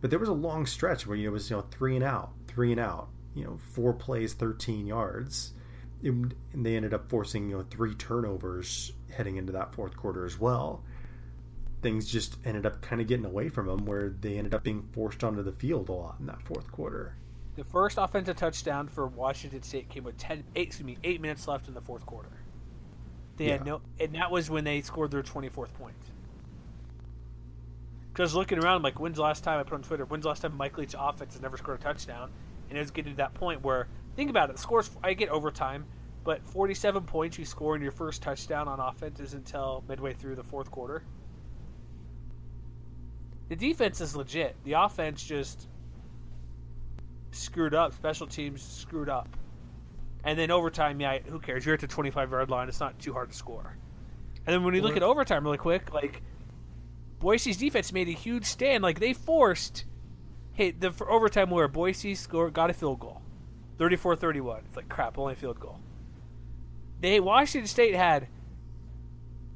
but 0.00 0.10
there 0.10 0.18
was 0.18 0.28
a 0.28 0.34
long 0.34 0.66
stretch 0.66 1.06
where 1.06 1.16
you 1.16 1.24
know, 1.24 1.30
it 1.30 1.32
was 1.32 1.50
you 1.50 1.56
know 1.56 1.64
three 1.70 1.94
and 1.94 2.04
out, 2.04 2.32
three 2.48 2.72
and 2.72 2.80
out. 2.80 3.08
You 3.34 3.44
know, 3.44 3.58
four 3.72 3.92
plays, 3.92 4.32
13 4.34 4.86
yards, 4.86 5.54
it, 6.02 6.10
and 6.10 6.34
they 6.54 6.76
ended 6.76 6.94
up 6.94 7.08
forcing 7.08 7.50
you 7.50 7.56
know 7.56 7.64
three 7.70 7.94
turnovers 7.94 8.92
heading 9.10 9.36
into 9.36 9.52
that 9.52 9.74
fourth 9.74 9.96
quarter 9.96 10.24
as 10.24 10.38
well. 10.38 10.82
Things 11.82 12.06
just 12.06 12.36
ended 12.44 12.64
up 12.64 12.80
kind 12.80 13.00
of 13.00 13.08
getting 13.08 13.26
away 13.26 13.48
from 13.48 13.66
them, 13.66 13.86
where 13.86 14.10
they 14.20 14.38
ended 14.38 14.54
up 14.54 14.62
being 14.62 14.88
forced 14.92 15.24
onto 15.24 15.42
the 15.42 15.52
field 15.52 15.88
a 15.88 15.92
lot 15.92 16.16
in 16.20 16.26
that 16.26 16.40
fourth 16.42 16.70
quarter. 16.70 17.16
The 17.56 17.64
first 17.64 17.98
offensive 17.98 18.36
touchdown 18.36 18.88
for 18.88 19.06
Washington 19.06 19.62
State 19.62 19.88
came 19.88 20.02
with 20.02 20.16
10, 20.16 20.42
eight, 20.56 20.66
excuse 20.66 20.84
me, 20.84 20.98
eight 21.04 21.20
minutes 21.20 21.46
left 21.46 21.68
in 21.68 21.74
the 21.74 21.80
fourth 21.80 22.04
quarter. 22.04 22.30
They 23.36 23.48
had 23.50 23.64
no, 23.64 23.80
and 23.98 24.14
that 24.14 24.30
was 24.30 24.48
when 24.48 24.64
they 24.64 24.80
scored 24.80 25.10
their 25.10 25.22
twenty 25.22 25.48
fourth 25.48 25.74
point. 25.74 25.96
Because 28.14 28.32
looking 28.32 28.60
around, 28.60 28.82
like, 28.82 29.00
when's 29.00 29.16
the 29.16 29.22
last 29.22 29.42
time 29.42 29.58
I 29.58 29.64
put 29.64 29.74
on 29.74 29.82
Twitter? 29.82 30.04
When's 30.04 30.22
the 30.22 30.28
last 30.28 30.42
time 30.42 30.56
Mike 30.56 30.78
Leach 30.78 30.94
offense 30.96 31.34
has 31.34 31.42
never 31.42 31.56
scored 31.56 31.80
a 31.80 31.82
touchdown? 31.82 32.30
And 32.68 32.78
it 32.78 32.80
was 32.80 32.92
getting 32.92 33.12
to 33.12 33.16
that 33.16 33.34
point 33.34 33.60
where, 33.64 33.88
think 34.14 34.30
about 34.30 34.50
it, 34.50 34.58
scores. 34.60 34.88
I 35.02 35.14
get 35.14 35.30
overtime, 35.30 35.84
but 36.22 36.40
forty 36.46 36.74
seven 36.74 37.02
points 37.02 37.38
you 37.38 37.44
score 37.44 37.74
in 37.74 37.82
your 37.82 37.90
first 37.90 38.22
touchdown 38.22 38.68
on 38.68 38.78
offense 38.78 39.18
is 39.18 39.34
until 39.34 39.82
midway 39.88 40.14
through 40.14 40.36
the 40.36 40.44
fourth 40.44 40.70
quarter. 40.70 41.02
The 43.48 43.56
defense 43.56 44.00
is 44.00 44.14
legit. 44.14 44.54
The 44.62 44.74
offense 44.74 45.24
just 45.24 45.68
screwed 47.32 47.74
up. 47.74 47.94
Special 47.94 48.28
teams 48.28 48.62
screwed 48.62 49.08
up. 49.08 49.28
And 50.22 50.38
then 50.38 50.52
overtime, 50.52 51.00
yeah, 51.00 51.18
who 51.18 51.40
cares? 51.40 51.66
You're 51.66 51.74
at 51.74 51.80
the 51.80 51.88
25 51.88 52.30
yard 52.30 52.48
line. 52.48 52.68
It's 52.68 52.80
not 52.80 52.96
too 53.00 53.12
hard 53.12 53.30
to 53.30 53.36
score. 53.36 53.76
And 54.46 54.54
then 54.54 54.62
when 54.62 54.74
you 54.74 54.82
look 54.82 54.96
at 54.96 55.02
overtime 55.02 55.42
really 55.42 55.58
quick, 55.58 55.92
like 55.92 56.22
Boise's 57.18 57.56
defense 57.56 57.92
made 57.92 58.08
a 58.08 58.12
huge 58.12 58.44
stand. 58.44 58.82
Like 58.82 59.00
they 59.00 59.12
forced 59.12 59.84
hey, 60.54 60.70
the 60.70 60.90
for 60.92 61.10
overtime 61.10 61.50
where 61.50 61.68
Boise 61.68 62.14
scored 62.14 62.54
got 62.54 62.70
a 62.70 62.72
field 62.72 63.00
goal. 63.00 63.20
34-31. 63.78 64.60
It's 64.66 64.76
like 64.76 64.88
crap, 64.88 65.18
only 65.18 65.34
a 65.34 65.36
field 65.36 65.60
goal. 65.60 65.78
They 67.00 67.20
Washington 67.20 67.66
State 67.68 67.94
had 67.94 68.28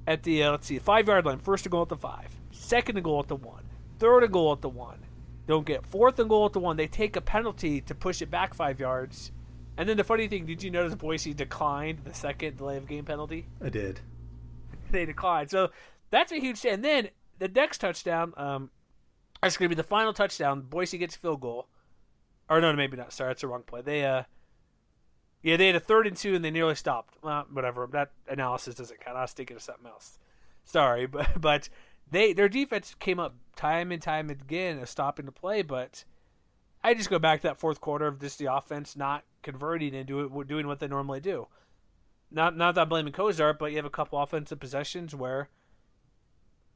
at 0.07 0.23
the 0.25 0.43
uh, 0.43 0.51
let's 0.53 0.67
see, 0.67 0.79
5 0.79 1.07
yard 1.07 1.25
line, 1.25 1.39
first 1.39 1.65
and 1.65 1.71
goal 1.71 1.83
at 1.83 1.89
the 1.89 1.97
5, 1.97 2.37
second 2.51 2.97
and 2.97 3.05
goal 3.05 3.21
at 3.21 3.29
the 3.29 3.37
1, 3.37 3.63
third 3.99 4.25
and 4.25 4.33
goal 4.33 4.53
at 4.53 4.61
the 4.61 4.69
1. 4.69 4.99
Don't 5.47 5.65
get 5.65 5.87
fourth 5.87 6.19
and 6.19 6.29
goal 6.29 6.45
at 6.45 6.53
the 6.53 6.61
1. 6.61 6.77
They 6.77 6.87
take 6.87 7.17
a 7.17 7.23
penalty 7.23 7.81
to 7.83 7.95
push 7.95 8.21
it 8.21 8.31
back 8.31 8.53
5 8.53 8.81
yards. 8.81 9.33
And 9.79 9.89
then 9.89 9.97
the 9.97 10.05
funny 10.05 10.29
thing, 10.29 10.45
did 10.45 10.63
you 10.63 10.71
notice 10.71 10.95
Boise 10.95 11.33
declined 11.33 12.01
the 12.05 12.13
second 12.13 12.59
delay 12.59 12.77
of 12.77 12.87
game 12.87 13.05
penalty? 13.05 13.47
I 13.65 13.69
did. 13.71 14.01
they 14.91 15.07
declined. 15.07 15.51
So 15.51 15.71
that's 16.11 16.33
a 16.33 16.37
huge. 16.37 16.67
And 16.67 16.85
then 16.85 17.09
the 17.39 17.49
next 17.49 17.79
touchdown, 17.79 18.33
um, 18.37 18.71
that's 19.43 19.57
going 19.57 19.69
to 19.69 19.75
be 19.75 19.81
the 19.81 19.87
final 19.87 20.13
touchdown. 20.13 20.63
Boise 20.63 20.99
gets 20.99 21.17
field 21.17 21.41
goal, 21.41 21.69
or 22.49 22.61
no, 22.61 22.73
maybe 22.73 22.97
not. 22.97 23.13
Sorry, 23.13 23.31
that's 23.31 23.41
the 23.41 23.49
wrong 23.49 23.63
play. 23.67 23.83
They 23.83 24.05
uh, 24.05 24.25
yeah, 25.43 25.57
they 25.57 25.69
had 25.69 25.77
a 25.77 25.81
third 25.81 26.07
and 26.07 26.17
two, 26.17 26.35
and 26.35 26.45
they 26.45 26.51
nearly 26.51 26.75
stopped. 26.75 27.15
Well, 27.23 27.47
whatever. 27.53 27.89
That 27.91 28.13
analysis 28.29 28.75
doesn't 28.75 29.01
count. 29.01 29.17
I 29.17 29.23
was 29.23 29.33
thinking 29.33 29.57
of 29.57 29.63
something 29.63 29.87
else. 29.87 30.19
Sorry, 30.65 31.07
but 31.07 31.41
but 31.41 31.69
they 32.11 32.33
their 32.33 32.49
defense 32.49 32.95
came 32.99 33.21
up 33.21 33.37
time 33.57 33.93
and 33.93 34.03
time 34.03 34.31
again 34.31 34.79
of 34.79 34.89
stopping 34.89 35.27
the 35.27 35.33
play, 35.33 35.63
but. 35.63 36.05
I 36.81 36.95
just 36.95 37.11
go 37.11 37.19
back 37.19 37.41
to 37.41 37.49
that 37.49 37.59
fourth 37.59 37.81
quarter 37.81 38.07
of 38.07 38.21
just 38.21 38.39
the 38.39 38.55
offense 38.55 38.95
not 38.95 39.25
converting 39.43 39.97
and 39.97 40.07
do 40.07 40.45
doing 40.47 40.69
what 40.69 40.79
they 40.79 40.87
normally 40.87 41.19
do 41.19 41.49
not 42.31 42.57
not 42.57 42.75
that 42.75 42.83
I'm 42.83 42.89
blaming 42.89 43.13
Cozart, 43.13 43.59
but 43.59 43.71
you 43.71 43.77
have 43.77 43.85
a 43.85 43.91
couple 43.91 44.21
offensive 44.21 44.61
possessions 44.61 45.15
where 45.15 45.49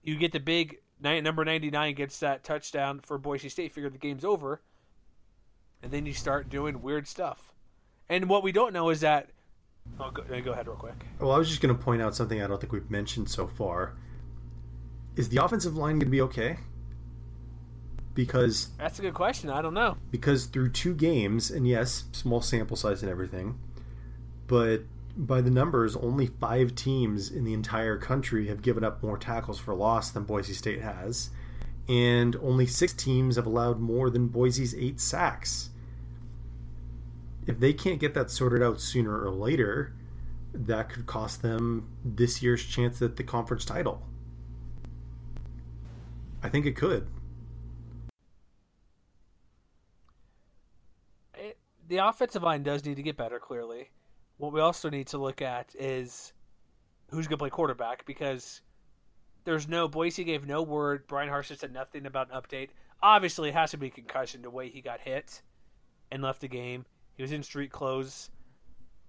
you 0.02 0.16
get 0.16 0.32
the 0.32 0.40
big 0.40 0.78
number 1.00 1.44
99 1.44 1.94
gets 1.94 2.18
that 2.20 2.44
touchdown 2.44 3.00
for 3.00 3.18
Boise 3.18 3.48
State, 3.48 3.72
figure 3.72 3.90
the 3.90 3.98
game's 3.98 4.24
over, 4.24 4.60
and 5.82 5.90
then 5.90 6.06
you 6.06 6.12
start 6.12 6.48
doing 6.48 6.82
weird 6.82 7.06
stuff. 7.08 7.52
And 8.08 8.28
what 8.28 8.42
we 8.42 8.52
don't 8.52 8.72
know 8.72 8.90
is 8.90 9.00
that. 9.00 9.30
Oh, 9.98 10.10
go, 10.10 10.22
go 10.22 10.52
ahead 10.52 10.66
real 10.66 10.76
quick. 10.76 10.94
Well, 11.18 11.32
I 11.32 11.38
was 11.38 11.48
just 11.48 11.60
going 11.60 11.74
to 11.76 11.82
point 11.82 12.02
out 12.02 12.14
something 12.14 12.40
I 12.40 12.46
don't 12.46 12.60
think 12.60 12.72
we've 12.72 12.90
mentioned 12.90 13.28
so 13.28 13.46
far. 13.46 13.94
Is 15.16 15.28
the 15.28 15.42
offensive 15.44 15.76
line 15.76 15.94
going 15.94 16.06
to 16.06 16.06
be 16.06 16.20
okay? 16.22 16.56
Because 18.14 18.68
That's 18.78 18.98
a 18.98 19.02
good 19.02 19.14
question. 19.14 19.50
I 19.50 19.62
don't 19.62 19.74
know. 19.74 19.96
because 20.10 20.46
through 20.46 20.70
two 20.70 20.94
games, 20.94 21.50
and 21.50 21.66
yes, 21.66 22.04
small 22.12 22.40
sample 22.42 22.76
size 22.76 23.02
and 23.02 23.10
everything, 23.10 23.58
but 24.46 24.82
by 25.16 25.40
the 25.40 25.50
numbers, 25.50 25.94
only 25.96 26.26
five 26.26 26.74
teams 26.74 27.30
in 27.30 27.44
the 27.44 27.52
entire 27.52 27.98
country 27.98 28.48
have 28.48 28.62
given 28.62 28.84
up 28.84 29.02
more 29.02 29.18
tackles 29.18 29.58
for 29.58 29.74
loss 29.74 30.10
than 30.10 30.24
Boise 30.24 30.54
State 30.54 30.80
has, 30.80 31.30
and 31.88 32.36
only 32.36 32.66
six 32.66 32.92
teams 32.92 33.36
have 33.36 33.46
allowed 33.46 33.78
more 33.78 34.08
than 34.08 34.28
Boise's 34.28 34.74
eight 34.74 35.00
sacks. 35.00 35.70
If 37.46 37.58
they 37.58 37.72
can't 37.72 38.00
get 38.00 38.14
that 38.14 38.30
sorted 38.30 38.62
out 38.62 38.80
sooner 38.80 39.20
or 39.20 39.30
later, 39.30 39.92
that 40.54 40.88
could 40.88 41.06
cost 41.06 41.42
them 41.42 41.88
this 42.04 42.42
year's 42.42 42.64
chance 42.64 43.02
at 43.02 43.16
the 43.16 43.24
conference 43.24 43.64
title. 43.64 44.02
I 46.42 46.48
think 46.48 46.66
it 46.66 46.76
could. 46.76 47.06
It, 51.34 51.58
the 51.88 51.98
offensive 51.98 52.42
line 52.42 52.62
does 52.62 52.84
need 52.84 52.96
to 52.96 53.02
get 53.02 53.16
better, 53.16 53.38
clearly. 53.38 53.90
What 54.42 54.52
we 54.52 54.60
also 54.60 54.90
need 54.90 55.06
to 55.06 55.18
look 55.18 55.40
at 55.40 55.72
is 55.78 56.32
who's 57.10 57.28
going 57.28 57.38
to 57.38 57.42
play 57.42 57.50
quarterback 57.50 58.04
because 58.06 58.60
there's 59.44 59.68
no 59.68 59.86
Boise 59.86 60.24
gave 60.24 60.48
no 60.48 60.62
word. 60.62 61.06
Bryan 61.06 61.30
Harsin 61.30 61.56
said 61.56 61.72
nothing 61.72 62.06
about 62.06 62.28
an 62.28 62.42
update. 62.42 62.70
obviously 63.00 63.50
it 63.50 63.54
has 63.54 63.70
to 63.70 63.76
be 63.76 63.88
concussion 63.88 64.42
the 64.42 64.50
way 64.50 64.68
he 64.68 64.80
got 64.80 64.98
hit 64.98 65.42
and 66.10 66.24
left 66.24 66.40
the 66.40 66.48
game. 66.48 66.84
He 67.14 67.22
was 67.22 67.30
in 67.30 67.44
street 67.44 67.70
clothes. 67.70 68.30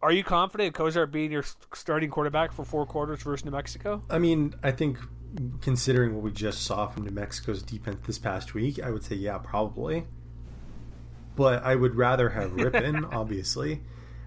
Are 0.04 0.12
you 0.12 0.24
confident 0.24 0.76
Cozart 0.76 1.12
being 1.12 1.32
your 1.32 1.46
starting 1.74 2.12
quarterback 2.12 2.52
for 2.52 2.64
four 2.64 2.86
quarters 2.86 3.24
versus 3.24 3.44
New 3.44 3.50
Mexico? 3.50 4.04
I 4.12 4.20
mean, 4.20 4.54
I 4.62 4.70
think 4.70 5.00
considering 5.62 6.14
what 6.14 6.24
we 6.24 6.32
just 6.32 6.62
saw 6.62 6.86
from 6.86 7.06
New 7.06 7.12
Mexico's 7.12 7.64
defense 7.64 8.02
this 8.06 8.20
past 8.20 8.54
week, 8.54 8.80
I 8.84 8.92
would 8.92 9.04
say 9.04 9.16
yeah, 9.16 9.40
probably. 9.40 10.06
But 11.36 11.64
I 11.64 11.74
would 11.74 11.96
rather 11.96 12.30
have 12.30 12.52
Rypien, 12.52 13.12
obviously. 13.12 13.82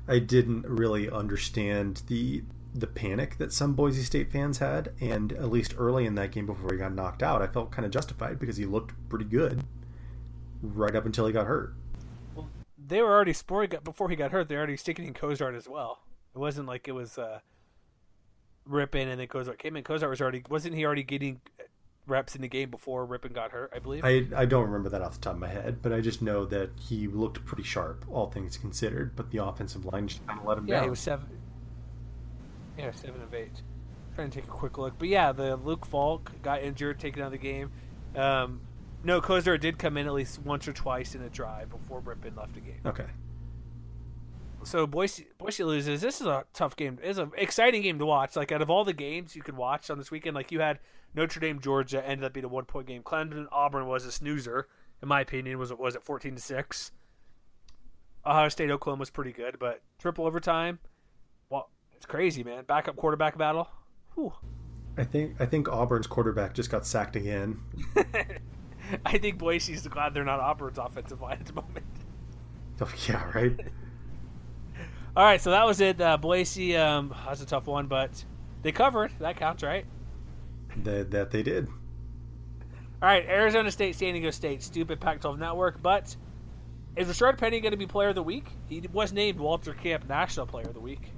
I 0.08 0.18
didn't 0.18 0.66
really 0.66 1.10
understand 1.10 2.02
the 2.06 2.42
the 2.74 2.86
panic 2.86 3.38
that 3.38 3.52
some 3.52 3.72
Boise 3.72 4.02
State 4.02 4.30
fans 4.30 4.58
had, 4.58 4.92
and 5.00 5.32
at 5.32 5.50
least 5.50 5.74
early 5.78 6.04
in 6.04 6.14
that 6.16 6.30
game 6.30 6.44
before 6.44 6.70
he 6.72 6.78
got 6.78 6.92
knocked 6.92 7.22
out, 7.22 7.40
I 7.40 7.46
felt 7.46 7.70
kind 7.70 7.86
of 7.86 7.90
justified 7.90 8.38
because 8.38 8.58
he 8.58 8.66
looked 8.66 8.92
pretty 9.08 9.24
good 9.24 9.64
right 10.62 10.94
up 10.94 11.06
until 11.06 11.26
he 11.26 11.32
got 11.32 11.46
hurt. 11.46 11.74
Well, 12.34 12.48
they 12.76 13.00
were 13.00 13.12
already 13.12 13.34
before 13.82 14.10
he 14.10 14.16
got 14.16 14.30
hurt. 14.30 14.48
They're 14.48 14.58
already 14.58 14.76
sticking 14.76 15.06
in 15.06 15.14
Cozart 15.14 15.54
as 15.54 15.68
well. 15.68 16.00
It 16.34 16.38
wasn't 16.38 16.68
like 16.68 16.86
it 16.86 16.92
was 16.92 17.16
uh, 17.16 17.40
and 18.70 19.20
then 19.20 19.26
Cozart 19.26 19.58
came 19.58 19.76
in. 19.76 19.84
Cozart 19.84 20.10
was 20.10 20.20
already 20.20 20.42
wasn't 20.48 20.74
he 20.74 20.84
already 20.84 21.02
getting 21.02 21.40
reps 22.06 22.34
in 22.34 22.42
the 22.42 22.48
game 22.48 22.70
before 22.70 23.06
Rypien 23.06 23.32
got 23.32 23.52
hurt? 23.52 23.72
I 23.74 23.78
believe. 23.78 24.04
I 24.04 24.26
I 24.36 24.44
don't 24.44 24.64
remember 24.64 24.88
that 24.90 25.02
off 25.02 25.14
the 25.14 25.20
top 25.20 25.34
of 25.34 25.40
my 25.40 25.48
head, 25.48 25.82
but 25.82 25.92
I 25.92 26.00
just 26.00 26.22
know 26.22 26.44
that 26.46 26.70
he 26.78 27.06
looked 27.08 27.44
pretty 27.44 27.64
sharp, 27.64 28.04
all 28.10 28.30
things 28.30 28.56
considered. 28.56 29.16
But 29.16 29.30
the 29.30 29.44
offensive 29.44 29.84
line 29.84 30.08
just 30.08 30.26
kind 30.26 30.40
of 30.40 30.46
let 30.46 30.58
him 30.58 30.66
yeah, 30.66 30.74
down. 30.74 30.82
Yeah, 30.82 30.86
he 30.86 30.90
was 30.90 31.00
seven 31.00 31.26
yeah, 32.78 32.90
seven 32.92 33.22
of 33.22 33.32
eight. 33.34 33.62
trying 34.14 34.30
to 34.30 34.40
take 34.40 34.48
a 34.48 34.52
quick 34.52 34.78
look, 34.78 34.98
but 34.98 35.08
yeah, 35.08 35.32
the 35.32 35.56
Luke 35.56 35.86
Falk 35.86 36.32
got 36.42 36.62
injured, 36.62 36.98
taken 36.98 37.22
out 37.22 37.26
of 37.26 37.32
the 37.32 37.38
game. 37.38 37.70
Um, 38.14 38.60
no, 39.04 39.20
Kozar 39.20 39.58
did 39.58 39.78
come 39.78 39.96
in 39.96 40.06
at 40.06 40.12
least 40.12 40.40
once 40.42 40.66
or 40.66 40.72
twice 40.72 41.14
in 41.14 41.22
a 41.22 41.30
drive 41.30 41.70
before 41.70 42.00
Rypien 42.00 42.36
left 42.36 42.54
the 42.54 42.60
game. 42.60 42.80
Okay. 42.84 43.06
So 44.66 44.84
Boise, 44.84 45.28
Boise 45.38 45.62
loses. 45.62 46.00
This 46.00 46.20
is 46.20 46.26
a 46.26 46.44
tough 46.52 46.74
game. 46.74 46.98
It's 47.00 47.20
an 47.20 47.30
exciting 47.36 47.82
game 47.82 48.00
to 48.00 48.04
watch. 48.04 48.34
Like 48.34 48.50
out 48.50 48.62
of 48.62 48.68
all 48.68 48.84
the 48.84 48.92
games 48.92 49.36
you 49.36 49.42
could 49.42 49.56
watch 49.56 49.90
on 49.90 49.96
this 49.96 50.10
weekend, 50.10 50.34
like 50.34 50.50
you 50.50 50.58
had 50.58 50.80
Notre 51.14 51.38
Dame, 51.38 51.60
Georgia 51.60 52.04
ended 52.04 52.24
up 52.24 52.32
being 52.32 52.44
a 52.44 52.48
one 52.48 52.64
point 52.64 52.88
game. 52.88 53.04
Clemson, 53.04 53.46
Auburn 53.52 53.86
was 53.86 54.04
a 54.04 54.10
snoozer, 54.10 54.66
in 55.00 55.06
my 55.06 55.20
opinion. 55.20 55.60
Was 55.60 55.70
it 55.70 55.78
was 55.78 55.94
it 55.94 56.02
fourteen 56.02 56.34
to 56.34 56.42
six? 56.42 56.90
Ohio 58.26 58.48
State, 58.48 58.72
Oklahoma 58.72 58.98
was 58.98 59.10
pretty 59.10 59.30
good, 59.30 59.56
but 59.60 59.82
triple 60.00 60.26
overtime. 60.26 60.80
Well, 61.48 61.70
it's 61.94 62.04
crazy, 62.04 62.42
man. 62.42 62.64
Backup 62.64 62.96
quarterback 62.96 63.38
battle. 63.38 63.68
Whew. 64.16 64.32
I 64.98 65.04
think 65.04 65.40
I 65.40 65.46
think 65.46 65.68
Auburn's 65.68 66.08
quarterback 66.08 66.54
just 66.54 66.70
got 66.72 66.84
sacked 66.84 67.14
again. 67.14 67.60
I 69.06 69.16
think 69.18 69.38
Boise's 69.38 69.86
glad 69.86 70.12
they're 70.12 70.24
not 70.24 70.40
Auburn's 70.40 70.78
offensive 70.78 71.20
line 71.20 71.38
at 71.38 71.46
the 71.46 71.52
moment. 71.52 71.86
Oh 72.80 72.92
yeah, 73.08 73.30
right. 73.32 73.56
All 75.16 75.24
right, 75.24 75.40
so 75.40 75.50
that 75.50 75.64
was 75.66 75.80
it. 75.80 75.98
Uh, 75.98 76.18
Boise, 76.18 76.76
um, 76.76 77.14
that's 77.26 77.40
a 77.40 77.46
tough 77.46 77.66
one, 77.66 77.86
but 77.86 78.22
they 78.60 78.70
covered. 78.70 79.12
That 79.18 79.38
counts, 79.38 79.62
right? 79.62 79.86
That 80.82 81.10
that 81.10 81.30
they 81.30 81.42
did. 81.42 81.68
All 83.00 83.08
right, 83.08 83.24
Arizona 83.26 83.70
State, 83.70 83.96
San 83.96 84.12
Diego 84.12 84.30
State, 84.30 84.62
stupid 84.62 85.00
Pac-12 85.00 85.38
network. 85.38 85.82
But 85.82 86.14
is 86.96 87.08
Rashard 87.08 87.38
Penny 87.38 87.60
going 87.60 87.70
to 87.70 87.78
be 87.78 87.86
Player 87.86 88.10
of 88.10 88.14
the 88.14 88.22
Week? 88.22 88.46
He 88.68 88.82
was 88.92 89.14
named 89.14 89.38
Walter 89.38 89.72
Camp 89.72 90.06
National 90.06 90.44
Player 90.44 90.66
of 90.66 90.74
the 90.74 90.80
Week. 90.80 91.12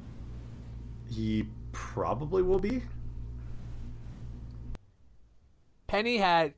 He 1.10 1.48
probably 1.72 2.42
will 2.42 2.60
be. 2.60 2.84
Penny 5.88 6.18
had 6.18 6.54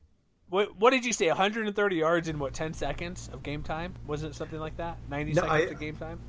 what? 0.49 0.77
What 0.77 0.91
did 0.91 1.03
you 1.03 1.13
say? 1.13 1.27
130 1.27 1.95
yards 1.95 2.27
in 2.27 2.37
what? 2.37 2.53
10 2.53 2.75
seconds 2.75 3.31
of 3.33 3.41
game 3.41 3.63
time? 3.63 3.95
Was 4.05 4.21
it 4.21 4.35
something 4.35 4.59
like 4.59 4.77
that? 4.77 4.97
90 5.09 5.33
no, 5.33 5.41
seconds 5.41 5.69
I, 5.69 5.73
of 5.73 5.79
game 5.79 5.95
time? 5.95 6.19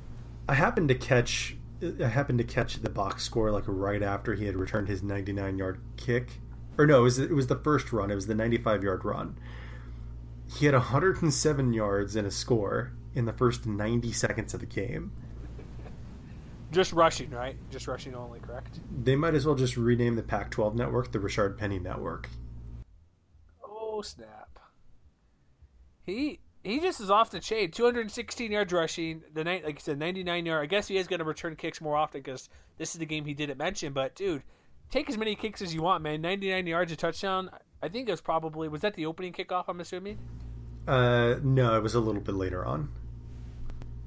I 0.47 0.53
happened 0.53 0.89
to 0.89 0.95
catch. 0.95 1.55
I 1.81 2.07
happened 2.07 2.39
to 2.39 2.45
catch 2.45 2.75
the 2.75 2.89
box 2.89 3.23
score 3.23 3.51
like 3.51 3.65
right 3.67 4.01
after 4.01 4.33
he 4.33 4.45
had 4.45 4.55
returned 4.55 4.87
his 4.87 5.03
99 5.03 5.57
yard 5.57 5.81
kick, 5.97 6.39
or 6.77 6.85
no, 6.85 6.99
it 6.99 7.03
was 7.03 7.19
it 7.19 7.31
was 7.31 7.47
the 7.47 7.57
first 7.57 7.91
run. 7.91 8.11
It 8.11 8.15
was 8.15 8.27
the 8.27 8.35
95 8.35 8.83
yard 8.83 9.05
run. 9.05 9.37
He 10.47 10.65
had 10.65 10.75
107 10.75 11.73
yards 11.73 12.15
and 12.15 12.27
a 12.27 12.31
score 12.31 12.91
in 13.15 13.25
the 13.25 13.33
first 13.33 13.65
90 13.65 14.11
seconds 14.11 14.53
of 14.53 14.59
the 14.59 14.65
game. 14.65 15.11
Just 16.71 16.91
rushing, 16.91 17.29
right? 17.29 17.55
Just 17.69 17.87
rushing 17.87 18.15
only, 18.15 18.39
correct? 18.39 18.79
They 19.03 19.15
might 19.15 19.35
as 19.35 19.45
well 19.45 19.55
just 19.55 19.77
rename 19.77 20.15
the 20.15 20.23
Pac-12 20.23 20.73
network 20.73 21.11
the 21.11 21.19
Rashard 21.19 21.57
Penny 21.57 21.79
Network. 21.79 22.29
Oh 23.63 24.01
snap! 24.01 24.59
He 26.03 26.39
he 26.63 26.79
just 26.79 27.01
is 27.01 27.11
off 27.11 27.29
the 27.29 27.39
chain. 27.39 27.71
216 27.71 28.51
yards 28.51 28.71
rushing. 28.71 29.21
The 29.33 29.43
night, 29.43 29.65
like 29.65 29.75
you 29.75 29.81
said, 29.81 29.99
99 29.99 30.45
yard. 30.45 30.63
I 30.63 30.65
guess 30.65 30.87
he 30.87 30.97
is 30.97 31.07
going 31.07 31.19
to 31.19 31.25
return 31.25 31.55
kicks 31.55 31.81
more 31.81 31.95
often 31.95 32.21
because 32.21 32.49
this 32.77 32.95
is 32.95 32.99
the 32.99 33.05
game 33.05 33.25
he 33.25 33.33
didn't 33.33 33.57
mention. 33.57 33.93
But 33.93 34.15
dude, 34.15 34.43
take 34.89 35.09
as 35.09 35.17
many 35.17 35.35
kicks 35.35 35.61
as 35.61 35.73
you 35.73 35.81
want, 35.81 36.03
man. 36.03 36.21
99 36.21 36.65
yards, 36.65 36.91
a 36.91 36.95
touchdown. 36.95 37.49
I 37.81 37.89
think 37.89 38.07
it 38.07 38.11
was 38.11 38.21
probably 38.21 38.69
was 38.69 38.81
that 38.81 38.95
the 38.95 39.05
opening 39.05 39.33
kickoff. 39.33 39.65
I'm 39.67 39.81
assuming. 39.81 40.17
Uh, 40.87 41.35
no, 41.43 41.75
it 41.75 41.83
was 41.83 41.95
a 41.95 41.99
little 41.99 42.21
bit 42.21 42.35
later 42.35 42.65
on. 42.65 42.91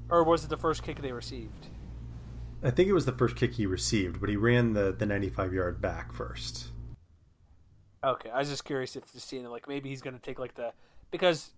Or 0.08 0.24
was 0.24 0.44
it 0.44 0.50
the 0.50 0.56
first 0.56 0.82
kick 0.82 1.02
they 1.02 1.12
received? 1.12 1.66
I 2.62 2.70
think 2.70 2.88
it 2.88 2.92
was 2.92 3.04
the 3.04 3.12
first 3.12 3.36
kick 3.36 3.54
he 3.54 3.66
received, 3.66 4.20
but 4.20 4.28
he 4.28 4.36
ran 4.36 4.72
the, 4.72 4.92
the 4.92 5.04
95 5.04 5.52
yard 5.52 5.80
back 5.80 6.12
first. 6.12 6.68
Okay, 8.02 8.30
I 8.30 8.38
was 8.38 8.48
just 8.48 8.64
curious 8.64 8.96
if 8.96 9.06
the 9.12 9.20
scene 9.20 9.44
like 9.50 9.68
maybe 9.68 9.88
he's 9.88 10.00
going 10.00 10.14
to 10.14 10.22
take 10.22 10.38
like 10.38 10.54
the 10.54 10.72
because 11.10 11.50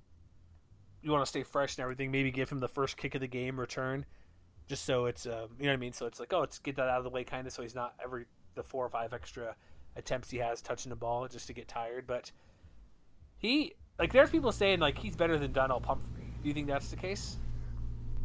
you 1.02 1.10
want 1.10 1.22
to 1.22 1.28
stay 1.28 1.42
fresh 1.42 1.76
and 1.76 1.82
everything. 1.82 2.10
Maybe 2.10 2.30
give 2.30 2.50
him 2.50 2.58
the 2.58 2.68
first 2.68 2.96
kick 2.96 3.14
of 3.14 3.20
the 3.20 3.28
game 3.28 3.58
return, 3.58 4.04
just 4.66 4.84
so 4.84 5.06
it's 5.06 5.26
um, 5.26 5.48
you 5.58 5.64
know 5.64 5.70
what 5.70 5.74
I 5.74 5.76
mean. 5.76 5.92
So 5.92 6.06
it's 6.06 6.20
like 6.20 6.32
oh, 6.32 6.40
let's 6.40 6.58
get 6.58 6.76
that 6.76 6.88
out 6.88 6.98
of 6.98 7.04
the 7.04 7.10
way, 7.10 7.24
kind 7.24 7.46
of, 7.46 7.52
so 7.52 7.62
he's 7.62 7.74
not 7.74 7.94
every 8.02 8.26
the 8.54 8.62
four 8.62 8.84
or 8.84 8.88
five 8.88 9.12
extra 9.12 9.54
attempts 9.96 10.30
he 10.30 10.38
has 10.38 10.60
touching 10.60 10.90
the 10.90 10.96
ball 10.96 11.26
just 11.28 11.46
to 11.46 11.52
get 11.52 11.68
tired. 11.68 12.06
But 12.06 12.30
he 13.38 13.74
like 13.98 14.12
there's 14.12 14.30
people 14.30 14.52
saying 14.52 14.80
like 14.80 14.98
he's 14.98 15.16
better 15.16 15.38
than 15.38 15.52
Donnel 15.52 15.80
Pumphrey. 15.80 16.32
Do 16.42 16.48
you 16.48 16.54
think 16.54 16.66
that's 16.66 16.90
the 16.90 16.96
case? 16.96 17.36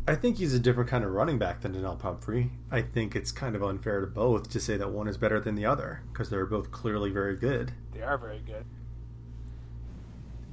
I 0.05 0.15
think 0.15 0.37
he's 0.37 0.53
a 0.53 0.59
different 0.59 0.89
kind 0.89 1.05
of 1.05 1.11
running 1.11 1.39
back 1.39 1.61
than 1.61 1.71
Donnel 1.71 1.95
Pumphrey. 1.95 2.51
I 2.71 2.81
think 2.81 3.15
it's 3.15 3.31
kind 3.31 3.55
of 3.55 3.63
unfair 3.63 4.01
to 4.01 4.07
both 4.07 4.49
to 4.49 4.59
say 4.59 4.75
that 4.75 4.91
one 4.91 5.07
is 5.07 5.17
better 5.17 5.39
than 5.39 5.55
the 5.55 5.65
other 5.65 6.01
because 6.11 6.29
they're 6.29 6.45
both 6.45 6.71
clearly 6.71 7.09
very 7.09 7.37
good. 7.37 7.71
They 7.93 8.01
are 8.01 8.17
very 8.17 8.41
good. 8.45 8.65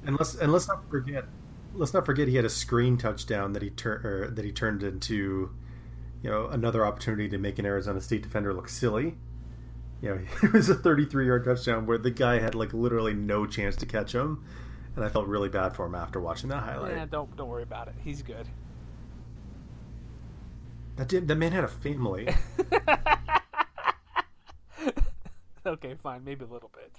And 0.05 0.17
let's 0.17 0.35
and 0.35 0.51
let's 0.53 0.67
not 0.67 0.89
forget, 0.89 1.25
let's 1.73 1.93
not 1.93 2.05
forget 2.05 2.27
he 2.27 2.35
had 2.35 2.45
a 2.45 2.49
screen 2.49 2.97
touchdown 2.97 3.53
that 3.53 3.61
he 3.61 3.69
turned 3.69 4.35
that 4.35 4.45
he 4.45 4.51
turned 4.51 4.83
into, 4.83 5.49
you 6.21 6.29
know, 6.29 6.47
another 6.47 6.85
opportunity 6.85 7.29
to 7.29 7.37
make 7.37 7.59
an 7.59 7.65
Arizona 7.65 8.01
State 8.01 8.23
defender 8.23 8.53
look 8.53 8.69
silly. 8.69 9.15
You 10.01 10.09
know, 10.09 10.19
it 10.43 10.53
was 10.53 10.69
a 10.69 10.75
33 10.75 11.27
yard 11.27 11.45
touchdown 11.45 11.85
where 11.85 11.97
the 11.97 12.11
guy 12.11 12.39
had 12.39 12.55
like 12.55 12.73
literally 12.73 13.13
no 13.13 13.45
chance 13.45 13.75
to 13.77 13.85
catch 13.85 14.13
him, 14.13 14.43
and 14.95 15.05
I 15.05 15.09
felt 15.09 15.27
really 15.27 15.49
bad 15.49 15.75
for 15.75 15.85
him 15.85 15.95
after 15.95 16.19
watching 16.19 16.49
that 16.49 16.63
highlight. 16.63 16.95
Yeah, 16.95 17.05
don't 17.05 17.35
don't 17.35 17.49
worry 17.49 17.63
about 17.63 17.87
it. 17.87 17.95
He's 18.03 18.21
good. 18.21 18.47
That 20.97 21.07
did, 21.07 21.27
that 21.29 21.35
man 21.35 21.51
had 21.53 21.63
a 21.63 21.69
family. 21.69 22.27
okay, 25.65 25.95
fine, 25.95 26.23
maybe 26.23 26.43
a 26.43 26.47
little 26.47 26.69
bit. 26.73 26.91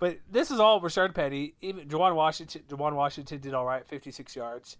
But 0.00 0.18
this 0.30 0.50
is 0.50 0.58
all 0.58 0.80
Rashard 0.80 1.14
Penny. 1.14 1.54
Even 1.60 1.86
Juwan 1.86 2.16
Washington, 2.16 2.62
Juwan 2.68 2.94
Washington 2.94 3.38
did 3.38 3.54
all 3.54 3.66
right, 3.66 3.86
56 3.86 4.34
yards. 4.34 4.78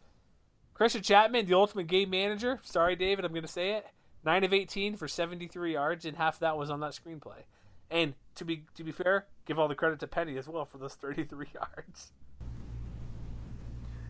Christian 0.73 1.03
Chapman, 1.03 1.45
the 1.45 1.55
ultimate 1.55 1.87
game 1.87 2.09
manager. 2.09 2.59
Sorry, 2.63 2.97
David, 2.97 3.27
I'm 3.27 3.33
going 3.33 3.43
to 3.43 3.49
say 3.49 3.73
it. 3.73 3.87
Nine 4.25 4.45
of 4.45 4.55
18 4.55 4.97
for 4.97 5.07
73 5.07 5.75
yards, 5.75 6.07
and 6.07 6.17
half 6.17 6.39
that 6.41 6.57
was 6.57 6.71
on 6.71 6.81
that 6.81 6.93
screenplay. 6.93 7.45
And 7.91 8.15
to 8.37 8.45
be 8.45 8.65
to 8.75 8.83
be 8.85 8.93
fair, 8.93 9.27
give 9.45 9.59
all 9.59 9.69
the 9.69 9.75
credit 9.75 10.01
to 10.01 10.07
Penny 10.07 10.39
as 10.39 10.49
well 10.49 10.65
for 10.65 10.79
those 10.79 10.95
33 10.95 11.49
yards. 11.55 12.13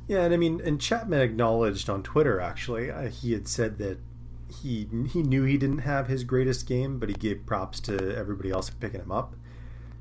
Yeah, 0.06 0.22
and 0.22 0.34
I 0.34 0.36
mean, 0.36 0.60
and 0.64 0.80
Chapman 0.80 1.20
acknowledged 1.20 1.90
on 1.90 2.02
Twitter 2.02 2.40
actually, 2.40 2.90
uh, 2.90 3.08
he 3.08 3.32
had 3.32 3.48
said 3.48 3.78
that 3.78 3.98
he 4.62 4.88
he 5.12 5.22
knew 5.22 5.44
he 5.44 5.58
didn't 5.58 5.78
have 5.78 6.06
his 6.06 6.22
greatest 6.22 6.66
game, 6.68 7.00
but 7.00 7.08
he 7.08 7.14
gave 7.14 7.46
props 7.46 7.80
to 7.80 8.16
everybody 8.16 8.50
else 8.50 8.68
for 8.68 8.76
picking 8.76 9.00
him 9.00 9.12
up. 9.12 9.34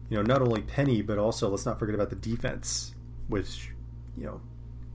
You 0.10 0.18
know, 0.18 0.24
not 0.24 0.42
only 0.42 0.62
Penny, 0.62 1.02
but 1.02 1.18
also 1.18 1.50
let's 1.50 1.66
not 1.66 1.78
forget 1.80 1.96
about 1.96 2.10
the 2.10 2.16
defense, 2.16 2.96
which 3.28 3.72
you 4.18 4.26
know 4.26 4.42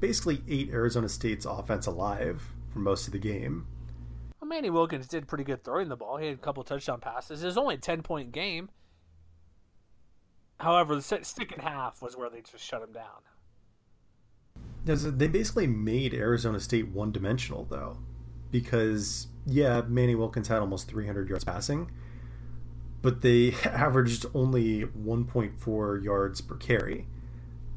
basically 0.01 0.43
ate 0.49 0.71
Arizona 0.71 1.09
State's 1.09 1.47
offense 1.47 1.87
alive 1.87 2.43
for 2.73 2.81
most 2.81 3.07
of 3.07 3.13
the 3.13 3.19
game. 3.19 3.67
Well, 4.41 4.49
Manny 4.49 4.71
Wilkins 4.71 5.07
did 5.07 5.29
pretty 5.29 5.45
good 5.45 5.63
throwing 5.65 5.89
the 5.89 5.97
ball. 5.97 6.17
He 6.17 6.27
had 6.27 6.35
a 6.35 6.41
couple 6.41 6.65
touchdown 6.65 7.01
passes. 7.01 7.43
It 7.43 7.47
was 7.47 7.57
only 7.57 7.77
a 7.77 7.79
ten 7.79 8.03
point 8.03 8.33
game. 8.33 8.69
However, 10.59 10.95
the 10.95 11.03
second 11.03 11.61
half 11.61 12.01
was 12.01 12.17
where 12.17 12.31
they 12.31 12.41
just 12.41 12.65
shut 12.65 12.83
him 12.83 12.93
down. 12.93 13.23
They 14.85 15.29
basically 15.29 15.67
made 15.67 16.15
Arizona 16.15 16.61
State 16.61 16.89
one 16.89 17.11
dimensional, 17.11 17.65
though, 17.65 17.99
because, 18.51 19.29
yeah, 19.47 19.83
Manny 19.89 20.15
Wilkins 20.15 20.47
had 20.49 20.59
almost 20.59 20.89
300 20.89 21.29
yards 21.29 21.45
passing, 21.45 21.91
but 23.05 23.21
they 23.21 23.53
averaged 23.65 24.25
only 24.35 24.85
1.4 24.85 26.03
yards 26.03 26.41
per 26.41 26.57
carry. 26.57 27.07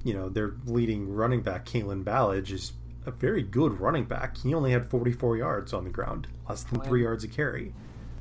you 0.04 0.14
know, 0.14 0.30
their 0.30 0.54
leading 0.66 1.14
running 1.14 1.42
back, 1.42 1.66
Kalen 1.66 2.04
Ballage, 2.04 2.52
is 2.52 2.72
a 3.06 3.12
very 3.12 3.44
good 3.44 3.80
running 3.80 4.06
back. 4.06 4.38
He 4.38 4.54
only 4.54 4.72
had 4.72 4.90
44 4.90 5.38
yards 5.38 5.74
on 5.74 5.84
the 5.84 5.90
ground, 5.90 6.28
less 6.48 6.64
than 6.64 6.80
three 6.80 7.04
yards 7.04 7.26
a 7.26 7.28
carry. 7.28 7.74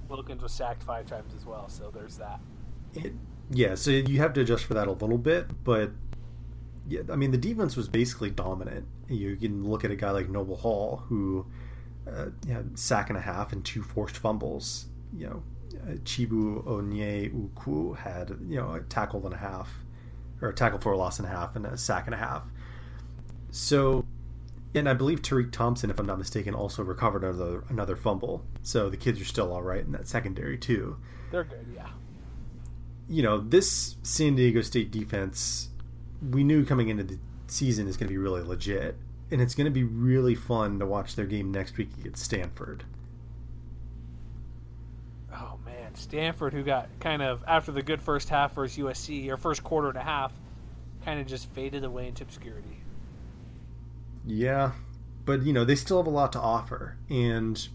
Wilkins 0.08 0.42
was 0.42 0.52
sacked 0.52 0.82
five 0.82 1.06
times 1.06 1.32
as 1.34 1.46
well, 1.46 1.68
so 1.68 1.90
there's 1.92 2.16
that. 2.16 2.40
It, 2.94 3.12
yeah, 3.50 3.76
so 3.76 3.92
you 3.92 4.18
have 4.18 4.32
to 4.34 4.40
adjust 4.40 4.64
for 4.64 4.74
that 4.74 4.88
a 4.88 4.92
little 4.92 5.18
bit, 5.18 5.46
but 5.64 5.92
yeah, 6.88 7.02
I 7.12 7.16
mean 7.16 7.30
the 7.30 7.38
defense 7.38 7.76
was 7.76 7.88
basically 7.88 8.30
dominant. 8.30 8.86
You 9.08 9.36
can 9.36 9.64
look 9.64 9.84
at 9.84 9.90
a 9.90 9.96
guy 9.96 10.10
like 10.10 10.28
Noble 10.28 10.56
Hall 10.56 11.04
who 11.08 11.46
uh, 12.10 12.26
had 12.48 12.76
sack 12.78 13.10
and 13.10 13.18
a 13.18 13.20
half 13.20 13.52
and 13.52 13.64
two 13.64 13.82
forced 13.82 14.16
fumbles. 14.16 14.86
You 15.16 15.26
know, 15.28 15.42
Chibu 16.04 16.64
Onye 16.64 17.32
Uku 17.32 17.94
had 17.94 18.36
you 18.48 18.56
know 18.56 18.74
a 18.74 18.80
tackle 18.80 19.24
and 19.24 19.34
a 19.34 19.38
half, 19.38 19.70
or 20.40 20.48
a 20.48 20.54
tackle 20.54 20.78
for 20.78 20.92
a 20.92 20.96
loss 20.96 21.18
and 21.18 21.26
a 21.26 21.30
half, 21.30 21.56
and 21.56 21.66
a 21.66 21.76
sack 21.76 22.06
and 22.06 22.14
a 22.14 22.18
half. 22.18 22.42
So, 23.50 24.04
and 24.74 24.88
I 24.88 24.94
believe 24.94 25.22
Tariq 25.22 25.52
Thompson, 25.52 25.90
if 25.90 25.98
I'm 25.98 26.06
not 26.06 26.18
mistaken, 26.18 26.54
also 26.54 26.82
recovered 26.82 27.24
another 27.24 27.64
another 27.68 27.96
fumble. 27.96 28.44
So 28.62 28.90
the 28.90 28.96
kids 28.96 29.20
are 29.20 29.24
still 29.24 29.52
all 29.52 29.62
right 29.62 29.84
in 29.84 29.92
that 29.92 30.08
secondary 30.08 30.58
too. 30.58 30.96
They're 31.30 31.44
good, 31.44 31.66
yeah. 31.74 31.88
You 33.08 33.22
know, 33.22 33.38
this 33.38 33.96
San 34.02 34.34
Diego 34.34 34.62
State 34.62 34.90
defense, 34.90 35.68
we 36.30 36.44
knew 36.44 36.64
coming 36.64 36.88
into 36.88 37.04
the 37.04 37.18
season 37.46 37.86
is 37.88 37.96
going 37.96 38.08
to 38.08 38.12
be 38.12 38.18
really 38.18 38.42
legit, 38.42 38.96
and 39.30 39.40
it's 39.40 39.54
going 39.54 39.66
to 39.66 39.70
be 39.70 39.84
really 39.84 40.34
fun 40.34 40.78
to 40.80 40.86
watch 40.86 41.14
their 41.16 41.26
game 41.26 41.52
next 41.52 41.76
week 41.76 41.90
against 41.98 42.24
Stanford. 42.24 42.84
Oh 45.32 45.58
man, 45.64 45.76
Stanford, 45.98 46.52
who 46.52 46.62
got 46.62 46.88
kind 47.00 47.22
of 47.22 47.42
after 47.46 47.72
the 47.72 47.82
good 47.82 48.02
first 48.02 48.28
half 48.28 48.54
versus 48.54 48.78
USC, 48.78 49.28
or 49.28 49.36
first 49.36 49.62
quarter 49.62 49.88
and 49.88 49.98
a 49.98 50.02
half, 50.02 50.32
kind 51.04 51.20
of 51.20 51.26
just 51.26 51.48
faded 51.50 51.84
away 51.84 52.08
into 52.08 52.22
obscurity. 52.22 52.80
Yeah, 54.26 54.72
but 55.24 55.42
you 55.42 55.52
know 55.52 55.64
they 55.64 55.76
still 55.76 55.98
have 55.98 56.06
a 56.06 56.10
lot 56.10 56.32
to 56.32 56.40
offer, 56.40 56.96
and 57.08 57.68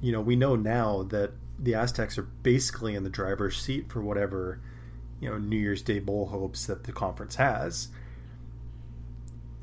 you 0.00 0.12
know 0.12 0.20
we 0.20 0.36
know 0.36 0.56
now 0.56 1.02
that 1.04 1.32
the 1.58 1.74
Aztecs 1.74 2.18
are 2.18 2.28
basically 2.42 2.94
in 2.94 3.02
the 3.02 3.10
driver's 3.10 3.60
seat 3.60 3.90
for 3.90 4.00
whatever 4.00 4.60
you 5.20 5.28
know 5.28 5.38
New 5.38 5.56
Year's 5.56 5.82
Day 5.82 5.98
bowl 5.98 6.26
hopes 6.26 6.66
that 6.66 6.84
the 6.84 6.92
conference 6.92 7.36
has. 7.36 7.88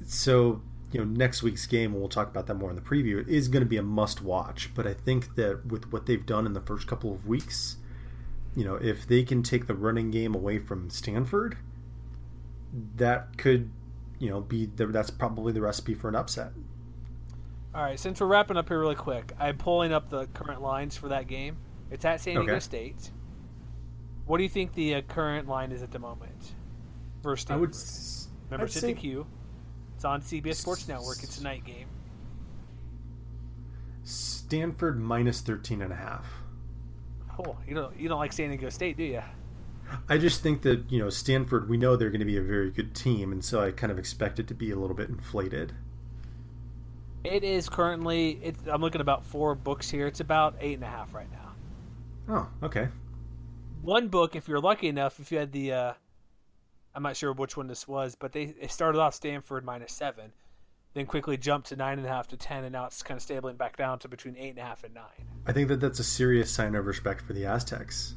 So 0.06 0.62
you 0.92 1.00
know 1.00 1.06
next 1.06 1.44
week's 1.44 1.66
game, 1.66 1.92
and 1.92 2.00
we'll 2.00 2.10
talk 2.10 2.30
about 2.30 2.48
that 2.48 2.56
more 2.56 2.70
in 2.70 2.76
the 2.76 2.82
preview, 2.82 3.28
is 3.28 3.48
going 3.48 3.64
to 3.64 3.70
be 3.70 3.78
a 3.78 3.84
must 3.84 4.22
watch. 4.22 4.72
But 4.76 4.88
I 4.88 4.94
think 4.94 5.36
that 5.36 5.66
with 5.66 5.92
what 5.92 6.06
they've 6.06 6.26
done 6.26 6.46
in 6.46 6.54
the 6.54 6.62
first 6.62 6.88
couple 6.88 7.14
of 7.14 7.26
weeks, 7.26 7.78
you 8.56 8.64
know 8.66 8.76
if 8.76 9.08
they 9.08 9.24
can 9.24 9.44
take 9.44 9.68
the 9.68 9.76
running 9.76 10.12
game 10.12 10.34
away 10.36 10.60
from 10.60 10.90
Stanford, 10.90 11.58
that 12.96 13.38
could 13.38 13.72
you 14.20 14.30
know 14.30 14.42
be 14.42 14.66
the, 14.66 14.88
that's 14.88 15.10
probably 15.10 15.52
the 15.54 15.62
recipe 15.62 15.94
for 15.94 16.10
an 16.10 16.16
upset. 16.16 16.52
All 17.74 17.84
right, 17.84 18.00
since 18.00 18.22
we're 18.22 18.28
wrapping 18.28 18.56
up 18.58 18.70
here 18.70 18.80
really 18.80 18.96
quick, 18.96 19.34
I'm 19.40 19.58
pulling 19.58 19.92
up 19.92 20.10
the 20.10 20.28
current 20.28 20.62
lines 20.62 20.96
for 20.96 21.10
that 21.10 21.28
game. 21.28 21.58
It's 21.92 22.06
at 22.06 22.22
San 22.22 22.36
Diego 22.36 22.54
Okay. 22.54 22.60
State. 22.62 23.12
What 24.26 24.38
do 24.38 24.44
you 24.44 24.50
think 24.50 24.74
the 24.74 24.96
uh, 24.96 25.02
current 25.02 25.48
line 25.48 25.72
is 25.72 25.84
at 25.84 25.92
the 25.92 26.00
moment? 26.00 26.54
Versus 27.22 27.44
I 27.46 27.48
Stanford. 27.48 27.62
would 27.62 27.70
s- 27.72 28.28
Remember, 28.50 28.66
it's 28.66 28.80
say 28.80 28.94
the 28.94 29.00
Q. 29.00 29.28
It's 29.96 30.06
on 30.06 30.22
CBS 30.22 30.56
Sports 30.56 30.88
Network. 30.88 31.22
It's 31.22 31.40
a 31.40 31.44
night 31.44 31.64
game. 31.66 31.88
Stanford 34.04 35.00
minus 35.00 35.42
13 35.42 35.82
and 35.82 35.92
a 35.92 35.96
half. 35.96 36.26
Oh, 37.40 37.58
you 37.68 37.76
don't 37.76 37.98
you 38.00 38.08
don't 38.10 38.20
like 38.20 38.34
San 38.34 38.50
Diego 38.50 38.70
State, 38.70 38.98
do 38.98 39.04
you? 39.04 39.22
I 40.10 40.18
just 40.18 40.42
think 40.42 40.64
that, 40.64 40.92
you 40.92 40.98
know, 41.00 41.10
Stanford, 41.10 41.70
we 41.70 41.78
know 41.78 41.96
they're 41.96 42.10
going 42.10 42.20
to 42.20 42.26
be 42.26 42.38
a 42.38 42.42
very 42.42 42.72
good 42.72 42.96
team, 42.96 43.32
and 43.32 43.46
so 43.46 43.62
I 43.62 43.72
kind 43.72 43.92
of 43.92 44.00
expect 44.00 44.40
it 44.40 44.48
to 44.48 44.56
be 44.56 44.72
a 44.72 44.76
little 44.76 44.96
bit 44.96 45.10
inflated. 45.10 45.74
It 47.24 47.44
is 47.44 47.70
currently. 47.70 48.40
It's, 48.42 48.60
I'm 48.68 48.82
looking 48.82 49.00
at 49.00 49.04
about 49.04 49.26
four 49.26 49.56
books 49.56 49.90
here. 49.90 50.08
It's 50.08 50.20
about 50.20 50.56
eight 50.60 50.76
and 50.76 50.84
a 50.84 50.88
half 50.88 51.14
right 51.14 51.28
now. 51.32 52.50
Oh, 52.62 52.66
okay. 52.66 52.88
One 53.82 54.08
book, 54.08 54.36
if 54.36 54.48
you're 54.48 54.60
lucky 54.60 54.88
enough, 54.88 55.20
if 55.20 55.32
you 55.32 55.38
had 55.38 55.52
the, 55.52 55.72
uh, 55.72 55.94
I'm 56.96 57.04
not 57.04 57.16
sure 57.16 57.34
which 57.34 57.56
one 57.56 57.68
this 57.68 57.88
was, 57.88 58.16
but 58.16 58.32
they 58.32 58.56
it 58.60 58.72
started 58.72 59.00
off 59.00 59.14
Stanford 59.14 59.64
minus 59.64 59.94
seven, 59.94 60.32
then 60.96 61.06
quickly 61.06 61.36
jumped 61.38 61.68
to 61.68 61.76
nine 61.76 62.00
and 62.00 62.08
a 62.08 62.10
half 62.10 62.30
to 62.30 62.38
ten, 62.38 62.64
and 62.64 62.72
now 62.72 62.86
it's 62.86 63.04
kind 63.04 63.18
of 63.18 63.22
stabling 63.22 63.58
back 63.58 63.76
down 63.76 64.00
to 64.00 64.08
between 64.08 64.36
eight 64.38 64.52
and 64.52 64.60
a 64.60 64.64
half 64.64 64.84
and 64.84 64.96
nine. 64.96 65.04
I 65.46 65.52
think 65.52 65.68
that 65.68 65.82
that's 65.82 66.00
a 66.00 66.04
serious 66.04 66.50
sign 66.50 66.74
of 66.74 66.86
respect 66.86 67.22
for 67.22 67.34
the 67.34 67.46
Aztecs. 67.46 68.16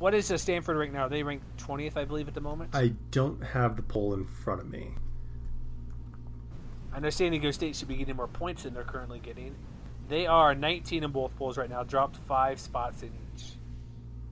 What 0.00 0.14
is 0.14 0.30
uh, 0.30 0.36
Stanford 0.36 0.76
right 0.76 0.92
now? 0.92 1.06
Are 1.06 1.08
they 1.08 1.22
ranked 1.22 1.44
20th, 1.64 1.96
I 1.96 2.04
believe, 2.04 2.26
at 2.26 2.34
the 2.34 2.40
moment? 2.40 2.74
I 2.74 2.92
don't 3.12 3.42
have 3.42 3.76
the 3.76 3.82
poll 3.82 4.14
in 4.14 4.26
front 4.26 4.60
of 4.60 4.68
me. 4.68 4.90
I 6.92 6.98
know 6.98 7.08
San 7.08 7.30
Diego 7.30 7.52
State 7.52 7.76
should 7.76 7.88
be 7.88 7.96
getting 7.96 8.16
more 8.16 8.28
points 8.28 8.64
than 8.64 8.74
they're 8.74 8.82
currently 8.82 9.20
getting. 9.20 9.54
They 10.08 10.26
are 10.26 10.56
19 10.56 11.04
in 11.04 11.10
both 11.12 11.34
polls 11.36 11.56
right 11.56 11.70
now, 11.70 11.84
dropped 11.84 12.16
five 12.26 12.58
spots 12.60 13.02
in 13.02 13.12
each. 13.34 13.44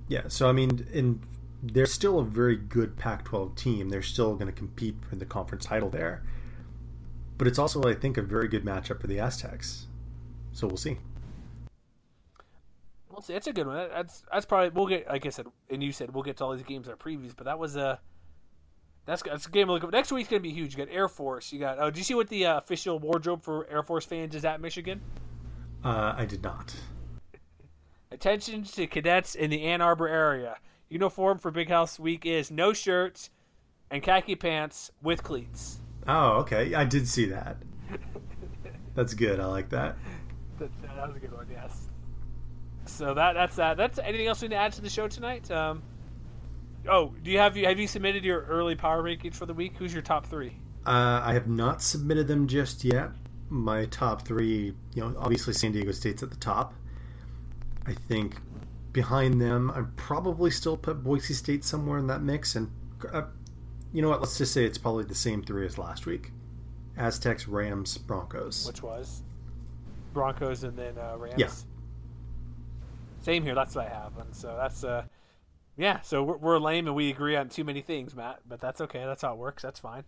Yeah, 0.09 0.23
so 0.27 0.49
I 0.49 0.53
mean, 0.53 0.87
in 0.93 1.21
they're 1.63 1.87
still 1.87 2.19
a 2.19 2.25
very 2.25 2.57
good 2.57 2.97
Pac-12 2.97 3.57
team. 3.57 3.89
They're 3.89 4.03
still 4.03 4.35
going 4.35 4.47
to 4.47 4.53
compete 4.53 4.97
for 5.09 5.17
the 5.17 5.25
conference 5.25 5.65
title 5.65 5.89
there. 5.89 6.23
But 7.39 7.47
it's 7.47 7.59
also, 7.59 7.83
I 7.85 7.95
think, 7.95 8.17
a 8.17 8.23
very 8.23 8.49
good 8.49 8.65
matchup 8.65 9.01
for 9.01 9.07
the 9.07 9.21
Aztecs. 9.21 9.87
So 10.53 10.67
we'll 10.67 10.77
see. 10.77 10.99
We'll 13.09 13.23
see. 13.23 13.35
It's 13.35 13.47
a 13.47 13.53
good 13.53 13.67
one. 13.67 13.89
That's 13.89 14.23
that's 14.31 14.47
probably 14.47 14.71
we'll 14.71 14.87
get. 14.87 15.09
Like 15.09 15.25
I 15.27 15.31
said, 15.31 15.47
and 15.71 15.83
you 15.83 15.93
said 15.93 16.13
we'll 16.13 16.23
get 16.23 16.37
to 16.39 16.45
all 16.45 16.55
these 16.55 16.63
games 16.63 16.87
in 16.87 16.93
our 16.93 16.97
previews. 16.97 17.33
But 17.37 17.45
that 17.45 17.59
was 17.59 17.77
a 17.77 17.99
that's 19.07 19.23
that's 19.23 19.47
a 19.47 19.51
game. 19.51 19.69
Look, 19.69 19.91
next 19.93 20.13
week's 20.13 20.29
gonna 20.29 20.41
be 20.41 20.53
huge. 20.53 20.77
You 20.77 20.85
got 20.85 20.93
Air 20.93 21.09
Force. 21.09 21.53
You 21.53 21.59
got. 21.59 21.79
Oh, 21.79 21.91
do 21.91 21.99
you 21.99 22.05
see 22.05 22.15
what 22.15 22.29
the 22.29 22.47
uh, 22.47 22.59
official 22.59 22.99
wardrobe 22.99 23.43
for 23.43 23.67
Air 23.71 23.83
Force 23.83 24.05
fans 24.05 24.35
is 24.35 24.45
at 24.45 24.61
Michigan? 24.61 25.01
Uh, 25.85 26.15
I 26.17 26.25
did 26.27 26.43
not. 26.43 26.75
Attention 28.11 28.63
to 28.65 28.87
cadets 28.87 29.35
in 29.35 29.51
the 29.51 29.63
Ann 29.63 29.81
Arbor 29.81 30.07
area. 30.07 30.57
Uniform 30.93 31.39
for 31.39 31.51
Big 31.51 31.69
House 31.69 31.99
Week 31.99 32.27
is 32.27 32.51
no 32.51 32.73
shirts 32.73 33.31
and 33.91 34.03
khaki 34.03 34.35
pants 34.35 34.91
with 35.03 35.23
cleats. 35.23 35.79
Oh, 36.07 36.41
okay. 36.41 36.75
I 36.75 36.85
did 36.85 37.09
see 37.09 37.27
that. 37.27 37.57
That's 38.95 39.15
good. 39.15 39.41
I 39.41 39.47
like 39.47 39.71
that. 39.71 39.97
That, 40.59 40.71
that 40.83 41.09
was 41.09 41.17
a 41.17 41.21
good 41.21 41.33
one. 41.33 41.47
Yes. 41.51 41.89
So 42.85 43.15
that 43.15 43.33
that's 43.33 43.57
that. 43.57 43.77
That's 43.77 43.99
anything 43.99 44.27
else 44.27 44.43
we 44.43 44.49
need 44.49 44.57
to 44.57 44.61
add 44.61 44.73
to 44.73 44.83
the 44.83 44.91
show 44.91 45.09
tonight? 45.09 45.51
Um, 45.51 45.83
oh, 46.89 47.15
do 47.23 47.31
you 47.31 47.39
have 47.39 47.57
you 47.57 47.67
have 47.67 47.79
you 47.79 47.87
submitted 47.87 48.25
your 48.25 48.43
early 48.43 48.75
power 48.75 49.03
rankings 49.03 49.35
for 49.35 49.47
the 49.47 49.55
week? 49.55 49.75
Who's 49.79 49.93
your 49.93 50.03
top 50.03 50.27
three? 50.27 50.57
Uh, 50.85 51.23
I 51.25 51.33
have 51.33 51.49
not 51.49 51.81
submitted 51.81 52.27
them 52.27 52.47
just 52.47 52.85
yet. 52.85 53.11
My 53.49 53.87
top 53.87 54.23
three, 54.27 54.75
you 54.95 55.03
know, 55.03 55.15
obviously 55.19 55.55
San 55.55 55.73
Diego 55.73 55.93
State's 55.93 56.23
at 56.23 56.31
the 56.31 56.37
top. 56.37 56.75
I 57.87 57.95
think 57.95 58.37
behind 58.93 59.41
them, 59.41 59.71
I'd 59.75 59.97
probably 59.97 60.51
still 60.51 60.77
put 60.77 61.03
Boise 61.03 61.35
State 61.35 61.65
somewhere 61.65 61.99
in 61.99 62.07
that 62.09 62.23
mix. 62.23 62.57
And 62.57 62.71
uh, 63.13 63.23
you 63.93 64.03
know 64.03 64.09
what? 64.09 64.21
Let's 64.21 64.39
just 64.39 64.53
say 64.53 64.65
it's 64.65 64.79
probably 64.79 65.05
the 65.05 65.15
same 65.15 65.43
three 65.43 65.67
as 65.67 65.79
last 65.79 66.07
week: 66.07 66.31
Aztecs, 66.97 67.49
Rams, 67.49 67.99
Broncos. 67.99 68.67
Which 68.67 68.83
was 68.83 69.23
Broncos 70.13 70.65
and 70.65 70.77
then 70.77 70.99
uh, 70.99 71.17
Rams. 71.17 71.35
Yeah. 71.37 71.51
Same 73.23 73.43
here. 73.43 73.55
That's 73.55 73.75
what 73.75 73.87
I 73.87 73.89
have, 73.89 74.19
and 74.19 74.35
so 74.35 74.57
that's 74.57 74.85
uh, 74.85 75.05
yeah. 75.77 76.01
So 76.01 76.23
we're, 76.23 76.37
we're 76.37 76.59
lame 76.59 76.87
and 76.87 76.97
we 76.97 77.11
agree 77.11 77.37
on 77.37 77.49
too 77.49 77.65
many 77.65 77.81
things, 77.81 78.15
Matt. 78.15 78.41
But 78.49 78.61
that's 78.61 78.81
okay. 78.81 79.05
That's 79.05 79.23
how 79.23 79.33
it 79.33 79.39
works. 79.39 79.63
That's 79.63 79.79
fine. 79.79 80.05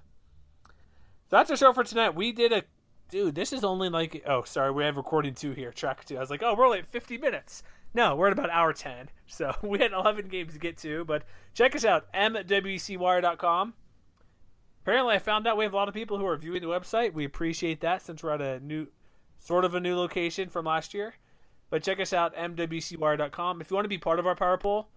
So 1.30 1.36
that's 1.36 1.50
our 1.50 1.56
show 1.56 1.72
for 1.72 1.84
tonight. 1.84 2.14
We 2.14 2.32
did 2.32 2.52
a 2.52 2.64
dude. 3.10 3.34
This 3.34 3.52
is 3.52 3.64
only 3.64 3.88
like 3.88 4.24
oh 4.26 4.42
sorry, 4.42 4.72
we 4.72 4.84
have 4.84 4.96
recording 4.96 5.34
two 5.34 5.52
here, 5.52 5.72
track 5.72 6.04
two. 6.04 6.16
I 6.16 6.20
was 6.20 6.30
like 6.30 6.42
oh 6.42 6.54
we're 6.54 6.66
only 6.66 6.80
at 6.80 6.86
fifty 6.86 7.16
minutes. 7.16 7.62
No, 7.94 8.16
we're 8.16 8.26
at 8.26 8.32
about 8.32 8.50
hour 8.50 8.72
ten. 8.72 9.08
So 9.26 9.54
we 9.62 9.78
had 9.78 9.92
eleven 9.92 10.28
games 10.28 10.52
to 10.52 10.58
get 10.58 10.76
to. 10.78 11.04
But 11.04 11.24
check 11.54 11.74
us 11.74 11.84
out 11.84 12.12
mwcwire.com. 12.12 13.74
Apparently, 14.82 15.14
I 15.14 15.18
found 15.18 15.46
out 15.46 15.56
we 15.56 15.64
have 15.64 15.72
a 15.72 15.76
lot 15.76 15.88
of 15.88 15.94
people 15.94 16.18
who 16.18 16.26
are 16.26 16.36
viewing 16.36 16.60
the 16.60 16.68
website. 16.68 17.14
We 17.14 17.24
appreciate 17.24 17.80
that 17.80 18.02
since 18.02 18.22
we're 18.22 18.32
at 18.32 18.42
a 18.42 18.60
new, 18.60 18.86
sort 19.38 19.64
of 19.64 19.74
a 19.74 19.80
new 19.80 19.96
location 19.96 20.50
from 20.50 20.66
last 20.66 20.92
year. 20.92 21.14
But 21.70 21.82
check 21.82 22.00
us 22.00 22.12
out, 22.12 22.36
mwcwire.com. 22.36 23.60
If 23.62 23.70
you 23.70 23.74
want 23.74 23.86
to 23.86 23.88
be 23.88 23.96
part 23.96 24.18
of 24.18 24.26
our 24.26 24.36
power 24.36 24.58
poll, 24.58 24.88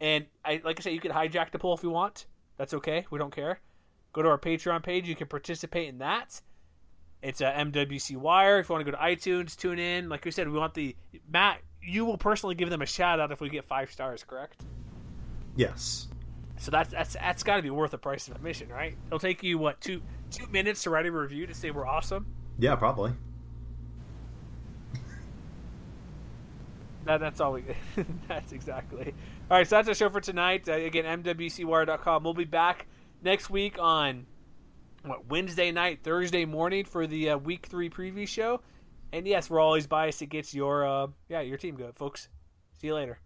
and 0.00 0.24
I 0.44 0.62
like 0.64 0.80
I 0.80 0.82
said, 0.82 0.92
you 0.94 1.00
can 1.00 1.12
hijack 1.12 1.50
the 1.50 1.58
poll 1.58 1.74
if 1.74 1.82
you 1.82 1.90
want. 1.90 2.26
That's 2.56 2.74
okay. 2.74 3.06
We 3.10 3.18
don't 3.18 3.34
care. 3.34 3.60
Go 4.12 4.22
to 4.22 4.28
our 4.28 4.38
Patreon 4.38 4.82
page. 4.82 5.06
You 5.06 5.14
can 5.14 5.28
participate 5.28 5.88
in 5.88 5.98
that. 5.98 6.40
It's 7.22 7.40
uh, 7.40 7.52
a 7.54 7.64
MWC 7.64 8.16
Wire. 8.16 8.60
If 8.60 8.68
you 8.68 8.74
want 8.74 8.86
to 8.86 8.90
go 8.90 8.96
to 8.96 9.02
iTunes, 9.02 9.56
tune 9.56 9.78
in. 9.78 10.08
Like 10.08 10.24
we 10.24 10.30
said, 10.30 10.48
we 10.48 10.58
want 10.58 10.74
the 10.74 10.96
Matt. 11.30 11.60
You 11.82 12.04
will 12.04 12.18
personally 12.18 12.54
give 12.54 12.70
them 12.70 12.82
a 12.82 12.86
shout 12.86 13.20
out 13.20 13.32
if 13.32 13.40
we 13.40 13.48
get 13.48 13.64
five 13.64 13.90
stars, 13.90 14.24
correct? 14.24 14.62
Yes. 15.56 16.08
So 16.58 16.70
that's 16.70 16.90
that's 16.90 17.14
that's 17.14 17.42
got 17.42 17.56
to 17.56 17.62
be 17.62 17.70
worth 17.70 17.92
the 17.92 17.98
price 17.98 18.28
of 18.28 18.34
admission, 18.34 18.68
right? 18.68 18.96
It'll 19.06 19.18
take 19.18 19.42
you 19.42 19.58
what 19.58 19.80
two 19.80 20.02
two 20.30 20.46
minutes 20.48 20.82
to 20.82 20.90
write 20.90 21.06
a 21.06 21.12
review 21.12 21.46
to 21.46 21.54
say 21.54 21.70
we're 21.70 21.86
awesome. 21.86 22.26
Yeah, 22.58 22.76
probably. 22.76 23.12
That, 27.04 27.20
that's 27.20 27.40
all 27.40 27.52
we. 27.52 27.64
that's 28.28 28.52
exactly. 28.52 29.14
All 29.50 29.56
right, 29.56 29.66
so 29.66 29.76
that's 29.76 29.88
our 29.88 29.94
show 29.94 30.10
for 30.10 30.20
tonight. 30.20 30.68
Uh, 30.68 30.72
again, 30.72 31.22
MWCWire.com. 31.22 32.22
We'll 32.22 32.34
be 32.34 32.44
back 32.44 32.86
next 33.22 33.48
week 33.48 33.78
on 33.78 34.26
what 35.04 35.26
Wednesday 35.30 35.72
night, 35.72 36.00
Thursday 36.02 36.44
morning 36.44 36.84
for 36.84 37.06
the 37.06 37.30
uh, 37.30 37.38
week 37.38 37.64
three 37.66 37.88
preview 37.88 38.28
show. 38.28 38.60
And 39.12 39.26
yes, 39.26 39.48
we're 39.48 39.60
always 39.60 39.86
biased 39.86 40.22
against 40.22 40.54
your 40.54 40.86
uh, 40.86 41.06
yeah 41.28 41.40
your 41.40 41.56
team. 41.56 41.76
Good 41.76 41.96
folks. 41.96 42.28
See 42.80 42.88
you 42.88 42.94
later. 42.94 43.18